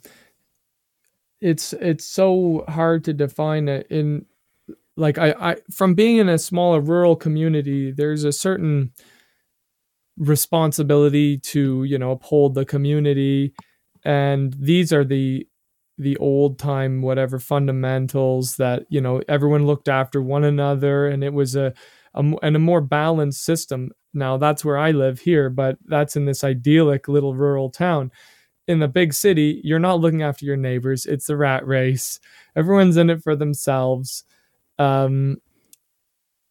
it's 1.41 1.73
it's 1.73 2.05
so 2.05 2.65
hard 2.67 3.03
to 3.05 3.13
define 3.13 3.67
it 3.67 3.87
in 3.89 4.25
like 4.95 5.17
I, 5.17 5.35
I 5.39 5.55
from 5.71 5.93
being 5.93 6.17
in 6.17 6.29
a 6.29 6.39
smaller 6.39 6.81
rural 6.81 7.15
community 7.15 7.91
there's 7.91 8.23
a 8.23 8.31
certain 8.31 8.91
responsibility 10.17 11.37
to 11.37 11.83
you 11.83 11.97
know 11.97 12.11
uphold 12.11 12.55
the 12.55 12.65
community 12.65 13.53
and 14.03 14.53
these 14.53 14.91
are 14.91 15.05
the 15.05 15.47
the 15.97 16.17
old 16.17 16.59
time 16.59 17.01
whatever 17.01 17.39
fundamentals 17.39 18.57
that 18.57 18.85
you 18.89 19.01
know 19.01 19.21
everyone 19.27 19.65
looked 19.65 19.89
after 19.89 20.21
one 20.21 20.43
another 20.43 21.07
and 21.07 21.23
it 21.23 21.33
was 21.33 21.55
a, 21.55 21.73
a 22.13 22.19
and 22.43 22.55
a 22.55 22.59
more 22.59 22.81
balanced 22.81 23.43
system. 23.43 23.91
Now 24.13 24.37
that's 24.37 24.63
where 24.65 24.77
i 24.77 24.91
live 24.91 25.19
here 25.19 25.49
but 25.49 25.77
that's 25.85 26.15
in 26.15 26.25
this 26.25 26.43
idyllic 26.43 27.07
little 27.07 27.35
rural 27.35 27.69
town. 27.69 28.11
In 28.67 28.79
the 28.79 28.87
big 28.87 29.13
city 29.13 29.61
you're 29.63 29.79
not 29.79 29.99
looking 29.99 30.23
after 30.23 30.45
your 30.45 30.57
neighbors. 30.57 31.05
It's 31.05 31.29
a 31.29 31.37
rat 31.37 31.65
race. 31.65 32.19
Everyone's 32.55 32.97
in 32.97 33.09
it 33.09 33.23
for 33.23 33.35
themselves. 33.35 34.23
Um, 34.79 35.37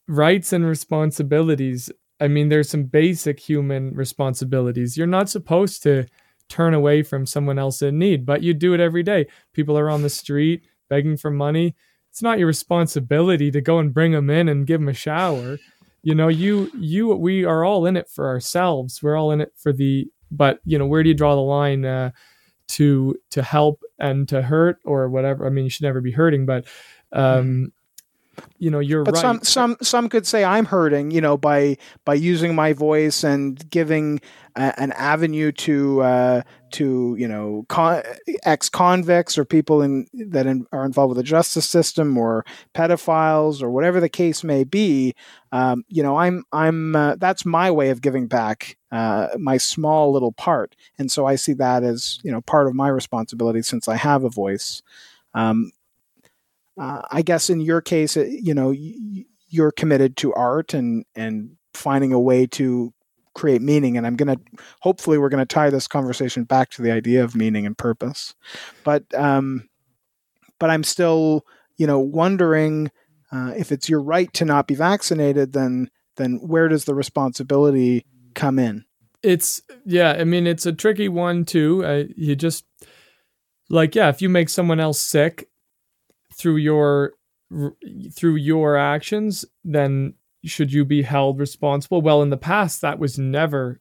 rights 0.08 0.52
and 0.52 0.64
responsibilities. 0.64 1.90
I 2.20 2.28
mean, 2.28 2.48
there's 2.48 2.70
some 2.70 2.84
basic 2.84 3.38
human 3.38 3.94
responsibilities. 3.94 4.96
You're 4.96 5.06
not 5.06 5.28
supposed 5.28 5.82
to 5.82 6.06
turn 6.48 6.74
away 6.74 7.02
from 7.02 7.26
someone 7.26 7.58
else 7.58 7.82
in 7.82 7.98
need, 7.98 8.24
but 8.24 8.42
you 8.42 8.54
do 8.54 8.74
it 8.74 8.80
every 8.80 9.02
day. 9.02 9.26
People 9.52 9.78
are 9.78 9.90
on 9.90 10.02
the 10.02 10.10
street 10.10 10.66
begging 10.88 11.16
for 11.16 11.30
money. 11.30 11.74
It's 12.10 12.22
not 12.22 12.38
your 12.38 12.46
responsibility 12.46 13.50
to 13.50 13.60
go 13.60 13.78
and 13.78 13.92
bring 13.92 14.12
them 14.12 14.30
in 14.30 14.48
and 14.48 14.66
give 14.66 14.80
them 14.80 14.88
a 14.88 14.94
shower. 14.94 15.58
You 16.02 16.14
know, 16.14 16.28
you 16.28 16.70
you 16.78 17.08
we 17.14 17.44
are 17.44 17.64
all 17.64 17.86
in 17.86 17.96
it 17.96 18.08
for 18.08 18.26
ourselves. 18.28 19.02
We're 19.02 19.16
all 19.16 19.32
in 19.32 19.40
it 19.40 19.52
for 19.56 19.72
the 19.72 20.10
but, 20.30 20.60
you 20.64 20.78
know, 20.78 20.86
where 20.86 21.02
do 21.02 21.08
you 21.08 21.14
draw 21.14 21.34
the 21.34 21.40
line 21.40 21.84
uh, 21.84 22.10
to 22.68 23.16
to 23.30 23.42
help 23.42 23.82
and 23.98 24.28
to 24.28 24.42
hurt 24.42 24.78
or 24.84 25.08
whatever? 25.08 25.46
I 25.46 25.50
mean, 25.50 25.64
you 25.64 25.70
should 25.70 25.82
never 25.84 26.00
be 26.00 26.12
hurting, 26.12 26.46
but 26.46 26.66
um 27.12 27.72
you 28.58 28.70
know 28.70 28.78
you're 28.78 29.04
but 29.04 29.14
right. 29.14 29.20
some 29.20 29.40
some 29.42 29.76
some 29.82 30.08
could 30.08 30.26
say 30.26 30.44
i'm 30.44 30.64
hurting 30.64 31.10
you 31.10 31.20
know 31.20 31.36
by 31.36 31.76
by 32.04 32.14
using 32.14 32.54
my 32.54 32.72
voice 32.72 33.24
and 33.24 33.68
giving 33.70 34.20
a, 34.56 34.80
an 34.80 34.92
avenue 34.92 35.52
to 35.52 36.00
uh, 36.02 36.42
to 36.72 37.14
you 37.18 37.28
know 37.28 37.64
con- 37.68 38.02
ex 38.44 38.68
convicts 38.68 39.38
or 39.38 39.44
people 39.44 39.82
in 39.82 40.06
that 40.12 40.46
in, 40.46 40.66
are 40.72 40.84
involved 40.84 41.10
with 41.10 41.18
the 41.18 41.22
justice 41.22 41.68
system 41.68 42.16
or 42.16 42.44
pedophiles 42.74 43.62
or 43.62 43.70
whatever 43.70 44.00
the 44.00 44.08
case 44.08 44.42
may 44.42 44.64
be 44.64 45.14
um, 45.52 45.84
you 45.88 46.02
know 46.02 46.16
i'm 46.16 46.44
i'm 46.52 46.96
uh, 46.96 47.14
that's 47.16 47.44
my 47.44 47.70
way 47.70 47.90
of 47.90 48.00
giving 48.00 48.26
back 48.26 48.76
uh, 48.92 49.28
my 49.38 49.56
small 49.56 50.12
little 50.12 50.32
part 50.32 50.74
and 50.98 51.10
so 51.10 51.26
i 51.26 51.34
see 51.34 51.52
that 51.52 51.82
as 51.82 52.18
you 52.22 52.32
know 52.32 52.40
part 52.40 52.66
of 52.66 52.74
my 52.74 52.88
responsibility 52.88 53.62
since 53.62 53.88
i 53.88 53.96
have 53.96 54.24
a 54.24 54.30
voice 54.30 54.82
um, 55.34 55.70
uh, 56.78 57.02
I 57.10 57.22
guess 57.22 57.48
in 57.50 57.60
your 57.60 57.80
case, 57.80 58.16
uh, 58.16 58.24
you 58.28 58.54
know, 58.54 58.74
you're 59.48 59.72
committed 59.72 60.16
to 60.18 60.34
art 60.34 60.74
and 60.74 61.04
and 61.14 61.56
finding 61.74 62.12
a 62.12 62.20
way 62.20 62.46
to 62.46 62.92
create 63.34 63.62
meaning. 63.62 63.96
And 63.96 64.06
I'm 64.06 64.16
going 64.16 64.34
to 64.34 64.42
hopefully 64.80 65.18
we're 65.18 65.28
going 65.28 65.46
to 65.46 65.54
tie 65.54 65.70
this 65.70 65.86
conversation 65.86 66.44
back 66.44 66.70
to 66.70 66.82
the 66.82 66.90
idea 66.90 67.22
of 67.22 67.36
meaning 67.36 67.66
and 67.66 67.76
purpose. 67.76 68.34
But 68.84 69.04
um, 69.14 69.68
but 70.58 70.70
I'm 70.70 70.84
still 70.84 71.44
you 71.76 71.86
know 71.86 71.98
wondering 71.98 72.90
uh, 73.32 73.52
if 73.56 73.72
it's 73.72 73.88
your 73.88 74.02
right 74.02 74.32
to 74.34 74.44
not 74.44 74.66
be 74.66 74.74
vaccinated, 74.74 75.52
then 75.52 75.90
then 76.16 76.40
where 76.42 76.68
does 76.68 76.84
the 76.84 76.94
responsibility 76.94 78.04
come 78.34 78.58
in? 78.58 78.84
It's 79.22 79.62
yeah. 79.84 80.12
I 80.12 80.24
mean, 80.24 80.46
it's 80.46 80.66
a 80.66 80.72
tricky 80.72 81.08
one 81.08 81.44
too. 81.44 81.84
Uh, 81.84 82.04
you 82.16 82.36
just 82.36 82.64
like 83.70 83.94
yeah, 83.94 84.08
if 84.08 84.20
you 84.20 84.28
make 84.28 84.48
someone 84.48 84.80
else 84.80 85.00
sick 85.00 85.48
through 86.36 86.56
your 86.56 87.12
through 88.14 88.36
your 88.36 88.76
actions, 88.76 89.44
then 89.64 90.14
should 90.44 90.72
you 90.72 90.84
be 90.84 91.02
held 91.02 91.38
responsible? 91.38 92.02
Well, 92.02 92.22
in 92.22 92.30
the 92.30 92.36
past, 92.36 92.80
that 92.82 92.98
was 92.98 93.18
never 93.18 93.80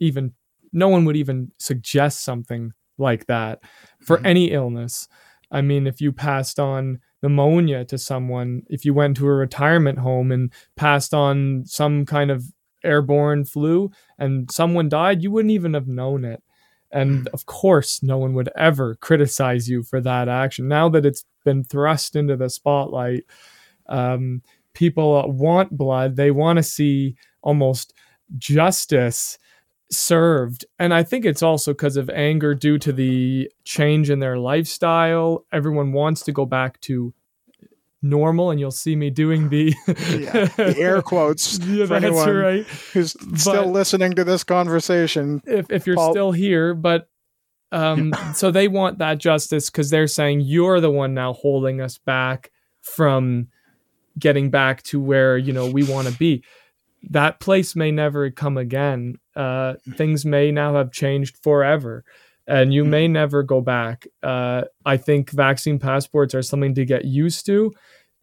even 0.00 0.32
no 0.72 0.88
one 0.88 1.04
would 1.04 1.16
even 1.16 1.52
suggest 1.58 2.24
something 2.24 2.72
like 2.98 3.26
that 3.26 3.60
for 4.00 4.16
mm-hmm. 4.16 4.26
any 4.26 4.50
illness. 4.52 5.08
I 5.50 5.60
mean, 5.60 5.86
if 5.86 6.00
you 6.00 6.12
passed 6.12 6.58
on 6.58 7.00
pneumonia 7.22 7.84
to 7.86 7.98
someone, 7.98 8.62
if 8.68 8.84
you 8.84 8.94
went 8.94 9.16
to 9.18 9.26
a 9.26 9.32
retirement 9.32 9.98
home 9.98 10.32
and 10.32 10.52
passed 10.76 11.12
on 11.12 11.64
some 11.66 12.06
kind 12.06 12.30
of 12.30 12.44
airborne 12.84 13.44
flu 13.44 13.90
and 14.18 14.50
someone 14.50 14.88
died, 14.88 15.22
you 15.22 15.30
wouldn't 15.30 15.52
even 15.52 15.74
have 15.74 15.86
known 15.86 16.24
it. 16.24 16.42
And 16.90 17.28
of 17.28 17.46
course, 17.46 18.02
no 18.02 18.18
one 18.18 18.34
would 18.34 18.50
ever 18.56 18.96
criticize 18.96 19.68
you 19.68 19.82
for 19.82 20.00
that 20.00 20.28
action. 20.28 20.68
Now 20.68 20.88
that 20.90 21.06
it's 21.06 21.24
been 21.44 21.64
thrust 21.64 22.16
into 22.16 22.36
the 22.36 22.48
spotlight, 22.48 23.24
um, 23.88 24.42
people 24.74 25.30
want 25.30 25.76
blood. 25.76 26.16
They 26.16 26.30
want 26.30 26.58
to 26.58 26.62
see 26.62 27.16
almost 27.42 27.92
justice 28.38 29.38
served. 29.90 30.64
And 30.78 30.94
I 30.94 31.02
think 31.02 31.24
it's 31.24 31.42
also 31.42 31.72
because 31.72 31.96
of 31.96 32.08
anger 32.10 32.54
due 32.54 32.78
to 32.78 32.92
the 32.92 33.50
change 33.64 34.10
in 34.10 34.20
their 34.20 34.38
lifestyle. 34.38 35.44
Everyone 35.52 35.92
wants 35.92 36.22
to 36.22 36.32
go 36.32 36.46
back 36.46 36.80
to 36.82 37.12
normal 38.02 38.50
and 38.50 38.58
you'll 38.58 38.70
see 38.70 38.96
me 38.96 39.10
doing 39.10 39.48
the, 39.48 39.74
yeah, 39.86 40.46
the 40.56 40.74
air 40.78 41.02
quotes 41.02 41.58
yeah, 41.66 41.86
for 41.86 41.94
anyone 41.94 42.34
right. 42.34 42.66
who's 42.92 43.14
but 43.14 43.38
still 43.38 43.70
listening 43.70 44.12
to 44.12 44.24
this 44.24 44.42
conversation 44.42 45.40
if, 45.46 45.70
if 45.70 45.86
you're 45.86 45.94
Paul. 45.94 46.12
still 46.12 46.32
here 46.32 46.74
but 46.74 47.08
um, 47.72 48.12
so 48.34 48.50
they 48.50 48.68
want 48.68 48.98
that 48.98 49.18
justice 49.18 49.70
because 49.70 49.90
they're 49.90 50.06
saying 50.06 50.40
you're 50.40 50.80
the 50.80 50.90
one 50.90 51.14
now 51.14 51.32
holding 51.32 51.80
us 51.80 51.98
back 51.98 52.50
from 52.80 53.48
getting 54.18 54.50
back 54.50 54.82
to 54.84 55.00
where 55.00 55.36
you 55.36 55.52
know 55.52 55.68
we 55.68 55.82
want 55.82 56.06
to 56.06 56.16
be 56.18 56.44
that 57.10 57.40
place 57.40 57.74
may 57.74 57.90
never 57.90 58.30
come 58.30 58.56
again 58.56 59.16
uh, 59.34 59.74
things 59.96 60.24
may 60.24 60.52
now 60.52 60.74
have 60.74 60.92
changed 60.92 61.36
forever 61.42 62.04
and 62.46 62.74
you 62.74 62.84
may 62.84 63.08
never 63.08 63.42
go 63.42 63.60
back. 63.60 64.06
Uh, 64.22 64.62
I 64.84 64.96
think 64.96 65.30
vaccine 65.30 65.78
passports 65.78 66.34
are 66.34 66.42
something 66.42 66.74
to 66.74 66.84
get 66.84 67.04
used 67.04 67.46
to. 67.46 67.72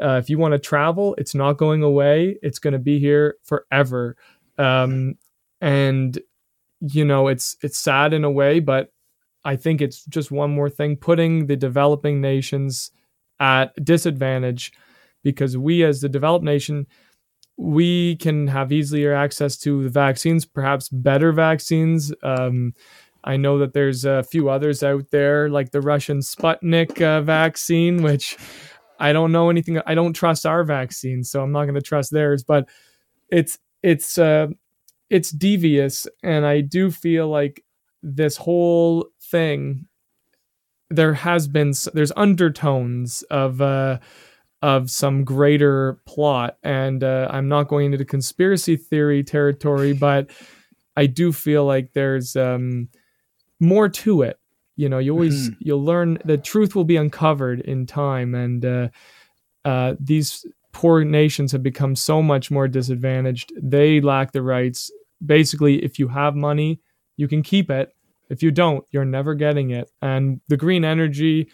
Uh, 0.02 0.20
if 0.22 0.30
you 0.30 0.38
want 0.38 0.54
to 0.54 0.60
travel, 0.60 1.16
it's 1.18 1.36
not 1.36 1.54
going 1.54 1.84
away. 1.84 2.38
It's 2.42 2.60
going 2.60 2.74
to 2.74 2.80
be 2.80 3.00
here 3.00 3.38
forever. 3.44 4.16
Um, 4.58 5.16
and 5.62 6.18
you 6.82 7.04
know, 7.04 7.28
it's 7.28 7.58
it's 7.62 7.78
sad 7.78 8.14
in 8.14 8.24
a 8.24 8.32
way, 8.32 8.60
but 8.60 8.92
I 9.44 9.56
think 9.56 9.82
it's 9.82 10.06
just 10.06 10.32
one 10.32 10.52
more 10.52 10.70
thing 10.70 10.96
putting 10.96 11.48
the 11.48 11.56
developing 11.56 12.22
nations 12.22 12.92
at 13.40 13.74
disadvantage 13.84 14.74
because 15.24 15.58
we, 15.58 15.84
as 15.84 16.02
the 16.02 16.10
developed 16.10 16.46
nation, 16.46 16.88
we 17.58 18.16
can 18.18 18.48
have 18.48 18.72
easier 18.72 19.14
access 19.14 19.58
to 19.58 19.84
the 19.84 19.90
vaccines, 19.90 20.46
perhaps 20.46 20.90
better 20.90 21.32
vaccines. 21.32 22.14
Um, 22.24 22.74
I 23.24 23.36
know 23.36 23.58
that 23.60 23.74
there's 23.74 24.06
a 24.06 24.24
few 24.24 24.50
others 24.50 24.82
out 24.82 25.12
there, 25.12 25.50
like 25.50 25.72
the 25.72 25.82
Russian 25.82 26.20
Sputnik 26.20 27.02
uh, 27.02 27.22
vaccine, 27.22 28.02
which 28.02 28.38
I 29.00 29.12
don't 29.12 29.32
know 29.32 29.50
anything. 29.50 29.80
I 29.86 29.94
don't 29.94 30.14
trust 30.14 30.46
our 30.46 30.64
vaccine, 30.64 31.24
so 31.24 31.42
I'm 31.44 31.52
not 31.52 31.64
going 31.64 31.76
to 31.76 31.82
trust 31.82 32.12
theirs. 32.12 32.44
But 32.44 32.70
it's 33.30 33.58
it's 33.84 34.18
uh, 34.18 34.48
it's 35.10 35.32
devious, 35.32 36.08
and 36.24 36.46
I 36.46 36.62
do 36.62 36.92
feel 36.92 37.28
like 37.28 37.64
this 38.02 38.38
whole 38.38 39.08
thing. 39.22 39.86
There 40.90 41.14
has 41.14 41.48
been 41.48 41.74
there's 41.94 42.12
undertones 42.16 43.24
of 43.24 43.62
uh, 43.62 44.00
of 44.62 44.90
some 44.90 45.24
greater 45.24 46.00
plot, 46.06 46.58
and 46.64 47.04
uh, 47.04 47.28
I'm 47.32 47.48
not 47.48 47.68
going 47.68 47.92
into 47.92 48.04
conspiracy 48.06 48.76
theory 48.76 49.24
territory, 49.24 49.94
but 50.08 50.32
I 50.98 51.06
do 51.06 51.32
feel 51.32 51.66
like 51.66 51.94
there's 51.94 52.36
um, 52.36 52.90
more 53.60 53.90
to 53.90 54.24
it 54.24 54.40
you 54.80 54.88
know 54.88 54.98
you 54.98 55.12
always 55.12 55.50
mm-hmm. 55.50 55.60
you'll 55.60 55.84
learn 55.84 56.18
the 56.24 56.38
truth 56.38 56.74
will 56.74 56.86
be 56.86 56.96
uncovered 56.96 57.60
in 57.60 57.86
time 57.86 58.34
and 58.34 58.66
uh, 58.66 58.88
uh, 59.66 59.94
these 60.00 60.46
poor 60.72 61.04
nations 61.04 61.52
have 61.52 61.62
become 61.62 61.96
so 61.96 62.22
much 62.22 62.50
more 62.50 62.68
disadvantaged 62.68 63.52
they 63.62 64.00
lack 64.00 64.32
the 64.32 64.42
rights 64.42 64.90
basically 65.26 65.84
if 65.84 66.00
you 66.00 66.08
have 66.08 66.34
money 66.34 66.80
you 67.20 67.28
can 67.28 67.44
keep 67.44 67.70
it 67.70 67.94
if 68.30 68.42
you 68.42 68.52
don't 68.52 68.86
you're 68.92 69.06
never 69.06 69.36
getting 69.36 69.72
it 69.72 69.92
and 70.02 70.42
the 70.48 70.58
green 70.58 70.86
energy 70.86 71.50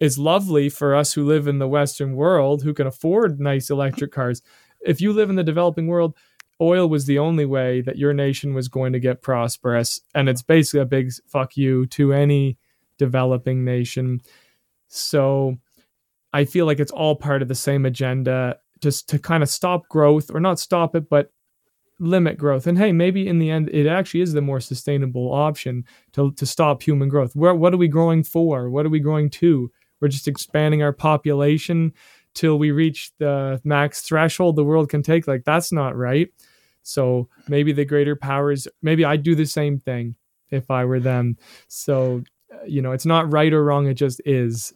is 0.00 0.18
lovely 0.18 0.68
for 0.68 0.94
us 0.94 1.12
who 1.12 1.24
live 1.24 1.46
in 1.46 1.58
the 1.58 1.68
western 1.68 2.14
world 2.14 2.62
who 2.62 2.72
can 2.72 2.86
afford 2.86 3.40
nice 3.40 3.70
electric 3.70 4.12
cars 4.12 4.42
if 4.80 5.00
you 5.00 5.12
live 5.12 5.28
in 5.28 5.36
the 5.36 5.44
developing 5.44 5.86
world 5.86 6.14
oil 6.60 6.88
was 6.88 7.06
the 7.06 7.18
only 7.18 7.46
way 7.46 7.80
that 7.80 7.96
your 7.96 8.12
nation 8.12 8.54
was 8.54 8.68
going 8.68 8.92
to 8.92 9.00
get 9.00 9.22
prosperous. 9.22 10.00
And 10.14 10.28
it's 10.28 10.42
basically 10.42 10.80
a 10.80 10.86
big 10.86 11.10
fuck 11.26 11.56
you 11.56 11.86
to 11.86 12.12
any 12.12 12.58
developing 12.98 13.64
nation. 13.64 14.20
So 14.88 15.56
I 16.32 16.44
feel 16.44 16.66
like 16.66 16.80
it's 16.80 16.92
all 16.92 17.16
part 17.16 17.42
of 17.42 17.48
the 17.48 17.54
same 17.54 17.86
agenda 17.86 18.58
just 18.80 19.08
to 19.10 19.18
kind 19.18 19.42
of 19.42 19.48
stop 19.48 19.88
growth 19.88 20.30
or 20.32 20.40
not 20.40 20.58
stop 20.58 20.94
it, 20.94 21.08
but 21.08 21.32
limit 22.00 22.38
growth. 22.38 22.66
And 22.66 22.78
hey, 22.78 22.90
maybe 22.90 23.28
in 23.28 23.38
the 23.38 23.50
end, 23.50 23.68
it 23.68 23.86
actually 23.86 24.22
is 24.22 24.32
the 24.32 24.40
more 24.40 24.58
sustainable 24.58 25.32
option 25.32 25.84
to, 26.14 26.32
to 26.32 26.46
stop 26.46 26.82
human 26.82 27.08
growth. 27.08 27.36
Where, 27.36 27.54
what 27.54 27.72
are 27.74 27.76
we 27.76 27.88
growing 27.88 28.24
for? 28.24 28.70
What 28.70 28.86
are 28.86 28.90
we 28.90 29.00
growing 29.00 29.30
to? 29.30 29.70
We're 30.00 30.08
just 30.08 30.26
expanding 30.26 30.82
our 30.82 30.92
population 30.92 31.92
till 32.34 32.58
we 32.58 32.70
reach 32.70 33.12
the 33.18 33.60
max 33.64 34.00
threshold 34.00 34.56
the 34.56 34.64
world 34.64 34.88
can 34.88 35.02
take. 35.02 35.28
Like, 35.28 35.44
that's 35.44 35.70
not 35.70 35.96
right. 35.96 36.28
So 36.82 37.28
maybe 37.48 37.72
the 37.72 37.84
greater 37.84 38.16
powers, 38.16 38.66
maybe 38.82 39.04
I'd 39.04 39.22
do 39.22 39.34
the 39.34 39.44
same 39.44 39.78
thing 39.78 40.14
if 40.48 40.70
I 40.70 40.86
were 40.86 41.00
them. 41.00 41.36
So, 41.68 42.22
uh, 42.52 42.64
you 42.66 42.80
know, 42.80 42.92
it's 42.92 43.06
not 43.06 43.30
right 43.30 43.52
or 43.52 43.62
wrong. 43.62 43.86
It 43.86 43.94
just 43.94 44.22
is. 44.24 44.72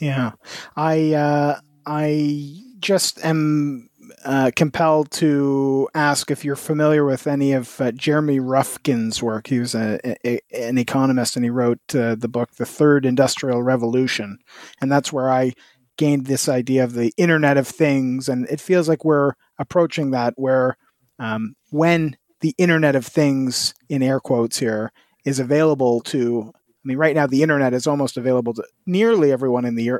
Yeah. 0.00 0.32
I, 0.76 1.14
uh, 1.14 1.60
I 1.86 2.62
just 2.78 3.24
am 3.24 3.87
uh, 4.24 4.50
compelled 4.54 5.10
to 5.12 5.88
ask 5.94 6.30
if 6.30 6.44
you're 6.44 6.56
familiar 6.56 7.04
with 7.04 7.26
any 7.26 7.52
of 7.52 7.80
uh, 7.80 7.92
Jeremy 7.92 8.40
Rifkin's 8.40 9.22
work. 9.22 9.46
He 9.46 9.58
was 9.58 9.74
a, 9.74 9.98
a, 10.26 10.40
an 10.52 10.78
economist 10.78 11.36
and 11.36 11.44
he 11.44 11.50
wrote 11.50 11.80
uh, 11.94 12.14
the 12.14 12.28
book 12.28 12.52
The 12.52 12.66
Third 12.66 13.06
Industrial 13.06 13.62
Revolution. 13.62 14.38
And 14.80 14.90
that's 14.90 15.12
where 15.12 15.30
I 15.30 15.52
gained 15.96 16.26
this 16.26 16.48
idea 16.48 16.84
of 16.84 16.94
the 16.94 17.12
Internet 17.16 17.56
of 17.56 17.66
Things. 17.66 18.28
And 18.28 18.46
it 18.48 18.60
feels 18.60 18.88
like 18.88 19.04
we're 19.04 19.32
approaching 19.58 20.12
that 20.12 20.34
where 20.36 20.76
um, 21.18 21.54
when 21.70 22.16
the 22.40 22.54
Internet 22.58 22.96
of 22.96 23.04
Things, 23.04 23.74
in 23.88 24.02
air 24.02 24.20
quotes 24.20 24.58
here, 24.58 24.92
is 25.24 25.40
available 25.40 26.00
to 26.00 26.52
I 26.84 26.88
mean, 26.88 26.98
right 26.98 27.14
now 27.14 27.26
the 27.26 27.42
internet 27.42 27.74
is 27.74 27.86
almost 27.86 28.16
available 28.16 28.54
to 28.54 28.64
nearly 28.86 29.32
everyone 29.32 29.64
in 29.64 29.74
the 29.74 29.90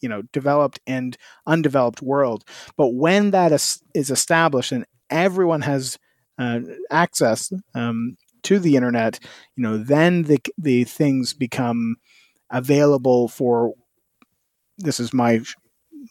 you 0.00 0.08
know 0.08 0.22
developed 0.32 0.80
and 0.86 1.16
undeveloped 1.46 2.00
world. 2.00 2.44
But 2.76 2.94
when 2.94 3.32
that 3.32 3.52
is, 3.52 3.82
is 3.94 4.10
established 4.10 4.72
and 4.72 4.86
everyone 5.10 5.62
has 5.62 5.98
uh, 6.38 6.60
access 6.90 7.52
um, 7.74 8.16
to 8.44 8.58
the 8.58 8.76
internet, 8.76 9.18
you 9.56 9.62
know, 9.62 9.78
then 9.78 10.22
the 10.24 10.38
the 10.58 10.84
things 10.84 11.34
become 11.34 11.96
available 12.50 13.28
for. 13.28 13.74
This 14.78 15.00
is 15.00 15.12
my 15.12 15.42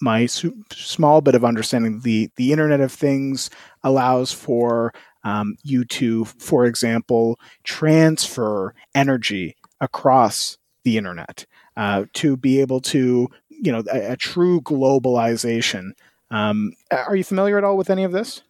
my 0.02 0.26
small 0.26 1.22
bit 1.22 1.36
of 1.36 1.44
understanding, 1.46 2.02
the 2.02 2.30
the 2.38 2.52
Internet 2.52 2.82
of 2.82 2.92
Things 2.92 3.50
allows 3.84 4.32
for 4.32 4.94
um, 5.24 5.56
you 5.64 5.84
to, 5.86 6.26
for 6.26 6.66
example, 6.66 7.40
transfer 7.64 8.74
energy 8.96 9.56
across 9.82 10.58
the 10.84 10.98
internet 10.98 11.46
uh, 11.76 12.06
to 12.14 12.38
be 12.38 12.62
able 12.62 12.80
to, 12.80 13.28
you 13.50 13.72
know, 13.72 13.84
a, 13.92 14.14
a 14.14 14.18
true 14.18 14.62
globalization. 14.62 15.92
Um, 16.30 16.74
are 16.92 17.16
you 17.16 17.26
familiar 17.26 17.58
at 17.58 17.64
all 17.64 17.76
with 17.76 17.90
any 17.90 18.04
of 18.06 18.14
this? 18.14 18.42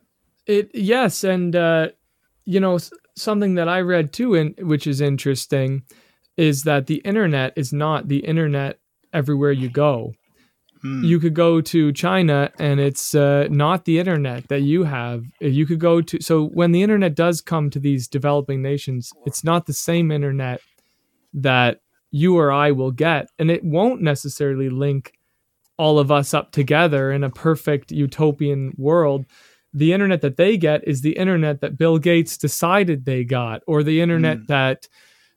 It 0.46 0.70
yes, 0.74 1.24
and 1.24 1.56
uh, 1.56 1.90
you 2.46 2.60
know 2.60 2.78
something 3.16 3.56
that 3.56 3.68
I 3.68 3.82
read 3.82 4.14
too, 4.14 4.36
and 4.36 4.56
which 4.60 4.86
is 4.86 5.02
interesting, 5.02 5.84
is 6.38 6.64
that 6.64 6.88
the 6.88 6.98
internet 6.98 7.54
is 7.56 7.74
not 7.74 8.08
the 8.08 8.20
internet 8.20 8.80
everywhere 9.14 9.52
you 9.52 9.70
go. 9.70 10.14
Hmm. 10.82 11.04
You 11.04 11.20
could 11.20 11.36
go 11.36 11.62
to 11.62 11.92
China 11.94 12.52
and 12.58 12.80
it's 12.80 13.14
uh, 13.14 13.48
not 13.52 13.86
the 13.86 14.00
internet 14.00 14.48
that 14.48 14.62
you 14.62 14.84
have. 14.86 15.26
You 15.40 15.66
could 15.66 15.80
go 15.80 16.02
to, 16.02 16.22
so 16.22 16.46
when 16.48 16.72
the 16.72 16.82
internet 16.82 17.14
does 17.14 17.42
come 17.42 17.70
to 17.70 17.80
these 17.80 18.08
developing 18.08 18.62
nations, 18.62 19.12
it's 19.26 19.44
not 19.44 19.68
the 19.68 19.74
same 19.74 20.12
internet 20.12 20.62
that 21.34 21.82
you 22.12 22.38
or 22.38 22.52
I 22.52 22.72
will 22.72 22.92
get. 22.92 23.28
And 23.40 23.50
it 23.50 23.64
won't 23.64 24.02
necessarily 24.02 24.70
link 24.70 25.14
all 25.78 25.98
of 25.98 26.12
us 26.12 26.34
up 26.34 26.52
together 26.52 27.12
in 27.12 27.24
a 27.24 27.30
perfect 27.30 27.92
utopian 27.92 28.74
world. 28.78 29.26
The 29.74 29.94
internet 29.94 30.22
that 30.22 30.38
they 30.38 30.58
get 30.58 30.88
is 30.88 31.02
the 31.02 31.18
internet 31.18 31.62
that 31.62 31.78
Bill 31.78 31.98
Gates 31.98 32.38
decided 32.38 33.06
they 33.06 33.24
got, 33.24 33.62
or 33.68 33.84
the 33.84 34.02
internet 34.02 34.40
mm. 34.40 34.48
that 34.48 34.88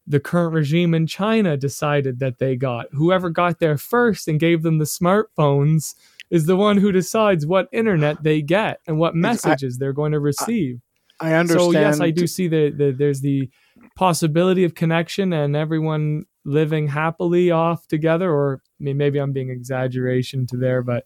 the 0.06 0.20
current 0.20 0.52
regime 0.52 0.92
in 0.92 1.06
China 1.06 1.56
decided 1.56 2.18
that 2.18 2.38
they 2.38 2.56
got. 2.56 2.86
Whoever 2.92 3.30
got 3.30 3.58
there 3.58 3.78
first 3.78 4.28
and 4.28 4.40
gave 4.40 4.62
them 4.62 4.78
the 4.78 4.84
smartphones 4.84 5.94
is 6.30 6.46
the 6.46 6.56
one 6.56 6.76
who 6.76 6.92
decides 6.92 7.46
what 7.46 7.68
internet 7.72 8.22
they 8.22 8.42
get 8.42 8.80
and 8.86 8.98
what 8.98 9.14
messages 9.14 9.76
I, 9.76 9.78
they're 9.80 9.92
going 9.92 10.12
to 10.12 10.20
receive. 10.20 10.80
I, 11.20 11.30
I 11.30 11.34
understand. 11.34 11.72
So 11.72 11.80
yes, 11.80 12.00
I 12.00 12.10
do 12.10 12.26
see 12.26 12.48
that 12.48 12.74
the, 12.76 12.90
there's 12.90 13.20
the 13.20 13.48
possibility 13.94 14.64
of 14.64 14.74
connection 14.74 15.32
and 15.32 15.56
everyone 15.56 16.24
living 16.44 16.88
happily 16.88 17.50
off 17.50 17.86
together. 17.86 18.30
Or 18.30 18.60
I 18.80 18.84
mean, 18.84 18.96
maybe 18.96 19.18
I'm 19.18 19.32
being 19.32 19.50
exaggeration 19.50 20.46
to 20.48 20.56
there, 20.56 20.82
but 20.82 21.04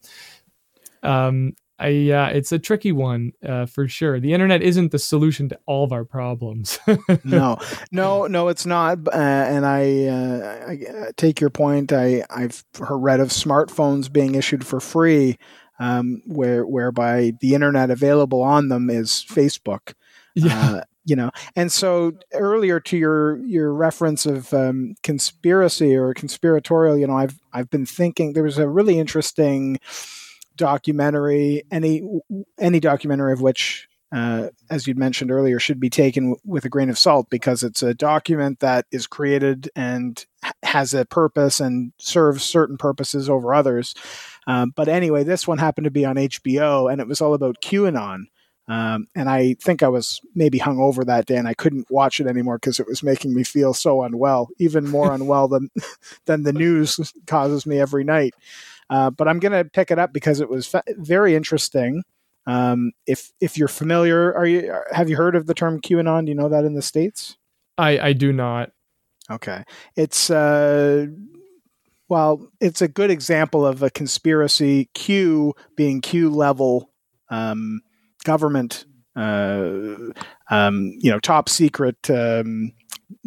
um, 1.03 1.55
I, 1.81 2.11
uh, 2.11 2.29
it's 2.31 2.51
a 2.51 2.59
tricky 2.59 2.91
one 2.91 3.33
uh, 3.47 3.67
for 3.67 3.87
sure. 3.87 4.19
The 4.19 4.33
internet 4.33 4.63
isn't 4.63 4.91
the 4.91 4.99
solution 4.99 5.49
to 5.51 5.59
all 5.65 5.85
of 5.85 5.93
our 5.93 6.05
problems. 6.05 6.79
no, 7.25 7.59
no, 7.93 8.27
no, 8.27 8.49
it's 8.49 8.67
not. 8.67 8.99
Uh, 9.07 9.17
and 9.17 9.65
I, 9.65 10.07
uh, 10.07 10.67
I, 10.69 10.91
uh, 10.91 11.13
take 11.17 11.41
your 11.41 11.51
point. 11.51 11.93
I, 11.93 12.25
I've 12.31 12.65
read 12.81 13.21
of 13.21 13.29
smartphones 13.29 14.13
being 14.13 14.35
issued 14.35 14.67
for 14.67 14.81
free, 14.81 15.39
um, 15.79 16.21
where 16.27 16.67
whereby 16.67 17.35
the 17.41 17.55
internet 17.55 17.91
available 17.91 18.43
on 18.43 18.69
them 18.69 18.91
is 18.91 19.25
Facebook. 19.29 19.95
Yeah. 20.35 20.83
You 21.09 21.17
know, 21.17 21.31
and 21.57 21.73
so 21.73 22.13
earlier 22.35 22.81
to 22.81 22.97
your 22.99 23.39
your 23.47 23.73
reference 23.73 24.27
of 24.27 24.53
um, 24.53 24.95
conspiracy 25.03 25.97
or 25.97 26.13
conspiratorial, 26.13 26.99
you 26.99 27.07
know, 27.07 27.17
I've 27.17 27.41
I've 27.51 27.71
been 27.71 27.87
thinking 27.87 28.35
there 28.35 28.43
was 28.43 28.59
a 28.59 28.69
really 28.69 28.99
interesting 28.99 29.79
documentary, 30.59 31.63
any 31.71 32.03
any 32.59 32.79
documentary 32.79 33.33
of 33.33 33.41
which, 33.41 33.89
uh, 34.13 34.49
as 34.69 34.87
you'd 34.87 34.99
mentioned 34.99 35.31
earlier, 35.31 35.59
should 35.59 35.81
be 35.81 35.89
taken 35.89 36.25
w- 36.25 36.41
with 36.45 36.67
a 36.67 36.69
grain 36.69 36.91
of 36.91 36.99
salt 36.99 37.31
because 37.31 37.63
it's 37.63 37.83
a 37.83 37.95
document 37.95 38.61
that 38.61 38.85
is 38.93 39.07
created 39.07 39.71
and 39.75 40.27
has 40.63 40.93
a 40.93 41.07
purpose 41.07 41.59
and 41.59 41.93
serves 41.99 42.43
certain 42.43 42.77
purposes 42.77 43.31
over 43.31 43.55
others. 43.55 43.95
Um, 44.47 44.73
but 44.77 44.89
anyway, 44.89 45.25
this 45.25 45.49
one 45.49 45.57
happened 45.57 45.87
to 45.87 45.91
be 45.91 46.05
on 46.05 46.17
HBO, 46.17 46.93
and 46.93 47.01
it 47.01 47.09
was 47.09 47.23
all 47.23 47.33
about 47.33 47.63
QAnon. 47.63 48.25
Um, 48.69 49.09
and 49.15 49.31
I 49.31 49.55
think 49.55 49.83
I 49.83 49.89
was 49.89 50.21
maybe 50.35 50.59
hung 50.59 50.79
over 50.79 51.05
that 51.05 51.27
day, 51.27 51.37
and 51.37 51.49
I 51.49 51.55
couldn't 51.55 51.91
watch 51.91 52.21
it 52.21 52.27
anymore 52.27 52.59
because 52.59 52.79
it 52.79 52.87
was 52.87 53.03
making 53.03 53.35
me 53.35 53.43
feel 53.43 53.73
so 53.73 54.03
unwell, 54.03 54.51
even 54.59 54.87
more 54.87 55.13
unwell 55.15 55.49
than 55.49 55.71
than 56.27 56.43
the 56.43 56.53
news 56.53 57.13
causes 57.27 57.67
me 57.67 57.81
every 57.81 58.05
night. 58.05 58.35
Uh, 58.91 59.11
but 59.11 59.27
I'm 59.27 59.39
going 59.39 59.53
to 59.53 59.69
pick 59.69 59.91
it 59.91 59.99
up 59.99 60.13
because 60.13 60.41
it 60.41 60.49
was 60.49 60.67
fa- 60.67 60.85
very 60.97 61.35
interesting. 61.35 62.03
Um, 62.47 62.93
if 63.07 63.33
if 63.41 63.57
you're 63.57 63.69
familiar, 63.69 64.35
are 64.35 64.47
you 64.47 64.75
have 64.93 65.09
you 65.09 65.17
heard 65.17 65.35
of 65.35 65.47
the 65.47 65.55
term 65.55 65.81
QAnon? 65.81 66.27
Do 66.27 66.31
you 66.31 66.35
know 66.35 66.49
that 66.51 66.65
in 66.65 66.75
the 66.75 66.83
states? 66.83 67.37
I 67.79 67.99
I 67.99 68.13
do 68.13 68.33
not. 68.33 68.73
Okay, 69.31 69.65
it's 69.97 70.31
uh, 70.31 71.07
well, 72.09 72.49
it's 72.61 72.83
a 72.83 72.89
good 72.89 73.11
example 73.11 73.67
of 73.67 73.83
a 73.83 73.91
conspiracy. 73.91 74.91
Q 74.95 75.55
being 75.77 76.01
Q 76.01 76.31
level 76.31 76.91
um, 77.31 77.83
government, 78.25 78.85
uh, 79.17 79.95
um, 80.51 80.93
you 80.99 81.11
know, 81.11 81.21
top 81.21 81.49
secret. 81.49 82.11
Um, 82.11 82.73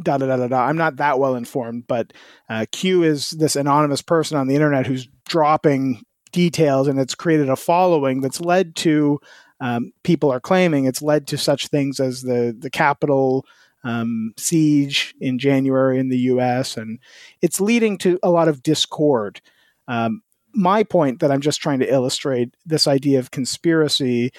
da 0.03 0.17
da 0.17 0.27
da 0.27 0.37
da 0.37 0.47
da. 0.47 0.65
I'm 0.65 0.77
not 0.77 0.97
that 0.97 1.19
well 1.19 1.35
informed, 1.35 1.85
but 1.87 2.13
uh, 2.49 2.65
Q 2.71 3.03
is 3.03 3.31
this 3.31 3.55
anonymous 3.55 4.01
person 4.01 4.37
on 4.37 4.47
the 4.47 4.55
internet 4.55 4.85
who's 4.85 5.07
dropping 5.27 6.03
details, 6.31 6.87
and 6.87 6.99
it's 6.99 7.15
created 7.15 7.49
a 7.49 7.55
following 7.55 8.21
that's 8.21 8.41
led 8.41 8.75
to 8.77 9.19
um, 9.59 9.91
people 10.03 10.31
are 10.31 10.39
claiming 10.39 10.85
it's 10.85 11.01
led 11.01 11.27
to 11.27 11.37
such 11.37 11.67
things 11.67 11.99
as 11.99 12.21
the 12.21 12.55
the 12.57 12.69
Capitol 12.69 13.45
um, 13.83 14.33
siege 14.37 15.15
in 15.19 15.39
January 15.39 15.99
in 15.99 16.09
the 16.09 16.17
U.S. 16.17 16.77
and 16.77 16.99
it's 17.41 17.61
leading 17.61 17.97
to 17.99 18.19
a 18.21 18.29
lot 18.29 18.47
of 18.47 18.61
discord. 18.63 19.41
Um, 19.87 20.21
my 20.53 20.83
point 20.83 21.19
that 21.19 21.31
I'm 21.31 21.41
just 21.41 21.61
trying 21.61 21.79
to 21.79 21.91
illustrate 21.91 22.55
this 22.65 22.87
idea 22.87 23.19
of 23.19 23.31
conspiracy. 23.31 24.31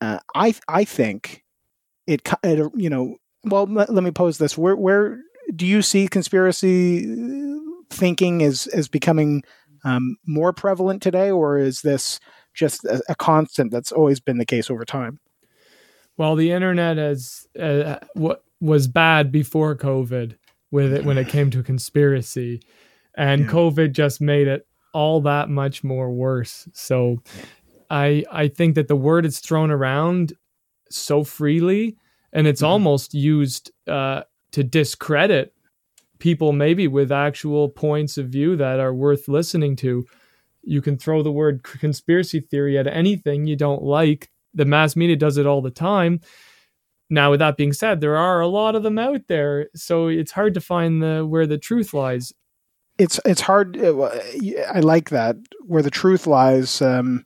Uh, 0.00 0.18
I 0.34 0.54
I 0.68 0.84
think 0.84 1.44
it, 2.06 2.22
it 2.42 2.72
you 2.76 2.90
know 2.90 3.16
well 3.44 3.66
let, 3.66 3.90
let 3.90 4.04
me 4.04 4.10
pose 4.10 4.38
this 4.38 4.56
where 4.56 4.76
where 4.76 5.20
do 5.54 5.66
you 5.66 5.82
see 5.82 6.08
conspiracy 6.08 7.06
thinking 7.90 8.42
as 8.42 8.66
as 8.68 8.88
becoming 8.88 9.42
um, 9.84 10.16
more 10.26 10.52
prevalent 10.52 11.02
today, 11.02 11.30
or 11.30 11.58
is 11.58 11.82
this 11.82 12.20
just 12.54 12.84
a, 12.84 13.02
a, 13.08 13.14
constant 13.14 13.70
that's 13.70 13.92
always 13.92 14.20
been 14.20 14.38
the 14.38 14.44
case 14.44 14.70
over 14.70 14.84
time? 14.84 15.20
Well, 16.16 16.36
the 16.36 16.50
internet 16.50 16.98
has 16.98 17.46
uh, 17.58 17.98
what 18.14 18.44
was 18.60 18.88
bad 18.88 19.32
before 19.32 19.74
COVID 19.76 20.36
with 20.70 20.92
it 20.92 21.04
when 21.04 21.18
it 21.18 21.28
came 21.28 21.50
to 21.50 21.62
conspiracy, 21.62 22.62
and 23.16 23.42
yeah. 23.42 23.46
COVID 23.48 23.92
just 23.92 24.20
made 24.20 24.48
it 24.48 24.66
all 24.92 25.20
that 25.22 25.48
much 25.48 25.82
more 25.82 26.10
worse. 26.10 26.68
So, 26.72 27.22
I 27.90 28.24
I 28.30 28.48
think 28.48 28.76
that 28.76 28.88
the 28.88 28.96
word 28.96 29.26
is 29.26 29.40
thrown 29.40 29.70
around 29.70 30.32
so 30.90 31.24
freely, 31.24 31.96
and 32.32 32.46
it's 32.46 32.62
mm-hmm. 32.62 32.70
almost 32.72 33.14
used 33.14 33.70
uh, 33.88 34.22
to 34.52 34.64
discredit 34.64 35.52
people 36.18 36.52
maybe 36.52 36.86
with 36.86 37.10
actual 37.10 37.68
points 37.68 38.18
of 38.18 38.28
view 38.28 38.56
that 38.56 38.78
are 38.78 38.94
worth 38.94 39.26
listening 39.28 39.74
to. 39.74 40.06
You 40.62 40.82
can 40.82 40.98
throw 40.98 41.22
the 41.22 41.32
word 41.32 41.62
conspiracy 41.62 42.40
theory 42.40 42.78
at 42.78 42.86
anything 42.86 43.46
you 43.46 43.56
don't 43.56 43.82
like. 43.82 44.30
The 44.54 44.66
mass 44.66 44.94
media 44.94 45.16
does 45.16 45.38
it 45.38 45.46
all 45.46 45.62
the 45.62 45.70
time. 45.70 46.20
Now, 47.08 47.32
with 47.32 47.40
that 47.40 47.56
being 47.56 47.72
said, 47.72 48.00
there 48.00 48.16
are 48.16 48.40
a 48.40 48.46
lot 48.46 48.76
of 48.76 48.84
them 48.84 48.98
out 48.98 49.22
there, 49.26 49.68
so 49.74 50.06
it's 50.06 50.30
hard 50.30 50.54
to 50.54 50.60
find 50.60 51.02
the 51.02 51.26
where 51.26 51.46
the 51.46 51.58
truth 51.58 51.92
lies. 51.92 52.32
It's 52.98 53.18
it's 53.24 53.40
hard. 53.40 53.76
Uh, 53.76 54.10
I 54.72 54.80
like 54.80 55.10
that 55.10 55.36
where 55.66 55.82
the 55.82 55.90
truth 55.90 56.26
lies. 56.26 56.80
Um, 56.80 57.24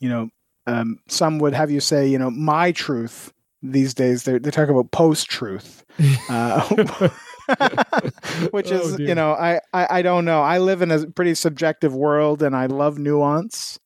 you 0.00 0.08
know, 0.08 0.28
um, 0.66 0.98
some 1.08 1.38
would 1.38 1.54
have 1.54 1.70
you 1.70 1.80
say, 1.80 2.06
you 2.06 2.18
know, 2.18 2.30
my 2.30 2.72
truth. 2.72 3.32
These 3.60 3.94
days, 3.94 4.22
they 4.22 4.38
they 4.38 4.52
talk 4.52 4.68
about 4.68 4.92
post 4.92 5.28
truth. 5.28 5.84
Uh, 6.30 7.08
which 8.50 8.70
is 8.70 8.94
oh, 8.94 8.98
you 8.98 9.14
know 9.14 9.32
I, 9.32 9.60
I, 9.72 9.98
I 9.98 10.02
don't 10.02 10.24
know 10.24 10.42
i 10.42 10.58
live 10.58 10.82
in 10.82 10.90
a 10.90 11.06
pretty 11.06 11.34
subjective 11.34 11.94
world 11.94 12.42
and 12.42 12.54
i 12.54 12.66
love 12.66 12.98
nuance 12.98 13.78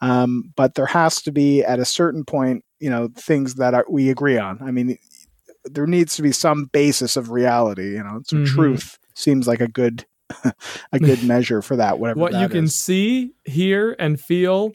um, 0.00 0.52
but 0.56 0.74
there 0.74 0.86
has 0.86 1.22
to 1.22 1.32
be 1.32 1.64
at 1.64 1.80
a 1.80 1.84
certain 1.84 2.24
point 2.24 2.64
you 2.80 2.90
know 2.90 3.08
things 3.16 3.54
that 3.54 3.74
are, 3.74 3.86
we 3.88 4.10
agree 4.10 4.36
on 4.36 4.58
i 4.62 4.70
mean 4.70 4.98
there 5.64 5.86
needs 5.86 6.16
to 6.16 6.22
be 6.22 6.32
some 6.32 6.66
basis 6.66 7.16
of 7.16 7.30
reality 7.30 7.92
you 7.92 8.02
know 8.02 8.20
so 8.24 8.36
mm-hmm. 8.36 8.54
truth 8.54 8.98
seems 9.14 9.48
like 9.48 9.60
a 9.60 9.68
good 9.68 10.04
a 10.92 10.98
good 10.98 11.22
measure 11.24 11.62
for 11.62 11.76
that 11.76 11.98
whatever 11.98 12.20
what 12.20 12.34
you 12.34 12.48
can 12.48 12.64
is. 12.64 12.78
see 12.78 13.32
hear 13.44 13.96
and 13.98 14.20
feel 14.20 14.72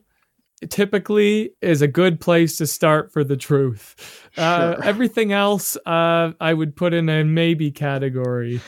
typically 0.69 1.51
is 1.61 1.81
a 1.81 1.87
good 1.87 2.19
place 2.19 2.57
to 2.57 2.67
start 2.67 3.11
for 3.11 3.23
the 3.23 3.37
truth. 3.37 4.29
Uh, 4.37 4.73
sure. 4.73 4.79
Uh, 4.79 4.81
everything 4.83 5.31
else, 5.31 5.77
uh, 5.85 6.31
I 6.39 6.53
would 6.53 6.75
put 6.75 6.93
in 6.93 7.09
a 7.09 7.23
maybe 7.23 7.71
category. 7.71 8.61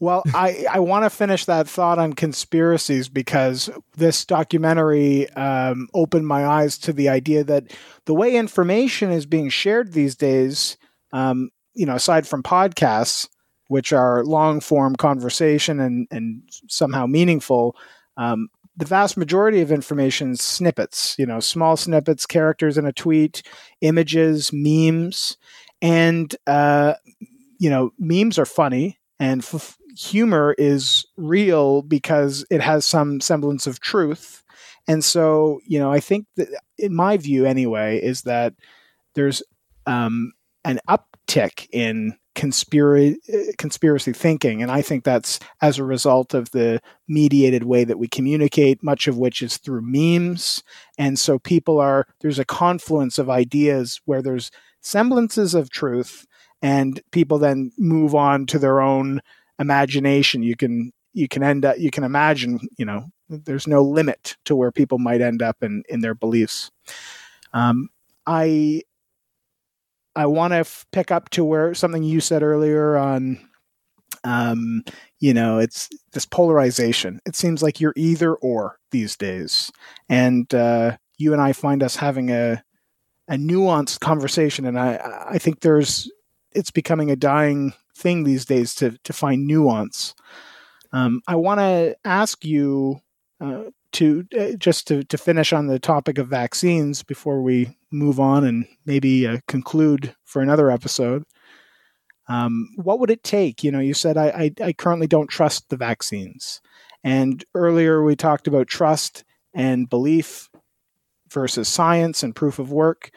Well, 0.00 0.22
I, 0.34 0.66
I 0.70 0.80
want 0.80 1.04
to 1.04 1.10
finish 1.10 1.44
that 1.44 1.68
thought 1.68 1.98
on 1.98 2.12
conspiracies 2.12 3.08
because 3.08 3.70
this 3.96 4.26
documentary 4.26 5.30
um, 5.30 5.88
opened 5.94 6.26
my 6.26 6.44
eyes 6.44 6.76
to 6.78 6.92
the 6.92 7.08
idea 7.08 7.44
that 7.44 7.72
the 8.04 8.14
way 8.14 8.36
information 8.36 9.10
is 9.10 9.24
being 9.24 9.48
shared 9.48 9.92
these 9.92 10.16
days, 10.16 10.76
um, 11.12 11.50
you 11.74 11.86
know, 11.86 11.94
aside 11.94 12.26
from 12.26 12.42
podcasts, 12.42 13.28
which 13.68 13.92
are 13.92 14.24
long 14.24 14.60
form 14.60 14.96
conversation 14.96 15.80
and, 15.80 16.06
and 16.10 16.42
somehow 16.68 17.06
meaningful, 17.06 17.76
um, 18.16 18.48
the 18.76 18.84
vast 18.84 19.16
majority 19.16 19.60
of 19.60 19.70
information 19.70 20.36
snippets, 20.36 21.14
you 21.18 21.26
know, 21.26 21.40
small 21.40 21.76
snippets, 21.76 22.26
characters 22.26 22.76
in 22.76 22.86
a 22.86 22.92
tweet, 22.92 23.42
images, 23.80 24.50
memes. 24.52 25.36
And, 25.80 26.34
uh, 26.46 26.94
you 27.58 27.70
know, 27.70 27.92
memes 27.98 28.38
are 28.38 28.46
funny 28.46 28.98
and 29.20 29.42
f- 29.42 29.78
humor 29.96 30.54
is 30.58 31.06
real 31.16 31.82
because 31.82 32.44
it 32.50 32.60
has 32.60 32.84
some 32.84 33.20
semblance 33.20 33.66
of 33.66 33.80
truth. 33.80 34.42
And 34.88 35.04
so, 35.04 35.60
you 35.66 35.78
know, 35.78 35.92
I 35.92 36.00
think 36.00 36.26
that, 36.36 36.48
in 36.78 36.94
my 36.94 37.16
view 37.16 37.46
anyway, 37.46 38.00
is 38.02 38.22
that 38.22 38.54
there's 39.14 39.42
um, 39.86 40.32
an 40.64 40.80
uptick 40.88 41.68
in 41.72 42.16
conspiracy 42.34 43.18
conspiracy 43.58 44.12
thinking. 44.12 44.62
And 44.62 44.70
i 44.70 44.82
think 44.82 45.04
that's 45.04 45.38
as 45.62 45.78
a 45.78 45.84
result 45.84 46.34
of 46.34 46.50
the 46.50 46.80
mediated 47.08 47.64
way 47.64 47.84
that 47.84 47.98
we 47.98 48.08
communicate 48.08 48.82
much 48.82 49.06
of 49.06 49.18
which 49.18 49.42
is 49.42 49.56
through 49.56 49.82
memes. 49.82 50.62
And 50.98 51.18
so 51.18 51.38
people 51.38 51.80
are 51.80 52.06
there's 52.20 52.38
a 52.38 52.44
confluence 52.44 53.18
of 53.18 53.30
ideas 53.30 54.00
where 54.04 54.22
there's 54.22 54.50
semblances 54.80 55.54
of 55.54 55.70
truth 55.70 56.26
and 56.62 57.00
people 57.12 57.38
then 57.38 57.72
move 57.78 58.14
on 58.14 58.46
to 58.46 58.58
their 58.58 58.80
own 58.80 59.20
imagination. 59.58 60.42
You 60.42 60.56
can 60.56 60.92
you 61.12 61.28
can 61.28 61.42
end 61.42 61.64
up 61.64 61.78
you 61.78 61.90
can 61.90 62.04
imagine 62.04 62.60
you 62.76 62.84
know 62.84 63.06
there's 63.28 63.66
no 63.66 63.82
limit 63.82 64.36
to 64.44 64.54
where 64.56 64.72
people 64.72 64.98
might 64.98 65.20
end 65.20 65.42
up 65.42 65.62
in 65.62 65.82
in 65.88 66.00
their 66.00 66.14
beliefs. 66.14 66.70
Um, 67.52 67.88
i 68.26 68.82
I 70.16 70.26
want 70.26 70.52
to 70.52 70.58
f- 70.58 70.86
pick 70.92 71.10
up 71.10 71.30
to 71.30 71.44
where 71.44 71.74
something 71.74 72.02
you 72.02 72.20
said 72.20 72.42
earlier 72.42 72.96
on, 72.96 73.38
um, 74.22 74.84
you 75.18 75.34
know, 75.34 75.58
it's 75.58 75.88
this 76.12 76.24
polarization. 76.24 77.20
It 77.26 77.36
seems 77.36 77.62
like 77.62 77.80
you're 77.80 77.94
either 77.96 78.34
or 78.34 78.78
these 78.90 79.16
days, 79.16 79.72
and 80.08 80.52
uh, 80.54 80.96
you 81.18 81.32
and 81.32 81.42
I 81.42 81.52
find 81.52 81.82
us 81.82 81.96
having 81.96 82.30
a 82.30 82.62
a 83.28 83.36
nuanced 83.36 84.00
conversation, 84.00 84.66
and 84.66 84.78
I 84.78 85.26
I 85.30 85.38
think 85.38 85.60
there's 85.60 86.10
it's 86.52 86.70
becoming 86.70 87.10
a 87.10 87.16
dying 87.16 87.74
thing 87.96 88.24
these 88.24 88.44
days 88.44 88.74
to 88.76 88.96
to 89.04 89.12
find 89.12 89.46
nuance. 89.46 90.14
Um, 90.92 91.22
I 91.26 91.34
want 91.34 91.58
to 91.58 91.96
ask 92.04 92.44
you 92.44 93.00
uh, 93.40 93.64
to 93.92 94.24
uh, 94.38 94.52
just 94.58 94.86
to, 94.88 95.02
to 95.04 95.18
finish 95.18 95.52
on 95.52 95.66
the 95.66 95.78
topic 95.78 96.18
of 96.18 96.28
vaccines 96.28 97.02
before 97.02 97.42
we 97.42 97.76
move 97.94 98.20
on 98.20 98.44
and 98.44 98.66
maybe 98.84 99.26
uh, 99.26 99.38
conclude 99.48 100.14
for 100.24 100.42
another 100.42 100.70
episode. 100.70 101.24
Um, 102.28 102.68
what 102.76 103.00
would 103.00 103.10
it 103.10 103.22
take? 103.22 103.62
You 103.62 103.70
know, 103.70 103.80
you 103.80 103.94
said 103.94 104.16
I, 104.16 104.26
I, 104.60 104.64
I 104.66 104.72
currently 104.72 105.06
don't 105.06 105.28
trust 105.28 105.68
the 105.68 105.76
vaccines, 105.76 106.60
and 107.02 107.44
earlier 107.54 108.02
we 108.02 108.16
talked 108.16 108.46
about 108.46 108.66
trust 108.66 109.24
and 109.54 109.88
belief 109.88 110.48
versus 111.30 111.68
science 111.68 112.22
and 112.22 112.34
proof 112.34 112.58
of 112.58 112.72
work. 112.72 113.10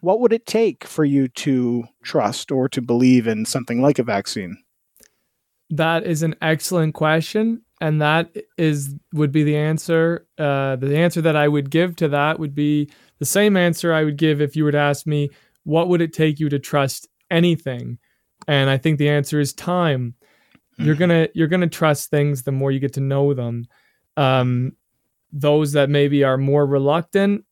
What 0.00 0.20
would 0.20 0.32
it 0.32 0.46
take 0.46 0.84
for 0.84 1.04
you 1.04 1.28
to 1.28 1.84
trust 2.02 2.52
or 2.52 2.68
to 2.68 2.82
believe 2.82 3.26
in 3.26 3.44
something 3.44 3.80
like 3.80 3.98
a 3.98 4.04
vaccine? 4.04 4.56
That 5.70 6.04
is 6.04 6.22
an 6.22 6.36
excellent 6.42 6.94
question 6.94 7.62
and 7.80 8.00
that 8.00 8.34
is 8.56 8.94
would 9.12 9.32
be 9.32 9.44
the 9.44 9.56
answer. 9.56 10.26
Uh, 10.38 10.76
the 10.76 10.96
answer 10.96 11.20
that 11.20 11.36
I 11.36 11.48
would 11.48 11.70
give 11.70 11.96
to 11.96 12.08
that 12.08 12.38
would 12.38 12.54
be 12.54 12.88
the 13.18 13.24
same 13.24 13.56
answer 13.56 13.92
I 13.92 14.04
would 14.04 14.16
give 14.16 14.40
if 14.40 14.56
you 14.56 14.64
were 14.64 14.72
to 14.72 14.78
ask 14.78 15.06
me, 15.06 15.30
what 15.64 15.88
would 15.88 16.00
it 16.00 16.12
take 16.12 16.40
you 16.40 16.48
to 16.48 16.58
trust 16.58 17.08
anything? 17.30 17.98
And 18.46 18.68
I 18.68 18.76
think 18.76 18.98
the 18.98 19.08
answer 19.08 19.40
is 19.40 19.52
time. 19.52 20.14
Mm-hmm. 20.74 20.84
You're 20.84 20.94
gonna 20.96 21.28
you're 21.34 21.48
gonna 21.48 21.68
trust 21.68 22.10
things 22.10 22.42
the 22.42 22.52
more 22.52 22.70
you 22.70 22.80
get 22.80 22.92
to 22.94 23.00
know 23.00 23.32
them. 23.32 23.66
Um, 24.16 24.72
those 25.32 25.72
that 25.72 25.90
maybe 25.90 26.22
are 26.24 26.36
more 26.36 26.66
reluctant 26.66 27.44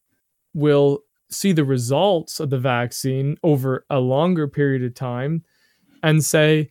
will 0.54 1.00
see 1.30 1.52
the 1.52 1.64
results 1.64 2.40
of 2.40 2.50
the 2.50 2.58
vaccine 2.58 3.36
over 3.42 3.84
a 3.90 3.98
longer 3.98 4.46
period 4.46 4.84
of 4.84 4.94
time 4.94 5.42
and 6.02 6.24
say, 6.24 6.70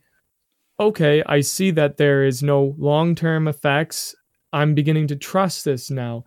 okay, 0.78 1.22
I 1.26 1.40
see 1.40 1.70
that 1.72 1.96
there 1.96 2.24
is 2.24 2.42
no 2.42 2.74
long 2.78 3.14
term 3.14 3.48
effects. 3.48 4.14
I'm 4.52 4.74
beginning 4.74 5.08
to 5.08 5.16
trust 5.16 5.64
this 5.64 5.90
now. 5.90 6.24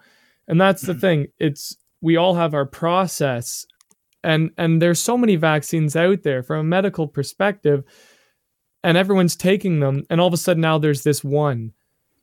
And 0.48 0.60
that's 0.60 0.82
the 0.84 0.94
hmm. 0.94 1.00
thing. 1.00 1.28
It's 1.40 1.76
we 2.02 2.18
all 2.18 2.36
have 2.36 2.54
our 2.54 2.66
process 2.66 3.66
and 4.24 4.52
and 4.58 4.82
there's 4.82 5.00
so 5.00 5.18
many 5.18 5.36
vaccines 5.36 5.96
out 5.96 6.24
there 6.24 6.44
from 6.44 6.60
a 6.60 6.64
medical 6.64 7.08
perspective 7.08 7.84
and 8.84 8.98
everyone's 8.98 9.36
taking 9.36 9.80
them 9.80 10.04
and 10.10 10.22
all 10.22 10.28
of 10.28 10.34
a 10.34 10.38
sudden 10.38 10.62
now 10.62 10.78
there's 10.78 11.04
this 11.04 11.24
one 11.24 11.72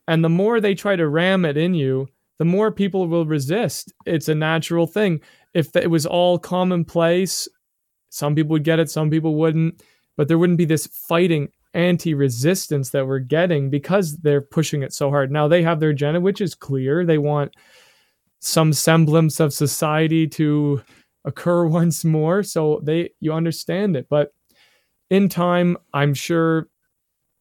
And 0.08 0.24
the 0.24 0.28
more 0.28 0.60
they 0.60 0.74
try 0.74 0.96
to 0.96 1.08
ram 1.08 1.44
it 1.44 1.56
in 1.56 1.74
you, 1.74 2.08
the 2.38 2.44
more 2.44 2.72
people 2.72 3.06
will 3.06 3.26
resist. 3.26 3.92
It's 4.04 4.28
a 4.28 4.34
natural 4.34 4.86
thing. 4.86 5.20
If 5.54 5.74
it 5.76 5.90
was 5.90 6.06
all 6.06 6.38
commonplace, 6.38 7.48
some 8.10 8.34
people 8.34 8.50
would 8.50 8.64
get 8.64 8.80
it, 8.80 8.90
some 8.90 9.10
people 9.10 9.36
wouldn't, 9.36 9.82
but 10.16 10.28
there 10.28 10.38
wouldn't 10.38 10.58
be 10.58 10.64
this 10.64 10.86
fighting 10.86 11.48
anti 11.74 12.14
resistance 12.14 12.90
that 12.90 13.06
we're 13.06 13.20
getting 13.20 13.70
because 13.70 14.18
they're 14.18 14.40
pushing 14.42 14.82
it 14.82 14.92
so 14.92 15.08
hard. 15.10 15.30
Now 15.30 15.48
they 15.48 15.62
have 15.62 15.80
their 15.80 15.90
agenda, 15.90 16.20
which 16.20 16.40
is 16.40 16.54
clear. 16.54 17.06
They 17.06 17.18
want 17.18 17.54
some 18.42 18.72
semblance 18.72 19.40
of 19.40 19.54
society 19.54 20.26
to 20.26 20.82
occur 21.24 21.66
once 21.80 22.04
more. 22.04 22.42
So 22.42 22.80
they 22.82 23.10
you 23.20 23.32
understand 23.32 23.96
it. 23.96 24.06
But 24.10 24.32
in 25.10 25.28
time, 25.28 25.76
I'm 25.94 26.14
sure, 26.14 26.68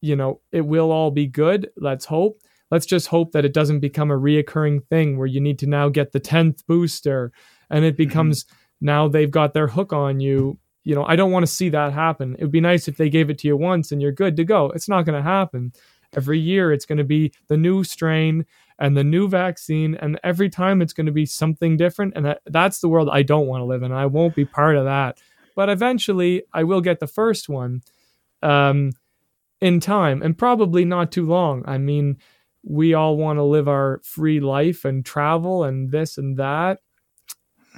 you 0.00 0.16
know, 0.16 0.40
it 0.52 0.62
will 0.62 0.90
all 0.92 1.10
be 1.10 1.26
good. 1.26 1.70
Let's 1.76 2.04
hope. 2.04 2.38
Let's 2.70 2.86
just 2.86 3.08
hope 3.08 3.32
that 3.32 3.44
it 3.44 3.52
doesn't 3.52 3.80
become 3.80 4.10
a 4.10 4.18
reoccurring 4.18 4.86
thing 4.88 5.18
where 5.18 5.26
you 5.26 5.40
need 5.40 5.58
to 5.58 5.66
now 5.66 5.90
get 5.90 6.12
the 6.12 6.20
10th 6.20 6.64
booster 6.66 7.30
and 7.68 7.84
it 7.84 7.98
becomes 7.98 8.44
mm-hmm. 8.44 8.86
now 8.86 9.08
they've 9.08 9.30
got 9.30 9.52
their 9.52 9.68
hook 9.68 9.92
on 9.92 10.20
you 10.20 10.58
you 10.84 10.94
know, 10.94 11.04
I 11.04 11.16
don't 11.16 11.30
want 11.30 11.46
to 11.46 11.52
see 11.52 11.68
that 11.68 11.92
happen. 11.92 12.34
It 12.34 12.42
would 12.42 12.50
be 12.50 12.60
nice 12.60 12.88
if 12.88 12.96
they 12.96 13.08
gave 13.08 13.30
it 13.30 13.38
to 13.38 13.48
you 13.48 13.56
once 13.56 13.92
and 13.92 14.02
you're 14.02 14.12
good 14.12 14.36
to 14.36 14.44
go. 14.44 14.70
It's 14.70 14.88
not 14.88 15.04
going 15.04 15.16
to 15.16 15.22
happen. 15.22 15.72
Every 16.16 16.38
year 16.38 16.72
it's 16.72 16.86
going 16.86 16.98
to 16.98 17.04
be 17.04 17.32
the 17.48 17.56
new 17.56 17.84
strain 17.84 18.44
and 18.82 18.96
the 18.96 19.04
new 19.04 19.28
vaccine 19.28 19.94
and 19.94 20.18
every 20.24 20.50
time 20.50 20.82
it's 20.82 20.92
going 20.92 21.06
to 21.06 21.12
be 21.12 21.24
something 21.24 21.76
different 21.76 22.14
and 22.16 22.34
that's 22.46 22.80
the 22.80 22.88
world 22.88 23.08
I 23.10 23.22
don't 23.22 23.46
want 23.46 23.60
to 23.60 23.64
live 23.64 23.84
in. 23.84 23.92
I 23.92 24.06
won't 24.06 24.34
be 24.34 24.44
part 24.44 24.76
of 24.76 24.86
that. 24.86 25.18
But 25.54 25.68
eventually 25.68 26.42
I 26.52 26.64
will 26.64 26.80
get 26.80 26.98
the 26.98 27.06
first 27.06 27.48
one 27.48 27.82
um, 28.42 28.90
in 29.60 29.78
time 29.78 30.20
and 30.20 30.36
probably 30.36 30.84
not 30.84 31.12
too 31.12 31.24
long. 31.24 31.62
I 31.64 31.78
mean, 31.78 32.16
we 32.64 32.92
all 32.92 33.16
want 33.16 33.36
to 33.36 33.44
live 33.44 33.68
our 33.68 34.00
free 34.02 34.40
life 34.40 34.84
and 34.84 35.06
travel 35.06 35.62
and 35.62 35.92
this 35.92 36.18
and 36.18 36.36
that 36.38 36.80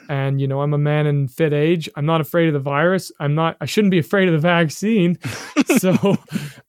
and 0.09 0.41
you 0.41 0.47
know 0.47 0.61
i'm 0.61 0.75
a 0.75 0.79
man 0.79 1.07
in 1.07 1.29
fit 1.29 1.55
age 1.55 1.89
i'm 1.97 2.05
not 2.05 2.21
afraid 2.21 2.49
of 2.49 2.53
the 2.53 2.61
virus 2.61 3.11
i'm 3.21 3.35
not 3.35 3.57
i 3.63 3.65
shouldn't 3.65 3.91
be 3.91 3.99
afraid 3.99 4.29
of 4.29 4.33
the 4.33 4.39
vaccine 4.39 5.17
so 5.79 5.93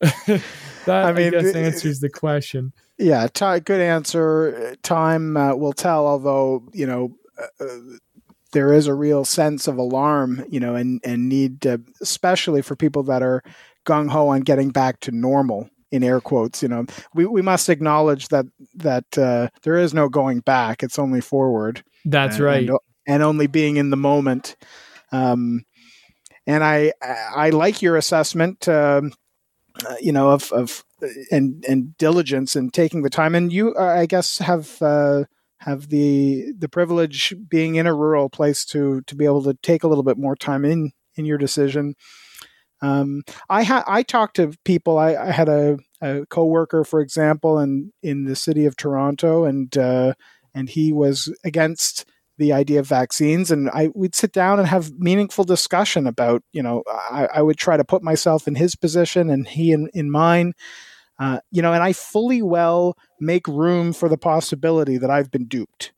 that 0.86 1.06
i 1.06 1.12
mean 1.12 1.28
I 1.28 1.42
guess 1.42 1.54
answers 1.56 2.00
the 2.00 2.10
question 2.10 2.72
yeah 2.98 3.28
t- 3.28 3.60
good 3.60 3.82
answer. 3.82 4.76
Time 4.84 5.38
uh, 5.38 5.56
will 5.56 5.74
tell 5.74 6.08
although 6.08 6.68
you 6.74 6.86
know 6.86 7.16
uh, 7.40 7.64
uh, 7.64 7.80
there 8.52 8.72
is 8.74 8.88
a 8.88 8.94
real 8.94 9.26
sense 9.26 9.68
of 9.68 9.78
alarm 9.78 10.46
you 10.50 10.60
know 10.60 10.76
and 10.76 11.02
and 11.04 11.30
need 11.30 11.62
to, 11.62 11.82
especially 12.02 12.62
for 12.62 12.76
people 12.76 13.04
that 13.04 13.22
are 13.22 13.44
gung-ho 13.86 14.30
on 14.30 14.42
getting 14.42 14.70
back 14.70 15.00
to 15.02 15.12
normal 15.12 15.70
in 15.92 16.04
air 16.04 16.20
quotes 16.20 16.62
you 16.62 16.68
know. 16.68 16.86
We, 17.14 17.26
we 17.26 17.42
must 17.42 17.70
acknowledge 17.70 18.30
that 18.30 18.46
that 18.76 19.18
uh, 19.18 19.50
there 19.64 19.78
is 19.78 19.94
no 19.94 20.10
going 20.10 20.40
back 20.40 20.84
it's 20.84 21.00
only 21.00 21.22
forward. 21.22 21.84
That's 22.06 22.40
right. 22.40 22.68
and, 22.68 22.78
and 23.08 23.24
only 23.24 23.48
being 23.48 23.78
in 23.78 23.90
the 23.90 23.98
moment. 23.98 24.56
Um, 25.12 25.66
and 26.48 26.64
I 26.64 26.94
I 27.02 27.50
like 27.50 27.82
your 27.82 27.96
assessment, 27.96 28.68
um, 28.68 29.14
uh, 29.88 29.96
you 30.00 30.12
know, 30.12 30.32
of 30.32 30.52
of 30.52 30.84
and 31.32 31.64
and 31.68 31.98
diligence 31.98 32.56
and 32.56 32.74
taking 32.74 33.02
the 33.02 33.10
time. 33.10 33.36
And 33.36 33.52
you, 33.52 33.76
I 33.78 34.06
guess, 34.06 34.38
have 34.40 34.82
uh, 34.82 35.26
have 35.60 35.90
the 35.90 36.54
the 36.58 36.70
privilege 36.70 37.34
being 37.50 37.76
in 37.76 37.88
a 37.88 37.94
rural 37.94 38.30
place 38.30 38.66
to 38.66 39.02
to 39.02 39.16
be 39.16 39.26
able 39.26 39.44
to 39.44 39.58
take 39.62 39.84
a 39.84 39.88
little 39.88 40.04
bit 40.04 40.18
more 40.18 40.36
time 40.36 40.66
in 40.66 40.92
in 41.16 41.26
your 41.26 41.38
decision. 41.38 41.96
Um, 42.82 43.24
I 43.50 43.64
had 43.64 43.84
I 43.88 44.04
talked 44.04 44.36
to 44.38 44.54
people. 44.64 44.98
I, 44.98 45.16
I 45.16 45.32
had 45.32 45.50
a, 45.50 45.78
a 46.02 46.26
coworker, 46.28 46.84
for 46.84 47.02
example, 47.02 47.60
in 47.60 47.92
in 48.04 48.26
the 48.26 48.36
city 48.36 48.66
of 48.66 48.76
Toronto, 48.76 49.46
and 49.46 49.76
uh, 49.78 50.14
and 50.54 50.70
he 50.70 50.94
was 50.94 51.34
against 51.44 52.06
the 52.38 52.52
idea 52.54 52.80
of 52.80 52.88
vaccines 52.88 53.52
and 53.52 53.70
I 53.70 53.90
we'd 53.96 54.16
sit 54.16 54.32
down 54.32 54.60
and 54.60 54.68
have 54.68 54.92
meaningful 54.98 55.44
discussion 55.44 56.08
about 56.08 56.44
you 56.52 56.62
know 56.62 56.84
I, 56.88 57.28
I 57.36 57.42
would 57.42 57.58
try 57.58 57.78
to 57.78 57.84
put 57.84 58.04
myself 58.04 58.48
in 58.48 58.56
his 58.56 58.76
position 58.76 59.30
and 59.30 59.48
he 59.48 59.72
in, 59.72 59.90
in 59.94 60.12
mine. 60.12 60.54
Uh, 61.18 61.40
you 61.50 61.62
know 61.62 61.72
and 61.72 61.82
I 61.82 61.94
fully 61.94 62.42
well 62.42 62.98
make 63.20 63.48
room 63.48 63.94
for 63.94 64.10
the 64.10 64.18
possibility 64.18 64.98
that 64.98 65.10
I've 65.10 65.32
been 65.32 65.46
duped. 65.46 65.94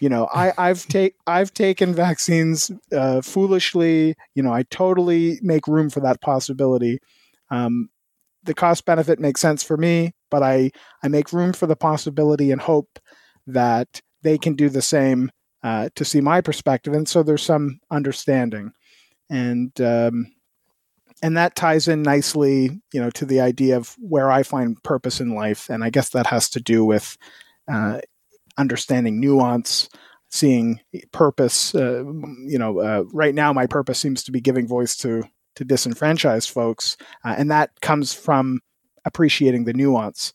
You 0.00 0.08
know 0.08 0.28
I, 0.32 0.52
I've 0.58 0.86
take 0.86 1.14
I've 1.26 1.52
taken 1.52 1.94
vaccines 1.94 2.70
uh, 2.92 3.20
foolishly. 3.20 4.14
You 4.34 4.42
know 4.42 4.52
I 4.52 4.62
totally 4.64 5.38
make 5.42 5.66
room 5.68 5.90
for 5.90 6.00
that 6.00 6.20
possibility. 6.20 7.00
Um, 7.50 7.90
the 8.44 8.54
cost 8.54 8.86
benefit 8.86 9.20
makes 9.20 9.40
sense 9.40 9.62
for 9.62 9.76
me 9.76 10.12
but 10.32 10.42
I 10.42 10.72
I 11.04 11.08
make 11.08 11.32
room 11.32 11.52
for 11.52 11.66
the 11.66 11.76
possibility 11.76 12.50
and 12.50 12.60
hope 12.60 12.98
that 13.46 14.00
they 14.22 14.38
can 14.38 14.54
do 14.54 14.68
the 14.68 14.82
same 14.82 15.30
uh, 15.62 15.88
to 15.94 16.04
see 16.04 16.20
my 16.20 16.40
perspective, 16.40 16.92
and 16.94 17.08
so 17.08 17.22
there's 17.22 17.42
some 17.42 17.80
understanding, 17.90 18.72
and 19.30 19.78
um, 19.80 20.32
and 21.22 21.36
that 21.36 21.54
ties 21.54 21.86
in 21.86 22.02
nicely, 22.02 22.80
you 22.92 23.00
know, 23.00 23.10
to 23.10 23.24
the 23.24 23.40
idea 23.40 23.76
of 23.76 23.96
where 24.00 24.30
I 24.30 24.42
find 24.42 24.82
purpose 24.82 25.20
in 25.20 25.34
life, 25.34 25.70
and 25.70 25.84
I 25.84 25.90
guess 25.90 26.10
that 26.10 26.26
has 26.26 26.50
to 26.50 26.60
do 26.60 26.84
with 26.84 27.16
uh, 27.68 28.00
understanding 28.58 29.20
nuance, 29.20 29.88
seeing 30.30 30.80
purpose. 31.12 31.74
Uh, 31.74 32.04
you 32.46 32.58
know, 32.58 32.80
uh, 32.80 33.04
right 33.12 33.34
now 33.34 33.52
my 33.52 33.66
purpose 33.66 34.00
seems 34.00 34.24
to 34.24 34.32
be 34.32 34.40
giving 34.40 34.66
voice 34.66 34.96
to 34.98 35.22
to 35.54 35.64
disenfranchised 35.64 36.50
folks, 36.50 36.96
uh, 37.24 37.34
and 37.38 37.50
that 37.50 37.80
comes 37.80 38.12
from 38.12 38.60
appreciating 39.04 39.64
the 39.64 39.74
nuance. 39.74 40.32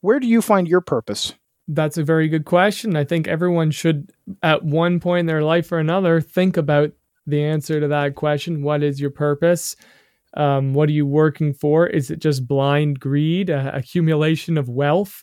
Where 0.00 0.20
do 0.20 0.26
you 0.26 0.42
find 0.42 0.68
your 0.68 0.80
purpose? 0.80 1.34
That's 1.72 1.98
a 1.98 2.02
very 2.02 2.26
good 2.26 2.46
question. 2.46 2.96
I 2.96 3.04
think 3.04 3.28
everyone 3.28 3.70
should, 3.70 4.10
at 4.42 4.64
one 4.64 4.98
point 4.98 5.20
in 5.20 5.26
their 5.26 5.44
life 5.44 5.70
or 5.70 5.78
another, 5.78 6.20
think 6.20 6.56
about 6.56 6.90
the 7.28 7.44
answer 7.44 7.78
to 7.78 7.86
that 7.86 8.16
question. 8.16 8.64
What 8.64 8.82
is 8.82 9.00
your 9.00 9.10
purpose? 9.10 9.76
Um, 10.34 10.74
what 10.74 10.88
are 10.88 10.92
you 10.92 11.06
working 11.06 11.54
for? 11.54 11.86
Is 11.86 12.10
it 12.10 12.18
just 12.18 12.48
blind 12.48 12.98
greed, 12.98 13.50
uh, 13.50 13.70
accumulation 13.72 14.58
of 14.58 14.68
wealth? 14.68 15.22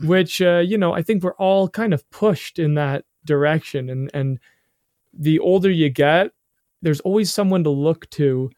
Which, 0.00 0.42
uh, 0.42 0.58
you 0.58 0.76
know, 0.76 0.92
I 0.92 1.00
think 1.00 1.22
we're 1.22 1.32
all 1.36 1.70
kind 1.70 1.94
of 1.94 2.08
pushed 2.10 2.58
in 2.58 2.74
that 2.74 3.06
direction. 3.24 3.88
And, 3.88 4.10
and 4.12 4.38
the 5.14 5.38
older 5.38 5.70
you 5.70 5.88
get, 5.88 6.32
there's 6.82 7.00
always 7.00 7.32
someone 7.32 7.64
to 7.64 7.70
look 7.70 8.10
to 8.10 8.50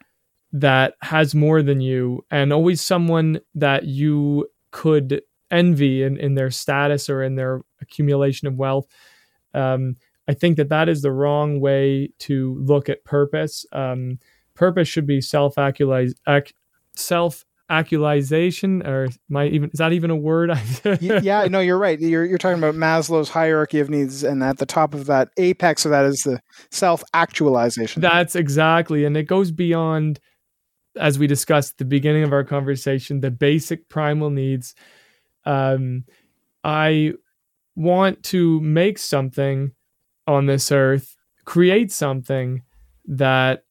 that 0.53 0.95
has 1.03 1.33
more 1.33 1.63
than 1.63 1.81
you, 1.81 2.25
and 2.29 2.53
always 2.53 2.81
someone 2.81 3.39
that 3.55 3.85
you 3.85 4.49
could 4.73 5.23
envy 5.51 6.03
in, 6.03 6.17
in 6.19 6.35
their 6.35 6.51
status 6.51 7.09
or 7.09 7.23
in 7.23 7.35
their 7.35 7.63
accumulation 7.81 8.49
of 8.49 8.57
wealth. 8.57 8.87
Um, 9.55 9.97
I 10.29 10.35
think 10.35 10.57
that 10.59 10.69
that 10.69 10.89
is 10.89 11.03
the 11.03 11.13
wrong 11.13 11.61
way 11.61 12.11
to 12.21 12.57
look 12.61 12.89
at 12.89 13.05
purpose. 13.05 13.67
Um, 13.73 14.19
purpose 14.55 14.89
should 14.89 15.07
be 15.07 15.21
self 15.21 15.55
self 16.97 17.45
actualization 17.71 18.85
or 18.85 19.09
my 19.29 19.47
even 19.47 19.71
is 19.73 19.79
that 19.79 19.93
even 19.93 20.11
a 20.11 20.17
word 20.17 20.51
yeah 21.01 21.45
no 21.45 21.61
you're 21.61 21.79
right 21.79 22.01
you're, 22.01 22.25
you're 22.25 22.37
talking 22.37 22.59
about 22.59 22.75
maslow's 22.75 23.29
hierarchy 23.29 23.79
of 23.79 23.89
needs 23.89 24.25
and 24.25 24.43
at 24.43 24.59
the 24.59 24.67
top 24.67 24.93
of 24.93 25.07
that 25.07 25.29
apex 25.37 25.85
of 25.85 25.93
that 25.93 26.05
is 26.05 26.25
the 26.25 26.41
self 26.73 27.05
actualization 27.15 28.03
that's 28.03 28.35
exactly 28.35 29.05
and 29.05 29.17
it 29.17 29.23
goes 29.23 29.53
beyond 29.53 30.19
as 30.97 31.17
we 31.17 31.29
discussed 31.29 31.75
at 31.75 31.79
the 31.79 31.85
beginning 31.85 32.25
of 32.25 32.33
our 32.33 32.43
conversation 32.43 33.21
the 33.21 33.31
basic 33.31 33.89
primal 33.89 34.31
needs 34.31 34.75
um, 35.45 36.05
I 36.65 37.15
want 37.77 38.23
to 38.25 38.61
make 38.61 38.99
something 38.99 39.73
on 40.27 40.47
this 40.47 40.71
earth, 40.71 41.17
create 41.45 41.91
something 41.91 42.63
that 43.07 43.65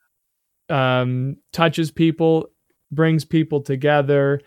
um, 0.69 1.37
touches 1.53 1.91
people, 1.91 2.47
brings 2.91 3.25
people 3.25 3.61
together, 3.61 4.41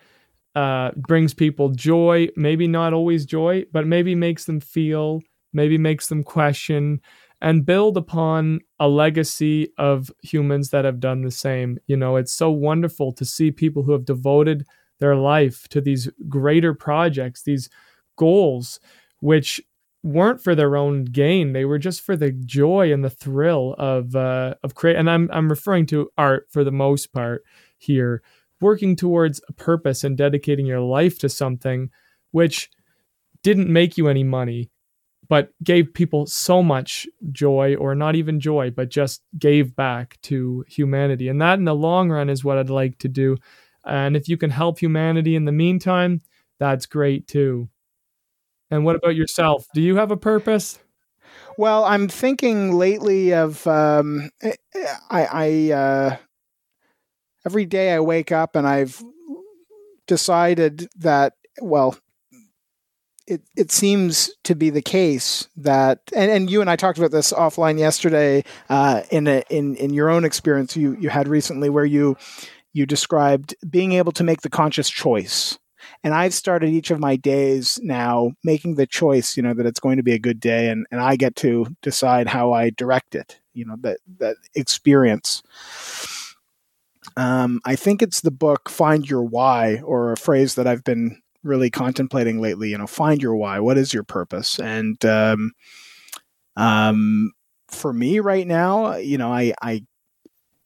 uh, 0.55 0.91
brings 0.97 1.33
people 1.35 1.71
joy. 1.71 2.29
Maybe 2.37 2.67
not 2.67 2.93
always 2.93 3.25
joy, 3.25 3.65
but 3.73 3.87
maybe 3.87 4.15
makes 4.15 4.45
them 4.45 4.61
feel, 4.61 5.23
maybe 5.53 5.79
makes 5.79 6.09
them 6.09 6.23
question, 6.23 7.01
and 7.41 7.67
build 7.67 7.97
upon 7.97 8.61
a 8.79 8.89
legacy 8.89 9.73
of 9.79 10.11
humans 10.23 10.71
that 10.71 10.85
have 10.85 11.01
done 11.01 11.23
the 11.23 11.31
same. 11.31 11.79
You 11.87 11.97
know, 11.97 12.17
it's 12.17 12.33
so 12.33 12.51
wonderful 12.51 13.13
to 13.13 13.25
see 13.25 13.51
people 13.51 13.83
who 13.83 13.93
have 13.93 14.05
devoted 14.05 14.65
their 15.03 15.17
life 15.17 15.69
to 15.69 15.81
these 15.81 16.09
greater 16.29 16.73
projects, 16.75 17.43
these 17.43 17.69
goals, 18.17 18.81
which 19.21 19.61
weren't 20.03 20.43
for 20.43 20.55
their 20.55 20.77
own 20.77 21.05
gain. 21.05 21.53
They 21.53 21.65
were 21.65 21.79
just 21.79 22.01
for 22.01 22.17
the 22.17 22.33
joy 22.33 22.93
and 22.93 23.05
the 23.05 23.17
thrill 23.25 23.75
of 23.79 24.17
uh, 24.17 24.55
of 24.65 24.75
create. 24.75 24.97
And 24.97 25.11
I'm 25.11 25.29
I'm 25.33 25.49
referring 25.51 25.87
to 25.87 26.11
art 26.17 26.47
for 26.51 26.65
the 26.65 26.79
most 26.85 27.13
part 27.13 27.45
here, 27.79 28.23
working 28.61 28.97
towards 28.97 29.41
a 29.49 29.53
purpose 29.53 30.05
and 30.07 30.17
dedicating 30.17 30.67
your 30.67 30.81
life 30.81 31.19
to 31.19 31.29
something 31.29 31.91
which 32.31 32.71
didn't 33.43 33.69
make 33.69 33.99
you 33.99 34.09
any 34.09 34.25
money, 34.25 34.71
but 35.29 35.53
gave 35.63 35.95
people 35.95 36.27
so 36.27 36.63
much 36.63 37.07
joy, 37.31 37.75
or 37.77 37.95
not 37.95 38.15
even 38.15 38.41
joy, 38.41 38.71
but 38.71 38.89
just 38.89 39.23
gave 39.39 39.75
back 39.77 40.19
to 40.23 40.65
humanity. 40.69 41.29
And 41.29 41.41
that, 41.41 41.59
in 41.59 41.65
the 41.65 41.75
long 41.75 42.11
run, 42.11 42.31
is 42.31 42.45
what 42.45 42.59
I'd 42.59 42.71
like 42.71 42.99
to 42.99 43.09
do. 43.09 43.37
And 43.85 44.17
if 44.17 44.29
you 44.29 44.37
can 44.37 44.51
help 44.51 44.79
humanity 44.79 45.37
in 45.37 45.45
the 45.45 45.53
meantime, 45.53 46.23
that's 46.59 46.87
great 46.87 47.27
too. 47.27 47.69
And 48.71 48.85
what 48.85 48.97
about 48.97 49.17
yourself? 49.17 49.67
Do 49.75 49.83
you 49.83 49.97
have 49.97 50.11
a 50.11 50.17
purpose? 50.17 50.79
Well, 51.59 51.85
I'm 51.85 52.09
thinking 52.09 52.73
lately 52.73 53.35
of 53.35 53.67
um, 53.67 54.31
I, 55.11 55.27
I 55.31 55.73
uh, 55.73 56.17
every 57.45 57.67
day 57.67 57.93
I 57.93 58.01
wake 58.01 58.33
up 58.33 58.57
and 58.57 58.67
I've 58.67 59.03
decided 60.07 60.89
that 60.97 61.35
well, 61.61 61.97
it 63.27 63.43
it 63.57 63.71
seems 63.71 64.31
to 64.45 64.55
be 64.55 64.71
the 64.71 64.83
case 64.83 65.49
that 65.57 66.01
and, 66.15 66.31
and 66.31 66.51
you 66.51 66.61
and 66.61 66.71
I 66.71 66.77
talked 66.77 66.99
about 66.99 67.11
this 67.11 67.33
offline 67.33 67.79
yesterday 67.79 68.45
uh, 68.69 69.03
in 69.11 69.27
a, 69.27 69.43
in 69.51 69.77
in 69.77 69.93
your 69.93 70.09
own 70.09 70.25
experience 70.25 70.77
you 70.77 70.97
you 70.99 71.09
had 71.09 71.29
recently 71.29 71.71
where 71.71 71.85
you 71.85 72.17
you 72.73 72.87
described 72.87 73.55
being 73.69 73.93
able 73.93 74.13
to 74.13 74.25
make 74.25 74.43
the 74.43 74.51
conscious 74.51 74.89
choice 74.89 75.59
and 76.05 76.15
I've 76.15 76.35
started 76.35 76.71
each 76.71 76.91
of 76.91 76.99
my 76.99 77.17
days 77.17 77.79
now 77.83 78.33
making 78.45 78.75
the 78.75 78.87
choice, 78.87 79.37
you 79.37 79.43
know, 79.43 79.55
that 79.55 79.67
it's 79.67 79.81
going 79.81 79.97
to 79.97 80.03
be 80.03 80.13
a 80.13 80.19
good 80.19 80.41
day 80.41 80.69
and, 80.69 80.87
and 80.91 81.01
I 81.01 81.17
get 81.17 81.37
to 81.37 81.67
decide 81.83 82.29
how 82.29 82.53
I 82.53 82.71
direct 82.71 83.15
it, 83.15 83.41
you 83.55 83.65
know, 83.65 83.77
that, 83.81 83.99
that 84.19 84.37
experience. 84.55 85.43
Um, 87.17 87.61
I 87.65 87.77
think 87.77 88.03
it's 88.03 88.21
the 88.21 88.31
book 88.31 88.69
Find 88.69 89.09
Your 89.09 89.23
Why, 89.23 89.81
or 89.85 90.13
a 90.13 90.17
phrase 90.17 90.55
that 90.55 90.67
I've 90.67 90.85
been 90.85 91.21
really 91.43 91.71
contemplating 91.71 92.41
lately, 92.41 92.71
you 92.71 92.79
know, 92.79 92.87
find 92.87 93.21
your 93.21 93.35
why. 93.35 93.59
What 93.59 93.77
is 93.77 93.93
your 93.93 94.05
purpose? 94.05 94.59
And 94.61 95.05
um, 95.05 95.53
um, 96.57 97.33
for 97.69 97.93
me 97.93 98.21
right 98.21 98.47
now, 98.47 98.97
you 98.97 99.19
know, 99.19 99.33
I, 99.33 99.53
I, 99.61 99.85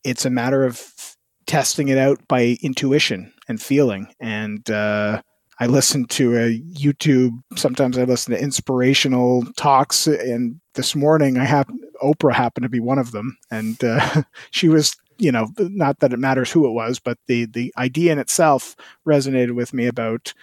it's 0.04 0.24
a 0.24 0.30
matter 0.30 0.64
of 0.64 1.15
testing 1.47 1.89
it 1.89 1.98
out 1.98 2.27
by 2.28 2.59
intuition 2.62 3.32
and 3.48 3.62
feeling. 3.62 4.09
And 4.20 4.68
uh, 4.70 5.23
I 5.59 5.66
listen 5.66 6.06
to 6.06 6.36
a 6.36 6.60
YouTube. 6.60 7.43
Sometimes 7.56 7.97
I 7.97 8.05
listen 8.05 8.35
to 8.35 8.43
inspirational 8.43 9.44
talks. 9.56 10.06
And 10.06 10.60
this 10.74 10.94
morning, 10.94 11.39
I 11.39 11.44
have 11.44 11.68
Oprah 12.02 12.35
happened 12.35 12.64
to 12.64 12.68
be 12.68 12.81
one 12.81 12.98
of 12.98 13.12
them, 13.12 13.39
and 13.51 13.82
uh, 13.82 14.23
she 14.51 14.68
was. 14.68 14.97
You 15.18 15.32
know, 15.32 15.48
not 15.59 16.01
that 16.01 16.12
it 16.12 16.18
matters 16.18 16.52
who 16.52 16.66
it 16.66 16.73
was, 16.73 16.98
but 16.98 17.16
the 17.27 17.47
the 17.47 17.73
idea 17.78 18.12
in 18.12 18.18
itself 18.18 18.77
resonated 19.06 19.55
with 19.55 19.73
me 19.73 19.86
about, 19.86 20.35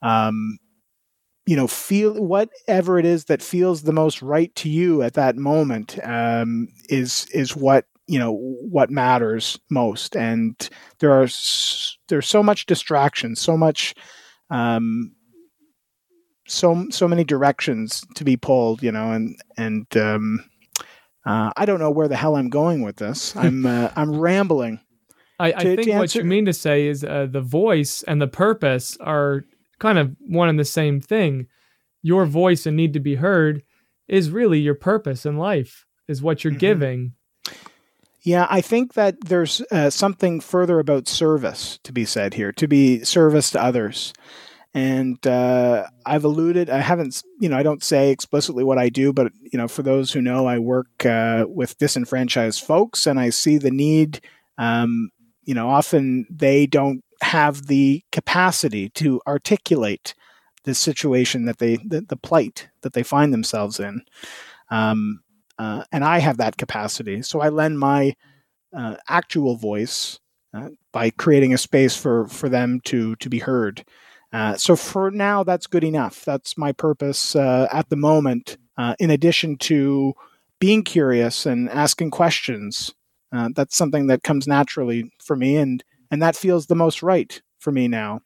um, 0.00 0.56
you 1.44 1.54
know, 1.54 1.66
feel 1.66 2.14
whatever 2.14 2.98
it 2.98 3.04
is 3.04 3.26
that 3.26 3.42
feels 3.42 3.82
the 3.82 3.92
most 3.92 4.22
right 4.22 4.54
to 4.54 4.70
you 4.70 5.02
at 5.02 5.12
that 5.12 5.36
moment 5.36 5.98
um, 6.02 6.68
is 6.88 7.26
is 7.34 7.54
what 7.54 7.84
you 8.10 8.18
know 8.18 8.32
what 8.32 8.90
matters 8.90 9.58
most 9.70 10.16
and 10.16 10.68
there 10.98 11.12
are 11.12 11.28
there's 12.08 12.26
so 12.26 12.42
much 12.42 12.66
distraction 12.66 13.36
so 13.36 13.56
much 13.56 13.94
um 14.50 15.12
so 16.48 16.86
so 16.90 17.06
many 17.06 17.22
directions 17.22 18.04
to 18.16 18.24
be 18.24 18.36
pulled 18.36 18.82
you 18.82 18.90
know 18.90 19.12
and 19.12 19.40
and 19.56 19.86
um 19.96 20.44
uh, 21.26 21.50
I 21.56 21.66
don't 21.66 21.80
know 21.80 21.90
where 21.90 22.08
the 22.08 22.16
hell 22.16 22.34
I'm 22.34 22.48
going 22.48 22.82
with 22.82 22.96
this. 22.96 23.36
I'm 23.36 23.66
uh, 23.66 23.90
I'm 23.94 24.18
rambling. 24.18 24.80
I, 25.38 25.48
I 25.48 25.52
to, 25.52 25.76
think 25.76 25.88
to 25.88 25.98
what 25.98 26.14
you 26.14 26.24
mean 26.24 26.46
to 26.46 26.52
say 26.52 26.86
is 26.86 27.04
uh, 27.04 27.26
the 27.30 27.40
voice 27.40 28.02
and 28.02 28.20
the 28.20 28.28
purpose 28.28 28.96
are 29.00 29.44
kind 29.78 29.98
of 29.98 30.14
one 30.20 30.48
and 30.48 30.58
the 30.58 30.64
same 30.64 31.00
thing. 31.00 31.46
Your 32.02 32.26
voice 32.26 32.66
and 32.66 32.76
need 32.76 32.94
to 32.94 33.00
be 33.00 33.16
heard 33.16 33.62
is 34.08 34.30
really 34.30 34.60
your 34.60 34.74
purpose 34.74 35.26
in 35.26 35.36
life. 35.36 35.86
Is 36.08 36.22
what 36.22 36.42
you're 36.42 36.52
mm-hmm. 36.52 36.58
giving 36.58 37.12
yeah, 38.22 38.46
I 38.50 38.60
think 38.60 38.94
that 38.94 39.16
there's 39.24 39.62
uh, 39.70 39.90
something 39.90 40.40
further 40.40 40.78
about 40.78 41.08
service 41.08 41.78
to 41.84 41.92
be 41.92 42.04
said 42.04 42.34
here, 42.34 42.52
to 42.52 42.68
be 42.68 43.02
service 43.04 43.50
to 43.50 43.62
others. 43.62 44.12
And 44.72 45.26
uh, 45.26 45.86
I've 46.06 46.24
alluded, 46.24 46.70
I 46.70 46.78
haven't, 46.78 47.22
you 47.40 47.48
know, 47.48 47.56
I 47.56 47.64
don't 47.64 47.82
say 47.82 48.10
explicitly 48.10 48.62
what 48.62 48.78
I 48.78 48.88
do, 48.88 49.12
but, 49.12 49.32
you 49.42 49.58
know, 49.58 49.66
for 49.66 49.82
those 49.82 50.12
who 50.12 50.22
know, 50.22 50.46
I 50.46 50.58
work 50.58 51.04
uh, 51.04 51.46
with 51.48 51.78
disenfranchised 51.78 52.62
folks 52.62 53.06
and 53.06 53.18
I 53.18 53.30
see 53.30 53.58
the 53.58 53.72
need. 53.72 54.20
Um, 54.58 55.10
you 55.42 55.54
know, 55.54 55.68
often 55.68 56.26
they 56.30 56.66
don't 56.66 57.02
have 57.22 57.66
the 57.66 58.04
capacity 58.12 58.90
to 58.90 59.20
articulate 59.26 60.14
the 60.64 60.74
situation 60.74 61.46
that 61.46 61.58
they, 61.58 61.76
the, 61.78 62.02
the 62.02 62.16
plight 62.16 62.68
that 62.82 62.92
they 62.92 63.02
find 63.02 63.32
themselves 63.32 63.80
in. 63.80 64.02
Um, 64.70 65.20
uh, 65.60 65.84
and 65.92 66.02
I 66.02 66.20
have 66.20 66.38
that 66.38 66.56
capacity. 66.56 67.20
So 67.20 67.40
I 67.40 67.50
lend 67.50 67.78
my 67.78 68.14
uh, 68.74 68.96
actual 69.08 69.56
voice 69.56 70.18
uh, 70.54 70.70
by 70.90 71.10
creating 71.10 71.52
a 71.52 71.58
space 71.58 71.94
for 71.94 72.26
for 72.28 72.48
them 72.48 72.80
to 72.86 73.14
to 73.16 73.28
be 73.28 73.40
heard. 73.40 73.84
Uh, 74.32 74.56
so 74.56 74.74
for 74.74 75.10
now, 75.10 75.44
that's 75.44 75.66
good 75.66 75.84
enough. 75.84 76.24
That's 76.24 76.56
my 76.56 76.72
purpose 76.72 77.36
uh, 77.36 77.68
at 77.70 77.90
the 77.90 77.96
moment. 77.96 78.56
Uh, 78.78 78.94
in 78.98 79.10
addition 79.10 79.58
to 79.58 80.14
being 80.60 80.82
curious 80.82 81.44
and 81.44 81.68
asking 81.68 82.10
questions, 82.10 82.94
that's 83.54 83.76
something 83.76 84.06
that 84.06 84.22
comes 84.22 84.48
naturally 84.48 85.12
for 85.22 85.36
me, 85.36 85.58
and 85.58 85.84
and 86.10 86.22
that 86.22 86.36
feels 86.36 86.66
the 86.66 86.74
most 86.74 87.02
right 87.02 87.42
for 87.58 87.70
me 87.70 87.86
now. 87.86 88.20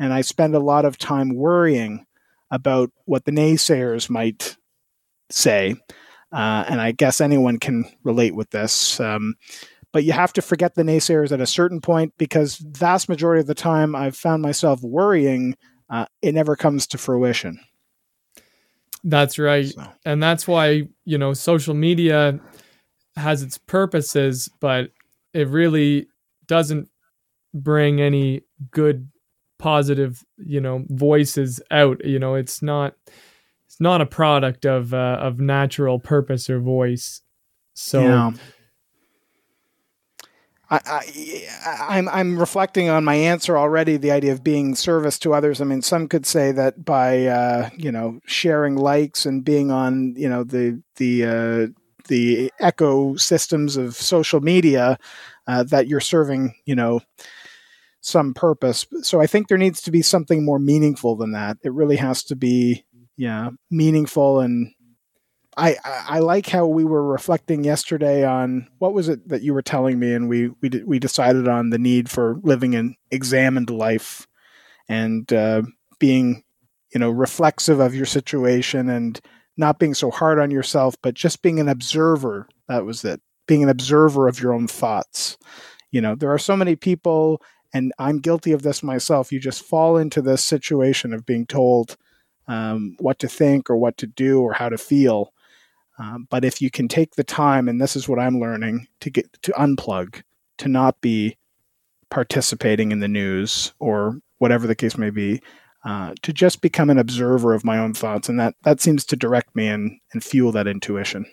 And 0.00 0.12
I 0.12 0.22
spend 0.22 0.56
a 0.56 0.66
lot 0.72 0.84
of 0.84 0.98
time 0.98 1.36
worrying 1.36 2.06
about 2.50 2.90
what 3.04 3.24
the 3.24 3.32
naysayers 3.32 4.10
might 4.10 4.56
say 5.30 5.76
uh, 6.32 6.64
and 6.68 6.80
I 6.80 6.92
guess 6.92 7.20
anyone 7.20 7.58
can 7.58 7.84
relate 8.02 8.34
with 8.34 8.50
this. 8.50 8.98
Um, 9.00 9.34
but 9.92 10.04
you 10.04 10.12
have 10.12 10.32
to 10.34 10.42
forget 10.42 10.74
the 10.74 10.82
naysayers 10.82 11.32
at 11.32 11.40
a 11.40 11.46
certain 11.46 11.80
point 11.80 12.12
because 12.18 12.56
vast 12.56 13.08
majority 13.08 13.40
of 13.40 13.46
the 13.46 13.54
time 13.54 13.96
I've 13.96 14.16
found 14.16 14.42
myself 14.42 14.82
worrying, 14.82 15.56
uh, 15.88 16.06
it 16.20 16.32
never 16.32 16.56
comes 16.56 16.86
to 16.88 16.98
fruition. 16.98 17.58
That's 19.04 19.38
right. 19.38 19.66
So. 19.66 19.86
And 20.04 20.22
that's 20.22 20.46
why, 20.46 20.88
you 21.04 21.16
know, 21.16 21.32
social 21.32 21.74
media 21.74 22.40
has 23.16 23.42
its 23.42 23.56
purposes, 23.56 24.50
but 24.60 24.90
it 25.32 25.48
really 25.48 26.08
doesn't 26.46 26.90
bring 27.54 28.00
any 28.00 28.42
good 28.70 29.08
positive, 29.58 30.24
you 30.36 30.60
know, 30.60 30.84
voices 30.88 31.60
out. 31.70 32.04
You 32.04 32.18
know, 32.18 32.34
it's 32.34 32.60
not 32.62 32.94
it's 33.76 33.80
not 33.82 34.00
a 34.00 34.06
product 34.06 34.64
of 34.64 34.94
uh, 34.94 35.18
of 35.20 35.38
natural 35.38 35.98
purpose 35.98 36.48
or 36.48 36.60
voice. 36.60 37.20
So 37.74 38.00
yeah. 38.00 38.30
I, 40.70 40.80
I, 40.86 41.98
I'm 41.98 42.08
I'm 42.08 42.38
reflecting 42.38 42.88
on 42.88 43.04
my 43.04 43.16
answer 43.16 43.58
already. 43.58 43.98
The 43.98 44.12
idea 44.12 44.32
of 44.32 44.42
being 44.42 44.74
service 44.76 45.18
to 45.18 45.34
others. 45.34 45.60
I 45.60 45.64
mean, 45.64 45.82
some 45.82 46.08
could 46.08 46.24
say 46.24 46.52
that 46.52 46.86
by 46.86 47.26
uh, 47.26 47.68
you 47.76 47.92
know 47.92 48.20
sharing 48.24 48.76
likes 48.76 49.26
and 49.26 49.44
being 49.44 49.70
on 49.70 50.14
you 50.16 50.30
know 50.30 50.42
the 50.42 50.82
the 50.94 51.24
uh, 51.24 51.66
the 52.08 52.50
ecosystems 52.62 53.76
of 53.76 53.94
social 53.94 54.40
media 54.40 54.98
uh, 55.46 55.64
that 55.64 55.86
you're 55.86 56.00
serving 56.00 56.54
you 56.64 56.74
know 56.74 57.02
some 58.00 58.32
purpose. 58.32 58.86
So 59.02 59.20
I 59.20 59.26
think 59.26 59.48
there 59.48 59.58
needs 59.58 59.82
to 59.82 59.90
be 59.90 60.00
something 60.00 60.46
more 60.46 60.58
meaningful 60.58 61.14
than 61.14 61.32
that. 61.32 61.58
It 61.62 61.74
really 61.74 61.96
has 61.96 62.24
to 62.24 62.36
be 62.36 62.86
yeah 63.16 63.50
meaningful 63.70 64.40
and 64.40 64.72
I, 65.56 65.76
I 65.84 66.18
like 66.18 66.48
how 66.48 66.66
we 66.66 66.84
were 66.84 67.02
reflecting 67.02 67.64
yesterday 67.64 68.24
on 68.26 68.68
what 68.78 68.92
was 68.92 69.08
it 69.08 69.26
that 69.28 69.42
you 69.42 69.54
were 69.54 69.62
telling 69.62 69.98
me, 69.98 70.12
and 70.12 70.28
we 70.28 70.50
we 70.60 70.68
we 70.84 70.98
decided 70.98 71.48
on 71.48 71.70
the 71.70 71.78
need 71.78 72.10
for 72.10 72.38
living 72.42 72.74
an 72.74 72.94
examined 73.10 73.70
life, 73.70 74.26
and 74.88 75.30
uh, 75.32 75.62
being 75.98 76.44
you 76.92 77.00
know 77.00 77.10
reflexive 77.10 77.80
of 77.80 77.94
your 77.94 78.06
situation 78.06 78.90
and 78.90 79.18
not 79.56 79.78
being 79.78 79.94
so 79.94 80.10
hard 80.10 80.38
on 80.38 80.50
yourself, 80.50 80.94
but 81.02 81.14
just 81.14 81.40
being 81.40 81.58
an 81.58 81.68
observer. 81.68 82.46
That 82.68 82.84
was 82.84 83.02
it. 83.04 83.22
Being 83.48 83.62
an 83.62 83.70
observer 83.70 84.28
of 84.28 84.40
your 84.40 84.52
own 84.52 84.66
thoughts. 84.68 85.38
You 85.90 86.02
know, 86.02 86.14
there 86.14 86.32
are 86.32 86.38
so 86.38 86.54
many 86.54 86.76
people, 86.76 87.40
and 87.72 87.94
I'm 87.98 88.18
guilty 88.18 88.52
of 88.52 88.60
this 88.60 88.82
myself. 88.82 89.32
You 89.32 89.40
just 89.40 89.62
fall 89.62 89.96
into 89.96 90.20
this 90.20 90.44
situation 90.44 91.14
of 91.14 91.24
being 91.24 91.46
told 91.46 91.96
um, 92.48 92.96
what 92.98 93.18
to 93.20 93.28
think 93.28 93.68
or 93.70 93.76
what 93.76 93.96
to 93.98 94.06
do 94.06 94.40
or 94.40 94.52
how 94.52 94.68
to 94.68 94.78
feel. 94.78 95.32
Um, 95.98 96.26
but 96.30 96.44
if 96.44 96.60
you 96.60 96.70
can 96.70 96.88
take 96.88 97.14
the 97.14 97.24
time, 97.24 97.68
and 97.68 97.80
this 97.80 97.96
is 97.96 98.08
what 98.08 98.18
I'm 98.18 98.38
learning, 98.38 98.86
to 99.00 99.10
get 99.10 99.32
to 99.42 99.52
unplug, 99.52 100.22
to 100.58 100.68
not 100.68 101.00
be 101.00 101.36
participating 102.10 102.92
in 102.92 103.00
the 103.00 103.08
news 103.08 103.72
or 103.78 104.20
whatever 104.38 104.66
the 104.66 104.74
case 104.74 104.98
may 104.98 105.10
be, 105.10 105.40
uh, 105.84 106.14
to 106.22 106.32
just 106.32 106.60
become 106.60 106.90
an 106.90 106.98
observer 106.98 107.54
of 107.54 107.64
my 107.64 107.78
own 107.78 107.94
thoughts, 107.94 108.28
and 108.28 108.38
that 108.40 108.54
that 108.64 108.80
seems 108.80 109.04
to 109.06 109.16
direct 109.16 109.54
me 109.54 109.68
and 109.68 109.98
and 110.12 110.22
fuel 110.22 110.52
that 110.52 110.66
intuition. 110.66 111.24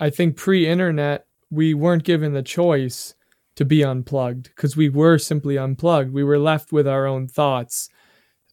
I 0.00 0.10
think 0.10 0.36
pre-internet, 0.36 1.26
we 1.50 1.72
weren't 1.74 2.02
given 2.02 2.32
the 2.32 2.42
choice 2.42 3.14
to 3.54 3.64
be 3.64 3.84
unplugged 3.84 4.44
because 4.44 4.76
we 4.76 4.88
were 4.88 5.16
simply 5.18 5.56
unplugged. 5.56 6.12
We 6.12 6.24
were 6.24 6.38
left 6.38 6.72
with 6.72 6.88
our 6.88 7.06
own 7.06 7.28
thoughts, 7.28 7.88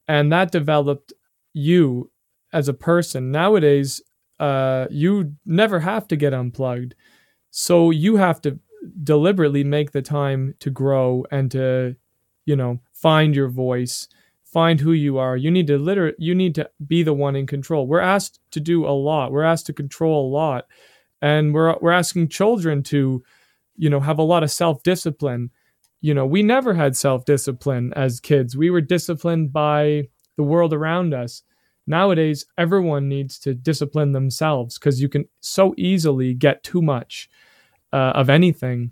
and 0.07 0.31
that 0.31 0.51
developed 0.51 1.11
you 1.53 2.11
as 2.53 2.67
a 2.67 2.73
person. 2.73 3.31
Nowadays, 3.31 4.01
uh, 4.39 4.88
you 4.89 5.35
never 5.45 5.80
have 5.80 6.07
to 6.07 6.15
get 6.15 6.34
unplugged. 6.34 6.95
So 7.51 7.91
you 7.91 8.17
have 8.17 8.41
to 8.41 8.59
deliberately 9.03 9.63
make 9.63 9.91
the 9.91 10.01
time 10.01 10.55
to 10.59 10.69
grow 10.69 11.26
and 11.31 11.51
to, 11.51 11.95
you 12.45 12.55
know, 12.55 12.80
find 12.93 13.35
your 13.35 13.49
voice, 13.49 14.07
find 14.43 14.80
who 14.80 14.93
you 14.93 15.17
are. 15.17 15.35
You 15.35 15.51
need 15.51 15.67
to 15.67 15.77
literally, 15.77 16.15
you 16.17 16.34
need 16.35 16.55
to 16.55 16.69
be 16.85 17.03
the 17.03 17.13
one 17.13 17.35
in 17.35 17.47
control. 17.47 17.88
We're 17.88 17.99
asked 17.99 18.39
to 18.51 18.59
do 18.59 18.85
a 18.85 18.91
lot. 18.91 19.31
We're 19.31 19.43
asked 19.43 19.65
to 19.67 19.73
control 19.73 20.27
a 20.27 20.31
lot, 20.31 20.65
and 21.21 21.53
we're 21.53 21.76
we're 21.81 21.91
asking 21.91 22.30
children 22.30 22.84
to, 22.84 23.23
you 23.76 23.89
know, 23.89 23.99
have 23.99 24.19
a 24.19 24.23
lot 24.23 24.43
of 24.43 24.51
self 24.51 24.84
discipline. 24.84 25.51
You 26.01 26.13
know, 26.13 26.26
we 26.26 26.43
never 26.43 26.73
had 26.73 26.95
self 26.95 27.26
discipline 27.26 27.93
as 27.95 28.19
kids. 28.19 28.55
We 28.55 28.69
were 28.69 28.81
disciplined 28.81 29.51
by 29.51 30.07
the 30.40 30.44
world 30.44 30.74
around 30.74 31.14
us. 31.14 31.44
Nowadays, 31.86 32.45
everyone 32.57 33.10
needs 33.10 33.38
to 33.40 33.53
discipline 33.53 34.14
themselves 34.14 34.80
because 34.80 35.02
you 35.02 35.10
can 35.10 35.26
so 35.41 35.74
easily 35.78 36.34
get 36.34 36.64
too 36.64 36.82
much 36.82 37.30
uh, 37.91 38.14
of 38.16 38.30
anything, 38.30 38.91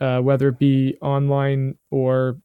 uh, 0.00 0.18
whether 0.18 0.48
it 0.48 0.58
be 0.58 0.96
online 1.00 1.76
or 1.92 2.38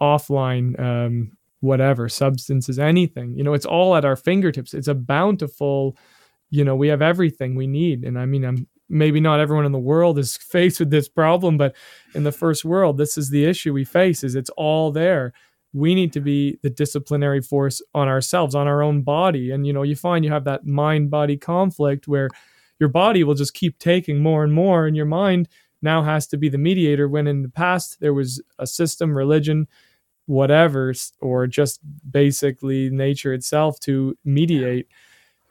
offline. 0.00 0.80
Um, 0.80 1.36
whatever 1.60 2.10
substances 2.10 2.78
anything 2.78 3.34
you 3.34 3.42
know 3.42 3.54
it's 3.54 3.64
all 3.64 3.96
at 3.96 4.04
our 4.04 4.16
fingertips 4.16 4.74
it's 4.74 4.86
a 4.86 4.94
bountiful 4.94 5.96
you 6.50 6.62
know 6.62 6.76
we 6.76 6.88
have 6.88 7.00
everything 7.00 7.54
we 7.54 7.66
need 7.66 8.04
and 8.04 8.18
i 8.18 8.26
mean 8.26 8.44
i'm 8.44 8.66
maybe 8.90 9.18
not 9.18 9.40
everyone 9.40 9.64
in 9.64 9.72
the 9.72 9.78
world 9.78 10.18
is 10.18 10.36
faced 10.54 10.78
with 10.78 10.90
this 10.90 11.08
problem 11.08 11.56
but 11.56 11.74
in 12.14 12.22
the 12.22 12.30
first 12.30 12.66
world 12.66 12.98
this 12.98 13.16
is 13.16 13.30
the 13.30 13.46
issue 13.46 13.72
we 13.72 13.82
face 13.82 14.22
is 14.22 14.34
it's 14.34 14.50
all 14.58 14.92
there 14.92 15.32
we 15.74 15.94
need 15.94 16.12
to 16.12 16.20
be 16.20 16.56
the 16.62 16.70
disciplinary 16.70 17.42
force 17.42 17.82
on 17.94 18.06
ourselves 18.06 18.54
on 18.54 18.68
our 18.68 18.80
own 18.80 19.02
body. 19.02 19.50
And 19.50 19.66
you 19.66 19.72
know 19.72 19.82
you 19.82 19.96
find 19.96 20.24
you 20.24 20.30
have 20.30 20.44
that 20.44 20.64
mind 20.64 21.10
body 21.10 21.36
conflict 21.36 22.08
where 22.08 22.30
your 22.78 22.88
body 22.88 23.24
will 23.24 23.34
just 23.34 23.54
keep 23.54 23.78
taking 23.78 24.20
more 24.20 24.44
and 24.44 24.52
more 24.52 24.86
and 24.86 24.96
your 24.96 25.06
mind 25.06 25.48
now 25.82 26.02
has 26.02 26.26
to 26.28 26.38
be 26.38 26.48
the 26.48 26.58
mediator 26.58 27.08
when 27.08 27.26
in 27.26 27.42
the 27.42 27.48
past 27.48 28.00
there 28.00 28.14
was 28.14 28.40
a 28.58 28.66
system 28.66 29.16
religion 29.16 29.66
whatever 30.26 30.94
or 31.20 31.46
just 31.46 31.80
basically 32.10 32.88
nature 32.88 33.34
itself 33.34 33.78
to 33.80 34.16
mediate. 34.24 34.88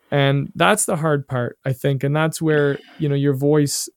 And 0.09 0.51
that's 0.55 0.85
the 0.85 0.95
hard 0.95 1.27
part 1.27 1.57
i 1.65 1.73
think 1.73 2.03
and 2.03 2.15
that's 2.15 2.41
where 2.41 2.79
you 2.97 3.09
know 3.09 3.15
your 3.15 3.33
voice 3.33 3.89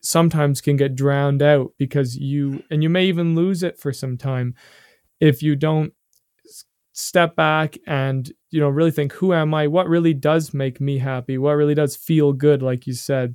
sometimes 0.00 0.60
can 0.60 0.76
get 0.76 0.94
drowned 0.94 1.42
out 1.42 1.72
because 1.78 2.16
you 2.16 2.62
and 2.70 2.82
you 2.82 2.88
may 2.88 3.06
even 3.06 3.34
lose 3.34 3.62
it 3.62 3.78
for 3.78 3.92
some 3.92 4.16
time 4.16 4.54
if 5.22 5.40
you 5.40 5.54
don't 5.54 5.92
step 6.92 7.36
back 7.36 7.78
and 7.86 8.32
you 8.50 8.60
know 8.60 8.68
really 8.68 8.90
think 8.90 9.12
who 9.12 9.32
am 9.32 9.54
i 9.54 9.66
what 9.66 9.88
really 9.88 10.12
does 10.12 10.52
make 10.52 10.78
me 10.80 10.98
happy 10.98 11.38
what 11.38 11.52
really 11.52 11.74
does 11.74 11.96
feel 11.96 12.34
good 12.34 12.60
like 12.60 12.86
you 12.86 12.92
said 12.92 13.34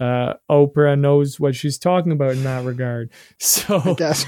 uh, 0.00 0.34
Oprah 0.50 0.98
knows 0.98 1.38
what 1.38 1.54
she's 1.54 1.78
talking 1.78 2.10
about 2.10 2.32
in 2.32 2.42
that 2.42 2.64
regard. 2.64 3.10
So 3.38 3.96
it's, 3.98 4.26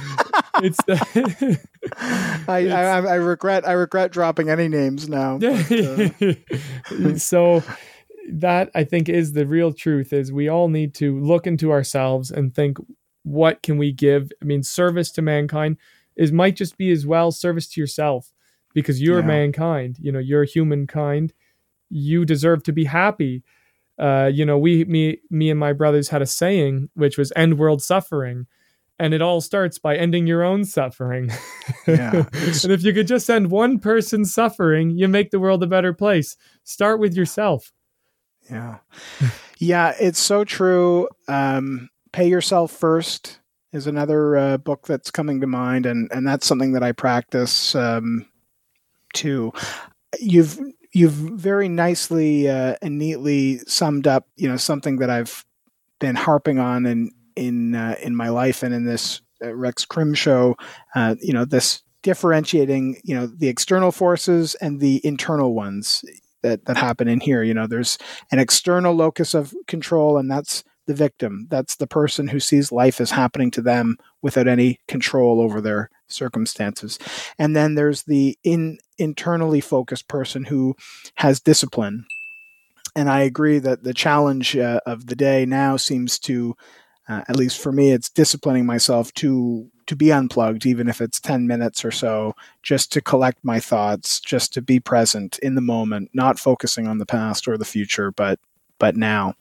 I, 2.48 2.68
I, 2.68 2.98
I 3.00 3.14
regret 3.16 3.66
I 3.66 3.72
regret 3.72 4.12
dropping 4.12 4.48
any 4.48 4.68
names 4.68 5.08
now. 5.08 5.38
but, 5.38 6.38
uh, 6.92 7.18
so 7.18 7.64
that 8.30 8.70
I 8.74 8.84
think 8.84 9.08
is 9.08 9.32
the 9.32 9.44
real 9.44 9.72
truth 9.72 10.12
is 10.12 10.32
we 10.32 10.48
all 10.48 10.68
need 10.68 10.94
to 10.94 11.18
look 11.18 11.48
into 11.48 11.72
ourselves 11.72 12.30
and 12.30 12.54
think 12.54 12.78
what 13.24 13.62
can 13.62 13.76
we 13.76 13.92
give? 13.92 14.30
I 14.40 14.44
mean 14.44 14.62
service 14.62 15.10
to 15.12 15.22
mankind 15.22 15.78
is 16.16 16.32
might 16.32 16.56
just 16.56 16.76
be 16.76 16.90
as 16.90 17.06
well 17.06 17.30
service 17.32 17.68
to 17.68 17.80
yourself 17.80 18.32
because 18.74 19.00
you're 19.02 19.20
Yeah. 19.20 19.26
mankind, 19.26 19.96
you 20.00 20.10
know, 20.12 20.18
you're 20.18 20.44
humankind. 20.44 21.32
You 21.90 22.24
deserve 22.24 22.62
to 22.64 22.72
be 22.72 22.84
happy. 22.84 23.42
Uh, 23.98 24.30
you 24.32 24.44
know, 24.44 24.58
we 24.58 24.84
me 24.84 25.18
me 25.30 25.50
and 25.50 25.58
my 25.60 25.72
brothers 25.72 26.08
had 26.10 26.22
a 26.22 26.26
saying 26.26 26.90
which 26.94 27.16
was 27.16 27.32
end 27.36 27.58
world 27.58 27.82
suffering. 27.82 28.46
And 28.98 29.12
it 29.12 29.20
all 29.20 29.42
starts 29.42 29.78
by 29.78 29.94
ending 29.96 30.26
your 30.26 30.42
own 30.42 30.64
suffering. 30.64 31.30
Yeah, 31.86 32.24
and 32.32 32.72
if 32.72 32.82
you 32.82 32.92
could 32.92 33.06
just 33.08 33.28
end 33.28 33.50
one 33.50 33.78
person's 33.78 34.32
suffering, 34.32 34.90
you 34.90 35.06
make 35.08 35.30
the 35.30 35.38
world 35.40 35.62
a 35.62 35.66
better 35.66 35.92
place. 35.92 36.36
Start 36.64 36.98
with 37.00 37.14
yourself. 37.14 37.72
Yeah. 38.50 38.78
Yeah, 39.58 39.94
it's 39.98 40.18
so 40.18 40.44
true. 40.44 41.08
Um, 41.28 41.88
Pay 42.12 42.28
Yourself 42.28 42.72
First 42.72 43.40
is 43.76 43.86
another 43.86 44.36
uh, 44.36 44.56
book 44.56 44.86
that's 44.86 45.10
coming 45.10 45.40
to 45.40 45.46
mind, 45.46 45.86
and, 45.86 46.10
and 46.10 46.26
that's 46.26 46.46
something 46.46 46.72
that 46.72 46.82
I 46.82 46.92
practice 46.92 47.74
um, 47.74 48.26
too. 49.12 49.52
You've 50.18 50.58
you've 50.92 51.12
very 51.12 51.68
nicely 51.68 52.48
uh, 52.48 52.76
and 52.80 52.98
neatly 52.98 53.58
summed 53.58 54.06
up, 54.06 54.26
you 54.36 54.48
know, 54.48 54.56
something 54.56 54.96
that 54.96 55.10
I've 55.10 55.44
been 56.00 56.16
harping 56.16 56.58
on 56.58 56.86
in 56.86 57.10
in 57.36 57.74
uh, 57.74 57.96
in 58.02 58.16
my 58.16 58.30
life 58.30 58.62
and 58.62 58.74
in 58.74 58.84
this 58.84 59.20
uh, 59.44 59.54
Rex 59.54 59.84
Krim 59.84 60.14
show. 60.14 60.56
Uh, 60.94 61.16
you 61.20 61.32
know, 61.32 61.44
this 61.44 61.82
differentiating, 62.02 63.00
you 63.04 63.14
know, 63.14 63.26
the 63.26 63.48
external 63.48 63.92
forces 63.92 64.54
and 64.56 64.80
the 64.80 65.04
internal 65.04 65.54
ones 65.54 66.04
that 66.42 66.64
that 66.64 66.76
happen 66.76 67.08
in 67.08 67.20
here. 67.20 67.42
You 67.42 67.54
know, 67.54 67.66
there's 67.66 67.98
an 68.32 68.38
external 68.38 68.94
locus 68.94 69.34
of 69.34 69.54
control, 69.66 70.16
and 70.16 70.30
that's 70.30 70.64
the 70.86 70.94
victim. 70.94 71.46
That's 71.50 71.76
the 71.76 71.86
person 71.86 72.28
who 72.28 72.40
sees 72.40 72.72
life 72.72 73.00
as 73.00 73.10
happening 73.10 73.50
to 73.52 73.62
them 73.62 73.96
without 74.22 74.48
any 74.48 74.80
control 74.88 75.40
over 75.40 75.60
their 75.60 75.90
circumstances. 76.08 76.98
And 77.38 77.54
then 77.54 77.74
there's 77.74 78.04
the 78.04 78.38
in 78.44 78.78
internally 78.98 79.60
focused 79.60 80.08
person 80.08 80.44
who 80.44 80.76
has 81.16 81.40
discipline. 81.40 82.06
And 82.94 83.10
I 83.10 83.20
agree 83.20 83.58
that 83.58 83.82
the 83.82 83.92
challenge 83.92 84.56
uh, 84.56 84.80
of 84.86 85.06
the 85.06 85.16
day 85.16 85.44
now 85.44 85.76
seems 85.76 86.18
to, 86.20 86.56
uh, 87.08 87.22
at 87.28 87.36
least 87.36 87.60
for 87.60 87.70
me, 87.70 87.92
it's 87.92 88.08
disciplining 88.08 88.64
myself 88.64 89.12
to 89.14 89.70
to 89.86 89.94
be 89.94 90.10
unplugged, 90.10 90.66
even 90.66 90.88
if 90.88 91.00
it's 91.00 91.20
ten 91.20 91.46
minutes 91.46 91.84
or 91.84 91.92
so, 91.92 92.34
just 92.62 92.92
to 92.92 93.00
collect 93.00 93.38
my 93.44 93.60
thoughts, 93.60 94.18
just 94.18 94.52
to 94.54 94.62
be 94.62 94.80
present 94.80 95.38
in 95.40 95.54
the 95.54 95.60
moment, 95.60 96.10
not 96.12 96.40
focusing 96.40 96.88
on 96.88 96.98
the 96.98 97.06
past 97.06 97.46
or 97.46 97.56
the 97.56 97.64
future, 97.64 98.10
but 98.10 98.40
but 98.78 98.96
now. 98.96 99.34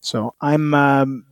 So 0.00 0.34
I'm 0.40 0.74
um, 0.74 1.24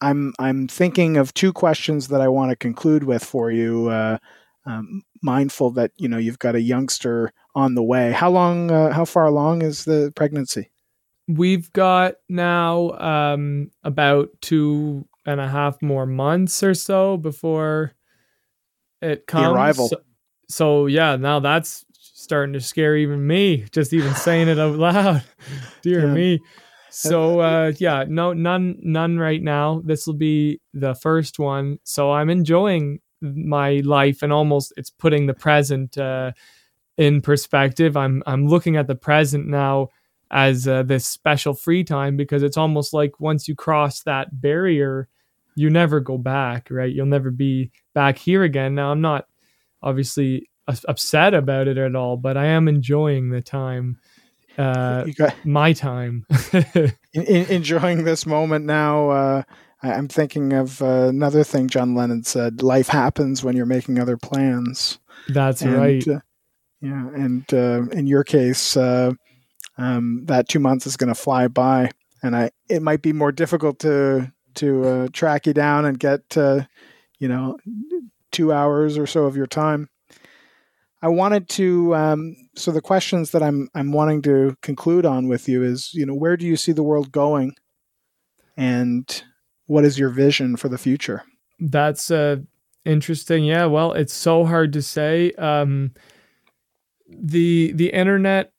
I'm 0.00 0.32
I'm 0.38 0.68
thinking 0.68 1.16
of 1.16 1.34
two 1.34 1.52
questions 1.52 2.08
that 2.08 2.20
I 2.20 2.28
want 2.28 2.50
to 2.50 2.56
conclude 2.56 3.04
with 3.04 3.24
for 3.24 3.50
you. 3.50 3.88
Uh, 3.88 4.18
um, 4.66 5.02
mindful 5.22 5.70
that 5.72 5.92
you 5.96 6.08
know 6.08 6.18
you've 6.18 6.38
got 6.38 6.54
a 6.54 6.60
youngster 6.60 7.32
on 7.54 7.74
the 7.74 7.82
way. 7.82 8.12
How 8.12 8.30
long? 8.30 8.70
Uh, 8.70 8.92
how 8.92 9.04
far 9.04 9.26
along 9.26 9.62
is 9.62 9.84
the 9.84 10.12
pregnancy? 10.14 10.70
We've 11.26 11.70
got 11.72 12.14
now 12.28 12.90
um, 12.92 13.70
about 13.84 14.30
two 14.40 15.06
and 15.26 15.40
a 15.40 15.48
half 15.48 15.82
more 15.82 16.06
months 16.06 16.62
or 16.62 16.72
so 16.72 17.18
before 17.18 17.92
it 19.02 19.26
comes. 19.26 19.52
arrival. 19.54 19.88
So, 19.88 20.00
so 20.48 20.86
yeah, 20.86 21.16
now 21.16 21.40
that's 21.40 21.84
starting 21.92 22.54
to 22.54 22.60
scare 22.60 22.96
even 22.96 23.26
me. 23.26 23.66
Just 23.72 23.92
even 23.92 24.14
saying 24.14 24.48
it 24.48 24.58
out 24.58 24.76
loud. 24.76 25.22
Dear 25.82 26.06
Yeah. 26.06 26.14
me. 26.14 26.40
So 26.90 27.40
uh, 27.40 27.72
yeah, 27.78 28.04
no, 28.08 28.32
none, 28.32 28.78
none 28.82 29.18
right 29.18 29.42
now. 29.42 29.82
This 29.84 30.06
will 30.06 30.14
be 30.14 30.60
the 30.74 30.94
first 30.94 31.38
one. 31.38 31.78
So 31.84 32.12
I'm 32.12 32.30
enjoying 32.30 33.00
my 33.20 33.80
life 33.84 34.22
and 34.22 34.32
almost 34.32 34.72
it's 34.76 34.90
putting 34.90 35.26
the 35.26 35.34
present 35.34 35.98
uh, 35.98 36.32
in 36.96 37.20
perspective. 37.20 37.96
I'm 37.96 38.22
I'm 38.26 38.46
looking 38.46 38.76
at 38.76 38.86
the 38.86 38.94
present 38.94 39.46
now 39.46 39.88
as 40.30 40.68
uh, 40.68 40.82
this 40.82 41.06
special 41.06 41.54
free 41.54 41.84
time 41.84 42.16
because 42.16 42.42
it's 42.42 42.56
almost 42.56 42.92
like 42.92 43.18
once 43.20 43.48
you 43.48 43.54
cross 43.54 44.02
that 44.02 44.40
barrier, 44.40 45.08
you 45.54 45.70
never 45.70 46.00
go 46.00 46.18
back, 46.18 46.68
right? 46.70 46.92
You'll 46.94 47.06
never 47.06 47.30
be 47.30 47.70
back 47.94 48.18
here 48.18 48.42
again. 48.42 48.74
Now, 48.74 48.92
I'm 48.92 49.00
not 49.00 49.26
obviously 49.82 50.50
upset 50.66 51.34
about 51.34 51.66
it 51.66 51.78
at 51.78 51.96
all, 51.96 52.16
but 52.16 52.36
I 52.36 52.46
am 52.46 52.68
enjoying 52.68 53.30
the 53.30 53.40
time, 53.40 53.98
uh, 54.58 55.04
got 55.16 55.34
my 55.44 55.72
time. 55.72 56.26
in, 56.52 56.92
in, 57.12 57.46
enjoying 57.46 58.04
this 58.04 58.26
moment 58.26 58.64
now. 58.64 59.10
Uh, 59.10 59.42
I, 59.82 59.92
I'm 59.92 60.08
thinking 60.08 60.52
of 60.52 60.82
uh, 60.82 61.08
another 61.08 61.44
thing 61.44 61.68
John 61.68 61.94
Lennon 61.94 62.24
said: 62.24 62.62
"Life 62.62 62.88
happens 62.88 63.44
when 63.44 63.56
you're 63.56 63.66
making 63.66 63.98
other 63.98 64.16
plans." 64.16 64.98
That's 65.28 65.62
and, 65.62 65.74
right. 65.74 66.08
uh, 66.08 66.20
yeah, 66.80 67.08
and 67.08 67.44
uh, 67.52 67.82
in 67.92 68.06
your 68.06 68.24
case, 68.24 68.76
uh, 68.76 69.12
um, 69.76 70.24
that 70.26 70.48
two 70.48 70.60
months 70.60 70.86
is 70.86 70.96
going 70.96 71.08
to 71.08 71.14
fly 71.14 71.48
by, 71.48 71.90
and 72.22 72.36
I 72.36 72.50
it 72.68 72.82
might 72.82 73.02
be 73.02 73.12
more 73.12 73.32
difficult 73.32 73.78
to 73.80 74.32
to 74.56 74.84
uh, 74.84 75.08
track 75.12 75.46
you 75.46 75.54
down 75.54 75.84
and 75.84 75.98
get 75.98 76.36
uh, 76.36 76.62
you 77.18 77.28
know 77.28 77.58
two 78.32 78.52
hours 78.52 78.98
or 78.98 79.06
so 79.06 79.24
of 79.24 79.36
your 79.36 79.46
time. 79.46 79.88
I 81.00 81.08
wanted 81.08 81.48
to 81.50 81.94
um, 81.94 82.36
so 82.56 82.72
the 82.72 82.80
questions 82.80 83.30
that 83.30 83.42
I'm 83.42 83.68
I'm 83.74 83.92
wanting 83.92 84.22
to 84.22 84.56
conclude 84.62 85.06
on 85.06 85.28
with 85.28 85.48
you 85.48 85.62
is 85.62 85.90
you 85.94 86.04
know 86.04 86.14
where 86.14 86.36
do 86.36 86.46
you 86.46 86.56
see 86.56 86.72
the 86.72 86.82
world 86.82 87.12
going, 87.12 87.54
and 88.56 89.22
what 89.66 89.84
is 89.84 89.98
your 89.98 90.10
vision 90.10 90.56
for 90.56 90.68
the 90.68 90.78
future? 90.78 91.22
That's 91.60 92.10
uh, 92.10 92.38
interesting. 92.84 93.44
Yeah, 93.44 93.66
well, 93.66 93.92
it's 93.92 94.14
so 94.14 94.44
hard 94.44 94.72
to 94.72 94.82
say. 94.82 95.32
Um, 95.32 95.92
the 97.08 97.72
the 97.72 97.90
internet 97.90 98.52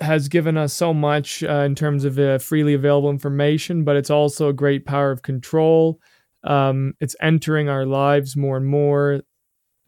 has 0.00 0.28
given 0.28 0.56
us 0.56 0.72
so 0.74 0.92
much 0.92 1.42
uh, 1.42 1.62
in 1.64 1.74
terms 1.74 2.04
of 2.04 2.18
uh, 2.18 2.38
freely 2.38 2.74
available 2.74 3.10
information, 3.10 3.84
but 3.84 3.96
it's 3.96 4.10
also 4.10 4.48
a 4.48 4.52
great 4.52 4.84
power 4.84 5.10
of 5.10 5.22
control. 5.22 6.00
Um, 6.44 6.94
it's 7.00 7.16
entering 7.20 7.68
our 7.68 7.86
lives 7.86 8.36
more 8.36 8.56
and 8.56 8.66
more. 8.66 9.22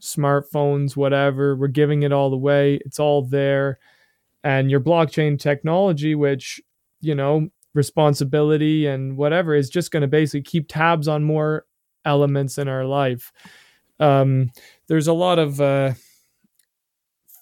Smartphones, 0.01 0.97
whatever. 0.97 1.57
We're 1.57 1.69
giving 1.69 2.03
it 2.03 2.13
all 2.13 2.33
away. 2.33 2.81
It's 2.85 2.99
all 2.99 3.23
there. 3.23 3.79
And 4.45 4.71
your 4.71 4.81
blockchain 4.81 5.39
technology, 5.39 6.15
which, 6.15 6.61
you 7.01 7.15
know, 7.15 7.49
responsibility 7.75 8.87
and 8.87 9.17
whatever 9.17 9.55
is 9.55 9.69
just 9.69 9.91
going 9.91 10.01
to 10.03 10.09
basically 10.09 10.43
keep 10.43 10.67
tabs 10.69 11.09
on 11.09 11.25
more 11.25 11.65
elements 12.05 12.59
in 12.59 12.69
our 12.69 12.85
life. 12.85 13.33
Um, 14.01 14.51
there's 14.87 15.09
a 15.09 15.13
lot 15.13 15.39
of 15.39 15.61
uh, 15.61 15.93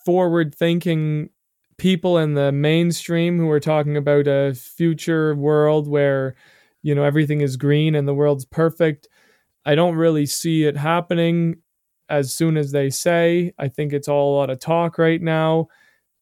forward 0.05 0.55
thinking 0.55 1.31
people 1.78 2.19
in 2.19 2.35
the 2.35 2.53
mainstream 2.53 3.39
who 3.39 3.51
are 3.51 3.61
talking 3.61 3.97
about 3.97 4.27
a 4.27 4.55
future 4.55 5.35
world 5.35 5.89
where 5.89 6.35
you 6.83 6.95
know 6.95 7.05
everything 7.05 7.41
is 7.41 7.57
green 7.57 7.95
and 7.95 8.09
the 8.09 8.15
world's 8.15 8.47
perfect 8.47 9.09
i 9.66 9.74
don't 9.74 9.97
really 9.97 10.24
see 10.24 10.65
it 10.65 10.77
happening 10.77 11.57
as 12.09 12.35
soon 12.35 12.57
as 12.57 12.73
they 12.73 12.91
say. 12.91 13.53
I 13.59 13.69
think 13.69 13.93
it's 13.93 14.09
all 14.09 14.35
a 14.35 14.37
lot 14.37 14.51
of 14.51 14.61
talk 14.61 14.99
right 14.99 15.20
now. 15.20 15.69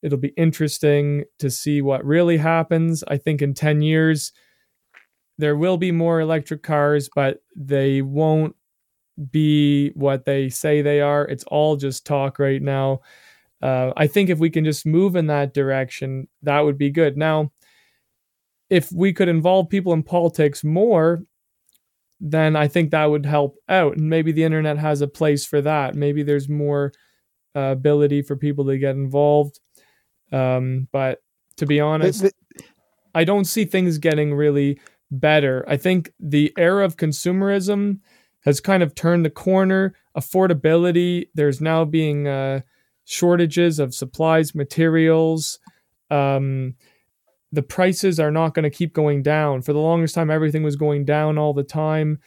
It'll 0.03 0.19
be 0.19 0.35
interesting 0.37 1.25
to 1.39 1.51
see 1.51 1.81
what 1.81 2.05
really 2.05 2.37
happens. 2.37 3.03
I 3.09 3.17
think 3.17 3.43
in 3.43 3.55
10 3.55 3.83
years 3.83 4.33
there 5.39 5.57
will 5.57 5.77
be 5.77 5.91
more 5.91 6.21
electric 6.21 6.63
cars 6.63 7.09
but 7.13 7.39
they 7.57 8.03
won't 8.03 8.55
be 9.31 9.91
what 9.91 10.25
they 10.25 10.49
say 10.49 10.83
they 10.83 11.01
are. 11.01 11.25
It's 11.25 11.45
all 11.45 11.77
just 11.77 12.07
talk 12.07 12.39
right 12.39 12.63
now. 12.63 13.01
Uh, 13.63 13.93
I 13.97 14.07
think 14.07 14.29
if 14.29 14.39
we 14.39 14.51
can 14.51 14.65
just 14.65 14.85
move 14.85 15.17
in 15.17 15.27
that 15.29 15.55
direction, 15.55 16.29
that 16.43 16.61
would 16.61 16.77
be 16.77 16.91
good. 16.91 17.17
Now, 17.17 17.53
if 18.69 18.91
we 18.93 19.13
could 19.13 19.29
involve 19.29 19.69
people 19.69 19.93
in 19.93 20.03
politics 20.03 20.65
more, 20.65 21.23
then 22.27 22.57
I 22.57 22.69
think 22.69 22.91
that 22.91 23.05
would 23.05 23.27
help 23.27 23.59
out. 23.69 23.99
And 23.99 24.09
maybe 24.09 24.33
the 24.33 24.45
internet 24.45 24.79
has 24.79 25.03
a 25.03 25.07
place 25.07 25.45
for 25.45 25.61
that. 25.61 25.95
Maybe 25.95 26.23
there's 26.23 26.49
more 26.49 26.91
uh, 27.55 27.61
ability 27.61 28.23
for 28.23 28.35
people 28.35 28.65
to 28.65 28.79
get 28.79 28.97
involved. 28.97 29.61
Um, 30.33 30.89
but 30.91 31.23
to 31.59 31.67
be 31.67 31.81
honest, 31.81 32.23
the, 32.23 32.33
the, 32.57 32.65
I 33.15 33.25
don't 33.25 33.45
see 33.45 33.67
things 33.67 33.99
getting 33.99 34.33
really 34.33 34.81
better. 35.11 35.67
I 35.69 35.77
think 35.77 36.13
the 36.19 36.51
era 36.57 36.87
of 36.87 36.97
consumerism 36.97 38.01
has 38.41 38.59
kind 38.59 38.83
of 38.83 38.95
turned 38.95 39.27
the 39.27 39.31
corner. 39.31 39.95
Affordability, 40.17 41.29
there's 41.35 41.61
now 41.61 41.85
being 41.85 42.27
uh, 42.27 42.61
shortages 43.05 43.79
of 43.79 43.95
supplies, 43.95 44.55
materials. 44.55 45.59
Um, 46.11 46.75
the 47.55 47.63
prices 47.63 48.19
are 48.21 48.31
not 48.31 48.55
going 48.55 48.65
to 48.65 48.71
keep 48.71 48.93
going 48.93 49.23
down. 49.23 49.63
For 49.63 49.73
the 49.73 49.79
longest 49.79 50.15
time, 50.15 50.31
everything 50.31 50.63
was 50.63 50.77
going 50.77 51.05
down 51.05 51.39
all 51.39 51.53
the 51.53 51.63
time. 51.63 52.19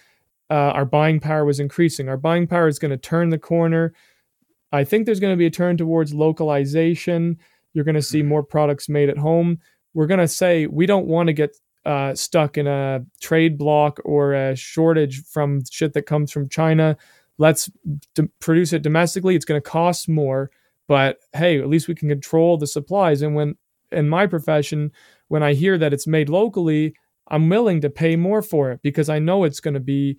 Uh, 0.49 0.71
our 0.73 0.85
buying 0.85 1.19
power 1.19 1.45
was 1.45 1.59
increasing. 1.59 2.07
Our 2.07 2.17
buying 2.17 2.47
power 2.47 2.67
is 2.67 2.79
going 2.79 2.91
to 2.91 2.97
turn 2.97 3.29
the 3.29 3.37
corner. 3.37 3.93
I 4.71 4.83
think 4.83 5.05
there's 5.05 5.19
going 5.19 5.33
to 5.33 5.37
be 5.37 5.45
a 5.45 5.51
turn 5.51 5.77
towards 5.77 6.13
localization. 6.13 7.37
You're 7.73 7.85
going 7.85 7.95
to 7.95 8.01
see 8.01 8.23
more 8.23 8.43
products 8.43 8.89
made 8.89 9.09
at 9.09 9.17
home. 9.17 9.59
We're 9.93 10.07
going 10.07 10.19
to 10.19 10.27
say 10.27 10.67
we 10.67 10.85
don't 10.85 11.07
want 11.07 11.27
to 11.27 11.33
get 11.33 11.57
uh, 11.85 12.15
stuck 12.15 12.57
in 12.57 12.67
a 12.67 13.05
trade 13.21 13.57
block 13.57 13.99
or 14.03 14.33
a 14.33 14.55
shortage 14.55 15.23
from 15.25 15.63
shit 15.69 15.93
that 15.93 16.03
comes 16.03 16.31
from 16.31 16.49
China. 16.49 16.97
Let's 17.37 17.69
d- 18.15 18.29
produce 18.39 18.73
it 18.73 18.81
domestically. 18.81 19.35
It's 19.35 19.45
going 19.45 19.61
to 19.61 19.69
cost 19.69 20.09
more 20.09 20.49
but 20.87 21.19
hey, 21.33 21.59
at 21.59 21.69
least 21.69 21.87
we 21.87 21.95
can 21.95 22.09
control 22.09 22.57
the 22.57 22.67
supplies. 22.67 23.21
And 23.21 23.35
when 23.35 23.55
in 23.91 24.09
my 24.09 24.25
profession, 24.25 24.91
when 25.27 25.43
I 25.43 25.53
hear 25.53 25.77
that 25.77 25.93
it's 25.93 26.07
made 26.07 26.29
locally, 26.29 26.93
I'm 27.29 27.49
willing 27.49 27.81
to 27.81 27.89
pay 27.89 28.15
more 28.15 28.41
for 28.41 28.71
it 28.71 28.81
because 28.81 29.09
I 29.09 29.19
know 29.19 29.43
it's 29.43 29.59
going 29.59 29.73
to 29.73 29.79
be 29.79 30.17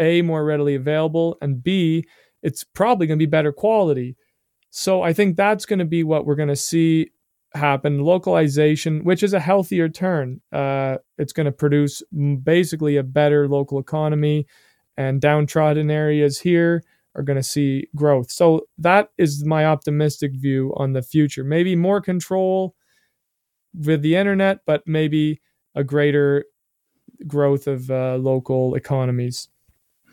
A, 0.00 0.22
more 0.22 0.44
readily 0.44 0.74
available, 0.74 1.36
and 1.40 1.62
B, 1.62 2.04
it's 2.42 2.64
probably 2.64 3.06
going 3.06 3.18
to 3.18 3.24
be 3.24 3.30
better 3.30 3.52
quality. 3.52 4.16
So 4.70 5.02
I 5.02 5.12
think 5.12 5.36
that's 5.36 5.66
going 5.66 5.78
to 5.78 5.84
be 5.84 6.02
what 6.04 6.26
we're 6.26 6.36
going 6.36 6.48
to 6.48 6.56
see 6.56 7.10
happen 7.54 8.00
localization, 8.00 9.04
which 9.04 9.22
is 9.22 9.32
a 9.32 9.40
healthier 9.40 9.88
turn. 9.88 10.40
Uh, 10.52 10.98
it's 11.18 11.32
going 11.32 11.46
to 11.46 11.52
produce 11.52 12.02
basically 12.42 12.96
a 12.96 13.02
better 13.02 13.48
local 13.48 13.78
economy 13.78 14.46
and 14.96 15.20
downtrodden 15.20 15.90
areas 15.90 16.38
here 16.38 16.82
are 17.16 17.22
going 17.22 17.36
to 17.36 17.42
see 17.42 17.88
growth. 17.96 18.30
So 18.30 18.66
that 18.78 19.08
is 19.18 19.44
my 19.44 19.66
optimistic 19.66 20.32
view 20.34 20.72
on 20.76 20.92
the 20.92 21.02
future. 21.02 21.42
Maybe 21.42 21.74
more 21.74 22.00
control 22.00 22.74
with 23.74 24.02
the 24.02 24.16
internet, 24.16 24.60
but 24.66 24.86
maybe 24.86 25.40
a 25.74 25.84
greater 25.84 26.44
growth 27.26 27.66
of 27.66 27.90
uh, 27.90 28.16
local 28.16 28.74
economies. 28.74 29.48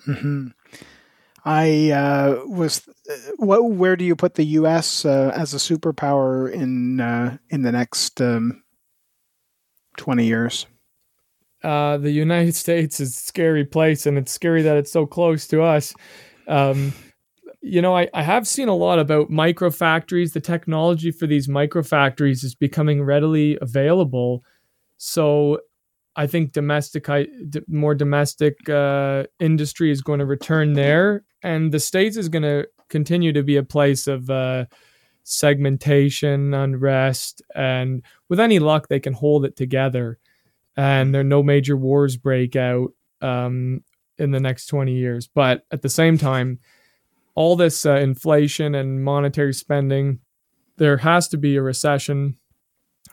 Mm-hmm. 0.06 0.48
I 1.46 1.92
uh, 1.92 2.44
was. 2.46 2.88
Uh, 3.10 3.16
what? 3.38 3.64
Where 3.64 3.96
do 3.96 4.04
you 4.04 4.16
put 4.16 4.36
the 4.36 4.44
U.S. 4.44 5.06
Uh, 5.06 5.32
as 5.34 5.54
a 5.54 5.58
superpower 5.58 6.52
in 6.52 7.00
uh, 7.00 7.38
in 7.50 7.62
the 7.62 7.72
next 7.72 8.20
um, 8.22 8.64
twenty 9.96 10.26
years? 10.26 10.66
Uh, 11.64 11.98
the 11.98 12.12
United 12.12 12.56
States 12.66 13.00
is 13.00 13.18
a 13.18 13.22
scary 13.22 13.64
place, 13.64 14.06
and 14.06 14.18
it's 14.18 14.32
scary 14.32 14.62
that 14.64 14.78
it's 14.78 14.92
so 14.92 15.06
close 15.06 15.48
to 15.48 15.62
us. 15.62 15.94
Um, 16.48 16.94
you 17.68 17.82
know, 17.82 17.96
I, 17.96 18.08
I 18.14 18.24
have 18.24 18.48
seen 18.48 18.68
a 18.68 18.76
lot 18.76 19.00
about 19.00 19.30
micro 19.30 19.70
factories. 19.70 20.34
The 20.34 20.40
technology 20.40 21.12
for 21.12 21.28
these 21.28 21.48
micro 21.48 21.84
factories 21.84 22.44
is 22.44 22.56
becoming 22.56 23.04
readily 23.04 23.58
available. 23.62 24.44
So 24.98 25.60
I 26.16 26.28
think 26.28 26.54
domestic, 26.54 27.08
more 27.68 27.94
domestic 27.94 28.70
uh, 28.70 29.26
industry 29.40 29.92
is 29.92 30.02
going 30.02 30.20
to 30.20 30.26
return 30.26 30.74
there, 30.74 31.24
and 31.44 31.72
the 31.72 31.80
states 31.80 32.18
is 32.18 32.30
going 32.30 32.44
to 32.44 32.68
continue 32.90 33.34
to 33.34 33.44
be 33.44 33.58
a 33.58 33.64
place 33.64 34.08
of 34.08 34.30
uh, 34.30 34.66
segmentation, 35.24 36.54
unrest, 36.54 37.42
and 37.54 38.02
with 38.30 38.40
any 38.40 38.60
luck, 38.60 38.88
they 38.88 39.00
can 39.00 39.14
hold 39.14 39.46
it 39.46 39.56
together, 39.56 40.18
and 40.76 41.14
there 41.14 41.22
are 41.22 41.24
no 41.26 41.44
major 41.44 41.78
wars 41.78 42.18
break 42.18 42.56
out. 42.56 42.94
Um, 43.22 43.84
in 44.20 44.32
the 44.32 44.40
next 44.40 44.68
20 44.68 44.94
years. 44.94 45.28
But 45.28 45.64
at 45.72 45.82
the 45.82 45.90
same 45.90 46.18
time, 46.18 46.60
all 47.38 47.56
this 47.56 47.86
uh, 47.86 47.98
inflation 47.98 48.74
and 48.74 49.04
monetary 49.04 49.54
spending, 49.54 50.18
there 50.78 50.98
has 50.98 51.28
to 51.28 51.38
be 51.38 51.56
a 51.56 51.62
recession, 51.62 52.36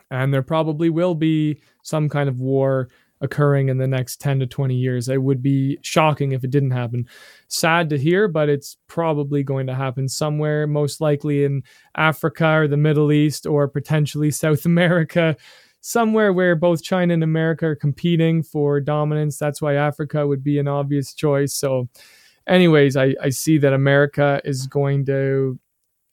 and 0.09 0.33
there 0.33 0.41
probably 0.41 0.89
will 0.89 1.13
be 1.13 1.61
some 1.83 2.09
kind 2.09 2.27
of 2.27 2.39
war 2.39 2.89
occurring 3.21 3.69
in 3.69 3.77
the 3.77 3.87
next 3.87 4.19
10 4.19 4.39
to 4.39 4.47
20 4.47 4.73
years. 4.73 5.09
It 5.09 5.21
would 5.21 5.43
be 5.43 5.77
shocking 5.83 6.31
if 6.31 6.43
it 6.43 6.49
didn't 6.49 6.71
happen. 6.71 7.05
Sad 7.49 7.87
to 7.91 7.99
hear, 7.99 8.27
but 8.27 8.49
it's 8.49 8.77
probably 8.87 9.43
going 9.43 9.67
to 9.67 9.75
happen 9.75 10.09
somewhere, 10.09 10.65
most 10.65 10.99
likely 10.99 11.43
in 11.43 11.61
Africa 11.95 12.47
or 12.47 12.67
the 12.67 12.77
Middle 12.77 13.11
East 13.11 13.45
or 13.45 13.67
potentially 13.67 14.31
South 14.31 14.65
America 14.73 15.37
somewhere 15.81 16.33
where 16.33 16.55
both 16.55 16.81
China 16.81 17.13
and 17.13 17.23
America 17.23 17.67
are 17.67 17.75
competing 17.75 18.41
for 18.41 18.81
dominance. 18.81 19.37
That's 19.37 19.61
why 19.61 19.75
Africa 19.75 20.25
would 20.25 20.43
be 20.43 20.57
an 20.57 20.67
obvious 20.67 21.13
choice. 21.13 21.53
So, 21.53 21.89
anyways, 22.47 22.97
I, 22.97 23.15
I 23.21 23.29
see 23.29 23.57
that 23.59 23.73
America 23.73 24.41
is 24.43 24.67
going 24.67 25.05
to. 25.05 25.59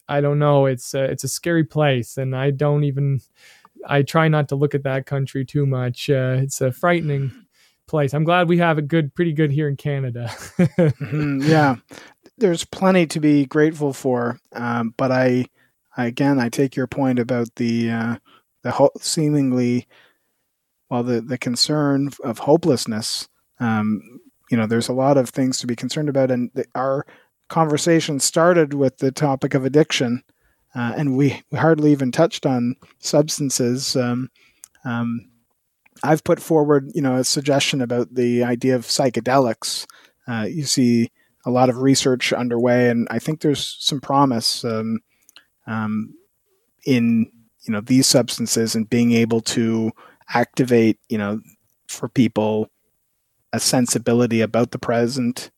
I 0.09 0.20
don't 0.20 0.38
know. 0.38 0.66
It's 0.66 0.94
a, 0.94 1.04
it's 1.04 1.24
a 1.24 1.28
scary 1.28 1.64
place, 1.64 2.16
and 2.16 2.36
I 2.36 2.50
don't 2.50 2.84
even. 2.84 3.20
I 3.86 4.02
try 4.02 4.28
not 4.28 4.48
to 4.50 4.56
look 4.56 4.74
at 4.74 4.84
that 4.84 5.06
country 5.06 5.44
too 5.44 5.66
much. 5.66 6.09
Uh, 6.09 6.36
it's 6.38 6.60
a 6.60 6.70
frightening 6.70 7.32
place. 7.88 8.14
I'm 8.14 8.24
glad 8.24 8.48
we 8.48 8.59
have 8.59 8.78
it 8.78 8.88
good, 8.88 9.14
pretty 9.14 9.32
good 9.32 9.50
here 9.50 9.68
in 9.68 9.76
Canada. 9.76 10.26
mm-hmm, 10.59 11.42
yeah, 11.42 11.76
there's 12.38 12.64
plenty 12.64 13.06
to 13.09 13.20
be 13.20 13.46
grateful 13.46 13.92
for, 13.92 14.38
um, 14.52 14.94
but 14.96 15.10
I, 15.10 15.46
I, 15.96 16.06
again, 16.06 16.38
I 16.38 16.48
take 16.48 16.76
your 16.76 16.86
point 16.86 17.18
about 17.18 17.48
the 17.56 17.90
uh, 17.90 18.16
the 18.62 18.90
seemingly 19.00 19.86
well 20.90 21.02
the 21.02 21.20
the 21.20 21.38
concern 21.38 22.10
of 22.22 22.38
hopelessness 22.38 23.28
um, 23.60 24.20
you 24.53 24.59
know 24.59 24.66
there's 24.66 24.89
a 24.89 24.93
lot 24.93 25.16
of 25.16 25.31
things 25.31 25.59
to 25.59 25.66
be 25.66 25.74
concerned 25.74 26.11
about 26.11 26.31
and 26.31 26.51
the, 26.53 26.66
our 26.74 27.07
conversation 27.49 28.20
started 28.20 28.74
with 28.74 28.99
the 28.99 29.11
topic 29.11 29.55
of 29.55 29.65
addiction 29.65 30.23
uh, 30.74 30.93
and 30.97 31.16
we, 31.16 31.43
we 31.51 31.59
hardly 31.59 31.93
even 31.93 32.11
touched 32.11 32.47
on 32.47 32.77
substances. 32.99 33.95
Um, 33.95 34.31
um, 34.85 35.29
I've 36.03 36.24
put 36.24 36.41
forward 36.41 36.91
you 36.95 37.03
know 37.03 37.16
a 37.16 37.24
suggestion 37.24 37.81
about 37.81 38.15
the 38.15 38.45
idea 38.45 38.77
of 38.77 38.87
psychedelics. 38.87 39.87
Uh, 40.29 40.47
you 40.49 40.65
see 40.65 41.11
a 41.45 41.51
lot 41.51 41.69
of 41.69 41.79
research 41.79 42.33
underway 42.33 42.91
and 42.91 43.09
I 43.11 43.19
think 43.19 43.41
there's 43.41 43.77
some 43.81 44.01
promise 44.01 44.65
um, 44.65 45.01
um 45.66 46.15
in 46.85 47.31
you 47.62 47.73
know 47.73 47.81
these 47.81 48.07
substances 48.07 48.74
and 48.74 48.89
being 48.89 49.12
able 49.12 49.41
to 49.41 49.93
activate 50.29 50.99
you 51.09 51.19
know 51.19 51.41
for 51.89 52.09
people 52.09 52.69
a 53.53 53.61
sensibility 53.61 54.41
about 54.41 54.70
the 54.70 54.79
present 54.79 55.51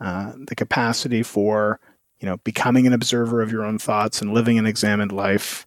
uh, 0.00 0.32
the 0.46 0.54
capacity 0.54 1.22
for 1.22 1.80
you 2.20 2.26
know 2.26 2.36
becoming 2.38 2.86
an 2.86 2.92
observer 2.92 3.42
of 3.42 3.50
your 3.52 3.64
own 3.64 3.78
thoughts 3.78 4.20
and 4.20 4.32
living 4.32 4.58
an 4.58 4.66
examined 4.66 5.12
life 5.12 5.66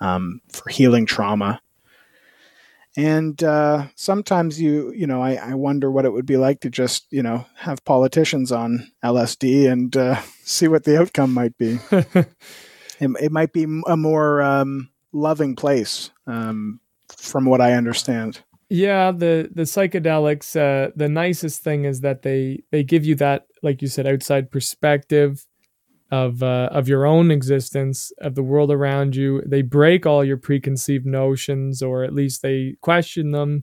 um, 0.00 0.40
for 0.48 0.68
healing 0.68 1.06
trauma 1.06 1.60
And 2.96 3.42
uh, 3.42 3.88
sometimes 3.94 4.60
you, 4.60 4.90
you 4.92 5.06
know, 5.06 5.22
I, 5.22 5.34
I 5.34 5.54
wonder 5.54 5.90
what 5.90 6.06
it 6.06 6.12
would 6.12 6.24
be 6.24 6.38
like 6.38 6.60
to 6.60 6.70
just, 6.70 7.06
you 7.10 7.22
know, 7.22 7.44
have 7.56 7.84
politicians 7.84 8.50
on 8.50 8.90
LSD 9.04 9.70
and 9.70 9.94
uh, 9.96 10.20
see 10.44 10.66
what 10.68 10.84
the 10.84 10.98
outcome 10.98 11.34
might 11.34 11.56
be. 11.58 11.78
it, 11.90 12.26
it 13.00 13.32
might 13.32 13.52
be 13.52 13.66
a 13.86 13.96
more 13.96 14.40
um, 14.40 14.88
loving 15.12 15.56
place, 15.56 16.10
um, 16.26 16.80
from 17.14 17.44
what 17.44 17.60
I 17.60 17.74
understand. 17.74 18.40
Yeah, 18.68 19.12
the 19.12 19.48
the 19.54 19.62
psychedelics. 19.62 20.56
Uh, 20.56 20.90
the 20.96 21.08
nicest 21.08 21.62
thing 21.62 21.84
is 21.84 22.00
that 22.00 22.22
they 22.22 22.64
they 22.72 22.82
give 22.82 23.04
you 23.04 23.14
that, 23.16 23.46
like 23.62 23.80
you 23.80 23.88
said, 23.88 24.06
outside 24.06 24.50
perspective 24.50 25.46
of 26.10 26.42
uh, 26.42 26.68
of 26.72 26.88
your 26.88 27.06
own 27.06 27.30
existence, 27.30 28.12
of 28.20 28.34
the 28.34 28.42
world 28.42 28.72
around 28.72 29.16
you. 29.16 29.42
They 29.46 29.62
break 29.62 30.06
all 30.06 30.24
your 30.24 30.38
preconceived 30.38 31.06
notions, 31.06 31.82
or 31.82 32.04
at 32.04 32.14
least 32.14 32.42
they 32.42 32.76
question 32.82 33.32
them. 33.32 33.62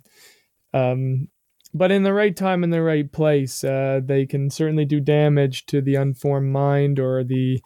Um, 0.74 1.30
but 1.74 1.92
in 1.92 2.04
the 2.04 2.14
right 2.14 2.36
time, 2.36 2.64
in 2.64 2.72
the 2.72 2.84
right 2.84 3.12
place, 3.12 3.64
uh, 3.64 4.02
they 4.04 4.26
can 4.26 4.50
certainly 4.50 4.86
do 4.86 5.00
damage 5.02 5.66
to 5.68 5.82
the 5.82 5.96
unformed 5.96 6.52
mind 6.54 7.00
or 7.00 7.24
the 7.24 7.62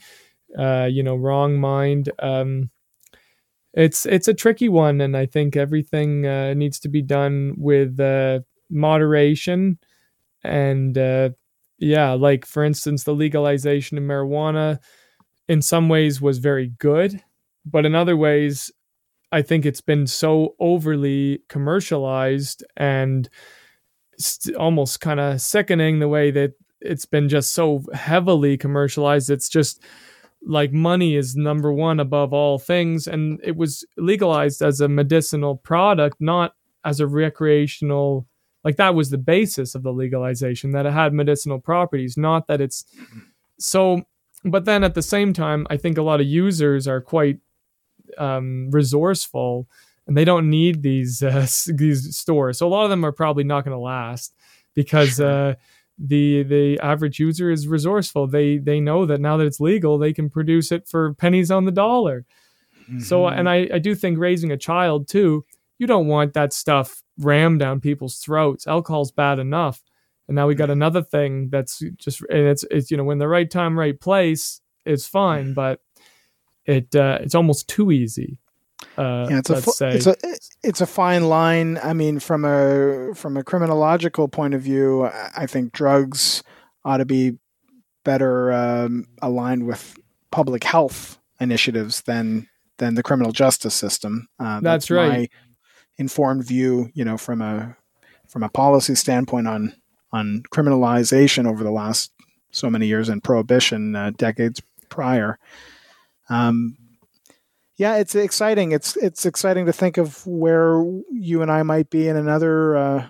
uh, 0.58 0.88
you 0.92 1.04
know 1.04 1.16
wrong 1.16 1.60
mind. 1.60 2.12
Um, 2.20 2.72
it's 3.78 4.06
it's 4.08 4.28
a 4.28 4.36
tricky 4.36 4.70
one, 4.70 5.02
and 5.02 5.16
I 5.16 5.28
think 5.28 5.56
everything 5.56 6.26
uh, 6.26 6.56
needs 6.56 6.80
to 6.82 6.90
be 6.90 7.04
done 7.04 7.56
with 7.58 8.00
uh, 8.00 8.42
moderation 8.70 9.80
and 10.44 10.98
uh, 10.98 11.30
yeah, 11.80 12.14
like 12.14 12.46
for 12.46 12.64
instance, 12.64 13.04
the 13.04 13.14
legalization 13.16 13.98
of 13.98 14.04
marijuana 14.06 14.80
in 15.48 15.62
some 15.62 15.90
ways 15.90 16.22
was 16.22 16.40
very 16.40 16.70
good, 16.80 17.22
but 17.66 17.86
in 17.86 17.96
other 17.96 18.18
ways, 18.18 18.72
I 19.32 19.42
think 19.42 19.66
it's 19.66 19.82
been 19.82 20.08
so 20.08 20.56
overly 20.60 21.42
commercialized 21.50 22.64
and 22.78 23.30
st- 24.20 24.56
almost 24.56 25.02
kind 25.02 25.20
of 25.20 25.42
sickening 25.42 26.00
the 26.00 26.08
way 26.08 26.32
that 26.32 26.54
it's 26.82 27.06
been 27.06 27.30
just 27.30 27.54
so 27.54 27.84
heavily 27.94 28.58
commercialized. 28.58 29.30
It's 29.30 29.50
just 29.50 29.84
like 30.46 30.72
money 30.72 31.16
is 31.16 31.36
number 31.36 31.72
one 31.74 32.00
above 32.00 32.34
all 32.34 32.60
things. 32.60 33.08
And 33.08 33.40
it 33.44 33.56
was 33.56 33.86
legalized 33.98 34.62
as 34.62 34.82
a 34.82 34.88
medicinal 34.88 35.56
product, 35.56 36.18
not 36.20 36.54
as 36.86 37.00
a 37.00 37.08
recreational. 37.08 38.28
Like 38.64 38.78
that 38.78 38.96
was 38.96 39.10
the 39.10 39.18
basis 39.18 39.76
of 39.76 39.84
the 39.84 39.92
legalization, 39.92 40.72
that 40.72 40.86
it 40.86 40.94
had 40.94 41.14
medicinal 41.14 41.60
properties, 41.60 42.18
not 42.18 42.48
that 42.48 42.62
it's 42.62 42.86
so. 43.60 44.04
But 44.44 44.66
then 44.66 44.84
at 44.84 44.94
the 44.94 45.02
same 45.02 45.34
time, 45.34 45.66
I 45.70 45.78
think 45.78 45.98
a 45.98 46.04
lot 46.04 46.22
of 46.22 46.28
users 46.28 46.88
are 46.88 47.02
quite 47.02 47.40
um, 48.18 48.70
resourceful 48.72 49.68
and 50.08 50.16
they 50.16 50.26
don't 50.26 50.50
need 50.50 50.82
these 50.82 51.22
uh, 51.22 51.48
these 51.68 52.16
stores. 52.18 52.58
So 52.58 52.68
a 52.68 52.70
lot 52.70 52.84
of 52.84 52.90
them 52.90 53.06
are 53.06 53.12
probably 53.12 53.44
not 53.44 53.64
going 53.66 53.76
to 53.76 53.80
last 53.80 54.34
because 54.74 55.20
uh, 55.20 55.56
the 55.98 56.44
the 56.44 56.80
average 56.80 57.20
user 57.20 57.50
is 57.50 57.68
resourceful. 57.68 58.28
They 58.28 58.58
they 58.58 58.80
know 58.80 59.06
that 59.06 59.20
now 59.20 59.38
that 59.38 59.48
it's 59.48 59.60
legal, 59.60 59.98
they 59.98 60.14
can 60.14 60.30
produce 60.30 60.72
it 60.72 60.88
for 60.88 61.14
pennies 61.16 61.52
on 61.52 61.66
the 61.66 61.72
dollar. 61.72 62.26
Mm-hmm. 62.84 63.00
So 63.00 63.28
and 63.28 63.50
I 63.50 63.68
I 63.74 63.80
do 63.80 63.96
think 63.96 64.20
raising 64.20 64.52
a 64.52 64.58
child 64.58 65.08
too, 65.08 65.46
you 65.80 65.88
don't 65.88 66.08
want 66.08 66.34
that 66.34 66.54
stuff 66.54 67.02
rammed 67.18 67.60
down 67.60 67.80
people's 67.80 68.20
throats. 68.20 68.68
Alcohol's 68.68 69.12
bad 69.12 69.40
enough. 69.40 69.82
And 70.28 70.36
now 70.36 70.48
we 70.48 70.56
got 70.56 70.70
another 70.70 71.02
thing 71.02 71.50
that's 71.50 71.82
just 71.96 72.22
and 72.30 72.48
it's 72.48 72.66
it's 72.70 72.92
you 72.92 72.98
know 72.98 73.04
when 73.04 73.18
the 73.18 73.28
right 73.28 73.50
time 73.50 73.78
right 73.78 74.00
place 74.00 74.62
it's 74.86 75.08
fine, 75.08 75.54
but 75.54 75.82
it 76.66 76.96
uh, 76.96 77.20
it's 77.22 77.36
almost 77.36 77.68
too 77.68 77.92
easy. 77.92 78.40
Uh, 78.98 79.28
yeah, 79.30 79.40
it's 79.40 79.50
a 79.50 79.62
say. 79.62 79.90
it's 79.90 80.08
a 80.08 80.16
it's 80.64 80.82
a 80.82 80.86
fine 80.86 81.30
line. 81.30 81.80
I 81.84 81.94
mean, 81.94 82.20
from 82.20 82.46
a 82.46 83.14
from 83.16 83.38
a 83.38 83.44
criminological 83.44 84.28
point 84.28 84.54
of 84.54 84.62
view, 84.62 85.06
I 85.06 85.46
think 85.48 85.72
drugs 85.72 86.44
ought 86.84 86.98
to 86.98 87.06
be 87.06 87.38
better 88.04 88.52
um, 88.54 89.06
aligned 89.22 89.68
with 89.68 89.98
public 90.32 90.64
health 90.64 91.20
initiatives 91.40 92.02
than 92.02 92.48
than 92.78 92.96
the 92.96 93.04
criminal 93.04 93.32
justice 93.32 93.74
system. 93.74 94.28
Uh, 94.40 94.60
that's, 94.60 94.88
that's, 94.88 94.92
right. 94.92 95.32
informed 95.98 96.44
view, 96.46 96.90
you 96.94 97.04
know, 97.04 97.18
from 97.18 97.42
a 97.42 97.76
from 98.28 98.44
a 98.44 98.50
policy 98.50 98.96
standpoint 98.96 99.48
on 99.48 99.74
on 100.12 100.44
criminalization 100.54 101.48
over 101.48 101.64
the 101.64 101.72
last 101.72 102.12
so 102.52 102.70
many 102.70 102.88
years 102.88 103.10
and 103.10 103.24
prohibition 103.24 103.96
uh, 103.96 104.12
decades 104.18 104.62
prior. 104.90 105.38
Um, 106.30 106.78
yeah, 107.78 107.98
it's 107.98 108.16
exciting. 108.16 108.72
It's 108.72 108.98
it's 108.98 109.26
exciting 109.26 109.68
to 109.68 109.74
think 109.74 109.98
of 109.98 110.26
where 110.26 110.84
you 111.12 111.44
and 111.44 111.52
I 111.52 111.62
might 111.64 111.92
be 111.92 112.08
in 112.08 112.18
another 112.18 112.76
uh, 112.76 113.08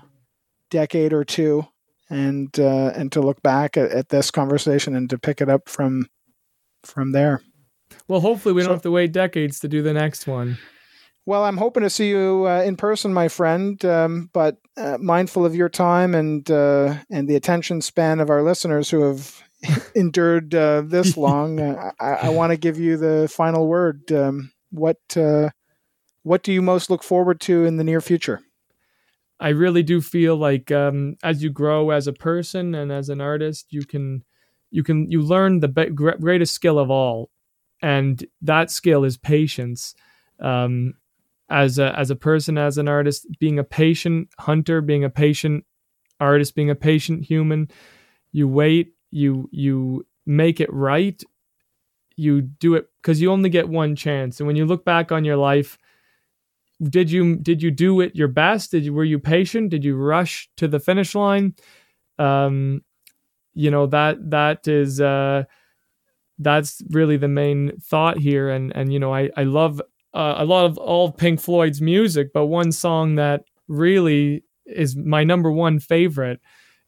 decade 0.70 1.14
or 1.14 1.24
two, 1.24 1.66
and 2.10 2.58
uh, 2.60 2.92
and 2.94 3.10
to 3.14 3.22
look 3.22 3.42
back 3.42 3.78
at, 3.78 3.92
at, 3.92 4.10
this 4.10 4.30
conversation 4.30 4.94
and 4.94 5.10
to 5.10 5.18
pick 5.18 5.40
it 5.40 5.50
up 5.50 5.70
from 5.70 6.10
from 6.84 7.14
there. 7.14 7.42
Well, 8.10 8.20
hopefully, 8.20 8.54
we 8.54 8.62
so, 8.62 8.68
don't 8.68 8.76
have 8.76 8.84
to 8.84 8.92
wait 8.92 9.14
decades 9.14 9.62
to 9.62 9.70
do 9.70 9.82
the 9.82 9.94
next 9.94 10.28
one. 10.28 10.58
Well, 11.26 11.46
I'm 11.46 11.58
hoping 11.58 11.84
to 11.84 11.90
see 11.90 12.10
you 12.10 12.46
uh, 12.48 12.62
in 12.62 12.76
person, 12.76 13.14
my 13.14 13.30
friend. 13.30 13.84
Um, 13.86 14.30
but 14.34 14.58
uh, 14.76 14.98
mindful 15.00 15.46
of 15.46 15.56
your 15.56 15.70
time 15.70 16.14
and 16.14 16.50
uh, 16.52 16.96
and 17.10 17.30
the 17.30 17.38
attention 17.38 17.80
span 17.80 18.20
of 18.20 18.30
our 18.30 18.44
listeners 18.44 18.90
who 18.90 19.04
have 19.04 19.42
endured 19.96 20.54
uh, 20.54 20.82
this 20.82 21.16
long, 21.18 21.62
I, 21.62 21.94
I 22.02 22.30
want 22.30 22.52
to 22.52 22.58
give 22.58 22.78
you 22.78 22.98
the 22.98 23.32
final 23.32 23.66
word. 23.66 24.12
Um, 24.12 24.52
what 24.72 24.98
uh, 25.16 25.50
what 26.24 26.44
do 26.44 26.52
you 26.52 26.62
most 26.62 26.90
look 26.90 27.04
forward 27.04 27.40
to 27.42 27.66
in 27.66 27.78
the 27.78 27.84
near 27.84 28.02
future? 28.02 28.42
I 29.40 29.50
really 29.50 29.84
do 29.84 30.02
feel 30.02 30.36
like 30.36 30.72
um, 30.72 31.16
as 31.24 31.44
you 31.44 31.50
grow 31.50 31.92
as 31.92 32.08
a 32.08 32.14
person 32.14 32.74
and 32.74 32.92
as 32.92 33.10
an 33.10 33.22
artist, 33.22 33.68
you 33.70 33.86
can 33.86 34.24
you 34.72 34.84
can 34.84 35.10
you 35.12 35.22
learn 35.22 35.60
the 35.60 35.68
be- 35.68 35.90
greatest 35.90 36.54
skill 36.54 36.80
of 36.80 36.90
all, 36.90 37.30
and 37.82 38.26
that 38.42 38.72
skill 38.72 39.04
is 39.04 39.18
patience. 39.18 39.96
Um, 40.40 40.96
as 41.50 41.80
a 41.80 41.98
as 41.98 42.10
a 42.10 42.16
person, 42.16 42.58
as 42.58 42.78
an 42.78 42.88
artist, 42.88 43.28
being 43.40 43.60
a 43.60 43.64
patient 43.64 44.30
hunter, 44.40 44.82
being 44.82 45.04
a 45.04 45.10
patient 45.10 45.64
artist, 46.20 46.56
being 46.56 46.70
a 46.70 46.76
patient 46.76 47.24
human, 47.24 47.70
you 48.32 48.48
wait, 48.48 48.94
you 49.12 49.48
you 49.52 50.06
make 50.26 50.60
it 50.60 50.72
right, 50.74 51.24
you 52.18 52.42
do 52.42 52.76
it 52.76 52.88
because 53.02 53.22
you 53.22 53.32
only 53.32 53.50
get 53.50 53.70
one 53.70 53.96
chance. 53.96 54.40
And 54.40 54.48
when 54.48 54.56
you 54.56 54.66
look 54.66 54.84
back 54.84 55.12
on 55.12 55.24
your 55.24 55.38
life, 55.38 55.78
did 56.84 57.10
you 57.10 57.38
did 57.38 57.62
you 57.62 57.72
do 57.72 58.02
it 58.02 58.16
your 58.16 58.28
best? 58.28 58.72
Did 58.72 58.84
you 58.84 58.94
were 58.94 59.04
you 59.04 59.20
patient? 59.20 59.70
Did 59.70 59.86
you 59.86 59.96
rush 59.96 60.50
to 60.58 60.68
the 60.68 60.80
finish 60.80 61.16
line? 61.16 61.56
Um, 62.20 62.82
you 63.54 63.72
know 63.72 63.88
that 63.88 64.30
that 64.32 64.68
is 64.68 65.00
uh, 65.00 65.44
that's 66.40 66.82
really 66.90 67.18
the 67.18 67.28
main 67.28 67.80
thought 67.80 68.18
here. 68.18 68.50
And 68.50 68.76
and 68.76 68.92
you 68.92 69.00
know 69.00 69.14
I 69.14 69.30
I 69.38 69.44
love 69.44 69.82
uh, 70.14 70.36
a 70.38 70.46
lot 70.46 70.66
of 70.66 70.78
all 70.78 71.08
of 71.08 71.18
Pink 71.18 71.40
Floyd's 71.40 71.82
music, 71.82 72.30
but 72.34 72.48
one 72.48 72.72
song 72.72 73.16
that 73.16 73.44
really 73.68 74.44
is 74.66 74.96
my 74.96 75.24
number 75.24 75.52
one 75.52 75.80
favorite 75.80 76.40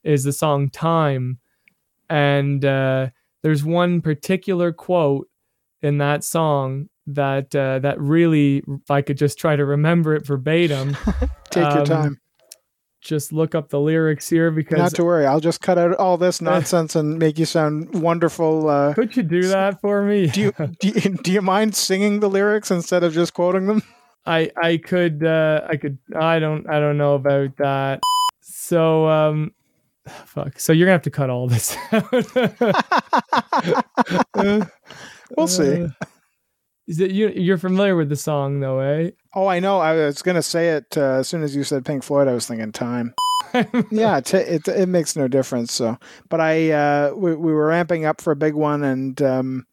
is 0.04 0.24
the 0.24 0.34
song 0.34 0.70
Time. 0.70 1.40
And 2.10 2.66
uh, 2.66 3.10
there's 3.44 3.64
one 3.64 4.02
particular 4.02 4.72
quote 4.72 5.28
in 5.82 5.98
that 6.00 6.24
song 6.24 6.90
that 7.08 7.56
uh, 7.56 7.80
that 7.80 8.00
really, 8.00 8.58
if 8.68 8.92
I 8.92 9.02
could 9.02 9.18
just 9.18 9.38
try 9.38 9.56
to 9.56 9.66
remember 9.66 10.16
it 10.16 10.26
verbatim. 10.26 10.98
Take 11.50 11.66
um, 11.66 11.78
your 11.78 11.86
time. 11.86 12.22
Just 13.02 13.32
look 13.32 13.56
up 13.56 13.70
the 13.70 13.80
lyrics 13.80 14.30
here 14.30 14.52
because 14.52 14.78
not 14.78 14.96
to 14.96 15.06
worry. 15.06 15.26
I'll 15.26 15.40
just 15.40 15.62
cut 15.62 15.78
out 15.78 15.96
all 15.96 16.18
this 16.18 16.42
nonsense 16.42 16.96
and 16.96 17.18
make 17.18 17.40
you 17.40 17.46
sound 17.46 18.02
wonderful. 18.02 18.70
Uh, 18.70 18.94
could 18.94 19.16
you 19.16 19.24
do 19.24 19.48
that 19.48 19.80
for 19.82 20.04
me? 20.04 20.28
do 20.28 20.42
you 20.42 20.54
do 20.80 20.90
you, 20.90 21.18
do 21.24 21.32
you 21.32 21.42
mind 21.42 21.76
singing 21.76 22.20
the 22.20 22.30
lyrics 22.30 22.72
instead 22.72 23.04
of 23.04 23.14
just 23.14 23.34
quoting 23.34 23.68
them? 23.68 23.84
I 24.26 24.52
I 24.62 24.78
could 24.78 25.24
uh, 25.24 25.62
I 25.68 25.78
could 25.78 25.98
I 26.16 26.40
don't 26.40 26.70
I 26.70 26.80
don't 26.80 26.98
know 26.98 27.16
about 27.16 27.56
that. 27.58 28.02
So 28.42 29.08
um 29.08 29.54
fuck. 30.26 30.60
So 30.60 30.74
you're 30.74 30.86
gonna 30.86 30.94
have 30.94 31.02
to 31.04 31.12
cut 31.12 31.30
all 31.30 31.48
this 31.48 31.76
out. 31.92 32.12
we'll 35.38 35.48
see. 35.48 35.84
Uh, 35.84 35.90
is 36.88 37.00
it 37.00 37.12
you? 37.12 37.30
You're 37.30 37.58
familiar 37.58 37.96
with 37.96 38.10
the 38.10 38.16
song 38.16 38.60
though, 38.60 38.80
eh? 38.80 39.12
Oh, 39.36 39.48
I 39.48 39.60
know. 39.60 39.80
I 39.80 39.94
was 39.94 40.22
gonna 40.22 40.42
say 40.42 40.70
it 40.70 40.98
uh, 40.98 41.20
as 41.20 41.28
soon 41.28 41.44
as 41.44 41.56
you 41.56 41.64
said 41.64 41.86
Pink 41.86 42.04
Floyd. 42.04 42.28
I 42.28 42.34
was 42.34 42.48
thinking 42.48 42.72
time. 42.72 43.14
yeah, 43.92 44.20
t- 44.22 44.38
it 44.38 44.68
it 44.68 44.90
makes 44.90 45.16
no 45.16 45.28
difference. 45.28 45.72
So, 45.72 45.98
but 46.30 46.42
I 46.42 46.72
uh, 46.72 47.14
we, 47.16 47.36
we 47.36 47.54
were 47.54 47.68
ramping 47.68 48.06
up 48.06 48.22
for 48.22 48.32
a 48.32 48.36
big 48.36 48.56
one, 48.56 48.84
and 48.84 49.22
um, 49.22 49.68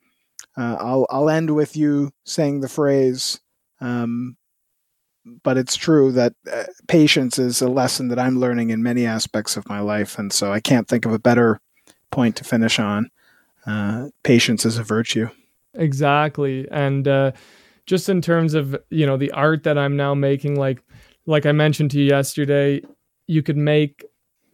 uh, 0.56 0.76
I'll 0.78 1.06
I'll 1.08 1.30
end 1.30 1.54
with 1.54 1.76
you 1.76 2.12
saying 2.24 2.60
the 2.60 2.68
phrase. 2.68 3.40
Um, 3.80 4.36
but 5.42 5.56
it's 5.56 5.76
true 5.76 6.12
that 6.12 6.34
uh, 6.50 6.64
patience 6.88 7.38
is 7.38 7.60
a 7.60 7.68
lesson 7.68 8.08
that 8.08 8.18
I'm 8.18 8.38
learning 8.38 8.70
in 8.70 8.82
many 8.82 9.06
aspects 9.06 9.56
of 9.56 9.68
my 9.68 9.80
life, 9.80 10.18
and 10.18 10.32
so 10.32 10.52
I 10.52 10.60
can't 10.60 10.88
think 10.88 11.04
of 11.04 11.12
a 11.12 11.18
better 11.18 11.60
point 12.10 12.36
to 12.36 12.44
finish 12.44 12.78
on. 12.78 13.10
Uh, 13.66 14.08
patience 14.22 14.64
is 14.64 14.78
a 14.78 14.84
virtue. 14.84 15.28
Exactly, 15.74 16.68
and 16.70 17.06
uh, 17.08 17.32
just 17.86 18.08
in 18.08 18.20
terms 18.20 18.54
of 18.54 18.76
you 18.90 19.06
know 19.06 19.16
the 19.16 19.32
art 19.32 19.64
that 19.64 19.76
I'm 19.76 19.96
now 19.96 20.14
making, 20.14 20.56
like 20.56 20.82
like 21.26 21.46
I 21.46 21.52
mentioned 21.52 21.90
to 21.92 21.98
you 21.98 22.06
yesterday, 22.06 22.82
you 23.26 23.42
could 23.42 23.56
make 23.56 24.04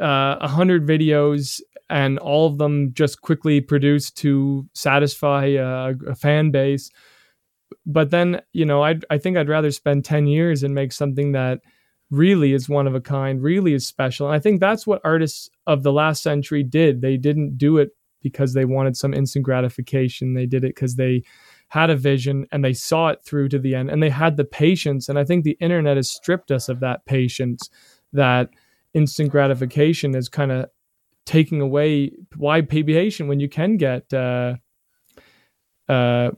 uh, 0.00 0.04
a 0.40 0.44
uh, 0.44 0.48
hundred 0.48 0.86
videos 0.86 1.60
and 1.92 2.18
all 2.18 2.46
of 2.46 2.56
them 2.56 2.92
just 2.94 3.20
quickly 3.20 3.60
produced 3.60 4.16
to 4.16 4.66
satisfy 4.72 5.44
a, 5.44 5.92
a 6.08 6.14
fan 6.14 6.50
base. 6.50 6.90
But 7.86 8.10
then, 8.10 8.40
you 8.52 8.64
know, 8.64 8.82
I 8.82 8.98
I 9.10 9.18
think 9.18 9.36
I'd 9.36 9.48
rather 9.48 9.70
spend 9.70 10.04
ten 10.04 10.26
years 10.26 10.62
and 10.62 10.74
make 10.74 10.92
something 10.92 11.32
that 11.32 11.60
really 12.10 12.52
is 12.52 12.68
one 12.68 12.86
of 12.86 12.94
a 12.94 13.00
kind, 13.00 13.42
really 13.42 13.72
is 13.72 13.86
special. 13.86 14.26
And 14.26 14.36
I 14.36 14.38
think 14.38 14.60
that's 14.60 14.86
what 14.86 15.00
artists 15.04 15.48
of 15.66 15.82
the 15.82 15.92
last 15.92 16.22
century 16.22 16.62
did. 16.62 17.00
They 17.00 17.16
didn't 17.16 17.56
do 17.56 17.78
it 17.78 17.90
because 18.20 18.52
they 18.52 18.64
wanted 18.66 18.96
some 18.96 19.14
instant 19.14 19.44
gratification. 19.44 20.34
They 20.34 20.46
did 20.46 20.62
it 20.62 20.74
because 20.74 20.96
they 20.96 21.22
had 21.68 21.90
a 21.90 21.96
vision 21.96 22.46
and 22.52 22.62
they 22.64 22.74
saw 22.74 23.08
it 23.08 23.24
through 23.24 23.48
to 23.48 23.58
the 23.58 23.74
end 23.74 23.90
and 23.90 24.02
they 24.02 24.10
had 24.10 24.36
the 24.36 24.44
patience. 24.44 25.08
And 25.08 25.18
I 25.18 25.24
think 25.24 25.42
the 25.42 25.56
internet 25.58 25.96
has 25.96 26.10
stripped 26.10 26.50
us 26.50 26.68
of 26.68 26.80
that 26.80 27.04
patience, 27.06 27.70
that 28.12 28.50
instant 28.94 29.30
gratification 29.30 30.14
is 30.14 30.28
kind 30.28 30.52
of 30.52 30.66
taking 31.24 31.60
away 31.60 32.12
why 32.36 32.60
be 32.60 32.82
patient 32.82 33.28
when 33.28 33.40
you 33.40 33.48
can 33.48 33.76
get 33.76 34.12
uh 34.12 34.54
uh 35.88 36.30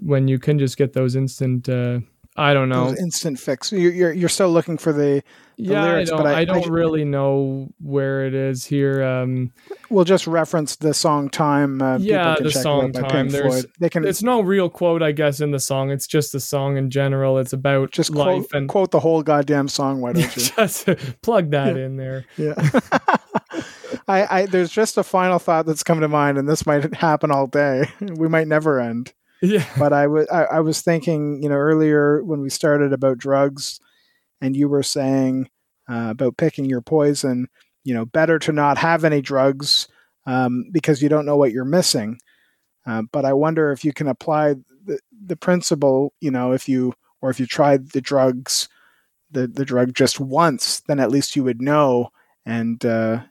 when 0.00 0.28
you 0.28 0.38
can 0.38 0.58
just 0.58 0.76
get 0.76 0.92
those 0.92 1.16
instant 1.16 1.68
uh 1.68 2.00
I 2.36 2.54
don't 2.54 2.68
know. 2.68 2.94
instant 2.94 3.38
fix. 3.38 3.72
You're, 3.72 3.92
you're, 3.92 4.12
you're 4.12 4.28
still 4.28 4.50
looking 4.50 4.78
for 4.78 4.92
the, 4.92 5.22
the 5.58 5.64
yeah, 5.64 5.82
lyrics, 5.82 6.10
I 6.10 6.14
don't, 6.14 6.24
but 6.24 6.34
I, 6.34 6.38
I 6.40 6.44
don't 6.44 6.66
I, 6.66 6.70
really 6.70 7.04
know 7.04 7.68
where 7.80 8.24
it 8.24 8.34
is 8.34 8.64
here. 8.64 9.02
Um, 9.02 9.52
we'll 9.90 10.04
just 10.04 10.26
reference 10.26 10.76
the 10.76 10.94
song 10.94 11.28
"Time." 11.28 11.82
Uh, 11.82 11.98
yeah, 11.98 12.36
the 12.40 12.50
song 12.50 12.92
"Time." 12.92 13.28
There's, 13.28 13.66
they 13.78 13.90
can. 13.90 14.06
It's 14.06 14.22
no 14.22 14.40
real 14.40 14.70
quote, 14.70 15.02
I 15.02 15.12
guess, 15.12 15.40
in 15.40 15.50
the 15.50 15.58
song. 15.58 15.90
It's 15.90 16.06
just 16.06 16.32
the 16.32 16.40
song 16.40 16.76
in 16.76 16.88
general. 16.88 17.36
It's 17.36 17.52
about 17.52 17.90
just 17.90 18.10
life 18.10 18.48
quote, 18.48 18.54
and 18.54 18.68
quote 18.68 18.90
the 18.92 19.00
whole 19.00 19.22
goddamn 19.22 19.68
song. 19.68 20.00
Why 20.00 20.12
don't 20.12 20.22
you 20.36 20.42
just 20.42 20.88
plug 21.22 21.50
that 21.50 21.76
in 21.76 21.96
there? 21.96 22.24
Yeah. 22.38 22.54
I, 24.08 24.38
I 24.38 24.46
there's 24.46 24.70
just 24.70 24.96
a 24.96 25.02
final 25.02 25.38
thought 25.38 25.66
that's 25.66 25.82
come 25.82 26.00
to 26.00 26.08
mind, 26.08 26.38
and 26.38 26.48
this 26.48 26.64
might 26.64 26.94
happen 26.94 27.30
all 27.30 27.46
day. 27.46 27.88
We 28.00 28.28
might 28.28 28.48
never 28.48 28.80
end. 28.80 29.12
Yeah. 29.40 29.64
But 29.78 29.92
I 29.92 30.06
was 30.06 30.28
I, 30.30 30.44
I 30.44 30.60
was 30.60 30.80
thinking, 30.82 31.42
you 31.42 31.48
know, 31.48 31.54
earlier 31.56 32.22
when 32.22 32.40
we 32.40 32.50
started 32.50 32.92
about 32.92 33.18
drugs, 33.18 33.80
and 34.40 34.56
you 34.56 34.68
were 34.68 34.82
saying 34.82 35.48
uh, 35.90 36.08
about 36.10 36.36
picking 36.36 36.66
your 36.66 36.82
poison. 36.82 37.48
You 37.84 37.94
know, 37.94 38.04
better 38.04 38.38
to 38.40 38.52
not 38.52 38.78
have 38.78 39.04
any 39.04 39.22
drugs 39.22 39.88
um, 40.26 40.66
because 40.72 41.02
you 41.02 41.08
don't 41.08 41.26
know 41.26 41.36
what 41.36 41.52
you're 41.52 41.64
missing. 41.64 42.18
Uh, 42.86 43.02
but 43.12 43.24
I 43.24 43.32
wonder 43.32 43.72
if 43.72 43.84
you 43.84 43.92
can 43.92 44.08
apply 44.08 44.54
the 44.84 44.98
the 45.26 45.36
principle. 45.36 46.12
You 46.20 46.30
know, 46.30 46.52
if 46.52 46.68
you 46.68 46.94
or 47.22 47.30
if 47.30 47.40
you 47.40 47.46
tried 47.46 47.90
the 47.92 48.00
drugs, 48.00 48.68
the 49.30 49.46
the 49.46 49.64
drug 49.64 49.94
just 49.94 50.20
once, 50.20 50.80
then 50.88 51.00
at 51.00 51.10
least 51.10 51.36
you 51.36 51.44
would 51.44 51.62
know. 51.62 52.10
And 52.46 52.84
uh, 52.84 53.22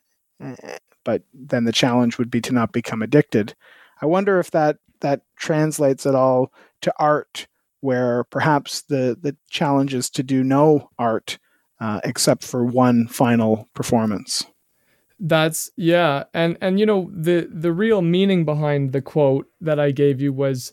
but 1.04 1.24
then 1.34 1.66
the 1.66 1.72
challenge 1.72 2.18
would 2.18 2.32
be 2.32 2.42
to 2.42 2.54
not 2.54 2.72
become 2.72 3.02
addicted. 3.02 3.56
I 4.02 4.06
wonder 4.06 4.40
if 4.40 4.52
that 4.52 4.78
that 5.02 5.22
translates 5.38 6.06
at 6.06 6.16
all 6.16 6.52
to 6.82 6.94
art, 7.00 7.48
where 7.82 8.24
perhaps 8.26 8.82
the 8.82 9.18
the 9.20 9.36
challenge 9.50 9.94
is 9.94 10.10
to 10.12 10.24
do 10.24 10.44
no 10.44 10.90
art 10.98 11.40
uh, 11.80 12.00
except 12.04 12.44
for 12.44 12.64
one 12.66 13.08
final 13.08 13.70
performance. 13.74 14.46
That's 15.20 15.70
yeah, 15.76 16.26
and 16.34 16.58
and 16.62 16.80
you 16.80 16.86
know 16.86 17.10
the 17.14 17.50
the 17.52 17.74
real 17.74 18.02
meaning 18.02 18.46
behind 18.46 18.94
the 18.94 19.02
quote 19.02 19.48
that 19.62 19.80
I 19.80 19.92
gave 19.92 20.22
you 20.22 20.32
was 20.32 20.72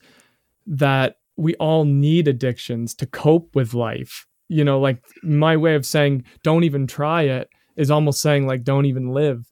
that 0.66 1.16
we 1.36 1.55
all 1.57 1.85
need 1.85 2.28
addictions 2.28 2.94
to 2.94 3.07
cope 3.07 3.55
with 3.55 3.74
life. 3.74 4.27
You 4.48 4.65
know, 4.65 4.78
like 4.78 5.03
my 5.23 5.57
way 5.57 5.74
of 5.74 5.85
saying 5.85 6.24
don't 6.44 6.65
even 6.65 6.86
try 6.86 7.23
it 7.23 7.48
is 7.77 7.90
almost 7.90 8.23
saying 8.23 8.47
like 8.47 8.62
don't 8.62 8.86
even 8.86 9.09
live 9.09 9.51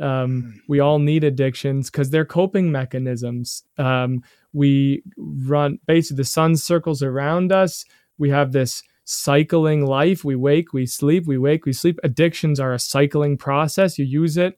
um, 0.00 0.42
hmm. 0.42 0.50
we 0.68 0.80
all 0.80 0.98
need 0.98 1.24
addictions 1.24 1.90
because 1.90 2.10
they're 2.10 2.24
coping 2.24 2.70
mechanisms. 2.70 3.64
Um, 3.76 4.22
we 4.52 5.02
run 5.16 5.78
basically 5.86 6.18
the 6.18 6.24
sun 6.24 6.56
circles 6.56 7.02
around 7.02 7.52
us. 7.52 7.84
We 8.18 8.30
have 8.30 8.52
this 8.52 8.82
cycling 9.04 9.86
life. 9.86 10.24
We 10.24 10.36
wake, 10.36 10.72
we 10.72 10.86
sleep, 10.86 11.26
we 11.26 11.38
wake, 11.38 11.64
we 11.64 11.72
sleep. 11.72 11.98
Addictions 12.04 12.60
are 12.60 12.74
a 12.74 12.78
cycling 12.78 13.36
process. 13.36 13.98
You 13.98 14.04
use 14.04 14.36
it, 14.36 14.56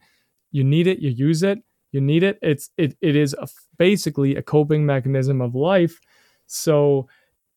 you 0.50 0.64
need 0.64 0.86
it, 0.86 0.98
you 0.98 1.10
use 1.10 1.42
it, 1.42 1.62
you 1.92 2.00
need 2.00 2.22
it. 2.22 2.38
It's 2.42 2.70
it 2.76 2.96
it 3.00 3.16
is 3.16 3.34
a, 3.34 3.48
basically 3.78 4.36
a 4.36 4.42
coping 4.42 4.84
mechanism 4.86 5.40
of 5.40 5.54
life. 5.54 6.00
So 6.46 7.08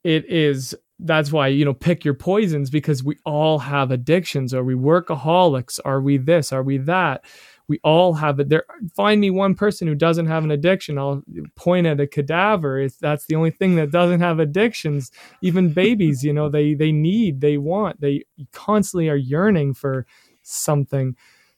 it 0.04 0.26
is 0.26 0.76
that's 1.00 1.32
why 1.32 1.48
you 1.48 1.66
know 1.66 1.74
pick 1.74 2.06
your 2.06 2.14
poisons 2.14 2.70
because 2.70 3.04
we 3.04 3.18
all 3.26 3.60
have 3.60 3.92
addictions. 3.92 4.54
Are 4.54 4.64
we 4.64 4.76
workaholics? 4.76 5.80
Are 5.84 6.02
we 6.02 6.18
this? 6.18 6.52
Are 6.54 6.64
we 6.64 6.78
that? 6.80 7.26
We 7.68 7.80
all 7.84 8.14
have 8.14 8.40
it. 8.40 8.50
There 8.50 8.66
find 8.96 9.22
me 9.22 9.30
one 9.30 9.56
person 9.56 9.88
who 9.88 9.96
doesn't 9.96 10.28
have 10.28 10.44
an 10.44 10.52
addiction. 10.52 10.98
I'll 10.98 11.24
point 11.56 11.88
at 11.88 12.00
a 12.00 12.08
cadaver 12.08 12.78
if 12.80 13.00
that's 13.00 13.26
the 13.26 13.36
only 13.36 13.52
thing 13.52 13.76
that 13.76 13.92
doesn't 13.92 14.20
have 14.20 14.40
addictions. 14.40 15.12
Even 15.42 15.72
babies 15.74 16.24
you 16.24 16.34
know 16.34 16.50
they 16.50 16.74
they 16.74 16.92
need 16.92 17.42
they 17.42 17.58
want 17.58 18.02
they 18.02 18.24
constantly 18.52 19.10
are 19.10 19.16
yearning 19.16 19.74
for 19.74 20.06
something. 20.44 21.16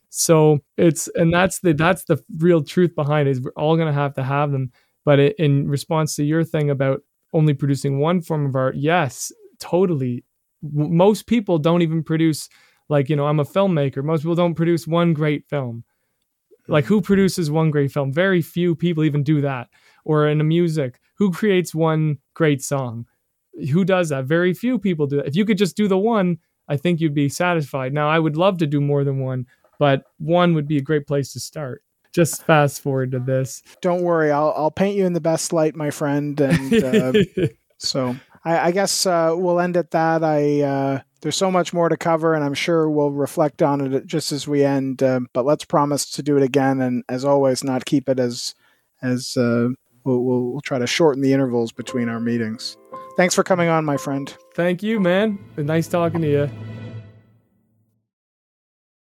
So 0.08 0.60
it's 0.76 1.08
and 1.16 1.32
that's 1.32 1.60
the 1.60 1.72
that's 1.74 2.04
the 2.04 2.22
real 2.38 2.62
truth 2.62 2.94
behind 2.94 3.28
it 3.28 3.32
is 3.32 3.40
we're 3.40 3.50
all 3.56 3.76
going 3.76 3.88
to 3.88 3.92
have 3.92 4.14
to 4.14 4.22
have 4.22 4.52
them. 4.52 4.72
But 5.04 5.18
it, 5.18 5.36
in 5.38 5.68
response 5.68 6.16
to 6.16 6.24
your 6.24 6.44
thing 6.44 6.70
about 6.70 7.02
only 7.32 7.54
producing 7.54 7.98
one 7.98 8.22
form 8.22 8.46
of 8.46 8.54
art 8.54 8.76
yes 8.76 9.32
totally. 9.58 10.24
Most 10.62 11.26
people 11.26 11.58
don't 11.58 11.82
even 11.82 12.02
produce 12.02 12.48
like 12.88 13.08
you 13.08 13.16
know 13.16 13.26
i'm 13.26 13.40
a 13.40 13.44
filmmaker. 13.44 14.04
Most 14.04 14.22
people 14.22 14.36
don't 14.36 14.54
produce 14.54 14.86
one 14.86 15.12
great 15.12 15.44
film 15.48 15.84
like 16.68 16.84
who 16.84 17.00
produces 17.00 17.50
one 17.50 17.70
great 17.70 17.92
film? 17.92 18.12
Very 18.12 18.42
few 18.42 18.74
people 18.74 19.04
even 19.04 19.22
do 19.22 19.40
that. 19.42 19.68
Or 20.04 20.28
in 20.28 20.38
the 20.38 20.44
music, 20.44 21.00
who 21.16 21.32
creates 21.32 21.74
one 21.74 22.18
great 22.34 22.62
song? 22.62 23.06
Who 23.72 23.84
does 23.84 24.10
that? 24.10 24.24
Very 24.24 24.52
few 24.54 24.78
people 24.78 25.06
do 25.06 25.16
that. 25.16 25.26
If 25.26 25.36
you 25.36 25.44
could 25.44 25.58
just 25.58 25.76
do 25.76 25.88
the 25.88 25.98
one, 25.98 26.38
I 26.68 26.76
think 26.76 27.00
you'd 27.00 27.14
be 27.14 27.28
satisfied. 27.28 27.92
Now, 27.92 28.08
I 28.08 28.18
would 28.18 28.36
love 28.36 28.58
to 28.58 28.66
do 28.66 28.80
more 28.80 29.04
than 29.04 29.20
one, 29.20 29.46
but 29.78 30.04
one 30.18 30.54
would 30.54 30.68
be 30.68 30.76
a 30.76 30.82
great 30.82 31.06
place 31.06 31.32
to 31.32 31.40
start. 31.40 31.82
Just 32.12 32.44
fast 32.44 32.80
forward 32.80 33.12
to 33.12 33.18
this. 33.18 33.62
Don't 33.82 34.02
worry, 34.02 34.30
I'll 34.30 34.52
I'll 34.56 34.70
paint 34.70 34.96
you 34.96 35.04
in 35.04 35.12
the 35.12 35.20
best 35.20 35.52
light, 35.52 35.76
my 35.76 35.90
friend. 35.90 36.40
And 36.40 36.72
uh, 36.72 37.12
so 37.78 38.16
I, 38.46 38.68
I 38.68 38.70
guess 38.70 39.04
uh, 39.04 39.34
we'll 39.36 39.60
end 39.60 39.76
at 39.76 39.90
that. 39.90 40.22
I 40.22 40.60
uh, 40.62 41.00
there's 41.20 41.36
so 41.36 41.50
much 41.50 41.74
more 41.74 41.88
to 41.88 41.96
cover, 41.96 42.34
and 42.34 42.44
I'm 42.44 42.54
sure 42.54 42.88
we'll 42.88 43.10
reflect 43.10 43.60
on 43.60 43.92
it 43.92 44.06
just 44.06 44.30
as 44.30 44.46
we 44.46 44.64
end. 44.64 45.02
Uh, 45.02 45.20
but 45.32 45.44
let's 45.44 45.64
promise 45.64 46.08
to 46.12 46.22
do 46.22 46.36
it 46.36 46.42
again, 46.42 46.80
and 46.80 47.02
as 47.08 47.24
always, 47.24 47.64
not 47.64 47.84
keep 47.84 48.08
it 48.08 48.20
as 48.20 48.54
as 49.02 49.36
uh, 49.36 49.68
we'll, 50.04 50.22
we'll, 50.22 50.42
we'll 50.52 50.60
try 50.60 50.78
to 50.78 50.86
shorten 50.86 51.20
the 51.22 51.32
intervals 51.32 51.72
between 51.72 52.08
our 52.08 52.20
meetings. 52.20 52.76
Thanks 53.16 53.34
for 53.34 53.42
coming 53.42 53.68
on, 53.68 53.84
my 53.84 53.96
friend. 53.96 54.34
Thank 54.54 54.82
you, 54.82 55.00
man. 55.00 55.38
Nice 55.56 55.88
talking 55.88 56.22
to 56.22 56.30
you. 56.30 56.50